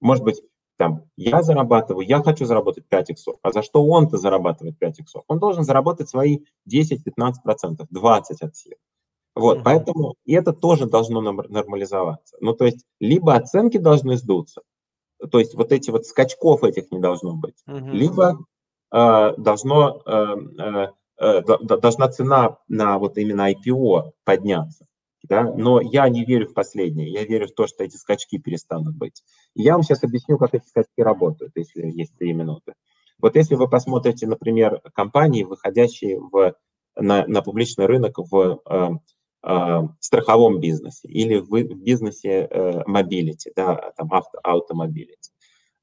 Может 0.00 0.22
быть, 0.22 0.40
там, 0.76 1.04
я 1.16 1.42
зарабатываю, 1.42 2.06
я 2.06 2.22
хочу 2.22 2.44
заработать 2.44 2.86
5 2.86 3.10
иксов. 3.10 3.36
А 3.42 3.50
за 3.50 3.62
что 3.62 3.84
он-то 3.84 4.18
зарабатывает 4.18 4.78
5 4.78 5.00
иксов? 5.00 5.24
Он 5.26 5.38
должен 5.38 5.64
заработать 5.64 6.08
свои 6.08 6.40
10-15%, 6.70 7.86
20 7.90 8.42
от 8.42 8.54
всех. 8.54 8.74
Вот, 9.36 9.58
mm-hmm. 9.58 9.62
поэтому 9.64 10.14
и 10.24 10.32
это 10.32 10.54
тоже 10.54 10.86
должно 10.86 11.20
нормализоваться. 11.20 12.36
Ну, 12.40 12.54
то 12.54 12.64
есть, 12.64 12.86
либо 13.00 13.34
оценки 13.34 13.76
должны 13.76 14.16
сдуться, 14.16 14.62
то 15.30 15.38
есть 15.38 15.54
вот 15.54 15.72
эти 15.72 15.90
вот 15.90 16.06
скачков 16.06 16.64
этих 16.64 16.90
не 16.90 17.00
должно 17.00 17.34
быть, 17.34 17.62
mm-hmm. 17.68 17.90
либо 17.90 18.38
э, 18.92 19.34
должно, 19.36 20.02
э, 20.06 20.36
э, 20.58 20.88
э 21.18 21.42
должна 21.42 22.08
цена 22.08 22.56
на 22.66 22.98
вот 22.98 23.18
именно 23.18 23.52
IPO 23.52 24.12
подняться. 24.24 24.86
Да? 25.22 25.42
Но 25.42 25.82
я 25.82 26.08
не 26.08 26.24
верю 26.24 26.48
в 26.48 26.54
последнее, 26.54 27.12
я 27.12 27.24
верю 27.24 27.48
в 27.48 27.52
то, 27.52 27.66
что 27.66 27.84
эти 27.84 27.96
скачки 27.96 28.38
перестанут 28.38 28.96
быть. 28.96 29.22
я 29.54 29.74
вам 29.74 29.82
сейчас 29.82 30.02
объясню, 30.02 30.38
как 30.38 30.54
эти 30.54 30.66
скачки 30.66 31.00
работают, 31.00 31.52
если 31.56 31.90
есть 31.90 32.16
три 32.16 32.32
минуты. 32.32 32.72
Вот 33.18 33.36
если 33.36 33.54
вы 33.54 33.68
посмотрите, 33.68 34.26
например, 34.26 34.80
компании, 34.94 35.42
выходящие 35.42 36.20
в, 36.20 36.54
на, 36.94 37.26
на 37.26 37.42
публичный 37.42 37.86
рынок 37.86 38.14
в 38.16 38.36
э, 38.36 38.56
э, 38.70 38.88
страховом 40.00 40.60
бизнесе 40.60 41.08
или 41.08 41.38
в, 41.38 41.50
бизнесе 41.76 42.48
э, 42.50 42.82
mobility, 42.88 43.52
да, 43.54 43.92
там 43.96 44.12
авто, 44.12 44.38
автомобилити, 44.42 45.30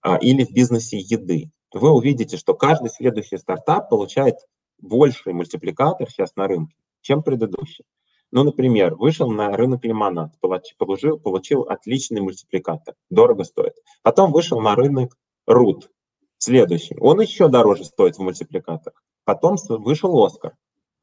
э, 0.06 0.20
или 0.20 0.44
в 0.44 0.52
бизнесе 0.52 0.98
еды, 0.98 1.52
вы 1.74 1.92
увидите, 1.92 2.38
что 2.38 2.54
каждый 2.54 2.90
следующий 2.90 3.38
стартап 3.38 3.90
получает 3.90 4.36
больший 4.80 5.34
мультипликатор 5.34 6.10
сейчас 6.10 6.36
на 6.36 6.48
рынке, 6.48 6.76
чем 7.02 7.24
предыдущий. 7.24 7.86
Ну, 8.32 8.44
например, 8.44 8.96
вышел 8.96 9.30
на 9.30 9.56
рынок 9.56 9.86
лимонад, 9.86 10.34
получил, 10.78 11.20
получил 11.20 11.62
отличный 11.62 12.20
мультипликатор, 12.20 12.96
дорого 13.10 13.44
стоит. 13.44 13.74
Потом 14.02 14.32
вышел 14.32 14.60
на 14.60 14.76
рынок 14.76 15.16
рут, 15.46 15.90
следующий, 16.38 16.98
он 17.00 17.22
еще 17.22 17.48
дороже 17.48 17.86
стоит 17.86 18.18
в 18.18 18.22
мультипликаторах. 18.22 19.02
Потом 19.24 19.56
вышел 19.70 20.22
Оскар, 20.24 20.54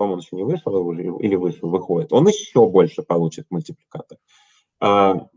по-моему, 0.01 0.23
еще 0.23 0.35
не 0.35 0.45
вышел 0.45 0.93
или 0.93 1.35
вышел, 1.35 1.69
выходит, 1.69 2.11
он 2.11 2.27
еще 2.27 2.67
больше 2.67 3.03
получит 3.03 3.45
мультипликатор. 3.51 4.17
А, 4.81 5.29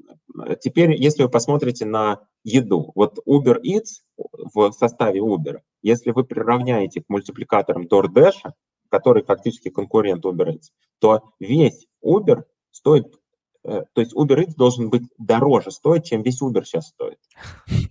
теперь, 0.61 0.93
если 0.93 1.23
вы 1.23 1.29
посмотрите 1.29 1.85
на 1.85 2.21
еду, 2.45 2.93
вот 2.95 3.19
Uber 3.27 3.61
Eats 3.61 4.05
в 4.15 4.71
составе 4.71 5.19
Uber, 5.19 5.59
если 5.81 6.11
вы 6.11 6.23
приравняете 6.23 7.01
к 7.01 7.09
мультипликаторам 7.09 7.87
DoorDash, 7.87 8.53
который 8.87 9.23
фактически 9.23 9.69
конкурент 9.69 10.23
Uber 10.23 10.53
Eats, 10.53 10.69
то 10.99 11.33
весь 11.41 11.85
Uber 12.01 12.43
стоит, 12.71 13.19
э, 13.65 13.83
то 13.91 13.99
есть 13.99 14.15
Uber 14.15 14.45
Eats 14.45 14.55
должен 14.55 14.89
быть 14.89 15.03
дороже 15.17 15.71
стоить, 15.71 16.05
чем 16.05 16.21
весь 16.21 16.41
Uber 16.41 16.63
сейчас 16.63 16.87
стоит. 16.87 17.19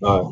А, 0.00 0.24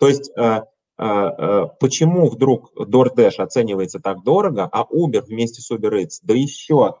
то 0.00 0.08
есть 0.08 0.32
э, 0.34 0.62
почему 0.96 2.28
вдруг 2.30 2.72
DoorDash 2.78 3.36
оценивается 3.38 3.98
так 3.98 4.22
дорого, 4.22 4.68
а 4.70 4.84
Uber 4.84 5.22
вместе 5.22 5.60
с 5.60 5.70
Uber 5.72 6.02
Eats, 6.02 6.20
да 6.22 6.34
еще 6.34 6.94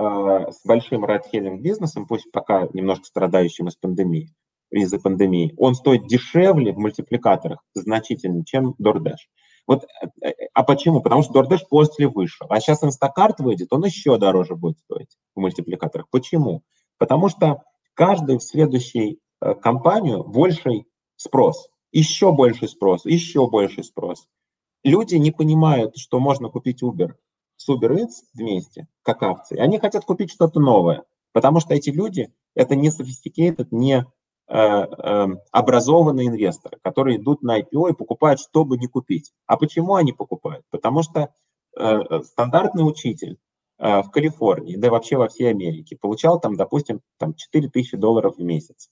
а, 0.00 0.50
с 0.50 0.64
большим 0.64 1.04
райдхелинг 1.04 1.60
бизнесом, 1.60 2.06
пусть 2.06 2.32
пока 2.32 2.66
немножко 2.72 3.04
страдающим 3.04 3.68
из 3.68 3.76
пандемии, 3.76 4.32
из-за 4.70 4.98
пандемии, 4.98 5.52
он 5.58 5.74
стоит 5.74 6.06
дешевле 6.06 6.72
в 6.72 6.78
мультипликаторах 6.78 7.62
значительно, 7.74 8.42
чем 8.46 8.74
DoorDash. 8.80 9.28
Вот, 9.66 9.84
э, 9.84 10.06
э, 10.26 10.48
а 10.54 10.62
почему? 10.62 11.02
Потому 11.02 11.22
что 11.22 11.38
DoorDash 11.38 11.66
после 11.68 12.08
вышел. 12.08 12.46
А 12.48 12.60
сейчас 12.60 12.82
Instacart 12.82 13.34
выйдет, 13.40 13.74
он 13.74 13.84
еще 13.84 14.16
дороже 14.16 14.54
будет 14.54 14.78
стоить 14.78 15.18
в 15.34 15.40
мультипликаторах. 15.40 16.08
Почему? 16.10 16.62
Потому 16.96 17.28
что 17.28 17.62
каждый 17.92 18.38
в 18.38 18.42
следующей 18.42 19.18
э, 19.42 19.54
компанию 19.54 20.24
больший 20.24 20.86
спрос 21.16 21.68
еще 21.92 22.32
больше 22.32 22.68
спрос, 22.68 23.04
еще 23.04 23.48
больше 23.48 23.82
спрос. 23.82 24.26
Люди 24.82 25.16
не 25.16 25.30
понимают, 25.30 25.96
что 25.96 26.20
можно 26.20 26.48
купить 26.48 26.82
Uber 26.82 27.14
с 27.56 27.68
Uber 27.68 27.94
Eats 27.94 28.24
вместе, 28.34 28.88
как 29.02 29.22
акции. 29.22 29.58
Они 29.58 29.78
хотят 29.78 30.04
купить 30.04 30.32
что-то 30.32 30.60
новое, 30.60 31.04
потому 31.32 31.60
что 31.60 31.74
эти 31.74 31.90
люди– 31.90 32.32
это 32.54 32.74
не 32.74 32.88
sophisticated, 32.88 33.68
не 33.70 34.06
э, 34.48 34.56
э, 34.56 35.26
образованные 35.50 36.28
инвесторы, 36.28 36.78
которые 36.82 37.18
идут 37.18 37.42
на 37.42 37.60
IPO 37.60 37.90
и 37.90 37.94
покупают, 37.94 38.40
чтобы 38.40 38.78
не 38.78 38.86
купить. 38.86 39.32
А 39.46 39.58
почему 39.58 39.94
они 39.96 40.12
покупают? 40.12 40.64
Потому 40.70 41.02
что 41.02 41.34
э, 41.76 42.22
стандартный 42.24 42.88
учитель 42.88 43.36
э, 43.78 44.02
в 44.02 44.10
Калифорнии, 44.10 44.76
да 44.76 44.90
вообще 44.90 45.18
во 45.18 45.28
всей 45.28 45.50
Америке, 45.50 45.98
получал 46.00 46.40
там, 46.40 46.56
допустим, 46.56 47.02
там 47.18 47.34
4000 47.34 47.98
долларов 47.98 48.36
в 48.36 48.42
месяц. 48.42 48.88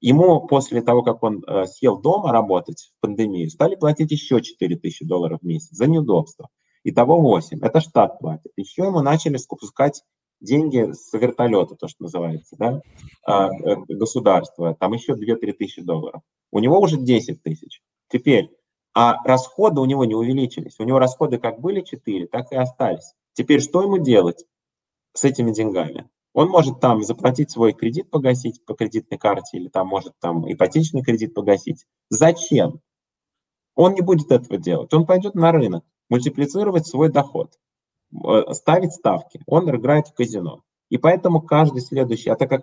Ему 0.00 0.46
после 0.46 0.80
того, 0.80 1.02
как 1.02 1.22
он 1.22 1.42
э, 1.46 1.66
сел 1.66 2.00
дома 2.00 2.32
работать 2.32 2.92
в 2.96 3.00
пандемию, 3.00 3.50
стали 3.50 3.74
платить 3.74 4.12
еще 4.12 4.40
4 4.40 4.76
тысячи 4.76 5.04
долларов 5.04 5.40
в 5.42 5.46
месяц 5.46 5.70
за 5.70 5.86
неудобство. 5.86 6.48
Итого 6.84 7.20
8. 7.20 7.58
Это 7.60 7.80
штат 7.80 8.18
платит. 8.20 8.52
Еще 8.56 8.84
ему 8.84 9.00
начали 9.00 9.36
спускать 9.36 10.04
деньги 10.40 10.92
с 10.92 11.12
вертолета, 11.12 11.74
то, 11.74 11.88
что 11.88 12.04
называется, 12.04 12.56
да, 12.56 12.80
а, 13.26 13.48
э, 13.48 13.76
государство, 13.88 14.74
там 14.74 14.92
еще 14.92 15.14
2-3 15.14 15.52
тысячи 15.52 15.82
долларов. 15.82 16.22
У 16.52 16.60
него 16.60 16.80
уже 16.80 16.96
10 16.96 17.42
тысяч. 17.42 17.82
Теперь, 18.08 18.50
а 18.94 19.22
расходы 19.24 19.80
у 19.80 19.84
него 19.84 20.04
не 20.04 20.14
увеличились. 20.14 20.78
У 20.78 20.84
него 20.84 20.98
расходы 20.98 21.38
как 21.38 21.60
были 21.60 21.80
4, 21.80 22.26
так 22.28 22.52
и 22.52 22.56
остались. 22.56 23.14
Теперь 23.32 23.60
что 23.60 23.82
ему 23.82 23.98
делать 23.98 24.44
с 25.12 25.24
этими 25.24 25.52
деньгами? 25.52 26.08
Он 26.34 26.48
может 26.48 26.80
там 26.80 27.02
заплатить 27.02 27.50
свой 27.50 27.72
кредит, 27.72 28.10
погасить 28.10 28.64
по 28.64 28.74
кредитной 28.74 29.18
карте, 29.18 29.58
или 29.58 29.68
там 29.68 29.88
может 29.88 30.14
там 30.20 30.50
ипотечный 30.50 31.02
кредит 31.02 31.34
погасить. 31.34 31.86
Зачем? 32.10 32.80
Он 33.74 33.94
не 33.94 34.00
будет 34.00 34.30
этого 34.30 34.58
делать. 34.58 34.92
Он 34.92 35.06
пойдет 35.06 35.34
на 35.34 35.52
рынок, 35.52 35.84
мультиплицировать 36.08 36.86
свой 36.86 37.10
доход, 37.10 37.58
э, 38.12 38.52
ставить 38.52 38.92
ставки. 38.92 39.40
Он 39.46 39.68
играет 39.70 40.08
в 40.08 40.14
казино. 40.14 40.62
И 40.90 40.98
поэтому 40.98 41.40
каждый 41.40 41.80
следующий, 41.80 42.30
а 42.30 42.36
так 42.36 42.50
как 42.50 42.62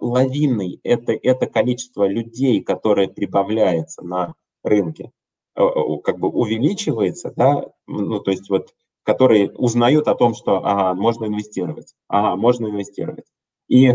лавинный 0.00 0.80
это, 0.82 1.12
это 1.12 1.46
количество 1.46 2.06
людей, 2.06 2.62
которое 2.62 3.08
прибавляется 3.08 4.02
на 4.02 4.34
рынке, 4.62 5.12
э, 5.56 5.62
как 6.04 6.18
бы 6.18 6.28
увеличивается, 6.28 7.32
да, 7.34 7.64
ну, 7.86 8.20
то 8.20 8.30
есть 8.30 8.50
вот 8.50 8.74
которые 9.02 9.50
узнают 9.52 10.08
о 10.08 10.14
том, 10.14 10.34
что 10.34 10.64
ага, 10.64 10.94
можно 10.94 11.26
инвестировать, 11.26 11.94
ага, 12.08 12.36
можно 12.36 12.66
инвестировать. 12.66 13.24
И 13.68 13.92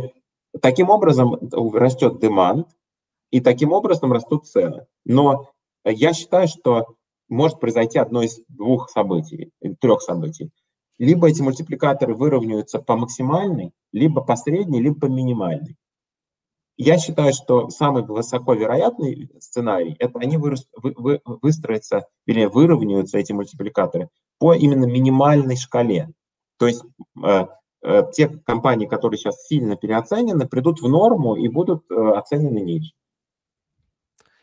таким 0.61 0.89
образом 0.89 1.37
растет 1.73 2.19
демант, 2.19 2.67
и 3.31 3.41
таким 3.41 3.73
образом 3.73 4.11
растут 4.11 4.47
цены. 4.47 4.85
Но 5.05 5.51
я 5.83 6.13
считаю, 6.13 6.47
что 6.47 6.95
может 7.29 7.59
произойти 7.59 7.99
одно 7.99 8.21
из 8.21 8.39
двух 8.47 8.89
событий, 8.89 9.51
трех 9.81 10.01
событий. 10.01 10.51
Либо 10.97 11.29
эти 11.29 11.41
мультипликаторы 11.41 12.15
выровняются 12.15 12.79
по 12.79 12.95
максимальной, 12.95 13.71
либо 13.91 14.21
по 14.21 14.35
средней, 14.35 14.81
либо 14.81 15.01
по 15.01 15.05
минимальной. 15.05 15.75
Я 16.77 16.97
считаю, 16.99 17.33
что 17.33 17.69
самый 17.69 18.03
высоко 18.03 18.53
вероятный 18.53 19.31
сценарий– 19.39 19.95
это 19.99 20.19
они 20.19 20.37
вырос, 20.37 20.67
вы, 20.75 20.93
вы, 20.95 21.21
выстроятся, 21.25 22.07
или 22.25 22.45
выровняются, 22.45 23.17
эти 23.17 23.31
мультипликаторы, 23.31 24.09
по 24.39 24.53
именно 24.53 24.85
минимальной 24.85 25.57
шкале. 25.57 26.09
То 26.57 26.67
есть 26.67 26.83
э, 27.23 27.45
те 28.13 28.27
компании, 28.27 28.85
которые 28.85 29.17
сейчас 29.17 29.45
сильно 29.47 29.75
переоценены, 29.75 30.47
придут 30.47 30.81
в 30.81 30.87
норму 30.89 31.35
и 31.35 31.47
будут 31.47 31.89
оценены 31.89 32.59
ниже. 32.59 32.91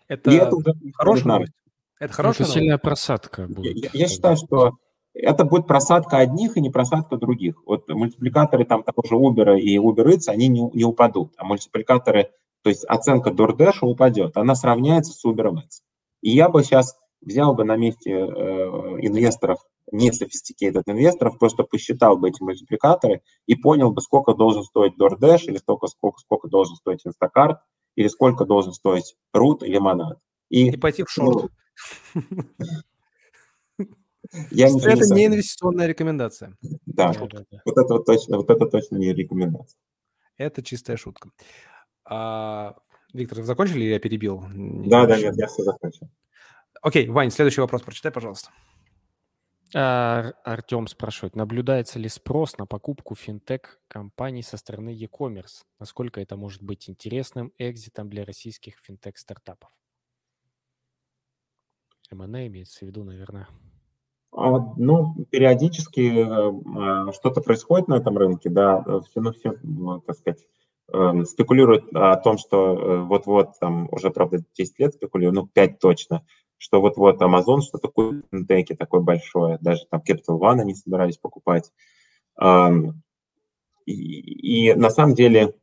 Это, 0.08 0.30
и 0.30 0.34
это 0.34 0.56
уже 0.56 0.74
хорошая 0.94 1.24
новость. 1.24 1.52
Это 1.98 2.12
хорошая 2.12 2.46
это 2.46 2.54
сильная 2.54 2.78
просадка 2.78 3.46
будет. 3.48 3.76
Я, 3.76 3.90
я 3.92 4.08
считаю, 4.08 4.36
что 4.36 4.72
это 5.14 5.44
будет 5.44 5.66
просадка 5.66 6.18
одних 6.18 6.56
и 6.56 6.60
не 6.60 6.70
просадка 6.70 7.16
других. 7.16 7.62
Вот 7.64 7.88
мультипликаторы 7.88 8.64
там 8.64 8.82
того 8.82 9.02
же 9.08 9.14
Uber 9.14 9.58
и 9.58 9.78
Uber 9.78 10.06
Eats, 10.06 10.28
они 10.28 10.48
не, 10.48 10.68
не 10.72 10.84
упадут, 10.84 11.32
а 11.36 11.44
мультипликаторы, 11.44 12.30
то 12.62 12.70
есть 12.70 12.84
оценка 12.84 13.30
DoorDash 13.30 13.78
упадет, 13.82 14.36
она 14.36 14.54
сравняется 14.54 15.12
с 15.12 15.24
Uber 15.24 15.52
Eats. 15.52 15.82
И 16.20 16.30
я 16.30 16.48
бы 16.48 16.62
сейчас 16.64 16.96
взял 17.20 17.54
бы 17.54 17.64
на 17.64 17.76
месте 17.76 18.10
э, 18.10 18.24
инвесторов, 19.00 19.60
не 19.94 20.10
sophisticated 20.10 20.82
инвесторов, 20.86 21.38
просто 21.38 21.62
посчитал 21.62 22.16
бы 22.16 22.28
эти 22.28 22.42
мультипликаторы 22.42 23.22
и 23.46 23.54
понял 23.54 23.92
бы, 23.92 24.02
сколько 24.02 24.34
должен 24.34 24.64
стоить 24.64 24.94
DoorDash, 24.98 25.44
или 25.44 25.56
сколько, 25.56 25.86
сколько, 25.86 26.18
сколько 26.18 26.48
должен 26.48 26.74
стоить 26.74 27.06
Instacart, 27.06 27.58
или 27.94 28.08
сколько 28.08 28.44
должен 28.44 28.72
стоить 28.72 29.16
Root 29.34 29.58
или 29.60 29.80
Monad. 29.80 30.16
И, 30.50 30.70
и 30.70 30.76
пойти 30.76 31.04
в 31.04 31.10
шорт. 31.10 31.52
Ну, 32.14 32.24
я 34.50 34.66
это 34.66 35.14
не, 35.14 35.14
не 35.14 35.26
инвестиционная 35.26 35.86
рекомендация. 35.86 36.56
Да, 36.86 37.12
шутка. 37.12 37.46
вот 37.64 37.78
это 37.78 37.94
вот 37.94 38.04
точно, 38.04 38.38
вот 38.38 38.50
это 38.50 38.66
точно 38.66 38.96
не 38.96 39.12
рекомендация. 39.12 39.78
Это 40.36 40.60
чистая 40.64 40.96
шутка. 40.96 41.30
А, 42.04 42.74
Виктор, 43.12 43.44
закончили 43.44 43.84
или 43.84 43.92
я 43.92 44.00
перебил? 44.00 44.44
Да, 44.52 45.06
да, 45.06 45.16
нет, 45.16 45.36
я 45.36 45.46
все 45.46 45.62
закончил. 45.62 46.08
Окей, 46.82 47.08
Вань, 47.08 47.30
следующий 47.30 47.60
вопрос 47.60 47.82
прочитай, 47.82 48.10
пожалуйста. 48.10 48.50
А, 49.76 50.32
Артем 50.44 50.86
спрашивает, 50.86 51.34
наблюдается 51.34 51.98
ли 51.98 52.08
спрос 52.08 52.56
на 52.58 52.66
покупку 52.66 53.16
финтех-компаний 53.16 54.42
со 54.42 54.56
стороны 54.56 54.90
e-commerce? 54.90 55.64
Насколько 55.80 56.20
это 56.20 56.36
может 56.36 56.62
быть 56.62 56.88
интересным 56.88 57.52
экзитом 57.58 58.08
для 58.08 58.24
российских 58.24 58.78
финтех-стартапов? 58.78 59.70
M&A 62.12 62.46
имеется 62.46 62.84
в 62.84 62.88
виду, 62.88 63.02
наверное. 63.02 63.48
А, 64.30 64.58
ну, 64.76 65.26
периодически 65.30 67.08
э, 67.08 67.12
что-то 67.12 67.40
происходит 67.40 67.88
на 67.88 67.94
этом 67.94 68.16
рынке, 68.16 68.50
да, 68.50 68.84
все, 69.08 69.20
ну, 69.20 69.32
все, 69.32 69.54
ну, 69.62 70.00
так 70.00 70.16
сказать, 70.16 70.44
эм, 70.92 71.24
спекулируют 71.24 71.92
о 71.94 72.16
том, 72.16 72.38
что 72.38 72.76
э, 72.76 73.02
вот-вот, 73.02 73.58
там, 73.60 73.88
уже, 73.90 74.10
правда, 74.10 74.38
10 74.56 74.78
лет 74.78 74.94
спекулируют, 74.94 75.34
ну, 75.34 75.46
5 75.46 75.78
точно, 75.80 76.24
что 76.64 76.80
вот-вот 76.80 77.20
Amazon 77.20 77.60
что-то 77.60 77.88
купит 77.88 78.24
в 78.24 78.36
финтеке 78.36 78.74
такое 78.74 79.02
большое, 79.02 79.58
даже 79.60 79.84
там 79.90 80.00
Capital 80.00 80.40
One 80.40 80.60
они 80.60 80.74
собирались 80.74 81.18
покупать. 81.18 81.70
И, 83.86 83.90
и 83.90 84.74
на 84.74 84.88
самом 84.88 85.14
деле, 85.14 85.54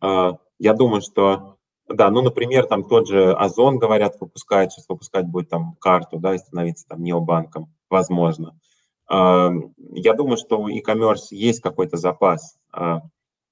э, 0.00 0.32
я 0.58 0.72
думаю, 0.72 1.02
что 1.02 1.58
да, 1.86 2.10
ну, 2.10 2.22
например, 2.22 2.66
там 2.66 2.84
тот 2.84 3.06
же 3.06 3.32
Озон, 3.32 3.78
говорят, 3.78 4.16
выпускает, 4.18 4.72
сейчас 4.72 4.88
выпускать 4.88 5.26
будет 5.26 5.50
там 5.50 5.76
карту, 5.78 6.18
да, 6.18 6.34
и 6.34 6.38
становиться 6.38 6.86
там 6.88 7.02
необанком, 7.02 7.70
возможно. 7.90 8.58
Я 9.10 10.14
думаю, 10.14 10.36
что 10.36 10.60
у 10.60 10.68
e-commerce 10.68 11.28
есть 11.30 11.60
какой-то 11.60 11.96
запас, 11.96 12.58
а, 12.70 13.00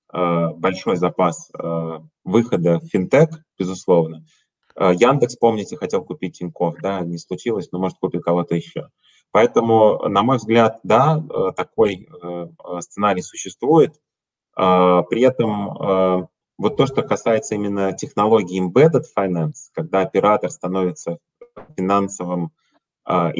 а, 0.08 0.52
большой 0.52 0.96
запас 0.96 1.50
а, 1.54 2.02
выхода 2.24 2.78
в 2.78 2.86
финтех, 2.88 3.30
безусловно. 3.58 4.26
Яндекс, 4.78 5.36
помните, 5.36 5.76
хотел 5.76 6.04
купить 6.04 6.38
Тинькофф, 6.38 6.76
да, 6.80 7.00
не 7.00 7.18
случилось, 7.18 7.68
но 7.72 7.78
может 7.78 7.98
купить 7.98 8.22
кого-то 8.22 8.54
еще. 8.54 8.90
Поэтому, 9.30 10.08
на 10.08 10.22
мой 10.22 10.36
взгляд, 10.36 10.80
да, 10.82 11.22
такой 11.56 12.08
сценарий 12.80 13.22
существует. 13.22 14.00
При 14.54 15.20
этом 15.20 16.28
вот 16.58 16.76
то, 16.76 16.86
что 16.86 17.02
касается 17.02 17.54
именно 17.54 17.92
технологии 17.92 18.62
embedded 18.62 19.04
finance, 19.16 19.68
когда 19.72 20.00
оператор 20.00 20.50
становится 20.50 21.18
финансовым, 21.76 22.52
э, 23.08 23.32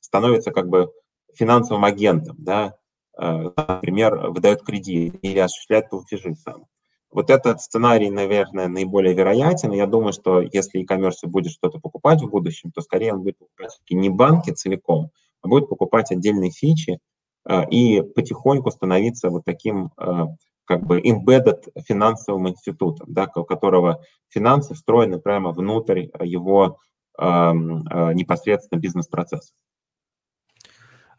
становится 0.00 0.50
как 0.50 0.68
бы 0.68 0.92
финансовым 1.34 1.84
агентом, 1.84 2.36
да, 2.38 2.76
э, 3.16 3.50
например, 3.56 4.30
выдает 4.30 4.62
кредит 4.62 5.18
или 5.22 5.38
осуществляет 5.38 5.90
платежи 5.90 6.34
сам. 6.34 6.66
Вот 7.12 7.30
этот 7.30 7.60
сценарий, 7.60 8.10
наверное, 8.10 8.68
наиболее 8.68 9.14
вероятен. 9.14 9.72
Я 9.72 9.86
думаю, 9.86 10.12
что 10.12 10.40
если 10.40 10.80
e-commerce 10.80 11.26
будет 11.26 11.52
что-то 11.52 11.78
покупать 11.78 12.22
в 12.22 12.28
будущем, 12.28 12.72
то 12.72 12.80
скорее 12.80 13.12
он 13.12 13.22
будет 13.22 13.38
покупать 13.38 13.78
не 13.90 14.08
банки 14.08 14.50
целиком, 14.50 15.10
а 15.42 15.48
будет 15.48 15.68
покупать 15.68 16.10
отдельные 16.10 16.50
фичи 16.50 16.98
э, 17.48 17.68
и 17.68 18.00
потихоньку 18.00 18.70
становиться 18.70 19.30
вот 19.30 19.44
таким 19.44 19.90
как 20.64 20.86
бы 20.86 21.00
embedded 21.00 21.70
финансовым 21.86 22.48
институтом, 22.48 23.12
да, 23.12 23.30
у 23.34 23.44
которого 23.44 24.02
финансы 24.28 24.74
встроены 24.74 25.18
прямо 25.18 25.52
внутрь 25.52 26.06
его 26.22 26.78
э, 27.18 27.24
э, 27.24 27.52
непосредственно 28.14 28.80
бизнес-процесса. 28.80 29.52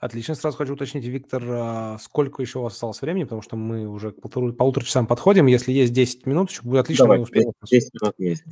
Отлично. 0.04 0.36
Сразу 0.36 0.58
хочу 0.58 0.74
уточнить, 0.74 1.06
Виктор, 1.06 1.42
а, 1.48 1.98
сколько 1.98 2.42
еще 2.42 2.60
у 2.60 2.64
вас 2.64 2.74
осталось 2.74 3.02
времени, 3.02 3.24
потому 3.24 3.42
что 3.42 3.56
мы 3.56 3.88
уже 3.88 4.12
к 4.12 4.20
полутора, 4.20 4.52
полутора 4.52 4.84
часам 4.84 5.08
подходим. 5.08 5.46
Если 5.46 5.72
есть 5.72 5.94
10 5.94 6.26
минут, 6.26 6.52
еще 6.52 6.62
будет 6.64 6.82
отлично, 6.82 7.06
Давай, 7.06 7.20
мы 7.20 7.24
успеем. 7.24 7.54
10 7.64 7.94
минут 7.94 8.14
есть. 8.18 8.44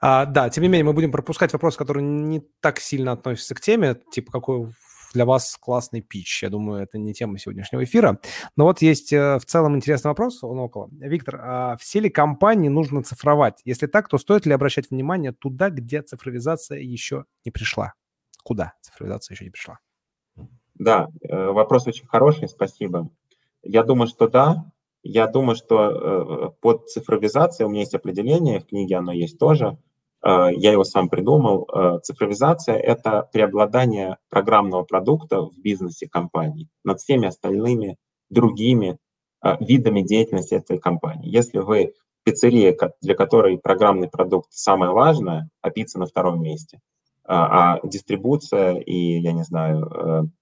А, 0.00 0.24
да, 0.24 0.48
тем 0.48 0.62
не 0.62 0.68
менее, 0.68 0.84
мы 0.84 0.94
будем 0.94 1.12
пропускать 1.12 1.52
вопросы, 1.52 1.76
которые 1.76 2.02
не 2.02 2.40
так 2.60 2.80
сильно 2.80 3.12
относятся 3.12 3.54
к 3.54 3.60
теме, 3.60 4.00
типа 4.10 4.32
какой 4.32 4.72
для 5.12 5.26
вас 5.26 5.58
классный 5.60 6.00
пич. 6.00 6.42
Я 6.42 6.48
думаю, 6.48 6.82
это 6.82 6.96
не 6.96 7.12
тема 7.12 7.38
сегодняшнего 7.38 7.84
эфира. 7.84 8.18
Но 8.56 8.64
вот 8.64 8.80
есть 8.80 9.12
э, 9.12 9.38
в 9.38 9.44
целом 9.44 9.76
интересный 9.76 10.08
вопрос, 10.08 10.42
он 10.42 10.58
около. 10.58 10.88
Виктор, 10.92 11.38
а 11.42 11.76
все 11.76 12.00
ли 12.00 12.08
компании 12.08 12.70
нужно 12.70 13.02
цифровать? 13.02 13.60
Если 13.66 13.86
так, 13.86 14.08
то 14.08 14.16
стоит 14.16 14.46
ли 14.46 14.52
обращать 14.52 14.88
внимание 14.90 15.32
туда, 15.32 15.68
где 15.68 16.00
цифровизация 16.00 16.78
еще 16.78 17.26
не 17.44 17.50
пришла? 17.50 17.92
Куда 18.42 18.72
цифровизация 18.80 19.34
еще 19.34 19.44
не 19.44 19.50
пришла? 19.50 19.78
Да, 20.78 21.08
э, 21.22 21.50
вопрос 21.50 21.86
очень 21.86 22.06
хороший, 22.06 22.48
спасибо. 22.48 23.08
Я 23.62 23.82
думаю, 23.82 24.08
что 24.08 24.28
да. 24.28 24.70
Я 25.02 25.26
думаю, 25.26 25.56
что 25.56 25.90
э, 25.90 26.50
под 26.60 26.88
цифровизацией 26.88 27.66
у 27.66 27.70
меня 27.70 27.80
есть 27.80 27.94
определение, 27.94 28.60
в 28.60 28.66
книге 28.66 28.96
оно 28.96 29.12
есть 29.12 29.38
тоже. 29.38 29.78
Э, 30.22 30.48
я 30.52 30.72
его 30.72 30.84
сам 30.84 31.08
придумал. 31.08 31.68
Цифровизация– 32.02 32.76
это 32.76 33.28
преобладание 33.32 34.18
программного 34.28 34.82
продукта 34.84 35.42
в 35.42 35.58
бизнесе 35.58 36.08
компании 36.08 36.68
над 36.84 37.00
всеми 37.00 37.28
остальными 37.28 37.96
другими 38.28 38.98
видами 39.60 40.02
деятельности 40.02 40.54
этой 40.54 40.78
компании. 40.78 41.30
Если 41.30 41.58
вы 41.58 41.94
пиццерия, 42.24 42.76
для 43.00 43.14
которой 43.14 43.58
программный 43.58 44.08
продукт 44.08 44.48
самое 44.50 44.90
важное, 44.90 45.48
а 45.62 45.70
пицца 45.70 46.00
на 46.00 46.06
втором 46.06 46.42
месте, 46.42 46.80
а 47.24 47.78
дистрибуция 47.84 48.74
и, 48.74 49.20
я 49.20 49.32
не 49.32 49.44
знаю, 49.44 50.32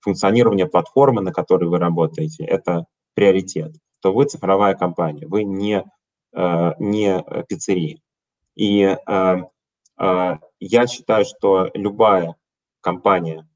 функционирование 0.00 0.66
платформы, 0.66 1.22
на 1.22 1.32
которой 1.32 1.68
вы 1.68 1.78
работаете, 1.78 2.44
это 2.44 2.86
приоритет, 3.14 3.76
то 4.00 4.12
вы 4.12 4.24
цифровая 4.24 4.74
компания, 4.74 5.26
вы 5.26 5.44
не, 5.44 5.84
не 6.34 7.24
пиццерия. 7.48 8.00
И 8.54 8.82
э, 8.82 9.36
э, 9.98 10.36
я 10.60 10.86
считаю, 10.86 11.24
что 11.24 11.70
любая 11.74 12.36
компания 12.80 13.48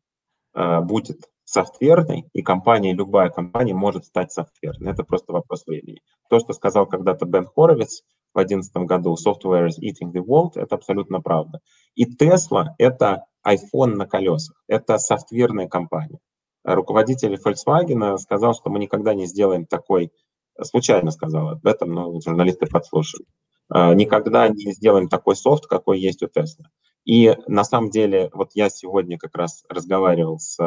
э, 0.54 0.80
будет 0.80 1.28
софтверной, 1.44 2.28
и 2.32 2.42
компания, 2.42 2.92
любая 2.92 3.30
компания 3.30 3.74
может 3.74 4.04
стать 4.04 4.32
софтверной. 4.32 4.92
Это 4.92 5.04
просто 5.04 5.32
вопрос 5.32 5.66
времени. 5.66 6.00
То, 6.28 6.40
что 6.40 6.52
сказал 6.52 6.86
когда-то 6.86 7.24
Бен 7.24 7.46
Хоровиц 7.46 8.02
в 8.34 8.38
2011 8.38 8.76
году, 8.88 9.14
software 9.14 9.68
is 9.68 9.78
eating 9.80 10.12
the 10.12 10.22
world, 10.22 10.52
это 10.56 10.74
абсолютно 10.74 11.20
правда. 11.20 11.60
И 11.94 12.04
Tesla– 12.04 12.66
это 12.78 13.24
iPhone 13.46 13.94
на 13.94 14.06
колесах, 14.06 14.56
это 14.66 14.98
софтверная 14.98 15.68
компания. 15.68 16.18
Руководитель 16.64 17.34
Volkswagen 17.34 18.18
сказал, 18.18 18.54
что 18.54 18.70
мы 18.70 18.78
никогда 18.78 19.14
не 19.14 19.26
сделаем 19.26 19.66
такой, 19.66 20.12
случайно 20.60 21.10
сказал 21.10 21.50
об 21.50 21.66
этом, 21.66 21.92
но 21.92 22.20
журналисты 22.20 22.66
подслушали, 22.66 23.24
Э, 23.72 23.94
никогда 23.94 24.48
не 24.48 24.72
сделаем 24.72 25.08
такой 25.08 25.36
софт, 25.36 25.66
какой 25.66 26.00
есть 26.00 26.22
у 26.22 26.26
Tesla. 26.26 26.64
И 27.04 27.34
на 27.46 27.64
самом 27.64 27.90
деле, 27.90 28.30
вот 28.32 28.50
я 28.54 28.68
сегодня 28.68 29.18
как 29.18 29.36
раз 29.36 29.64
разговаривал 29.68 30.38
с, 30.38 30.58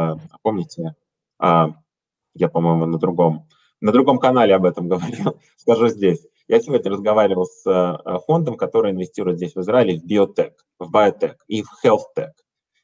помните, 0.41 0.95
а, 1.39 1.69
я, 2.33 2.49
по-моему, 2.49 2.85
на 2.85 2.97
другом, 2.97 3.47
на 3.79 3.91
другом 3.91 4.17
канале 4.17 4.55
об 4.55 4.65
этом 4.65 4.87
говорил, 4.87 5.37
скажу 5.57 5.87
здесь. 5.87 6.25
Я 6.47 6.59
сегодня 6.59 6.91
разговаривал 6.91 7.45
с 7.45 8.21
фондом, 8.27 8.57
который 8.57 8.91
инвестирует 8.91 9.37
здесь 9.37 9.55
в 9.55 9.61
Израиле 9.61 9.99
в 9.99 10.03
биотек, 10.05 10.65
в 10.79 10.91
биотек 10.91 11.37
и 11.47 11.63
в 11.63 11.69
health-tech. 11.83 12.31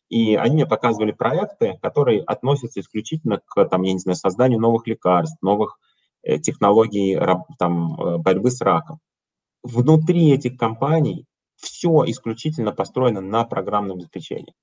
И 0.09 0.35
они 0.35 0.55
мне 0.55 0.65
показывали 0.65 1.11
проекты, 1.11 1.77
которые 1.81 2.21
относятся 2.21 2.79
исключительно 2.79 3.41
к, 3.45 3.65
там, 3.65 3.81
я 3.83 3.93
не 3.93 3.99
знаю, 3.99 4.15
созданию 4.15 4.59
новых 4.59 4.87
лекарств, 4.87 5.41
новых 5.41 5.79
э, 6.23 6.37
технологий 6.39 7.19
там, 7.57 8.21
борьбы 8.21 8.51
с 8.51 8.61
раком 8.61 8.99
внутри 9.67 10.31
этих 10.31 10.57
компаний 10.57 11.25
все 11.55 12.03
исключительно 12.07 12.71
построено 12.71 13.21
на 13.21 13.43
программном 13.43 13.97
обеспечении. 13.97 14.53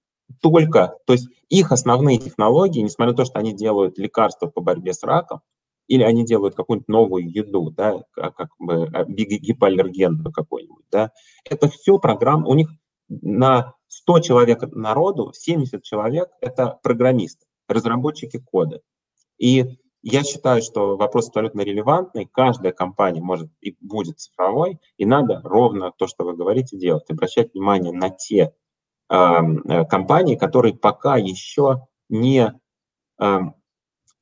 только, 0.41 0.97
то 1.07 1.13
есть 1.13 1.29
их 1.51 1.71
основные 1.71 2.19
технологии, 2.19 2.81
несмотря 2.81 3.13
на 3.13 3.17
то, 3.17 3.25
что 3.27 3.39
они 3.39 3.53
делают 3.53 3.99
лекарства 3.99 4.47
по 4.47 4.63
борьбе 4.63 4.95
с 4.95 5.03
раком, 5.03 5.41
или 5.87 6.03
они 6.03 6.25
делают 6.25 6.55
какую-нибудь 6.55 6.89
новую 6.89 7.31
еду, 7.31 7.71
да, 7.71 8.01
как 8.15 8.49
бы 8.59 8.89
а, 8.95 9.05
гипоаллергенную 9.05 10.33
какой-нибудь, 10.33 10.87
да, 10.91 11.11
это 11.45 11.69
все 11.69 11.99
программа, 11.99 12.47
у 12.47 12.55
них 12.55 12.71
на 13.09 13.75
100 13.89 14.21
человек 14.21 14.63
народу 14.75 15.33
70 15.33 15.83
человек– 15.83 16.29
это 16.41 16.79
программисты, 16.83 17.47
разработчики 17.69 18.39
кода. 18.39 18.81
И 19.39 19.79
я 20.03 20.23
считаю, 20.23 20.61
что 20.61 20.97
вопрос 20.97 21.29
абсолютно 21.29 21.63
релевантный. 21.63 22.29
Каждая 22.31 22.73
компания 22.73 23.23
может 23.23 23.51
и 23.61 23.77
будет 23.81 24.19
цифровой, 24.19 24.79
и 24.99 25.07
надо 25.07 25.41
ровно 25.43 25.93
то, 25.97 26.07
что 26.07 26.25
вы 26.25 26.37
говорите, 26.37 26.77
делать. 26.77 27.09
Обращать 27.11 27.55
внимание 27.55 27.93
на 27.93 28.11
те 28.11 28.53
э, 29.09 29.85
компании, 29.89 30.37
которые 30.37 30.75
пока 30.75 31.17
еще 31.17 31.87
не... 32.11 32.53
Э, 33.19 33.39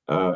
э, 0.09 0.33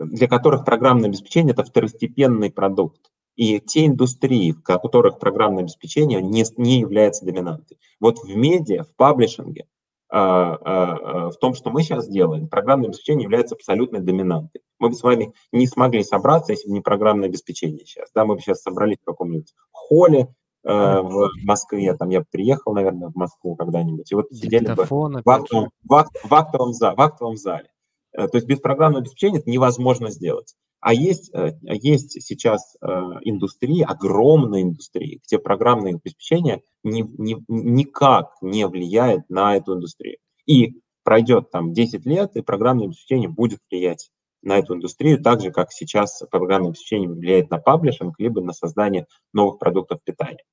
для 0.00 0.28
которых 0.28 0.64
программное 0.64 1.08
обеспечение– 1.08 1.52
это 1.54 1.64
второстепенный 1.64 2.50
продукт. 2.50 3.10
И 3.38 3.58
те 3.60 3.86
индустрии, 3.86 4.52
в 4.52 4.62
которых 4.62 5.18
программное 5.18 5.62
обеспечение 5.62 6.20
не, 6.20 6.44
не 6.58 6.80
является 6.80 7.24
доминантой. 7.24 7.78
Вот 8.00 8.18
в 8.18 8.28
медиа, 8.36 8.82
в 8.82 8.94
паблишинге– 8.94 9.66
а, 10.10 10.54
а, 10.54 10.96
а, 11.26 11.30
в 11.30 11.36
том, 11.36 11.52
что 11.52 11.70
мы 11.70 11.82
сейчас 11.82 12.08
делаем, 12.08 12.48
программное 12.48 12.88
обеспечение 12.88 13.24
является 13.24 13.54
абсолютной 13.54 14.00
доминантой. 14.00 14.62
Мы 14.78 14.88
бы 14.88 14.94
с 14.94 15.02
вами 15.02 15.34
не 15.52 15.66
смогли 15.66 16.02
собраться, 16.02 16.52
если 16.52 16.68
бы 16.68 16.74
не 16.74 16.80
программное 16.80 17.28
обеспечение 17.28 17.84
сейчас. 17.84 18.08
Да, 18.14 18.24
мы 18.24 18.36
бы 18.36 18.40
сейчас 18.40 18.62
собрались 18.62 18.96
в 19.02 19.04
каком-нибудь 19.04 19.52
холле 19.70 20.34
э, 20.64 20.72
в 20.72 21.28
Москве, 21.44 21.94
там 21.94 22.08
я 22.08 22.22
приехал, 22.30 22.72
наверное, 22.72 23.10
в 23.10 23.16
Москву 23.16 23.54
когда-нибудь, 23.54 24.10
и 24.10 24.14
вот 24.14 24.30
сидели 24.32 24.72
бы 24.72 24.86
в 24.86 25.28
актовом, 25.28 25.70
в, 25.84 25.94
акт, 25.94 26.16
в, 26.24 26.34
актовом, 26.34 26.72
в 26.72 27.00
актовом 27.00 27.36
зале. 27.36 27.68
То 28.12 28.30
есть 28.32 28.46
без 28.46 28.60
программного 28.60 29.02
обеспечения 29.02 29.40
это 29.40 29.50
невозможно 29.50 30.10
сделать. 30.10 30.54
А 30.80 30.94
есть, 30.94 31.34
э, 31.34 31.58
есть 31.64 32.22
сейчас 32.22 32.76
э, 32.80 32.86
индустрии, 33.22 33.82
огромные 33.82 34.62
индустрии, 34.62 35.20
где 35.24 35.38
программное 35.38 35.94
обеспечение 35.94 36.62
ни, 36.84 37.02
ни, 37.02 37.36
никак 37.48 38.30
не 38.40 38.66
влияет 38.66 39.28
на 39.28 39.56
эту 39.56 39.74
индустрию. 39.74 40.18
И 40.46 40.80
пройдет 41.02 41.50
там 41.50 41.72
10 41.72 42.06
лет, 42.06 42.36
и 42.36 42.42
программное 42.42 42.86
обеспечение 42.86 43.28
будет 43.28 43.60
влиять 43.70 44.10
на 44.42 44.58
эту 44.58 44.74
индустрию, 44.74 45.20
так 45.20 45.40
же, 45.40 45.50
как 45.50 45.72
сейчас 45.72 46.22
программное 46.30 46.70
обеспечение 46.70 47.08
влияет 47.08 47.50
на 47.50 47.58
паблишинг, 47.58 48.14
либо 48.18 48.40
на 48.40 48.52
создание 48.52 49.06
новых 49.32 49.58
продуктов 49.58 49.98
питания. 50.04 50.44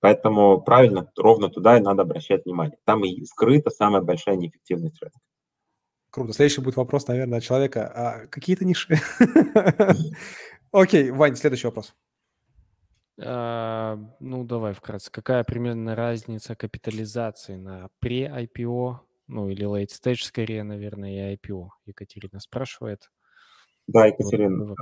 Поэтому 0.00 0.60
правильно, 0.62 1.10
ровно 1.16 1.48
туда 1.48 1.76
и 1.76 1.80
надо 1.80 2.02
обращать 2.02 2.44
внимание. 2.44 2.78
Там 2.84 3.04
и 3.04 3.24
скрыта 3.24 3.70
самая 3.70 4.02
большая 4.02 4.36
неэффективность 4.36 5.00
рынка. 5.02 5.18
Круто. 6.10 6.32
Следующий 6.32 6.60
будет 6.60 6.76
вопрос, 6.76 7.06
наверное, 7.08 7.38
от 7.38 7.44
человека. 7.44 7.92
А 7.94 8.26
какие-то 8.28 8.64
ниши? 8.64 8.98
Окей, 10.72 11.10
Вань, 11.10 11.36
следующий 11.36 11.66
вопрос. 11.66 11.94
А, 13.18 13.98
ну, 14.20 14.44
давай 14.44 14.72
вкратце. 14.72 15.10
Какая 15.10 15.44
примерно 15.44 15.94
разница 15.94 16.54
капитализации 16.54 17.56
на 17.56 17.88
пре-IPO, 18.00 18.96
ну, 19.28 19.48
или 19.48 19.66
late 19.66 19.88
stage 19.88 20.22
скорее, 20.22 20.62
наверное, 20.62 21.32
и 21.32 21.36
IPO? 21.36 21.68
Екатерина 21.86 22.40
спрашивает. 22.40 23.10
Да, 23.86 24.06
Екатерина. 24.06 24.74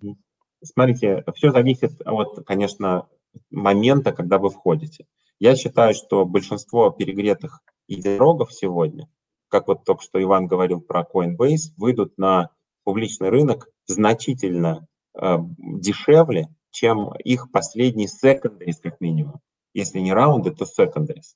Вот 0.00 0.16
Смотрите, 0.62 1.24
все 1.34 1.52
зависит 1.52 2.02
от, 2.04 2.44
конечно, 2.44 3.08
момента, 3.50 4.12
когда 4.12 4.38
вы 4.38 4.50
входите. 4.50 5.06
Я 5.38 5.56
считаю, 5.56 5.94
что 5.94 6.26
большинство 6.26 6.90
перегретых 6.90 7.60
единорогов 7.88 8.52
сегодня– 8.52 9.08
как 9.50 9.68
вот 9.68 9.84
только 9.84 10.02
что 10.02 10.22
Иван 10.22 10.46
говорил 10.46 10.80
про 10.80 11.02
Coinbase, 11.02 11.74
выйдут 11.76 12.16
на 12.16 12.50
публичный 12.84 13.28
рынок 13.28 13.68
значительно 13.86 14.86
э, 15.20 15.38
дешевле, 15.58 16.48
чем 16.70 17.12
их 17.16 17.50
последний 17.50 18.06
secondaries, 18.06 18.76
как 18.82 19.00
минимум. 19.00 19.40
Если 19.74 19.98
не 19.98 20.12
раунды, 20.12 20.52
то 20.52 20.64
secondaries. 20.64 21.34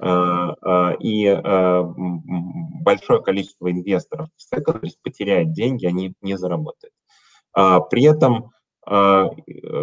Э, 0.00 0.54
э, 0.60 0.96
и 1.00 1.26
э, 1.26 1.82
большое 2.82 3.22
количество 3.22 3.70
инвесторов 3.70 4.28
в 4.36 4.54
secondaries 4.54 4.96
потеряет 5.02 5.52
деньги, 5.52 5.86
они 5.86 6.14
не 6.22 6.36
заработают. 6.36 6.94
Э, 7.56 7.80
при 7.90 8.04
этом, 8.04 8.50
э, 8.88 9.24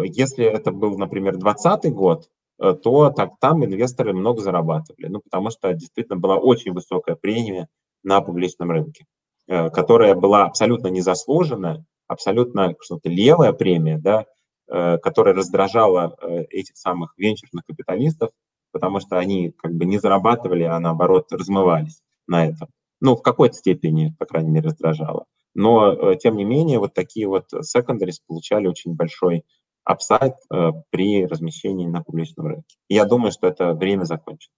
если 0.04 0.44
это 0.44 0.72
был, 0.72 0.98
например, 0.98 1.36
2020 1.36 1.92
год, 1.94 2.28
то 2.60 3.10
так, 3.10 3.32
там 3.40 3.64
инвесторы 3.64 4.12
много 4.12 4.42
зарабатывали. 4.42 5.06
Ну, 5.06 5.20
потому 5.20 5.50
что 5.50 5.72
действительно 5.72 6.18
была 6.18 6.36
очень 6.36 6.72
высокая 6.72 7.16
премия 7.16 7.68
на 8.02 8.20
публичном 8.20 8.70
рынке, 8.70 9.06
э, 9.48 9.70
которая 9.70 10.14
была 10.14 10.44
абсолютно 10.44 10.88
незаслуженная, 10.88 11.84
абсолютно 12.06 12.74
что-то 12.80 13.08
левая 13.08 13.52
премия, 13.52 13.98
да, 13.98 14.26
э, 14.68 14.98
которая 14.98 15.34
раздражала 15.34 16.16
этих 16.50 16.76
самых 16.76 17.14
венчурных 17.16 17.64
капиталистов, 17.64 18.30
потому 18.72 19.00
что 19.00 19.18
они 19.18 19.52
как 19.52 19.72
бы 19.72 19.86
не 19.86 19.98
зарабатывали, 19.98 20.64
а 20.64 20.78
наоборот 20.78 21.32
размывались 21.32 22.02
на 22.26 22.46
этом. 22.46 22.68
Ну, 23.00 23.16
в 23.16 23.22
какой-то 23.22 23.54
степени, 23.54 24.14
по 24.18 24.26
крайней 24.26 24.50
мере, 24.50 24.68
раздражала. 24.68 25.24
Но, 25.54 26.14
тем 26.14 26.36
не 26.36 26.44
менее, 26.44 26.78
вот 26.78 26.94
такие 26.94 27.26
вот 27.26 27.46
secondaries 27.52 28.18
получали 28.26 28.68
очень 28.68 28.94
большой 28.94 29.44
апсайд 29.84 30.34
э, 30.52 30.72
при 30.90 31.26
размещении 31.26 31.86
на 31.86 32.02
публичном 32.02 32.46
рынке. 32.46 32.76
я 32.88 33.04
думаю, 33.04 33.32
что 33.32 33.46
это 33.46 33.72
время 33.74 34.04
закончилось. 34.04 34.54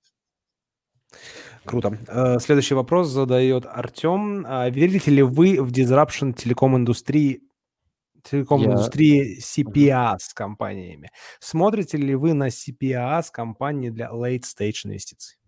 Круто. 1.65 1.97
Э, 2.09 2.39
следующий 2.41 2.75
вопрос 2.75 3.09
задает 3.09 3.67
Артем. 3.67 4.45
А 4.47 4.69
верите 4.69 5.11
ли 5.11 5.23
вы 5.23 5.63
в 5.63 5.71
disruption 5.71 6.33
телеком-индустрии 6.33 7.43
телеком-индустрии 8.23 9.41
CPA 9.41 10.17
с 10.19 10.33
компаниями? 10.33 11.11
Смотрите 11.41 11.97
ли 11.97 12.15
вы 12.15 12.35
на 12.35 12.49
CPA 12.49 13.23
с 13.23 13.31
компанией 13.31 13.91
для 13.91 14.11
late-stage 14.11 14.87
инвестиций? 14.87 15.39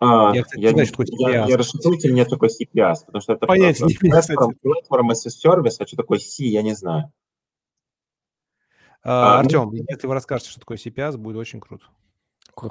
А, 0.00 0.34
я, 0.34 0.42
кстати, 0.42 0.60
я, 0.60 0.70
знаю, 0.70 0.86
что 0.86 0.96
такое 0.96 1.06
CPS. 1.06 1.32
Я, 1.32 1.46
я 1.46 1.56
расшифрую 1.56 1.98
мне 2.12 2.24
такой 2.24 2.48
CPS, 2.48 3.06
потому 3.06 3.22
что 3.22 3.32
это 3.34 3.46
Понятия 3.46 3.84
не 3.84 3.94
platform, 3.94 4.52
platform 4.64 5.10
as 5.10 5.26
a 5.26 5.30
service, 5.30 5.76
а 5.78 5.86
что 5.86 5.96
такое 5.96 6.18
C, 6.18 6.44
я 6.44 6.62
не 6.62 6.74
знаю. 6.74 7.12
А, 9.04 9.36
а, 9.36 9.40
Артем, 9.40 9.70
ну, 9.72 9.84
если 9.88 10.06
вы 10.06 10.14
расскажете, 10.14 10.50
что 10.50 10.60
такое 10.60 10.76
CPS, 10.76 11.16
будет 11.16 11.36
очень 11.36 11.60
круто. 11.60 11.86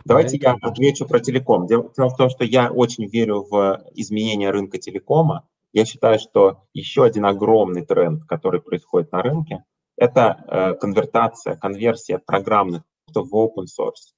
Давайте 0.05 0.37
я 0.37 0.55
отвечу 0.61 1.07
про 1.07 1.19
телеком. 1.19 1.67
Дело 1.67 1.89
в 1.89 2.15
том, 2.15 2.29
что 2.29 2.43
я 2.43 2.71
очень 2.71 3.07
верю 3.07 3.45
в 3.49 3.81
изменение 3.95 4.51
рынка 4.51 4.77
телекома. 4.77 5.47
Я 5.73 5.85
считаю, 5.85 6.19
что 6.19 6.65
еще 6.73 7.03
один 7.03 7.25
огромный 7.25 7.85
тренд, 7.85 8.25
который 8.25 8.61
происходит 8.61 9.11
на 9.11 9.21
рынке, 9.21 9.63
это 9.97 10.43
э, 10.47 10.73
конвертация, 10.75 11.55
конверсия 11.55 12.19
программных 12.19 12.83
в 13.13 13.35
open 13.35 13.65
source 13.65 14.13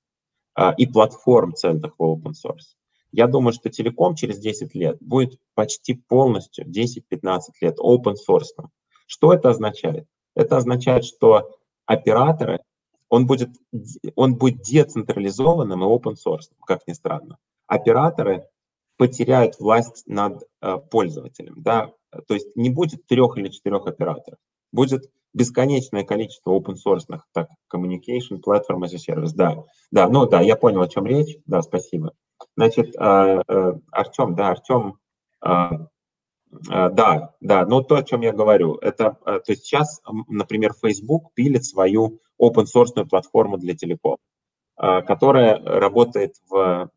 э, 0.57 0.73
и 0.77 0.87
платформ 0.87 1.53
центров 1.53 1.93
в 1.97 2.03
open 2.03 2.31
source. 2.31 2.75
Я 3.13 3.27
думаю, 3.27 3.53
что 3.53 3.69
телеком 3.69 4.15
через 4.15 4.39
10 4.39 4.73
лет 4.73 4.97
будет 4.99 5.39
почти 5.53 5.93
полностью, 5.93 6.65
10-15 6.65 7.39
лет, 7.61 7.77
open 7.79 8.15
source. 8.27 8.67
Что 9.05 9.33
это 9.33 9.51
означает? 9.51 10.07
Это 10.35 10.57
означает, 10.57 11.05
что 11.05 11.55
операторы, 11.85 12.59
он 13.09 13.27
будет, 13.27 13.51
он 14.15 14.35
будет 14.35 14.63
децентрализованным 14.63 15.83
и 15.83 15.85
open 15.85 16.15
source, 16.15 16.49
как 16.65 16.87
ни 16.87 16.93
странно. 16.93 17.37
Операторы 17.67 18.47
потеряют 18.97 19.59
власть 19.59 20.03
над 20.07 20.43
э, 20.61 20.77
пользователем. 20.89 21.61
Да? 21.61 21.91
То 22.27 22.33
есть 22.33 22.55
не 22.55 22.71
будет 22.71 23.05
трех 23.05 23.37
или 23.37 23.49
четырех 23.49 23.85
операторов. 23.85 24.39
Будет 24.71 25.11
бесконечное 25.35 26.03
количество 26.03 26.51
open 26.51 26.77
source, 26.83 27.05
так, 27.31 27.49
communication 27.71 28.41
platform 28.43 28.81
as 28.81 28.95
a 28.95 28.97
service. 28.97 29.33
Да, 29.35 29.63
да, 29.91 30.09
ну 30.09 30.27
да, 30.27 30.41
я 30.41 30.55
понял, 30.55 30.81
о 30.81 30.87
чем 30.87 31.05
речь. 31.05 31.37
Да, 31.45 31.61
спасибо. 31.61 32.13
Значит, 32.55 32.95
а, 32.97 33.41
э, 33.47 33.73
Артем, 33.91 34.35
да, 34.35 34.49
Артем, 34.49 34.97
а, 35.41 35.87
а, 36.69 36.89
да, 36.89 37.33
да, 37.41 37.65
но 37.65 37.81
то, 37.81 37.95
о 37.95 38.03
чем 38.03 38.21
я 38.21 38.31
говорю, 38.31 38.75
это, 38.75 39.17
то 39.23 39.43
есть 39.47 39.65
сейчас, 39.65 40.01
например, 40.27 40.73
Facebook 40.73 41.33
пилит 41.33 41.65
свою 41.65 42.19
open 42.39 42.65
source 42.65 43.05
платформу 43.05 43.57
для 43.57 43.75
телеком, 43.75 44.17
которая 44.75 45.59
работает 45.63 46.35
в, 46.49 46.91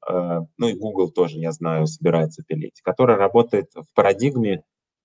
ну 0.59 0.69
и 0.69 0.75
Google 0.75 1.11
тоже, 1.11 1.39
я 1.39 1.53
знаю, 1.53 1.87
собирается 1.87 2.43
пилить, 2.43 2.83
которая 2.83 3.17
работает 3.17 3.71
в 3.75 3.87
парадигме 3.95 4.63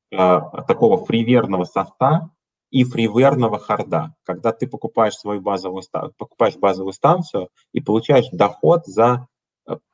такого 0.09 1.05
фриверного 1.05 1.63
софта 1.63 2.29
и 2.71 2.83
фриверного 2.83 3.59
харда, 3.59 4.15
когда 4.23 4.51
ты 4.51 4.67
покупаешь 4.67 5.15
свою 5.15 5.41
базовую, 5.41 5.83
покупаешь 6.17 6.55
базовую 6.57 6.93
станцию 6.93 7.49
и 7.73 7.81
получаешь 7.81 8.29
доход 8.31 8.85
за 8.85 9.27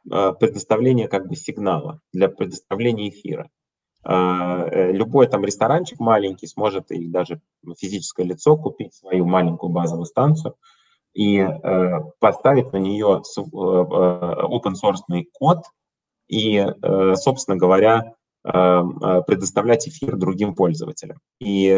предоставления 0.04 1.08
как 1.08 1.28
бы 1.28 1.36
сигнала, 1.36 2.02
для 2.12 2.30
предоставления 2.30 3.10
эфира. 3.10 3.50
А, 4.10 4.66
э, 4.72 4.94
любой 4.94 5.28
там 5.28 5.44
ресторанчик 5.44 6.00
маленький 6.00 6.48
сможет 6.48 6.92
или 6.92 7.10
даже 7.10 7.42
физическое 7.78 8.24
лицо 8.24 8.56
купить 8.56 8.94
свою 8.94 9.26
маленькую 9.26 9.70
базовую 9.70 10.06
станцию 10.06 10.56
и 11.14 11.40
э, 11.40 11.92
поставить 12.20 12.72
на 12.72 12.78
нее 12.78 13.22
э, 13.22 13.42
open 13.42 14.76
source 14.82 15.24
код 15.34 15.64
и, 16.30 16.66
собственно 17.16 17.56
говоря, 17.56 18.14
предоставлять 18.44 19.88
эфир 19.88 20.18
другим 20.18 20.56
пользователям. 20.56 21.20
И 21.40 21.70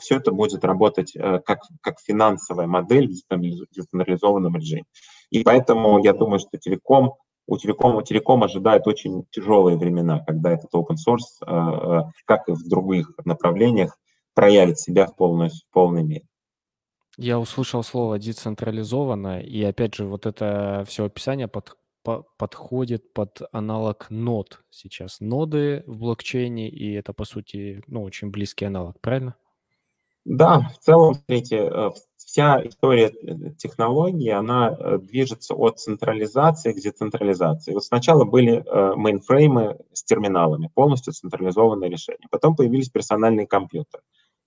все 0.00 0.16
это 0.16 0.32
будет 0.32 0.64
работать 0.64 1.12
как, 1.12 1.60
как 1.82 2.00
финансовая 2.00 2.66
модель 2.66 3.08
в 3.08 3.74
децентрализованном 3.74 4.56
режиме. 4.56 4.84
И 5.30 5.42
поэтому 5.42 5.98
я 6.02 6.12
думаю, 6.12 6.38
что 6.38 6.56
телеком, 6.58 7.14
у 7.46 7.56
телекома, 7.58 8.02
телеком 8.02 8.42
ожидает 8.42 8.86
очень 8.86 9.24
тяжелые 9.30 9.76
времена, 9.76 10.20
когда 10.26 10.52
этот 10.52 10.72
open 10.74 10.96
source, 10.96 12.10
как 12.24 12.48
и 12.48 12.52
в 12.52 12.68
других 12.68 13.12
направлениях, 13.24 13.96
проявит 14.34 14.78
себя 14.78 15.06
в 15.06 15.16
полной, 15.16 15.48
в 15.48 15.72
полной 15.72 16.02
мере. 16.02 16.26
Я 17.16 17.38
услышал 17.38 17.82
слово 17.82 18.18
децентрализованно, 18.18 19.40
и 19.40 19.62
опять 19.62 19.94
же, 19.94 20.04
вот 20.04 20.26
это 20.26 20.84
все 20.86 21.06
описание 21.06 21.48
под, 21.48 21.78
по, 22.02 22.26
подходит 22.36 23.14
под 23.14 23.40
аналог 23.52 24.08
нод 24.10 24.60
сейчас. 24.70 25.20
Ноды 25.20 25.82
в 25.86 25.98
блокчейне, 25.98 26.68
и 26.68 26.92
это, 26.92 27.14
по 27.14 27.24
сути, 27.24 27.82
ну, 27.86 28.02
очень 28.02 28.30
близкий 28.30 28.66
аналог, 28.66 29.00
правильно? 29.00 29.34
Да, 30.26 30.72
в 30.74 30.78
целом, 30.78 31.14
смотрите, 31.14 31.70
э, 31.72 31.90
вся 32.16 32.60
история 32.66 33.12
э, 33.12 33.50
технологии, 33.56 34.30
она 34.30 34.76
э, 34.76 34.98
движется 34.98 35.54
от 35.54 35.78
централизации 35.78 36.72
к 36.72 36.80
децентрализации. 36.80 37.72
Вот 37.72 37.84
сначала 37.84 38.24
были 38.24 38.64
мейнфреймы 38.96 39.78
с 39.92 40.02
терминалами, 40.02 40.68
полностью 40.74 41.12
централизованное 41.12 41.88
решение. 41.88 42.26
Потом 42.28 42.56
появились 42.56 42.88
персональные 42.88 43.46
компьютеры 43.46 44.02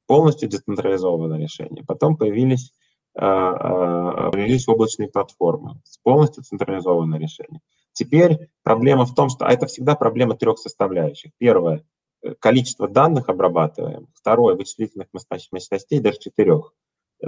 полностью 0.06 0.50
децентрализованное 0.50 1.40
решение. 1.40 1.86
Потом 1.86 2.18
появились, 2.18 2.74
появились 3.14 4.68
облачные 4.68 5.08
платформы 5.08 5.80
с 5.84 5.98
полностью 6.00 6.44
централизованное 6.44 7.20
решение. 7.20 7.62
Теперь 7.94 8.50
проблема 8.64 9.06
в 9.06 9.14
том, 9.14 9.30
что 9.30 9.46
а 9.46 9.52
это 9.54 9.68
всегда 9.68 9.96
проблема 9.96 10.36
трех 10.36 10.58
составляющих. 10.58 11.32
Первое– 11.38 11.86
количество 12.40 12.88
данных 12.88 13.30
обрабатываем. 13.30 14.08
Второе– 14.14 14.56
вычислительных 14.56 15.08
мощностей, 15.14 16.00
даже 16.00 16.20
четырех. 16.20 16.74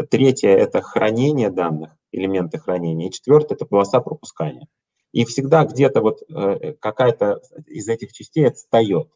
Третье– 0.09 0.49
это 0.49 0.81
хранение 0.81 1.49
данных, 1.49 1.95
элементы 2.11 2.59
хранения. 2.59 3.09
И 3.09 3.11
четвертое– 3.11 3.55
это 3.55 3.65
полоса 3.65 3.99
пропускания. 3.99 4.67
И 5.11 5.25
всегда 5.25 5.65
где-то 5.65 6.01
вот 6.01 6.21
э, 6.29 6.73
какая-то 6.79 7.41
из 7.67 7.89
этих 7.89 8.13
частей 8.13 8.47
отстает. 8.47 9.09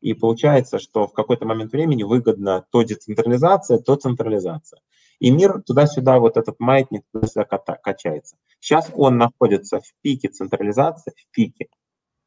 И 0.00 0.12
получается, 0.14 0.78
что 0.78 1.06
в 1.06 1.12
какой-то 1.12 1.46
момент 1.46 1.72
времени 1.72 2.02
выгодно 2.02 2.66
то 2.70 2.82
децентрализация, 2.82 3.78
то 3.78 3.96
централизация. 3.96 4.80
И 5.18 5.30
мир 5.30 5.62
туда-сюда, 5.62 6.20
вот 6.20 6.36
этот 6.36 6.60
маятник 6.60 7.02
туда-сюда 7.12 7.44
качается. 7.44 8.36
Сейчас 8.60 8.90
он 8.94 9.16
находится 9.16 9.80
в 9.80 9.92
пике 10.02 10.28
централизации, 10.28 11.12
в 11.16 11.34
пике, 11.34 11.68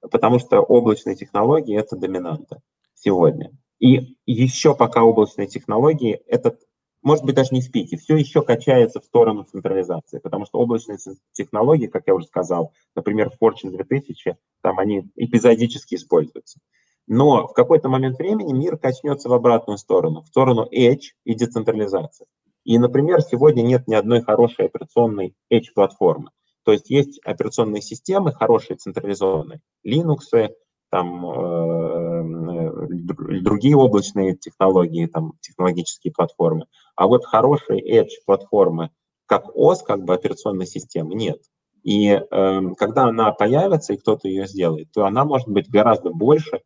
потому 0.02 0.40
что 0.40 0.60
облачные 0.60 1.16
технологии– 1.16 1.78
это 1.80 1.96
доминанта 1.96 2.62
сегодня. 3.02 3.52
И 3.80 4.16
еще 4.26 4.76
пока 4.76 5.04
облачные 5.04 5.48
технологии, 5.48 6.22
этот, 6.28 6.62
может 7.02 7.26
быть, 7.26 7.36
даже 7.36 7.50
не 7.52 7.62
в 7.62 7.72
пике, 7.72 7.98
все 7.98 8.16
еще 8.16 8.44
качается 8.44 9.00
в 9.00 9.06
сторону 9.06 9.44
централизации, 9.44 10.20
потому 10.20 10.46
что 10.46 10.60
облачные 10.60 11.00
технологии, 11.32 11.88
как 11.88 12.04
я 12.06 12.14
уже 12.14 12.28
сказал, 12.28 12.74
например, 12.96 13.32
Fortune 13.42 13.72
2000, 13.72 14.38
там 14.62 14.80
они 14.80 15.10
эпизодически 15.16 15.96
используются. 15.96 16.60
Но 17.08 17.48
в 17.48 17.54
какой-то 17.54 17.90
момент 17.90 18.20
времени 18.20 18.54
мир 18.54 18.78
качнется 18.78 19.30
в 19.30 19.34
обратную 19.34 19.80
сторону, 19.80 20.22
в 20.22 20.28
сторону 20.28 20.68
Edge 20.72 21.14
и 21.26 21.34
децентрализации. 21.34 22.28
И, 22.64 22.78
например, 22.78 23.22
сегодня 23.22 23.64
нет 23.64 23.88
ни 23.88 23.96
одной 23.96 24.22
хорошей 24.22 24.68
операционной 24.68 25.36
Edge-платформы. 25.52 26.30
То 26.64 26.72
есть 26.72 26.92
есть 26.92 27.20
операционные 27.26 27.82
системы, 27.82 28.32
хорошие 28.32 28.78
централизованные, 28.78 29.62
Linux, 29.84 30.52
там, 30.92 31.26
э, 31.26 32.61
другие 32.88 33.76
облачные 33.76 34.36
технологии, 34.36 35.06
там, 35.06 35.34
технологические 35.42 36.14
платформы. 36.14 36.66
А 36.96 37.08
вот 37.08 37.26
хорошие 37.26 37.82
Edge-платформы, 37.82 38.92
как 39.26 39.56
ОС, 39.56 39.84
как 39.84 40.04
бы 40.04 40.14
операционной 40.14 40.68
системы, 40.68 41.16
нет. 41.16 41.42
И 41.84 42.10
э, 42.10 42.62
когда 42.78 43.06
она 43.06 43.32
появится, 43.32 43.94
и 43.94 43.98
кто-то 43.98 44.28
ее 44.28 44.48
сделает, 44.48 44.92
то 44.92 45.06
она 45.06 45.26
может 45.26 45.48
быть 45.48 45.70
гораздо 45.70 46.12
больше, 46.12 46.62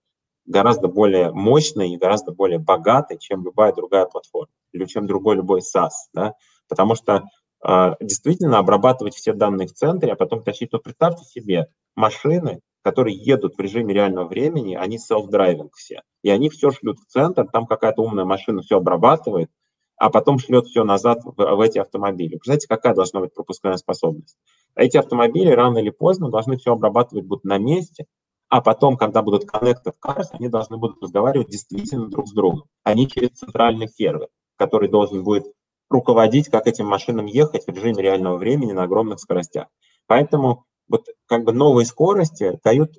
гораздо 0.45 0.87
более 0.87 1.31
мощный 1.31 1.93
и 1.93 1.97
гораздо 1.97 2.31
более 2.31 2.59
богатый, 2.59 3.17
чем 3.17 3.43
любая 3.43 3.73
другая 3.73 4.05
платформа 4.05 4.49
или 4.73 4.85
чем 4.85 5.07
другой 5.07 5.37
любой 5.37 5.61
SaaS, 5.61 5.91
да, 6.13 6.33
потому 6.67 6.95
что 6.95 7.23
э, 7.65 7.95
действительно 8.01 8.59
обрабатывать 8.59 9.15
все 9.15 9.33
данные 9.33 9.67
в 9.67 9.73
центре, 9.73 10.11
а 10.11 10.15
потом 10.15 10.43
тащить, 10.43 10.71
то 10.71 10.79
представьте 10.79 11.23
себе 11.23 11.67
машины, 11.95 12.59
которые 12.85 13.17
едут 13.17 13.55
в 13.57 13.59
режиме 13.59 13.95
реального 13.95 14.27
времени, 14.27 14.75
они 14.75 14.97
self-driving 14.97 15.71
все, 15.73 16.03
и 16.21 16.29
они 16.29 16.51
все 16.51 16.69
шлют 16.69 16.99
в 16.99 17.07
центр, 17.07 17.47
там 17.51 17.65
какая-то 17.65 18.03
умная 18.03 18.25
машина 18.25 18.61
все 18.61 18.77
обрабатывает, 18.77 19.49
а 19.97 20.11
потом 20.11 20.37
шлет 20.37 20.67
все 20.67 20.83
назад 20.83 21.23
в, 21.23 21.33
в 21.35 21.61
эти 21.61 21.79
автомобили. 21.79 22.35
Представляете, 22.35 22.67
какая 22.67 22.93
должна 22.93 23.21
быть 23.21 23.33
пропускная 23.33 23.77
способность? 23.77 24.37
Эти 24.75 24.97
автомобили 24.97 25.49
рано 25.49 25.79
или 25.79 25.89
поздно 25.89 26.29
должны 26.29 26.57
все 26.57 26.73
обрабатывать 26.73 27.25
будут 27.25 27.43
на 27.43 27.57
месте, 27.57 28.05
а 28.49 28.61
потом, 28.61 28.97
когда 28.97 29.23
будут 29.23 29.45
connected 29.51 29.95
cars, 29.99 30.27
они 30.33 30.47
должны 30.47 30.77
будут 30.77 31.01
разговаривать 31.01 31.49
действительно 31.49 32.07
друг 32.07 32.27
с 32.27 32.33
другом, 32.33 32.65
а 32.83 32.93
не 32.93 33.07
через 33.07 33.31
центральный 33.31 33.87
сервер, 33.87 34.27
который 34.57 34.89
должен 34.89 35.23
будет 35.23 35.51
руководить, 35.89 36.49
как 36.49 36.67
этим 36.67 36.85
машинам 36.85 37.25
ехать 37.25 37.65
в 37.65 37.69
режиме 37.69 38.03
реального 38.03 38.37
времени 38.37 38.73
на 38.73 38.83
огромных 38.83 39.19
скоростях. 39.19 39.69
Поэтому 40.05 40.65
вот 40.87 41.07
как 41.25 41.43
бы 41.43 41.53
новые 41.53 41.85
скорости 41.85 42.59
дают 42.63 42.91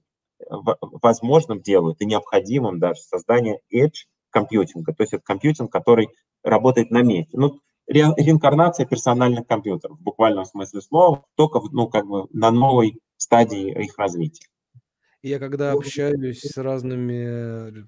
возможным 0.48 1.60
делают 1.60 2.00
и 2.00 2.06
необходимым 2.06 2.78
даже 2.78 3.00
создание 3.00 3.60
edge 3.72 4.06
компьютинга, 4.30 4.92
то 4.92 5.02
есть 5.02 5.14
это 5.14 5.22
компьютинг, 5.24 5.72
который 5.72 6.08
работает 6.42 6.90
на 6.90 7.02
месте. 7.02 7.36
Ну, 7.38 7.60
ре, 7.86 8.04
реинкарнация 8.16 8.86
персональных 8.86 9.46
компьютеров 9.46 9.98
в 9.98 10.02
буквальном 10.02 10.44
смысле 10.44 10.82
слова, 10.82 11.24
только 11.36 11.60
ну, 11.72 11.88
как 11.88 12.06
бы 12.06 12.26
на 12.32 12.50
новой 12.50 12.98
стадии 13.16 13.70
их 13.84 13.96
развития. 13.98 14.46
Я 15.22 15.38
когда 15.38 15.72
общаюсь 15.72 16.40
с 16.40 16.56
разными 16.56 17.84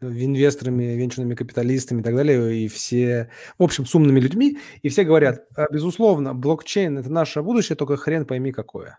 инвесторами, 0.00 0.94
венчурными 0.94 1.34
капиталистами 1.34 2.00
и 2.00 2.04
так 2.04 2.14
далее, 2.14 2.64
и 2.64 2.68
все, 2.68 3.30
в 3.58 3.62
общем, 3.62 3.86
с 3.86 3.94
умными 3.94 4.20
людьми, 4.20 4.58
и 4.82 4.88
все 4.88 5.04
говорят, 5.04 5.46
«А, 5.56 5.66
безусловно, 5.70 6.34
блокчейн– 6.34 6.98
это 6.98 7.10
наше 7.10 7.42
будущее, 7.42 7.76
только 7.76 7.96
хрен 7.96 8.26
пойми 8.26 8.52
какое. 8.52 8.98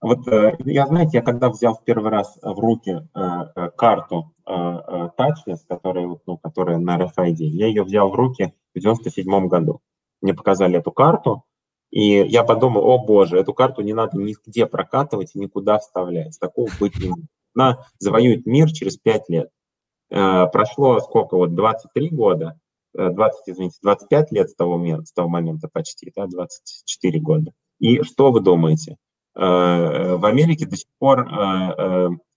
Вот 0.00 0.26
э, 0.28 0.56
я, 0.64 0.86
знаете, 0.86 1.18
я 1.18 1.22
когда 1.22 1.50
взял 1.50 1.74
в 1.74 1.84
первый 1.84 2.10
раз 2.10 2.38
в 2.40 2.58
руки 2.58 2.90
э, 2.90 3.20
э, 3.20 3.70
карту 3.76 4.32
Touchless, 4.46 5.58
которая, 5.68 6.08
ну, 6.26 6.38
которая 6.38 6.78
на 6.78 6.98
RFID, 6.98 7.36
я 7.36 7.68
ее 7.68 7.84
взял 7.84 8.10
в 8.10 8.14
руки 8.14 8.52
в 8.74 8.80
97 8.80 9.46
году. 9.46 9.80
Мне 10.22 10.34
показали 10.34 10.78
эту 10.78 10.90
карту, 10.90 11.44
и 11.90 12.24
я 12.28 12.44
подумал, 12.44 12.84
о 12.84 12.98
боже, 12.98 13.38
эту 13.38 13.52
карту 13.52 13.82
не 13.82 13.92
надо 13.92 14.16
нигде 14.16 14.66
прокатывать 14.66 15.34
и 15.34 15.38
никуда 15.38 15.78
вставлять. 15.78 16.38
Такого 16.38 16.68
быть 16.78 16.96
не 16.98 17.08
может. 17.08 17.26
Она 17.54 17.84
завоюет 17.98 18.46
мир 18.46 18.70
через 18.70 18.96
5 18.96 19.28
лет. 19.28 19.50
Э, 20.10 20.46
прошло 20.46 21.00
сколько, 21.00 21.36
вот 21.36 21.54
23 21.54 22.10
года, 22.10 22.58
20, 22.94 23.48
э, 23.48 23.52
извините, 23.52 23.78
25 23.82 24.32
лет 24.32 24.50
с 24.50 24.54
того, 24.54 24.78
момента, 24.78 25.06
с 25.06 25.12
того 25.12 25.28
момента 25.28 25.68
почти, 25.72 26.12
да, 26.14 26.26
24 26.26 27.20
года. 27.20 27.52
И 27.80 28.02
что 28.02 28.30
вы 28.30 28.40
думаете? 28.40 28.96
Э, 29.34 30.14
в 30.14 30.24
Америке 30.24 30.66
до 30.66 30.76
сих 30.76 30.88
пор 30.98 31.28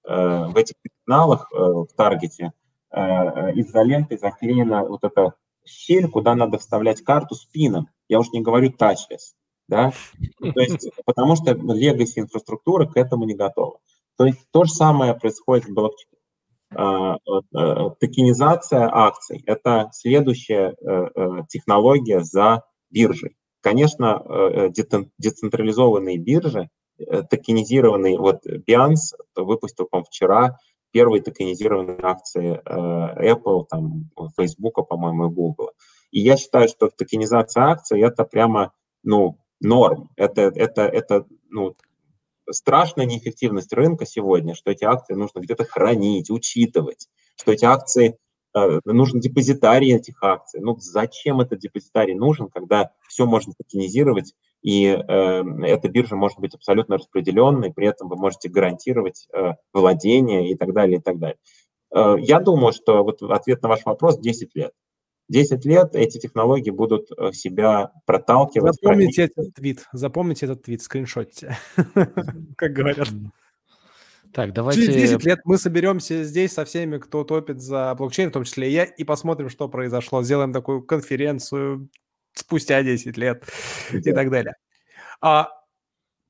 в 0.06 0.58
этих 0.58 0.76
каналах 1.06 1.50
в 1.50 1.88
Таргете 1.96 2.52
изолентой 2.92 4.18
заклеена 4.18 4.84
вот 4.84 5.06
эта 5.06 5.34
щель, 5.66 6.10
куда 6.10 6.36
надо 6.36 6.58
вставлять 6.58 7.02
карту 7.02 7.36
с 7.36 7.46
пином. 7.46 7.88
Я 8.10 8.20
уж 8.20 8.30
не 8.34 8.42
говорю 8.42 8.74
touchless 8.78 9.32
да, 9.68 9.92
то 10.40 10.60
есть, 10.60 10.90
потому 11.06 11.36
что 11.36 11.52
legacy 11.52 12.18
инфраструктура 12.18 12.86
к 12.86 12.98
этому 12.98 13.26
не 13.26 13.36
готова. 13.36 13.80
То 14.18 14.26
есть 14.26 14.40
то 14.52 14.64
же 14.66 14.72
самое 14.72 15.14
происходит 15.16 15.66
в 15.66 15.74
блокчейне. 15.74 16.14
А, 16.76 17.16
э, 17.16 17.90
токенизация 18.00 18.90
акций– 18.92 19.44
это 19.46 19.90
следующая 19.92 20.76
э, 20.82 21.10
э, 21.16 21.30
технология 21.50 22.22
за 22.22 22.64
биржей. 22.90 23.36
Конечно, 23.62 24.22
децентрализованные 25.18 26.18
биржи, 26.18 26.70
токенизированные, 26.98 28.20
вот 28.20 28.46
Binance 28.46 29.16
выпустил, 29.38 29.86
по 29.86 30.04
вчера 30.04 30.60
первые 30.92 31.24
токенизированные 31.24 31.98
акции 32.02 32.62
Apple, 32.66 33.66
там, 33.70 34.10
Facebook, 34.36 34.86
по-моему, 34.86 35.28
и 35.28 35.34
Google. 35.34 35.72
И 36.12 36.20
я 36.20 36.36
считаю, 36.36 36.68
что 36.68 36.90
токенизация 36.90 37.64
акций– 37.64 38.02
это 38.04 38.26
прямо, 38.26 38.74
ну, 39.02 39.38
норм. 39.64 40.10
Это, 40.16 40.42
это, 40.56 40.84
это 40.84 41.26
ну, 41.50 41.76
страшная 42.50 43.06
неэффективность 43.06 43.74
рынка 43.74 44.06
сегодня, 44.06 44.56
что 44.56 44.72
эти 44.72 44.84
акции 44.84 45.14
нужно 45.14 45.40
где-то 45.40 45.66
хранить, 45.66 46.30
учитывать, 46.30 47.08
что 47.36 47.52
эти 47.52 47.66
акции 47.66 48.18
э, 48.56 48.80
нужен 48.86 49.20
депозитарий 49.20 49.96
этих 49.96 50.22
акций. 50.22 50.60
Ну, 50.62 50.78
зачем 50.78 51.42
этот 51.42 51.60
депозитарий 51.60 52.16
нужен, 52.16 52.50
когда 52.50 52.92
все 53.08 53.26
можно 53.26 53.54
токенизировать, 53.58 54.34
и 54.62 54.86
э, 54.86 55.44
эта 55.64 55.90
биржа 55.90 56.16
может 56.16 56.40
быть 56.40 56.56
абсолютно 56.56 56.98
распределенной, 56.98 57.74
при 57.74 57.88
этом 57.88 58.08
вы 58.08 58.16
можете 58.16 58.50
гарантировать 58.50 59.28
э, 59.34 59.54
владение 59.74 60.50
и 60.50 60.56
так 60.56 60.74
далее, 60.74 61.00
и 61.00 61.02
так 61.02 61.20
далее. 61.20 61.38
Э, 61.94 62.16
я 62.20 62.40
думаю, 62.40 62.74
что 62.74 63.04
вот 63.04 63.22
ответ 63.22 63.62
на 63.62 63.70
ваш 63.70 63.86
вопрос– 63.86 64.20
10 64.20 64.56
лет. 64.56 64.74
10 65.34 65.66
лет 65.66 65.96
эти 65.96 66.20
технологии 66.20 66.70
будут 66.70 67.10
э, 67.18 67.34
себя 67.34 67.92
проталкивать. 68.06 68.76
Запомните 68.76 69.24
этот 69.24 69.56
твит, 69.56 69.88
запомните 69.92 70.46
этот 70.46 70.62
твит, 70.62 70.84
скриншотите, 70.84 71.58
как 72.56 72.72
говорят. 72.72 73.08
Так, 74.32 74.54
давайте... 74.54 74.86
Через 74.86 75.12
10 75.12 75.26
лет 75.26 75.40
мы 75.44 75.58
соберемся 75.58 76.24
здесь 76.24 76.54
со 76.54 76.66
всеми, 76.66 77.00
кто 77.00 77.24
топит 77.24 77.62
за 77.62 77.96
блокчейн, 77.96 78.30
в 78.30 78.34
том 78.34 78.44
числе 78.44 78.70
и 78.70 78.74
я, 78.74 78.84
и 78.84 79.04
посмотрим, 79.04 79.50
что 79.50 79.68
произошло. 79.70 80.22
Сделаем 80.22 80.54
такую 80.54 80.84
конференцию 80.84 81.90
спустя 82.34 82.84
10 82.84 83.18
лет 83.18 83.44
и 83.92 84.12
так 84.12 84.30
далее. 84.30 84.54
А, 85.20 85.50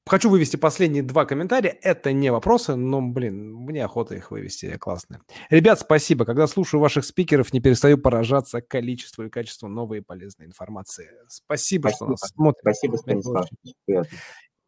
Хочу 0.06 0.30
вывести 0.30 0.58
последние 0.58 1.02
два 1.02 1.26
комментария. 1.26 1.78
Это 1.82 2.12
не 2.12 2.30
вопросы, 2.30 2.76
но, 2.76 3.02
блин, 3.02 3.54
мне 3.54 3.86
охота 3.86 4.16
их 4.16 4.32
вывести, 4.32 4.78
классные. 4.78 5.22
Ребят, 5.50 5.80
спасибо. 5.80 6.26
Когда 6.26 6.46
слушаю 6.48 6.82
ваших 6.82 7.06
спикеров, 7.06 7.54
не 7.54 7.62
перестаю 7.62 7.98
поражаться 7.98 8.62
количеству 8.62 9.24
и 9.24 9.30
качеству 9.30 9.70
новой 9.70 10.00
и 10.00 10.02
полезной 10.02 10.46
информации. 10.46 11.10
Спасибо, 11.30 11.88
спасибо. 11.88 11.96
что 11.96 12.08
нас 12.08 12.32
смотрите. 12.36 12.62
Спасибо, 12.62 12.96
Станислав. 12.98 13.48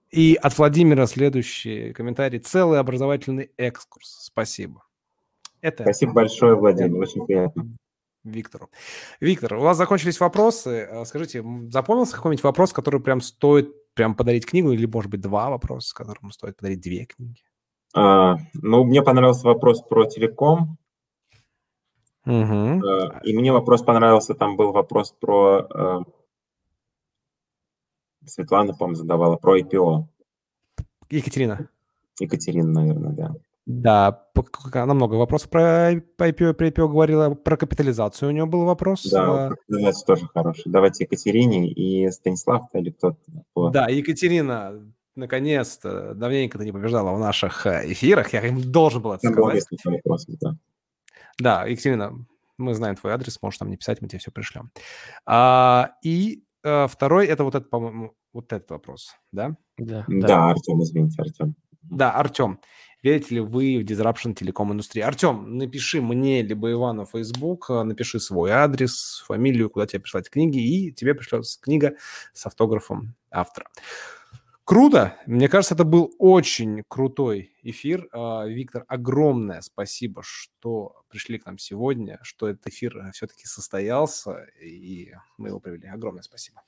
И 0.10 0.40
от 0.42 0.58
Владимира 0.58 1.06
следующий 1.06 1.92
комментарий. 1.92 2.40
Целый 2.40 2.80
образовательный 2.80 3.52
экскурс. 3.58 4.20
Спасибо. 4.22 4.86
Это... 5.60 5.84
Спасибо 5.84 6.14
большое, 6.14 6.56
Владимир. 6.56 6.98
Очень 6.98 7.26
приятно. 7.26 7.76
Виктору. 8.24 8.70
Виктор, 9.20 9.56
у 9.56 9.62
вас 9.62 9.78
закончились 9.78 10.20
вопросы. 10.20 10.88
А 10.90 11.04
скажите, 11.04 11.44
запомнился 11.70 12.16
какой-нибудь 12.16 12.44
вопрос, 12.44 12.72
который 12.72 13.02
прям 13.02 13.20
стоит 13.20 13.70
прям 13.96 14.16
подарить 14.16 14.46
книгу, 14.46 14.72
или, 14.72 14.86
может 14.86 15.10
быть, 15.10 15.22
два 15.22 15.50
вопроса, 15.50 15.96
которому 15.96 16.32
стоит 16.32 16.58
подарить 16.58 16.82
две 16.82 17.06
книги? 17.06 17.42
А, 17.96 18.38
ну, 18.54 18.84
мне 18.84 19.02
понравился 19.02 19.48
вопрос 19.48 19.82
про 19.82 20.06
телеком. 20.06 20.78
Угу. 22.26 22.82
И 23.24 23.38
мне 23.38 23.52
вопрос 23.52 23.84
понравился, 23.84 24.34
там 24.36 24.58
был 24.58 24.72
вопрос 24.72 25.16
про... 25.20 25.68
Э, 25.74 26.00
Светлана, 28.26 28.74
по-моему, 28.74 28.96
задавала, 28.96 29.38
про 29.38 29.60
IPO. 29.60 30.06
Екатерина. 31.10 31.70
Екатерина, 32.20 32.72
наверное, 32.72 33.12
да. 33.12 33.36
Да, 33.66 34.28
она 34.74 34.94
много 34.94 35.16
вопросов 35.16 35.50
про 35.50 35.94
IPO, 35.94 36.54
про 36.54 36.68
IPO 36.68 36.88
говорила, 36.88 37.34
про 37.34 37.58
капитализацию 37.58 38.30
у 38.30 38.32
нее 38.32 38.46
был 38.46 38.66
вопрос. 38.66 39.04
Да, 39.10 39.48
а 39.48 39.50
капитализация 39.50 40.06
тоже 40.06 40.28
хорошая. 40.32 40.72
Давайте 40.72 41.06
Екатерине 41.06 41.72
и 41.72 42.10
Станислав 42.12 42.70
или 42.74 42.92
кто-то. 42.92 43.72
Да, 43.72 43.88
Екатерина, 43.88 44.94
наконец-то, 45.16 46.14
давненько 46.14 46.60
ты 46.60 46.66
не 46.66 46.72
побеждала 46.72 47.12
в 47.16 47.20
наших 47.20 47.66
э, 47.66 47.92
эфирах, 47.92 48.34
я 48.34 48.46
им 48.46 48.62
должен 48.72 49.02
был 49.02 49.14
это 49.14 49.28
сказать. 49.32 49.66
Вопросов, 49.84 50.36
да. 50.40 50.58
да, 51.40 51.66
Екатерина, 51.66 52.14
мы 52.60 52.76
знаем 52.76 52.96
твой 52.96 53.14
адрес, 53.14 53.42
можешь 53.42 53.58
там 53.58 53.70
не 53.70 53.78
писать, 53.78 54.00
мы 54.00 54.08
тебе 54.08 54.20
все 54.20 54.32
пришлем. 54.32 54.72
А, 55.26 55.94
и 56.04 56.44
а, 56.64 56.88
второй, 56.88 57.26
это 57.28 57.44
вот 57.44 57.56
этот, 57.56 57.70
по-моему, 57.70 58.14
вот 58.32 58.54
этот 58.54 58.70
вопрос, 58.72 59.16
да? 59.32 59.56
Да, 59.78 60.06
да, 60.08 60.28
да 60.28 60.50
Артем, 60.50 60.82
извините, 60.84 61.22
Артем. 61.22 61.56
Да, 61.84 62.12
Артем. 62.12 62.60
Верите 63.06 63.36
ли 63.36 63.42
вы 63.42 63.78
в 63.78 63.84
disruption 63.84 64.34
телеком-индустрии? 64.34 65.04
Артем, 65.04 65.60
напиши 65.60 66.02
мне 66.02 66.42
либо 66.42 66.72
Ивану 66.72 67.06
в 67.06 67.12
Facebook, 67.12 67.70
э, 67.70 67.84
напиши 67.84 68.20
свой 68.20 68.50
адрес, 68.50 69.24
фамилию, 69.28 69.70
куда 69.70 69.86
тебе 69.86 70.00
прислать 70.00 70.28
книги, 70.28 70.58
и 70.58 70.92
тебе 70.92 71.14
пришлется 71.14 71.62
книга 71.62 71.98
с 72.34 72.48
автографом 72.48 73.14
автора. 73.30 73.68
Круто. 74.64 75.16
Мне 75.28 75.48
кажется, 75.48 75.76
это 75.76 75.84
был 75.84 76.16
очень 76.18 76.82
крутой 76.88 77.52
эфир. 77.62 78.10
А, 78.12 78.48
Виктор, 78.48 78.86
огромное 78.88 79.62
спасибо, 79.62 80.24
что 80.26 81.04
пришли 81.08 81.38
к 81.38 81.46
нам 81.46 81.60
сегодня, 81.60 82.18
что 82.24 82.48
этот 82.48 82.66
эфир 82.66 82.98
э, 82.98 83.12
все-таки 83.12 83.46
состоялся, 83.46 84.48
и 84.60 85.14
мы 85.38 85.50
его 85.50 85.60
провели. 85.60 85.88
Огромное 85.88 86.24
спасибо. 86.24 86.64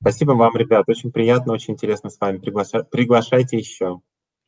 Спасибо 0.00 0.32
вам, 0.34 0.56
ребят. 0.56 0.84
Очень 0.86 1.10
приятно, 1.10 1.52
очень 1.52 1.74
интересно 1.74 2.10
с 2.10 2.20
вами. 2.20 2.38
Приглаша... 2.38 2.84
Приглашайте 2.84 3.58
еще. 3.58 4.00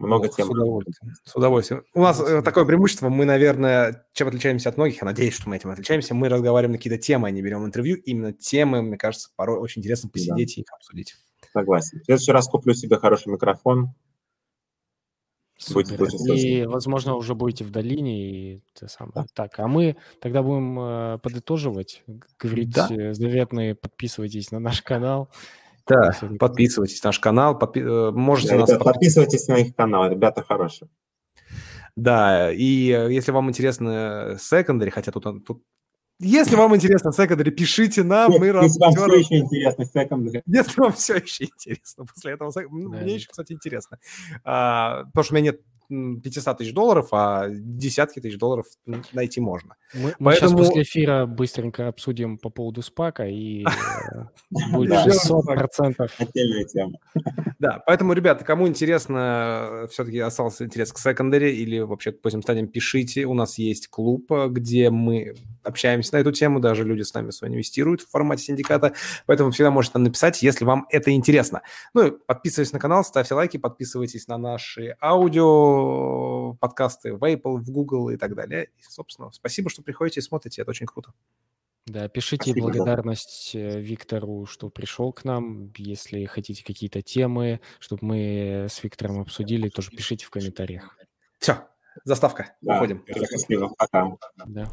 Много 0.07 0.29
тем. 0.29 0.47
С 0.47 0.51
удовольствием. 0.51 1.15
С 1.25 1.37
удовольствием. 1.37 1.85
У 1.95 2.03
нас 2.03 2.21
э, 2.21 2.43
такое 2.43 2.65
преимущество, 2.65 3.09
мы, 3.09 3.25
наверное, 3.25 4.07
чем 4.13 4.29
отличаемся 4.29 4.69
от 4.69 4.77
многих, 4.77 5.01
я 5.01 5.07
надеюсь, 5.07 5.35
что 5.35 5.49
мы 5.49 5.57
этим 5.57 5.71
отличаемся, 5.71 6.15
мы 6.15 6.29
разговариваем 6.29 6.73
на 6.73 6.79
какие-то 6.79 6.99
темы, 6.99 7.29
а 7.29 7.31
не 7.31 7.43
берем 7.43 7.65
интервью. 7.65 7.97
Именно 7.97 8.33
темы, 8.33 8.83
мне 8.83 8.99
кажется, 8.99 9.31
порой 9.37 9.59
очень 9.59 9.81
интересно 9.81 10.09
посидеть 10.09 10.55
да. 10.57 10.61
и 10.61 10.63
их 10.63 10.73
обсудить. 10.73 11.15
Согласен. 11.53 12.01
В 12.01 12.05
следующий 12.05 12.33
раз 12.33 12.49
куплю 12.49 12.75
себе 12.75 12.97
хороший 12.97 13.33
микрофон. 13.33 13.95
Супер. 15.59 16.03
И, 16.35 16.65
возможно, 16.65 17.15
уже 17.15 17.35
будете 17.35 17.65
в 17.65 17.71
долине. 17.71 18.31
И 18.57 18.63
те 18.75 18.89
самое. 18.89 19.13
Да. 19.15 19.27
Так, 19.33 19.61
а 19.61 19.69
мы 19.69 19.97
тогда 20.21 20.43
будем 20.43 20.79
э, 20.81 21.19
подытоживать, 21.19 22.03
говорить 22.39 22.71
да. 22.71 22.89
Э, 22.91 23.15
заветные, 23.15 23.77
подписывайтесь 23.77 24.51
на 24.51 24.59
наш 24.59 24.83
канал. 24.83 25.31
Да, 25.87 26.17
подписывайтесь 26.39 27.03
на 27.03 27.09
наш 27.09 27.19
канал, 27.19 27.59
подпи- 27.59 27.81
э, 27.81 28.11
можете 28.13 28.55
да, 28.55 28.61
нас... 28.61 28.69
Ребята, 28.71 28.85
подписывайтесь 28.85 29.49
на 29.49 29.59
их 29.59 29.75
канал, 29.75 30.11
ребята 30.11 30.43
хорошие. 30.43 30.89
Да, 31.97 32.53
и 32.53 32.91
э, 32.91 33.13
если 33.13 33.33
вам 33.33 33.49
интересно 33.51 34.37
секондари, 34.41 34.91
хотя 34.91 35.13
тут, 35.13 35.45
тут 35.45 35.63
если 36.25 36.55
вам 36.55 36.77
интересно 36.77 37.11
секондари, 37.13 37.51
пишите 37.51 38.05
нам, 38.05 38.31
мы 38.39 38.47
Если 38.47 38.79
вам 38.79 38.93
все 38.93 39.07
еще 39.07 39.39
интересно 39.39 39.85
секондари. 39.85 40.43
Если 40.47 40.81
вам 40.81 40.93
все 40.93 41.17
еще 41.17 41.45
интересно 41.45 42.05
после 42.07 42.33
этого, 42.33 42.53
да. 42.55 42.69
мне 42.71 43.15
еще, 43.17 43.29
кстати, 43.29 43.53
интересно. 43.53 43.99
А, 44.45 45.05
потому 45.07 45.25
что 45.25 45.35
у 45.35 45.37
меня 45.37 45.51
нет 45.51 45.61
500 46.23 46.59
тысяч 46.59 46.73
долларов, 46.73 47.09
а 47.13 47.49
десятки 47.51 48.21
тысяч 48.21 48.39
долларов 48.39 48.67
найти 49.13 49.41
можно. 49.41 49.77
Мы, 49.95 50.15
мы 50.19 50.35
сейчас 50.35 50.53
после 50.53 50.83
эфира 50.83 51.27
быстренько 51.27 51.89
обсудим 51.89 52.39
по 52.39 52.51
поводу 52.51 52.83
спака, 52.83 53.27
и 53.27 53.65
э, 53.65 53.67
будет 54.73 54.93
600%. 54.93 56.11
Отдельная 56.19 56.65
тема. 56.65 56.99
Да, 57.59 57.83
поэтому, 57.87 58.13
ребята, 58.13 58.45
кому 58.45 58.67
интересно, 58.67 59.87
все-таки 59.91 60.19
остался 60.19 60.65
интерес 60.65 60.93
к 60.93 60.99
секондаре 60.99 61.55
или 61.55 61.79
вообще 61.81 62.13
к 62.13 62.21
поздним 62.21 62.43
стадиям, 62.43 62.69
пишите. 62.69 63.25
У 63.25 63.35
нас 63.35 63.59
есть 63.59 63.89
клуб, 63.89 64.31
где 64.49 64.91
мы 64.91 65.35
общаемся 65.63 66.15
на 66.15 66.21
эту 66.21 66.33
тему, 66.33 66.61
даже 66.61 66.85
люди 66.85 67.03
с 67.03 67.15
нами 67.15 67.31
с 67.31 67.41
вами 67.41 67.55
инвестируют 67.55 68.01
в 68.03 68.11
формате 68.11 68.45
синдиката, 68.45 68.95
поэтому 69.27 69.51
всегда 69.51 69.71
можете 69.71 69.93
нам 69.95 70.05
написать, 70.05 70.43
если 70.43 70.65
вам 70.65 70.87
это 70.91 71.13
интересно. 71.13 71.63
Ну 71.95 72.07
и 72.07 72.11
подписывайтесь 72.11 72.73
на 72.73 72.79
канал, 72.79 73.05
ставьте 73.05 73.35
лайки, 73.35 73.57
подписывайтесь 73.59 74.27
на 74.27 74.39
наши 74.39 74.97
аудио 75.01 75.82
подкасты 76.61 77.15
в 77.15 77.23
Apple, 77.23 77.57
в 77.59 77.71
Google 77.71 78.11
и 78.11 78.17
так 78.17 78.35
далее. 78.35 78.71
И, 78.79 78.83
собственно, 78.83 79.31
спасибо, 79.33 79.71
что 79.71 79.83
приходите 79.83 80.21
и 80.21 80.23
смотрите, 80.23 80.63
это 80.63 80.71
очень 80.71 80.87
круто. 80.87 81.13
Да, 81.87 82.09
пишите 82.09 82.53
Спасибо. 82.53 82.67
благодарность 82.67 83.55
э, 83.55 83.81
Виктору, 83.81 84.47
что 84.47 84.71
пришел 84.71 85.13
к 85.13 85.25
нам. 85.25 85.73
Если 85.77 86.25
хотите 86.27 86.65
какие-то 86.65 87.03
темы, 87.03 87.61
чтобы 87.81 88.07
мы 88.07 88.67
с 88.71 88.83
Виктором 88.85 89.21
обсудили, 89.21 89.69
тоже 89.69 89.91
пишите 89.91 90.25
в 90.25 90.31
комментариях. 90.31 90.97
Все, 91.41 91.67
заставка. 92.05 92.55
Да, 92.61 92.77
Уходим. 92.77 93.05
Счастливо. 93.09 93.75
Пока. 93.77 94.17
Да. 94.47 94.69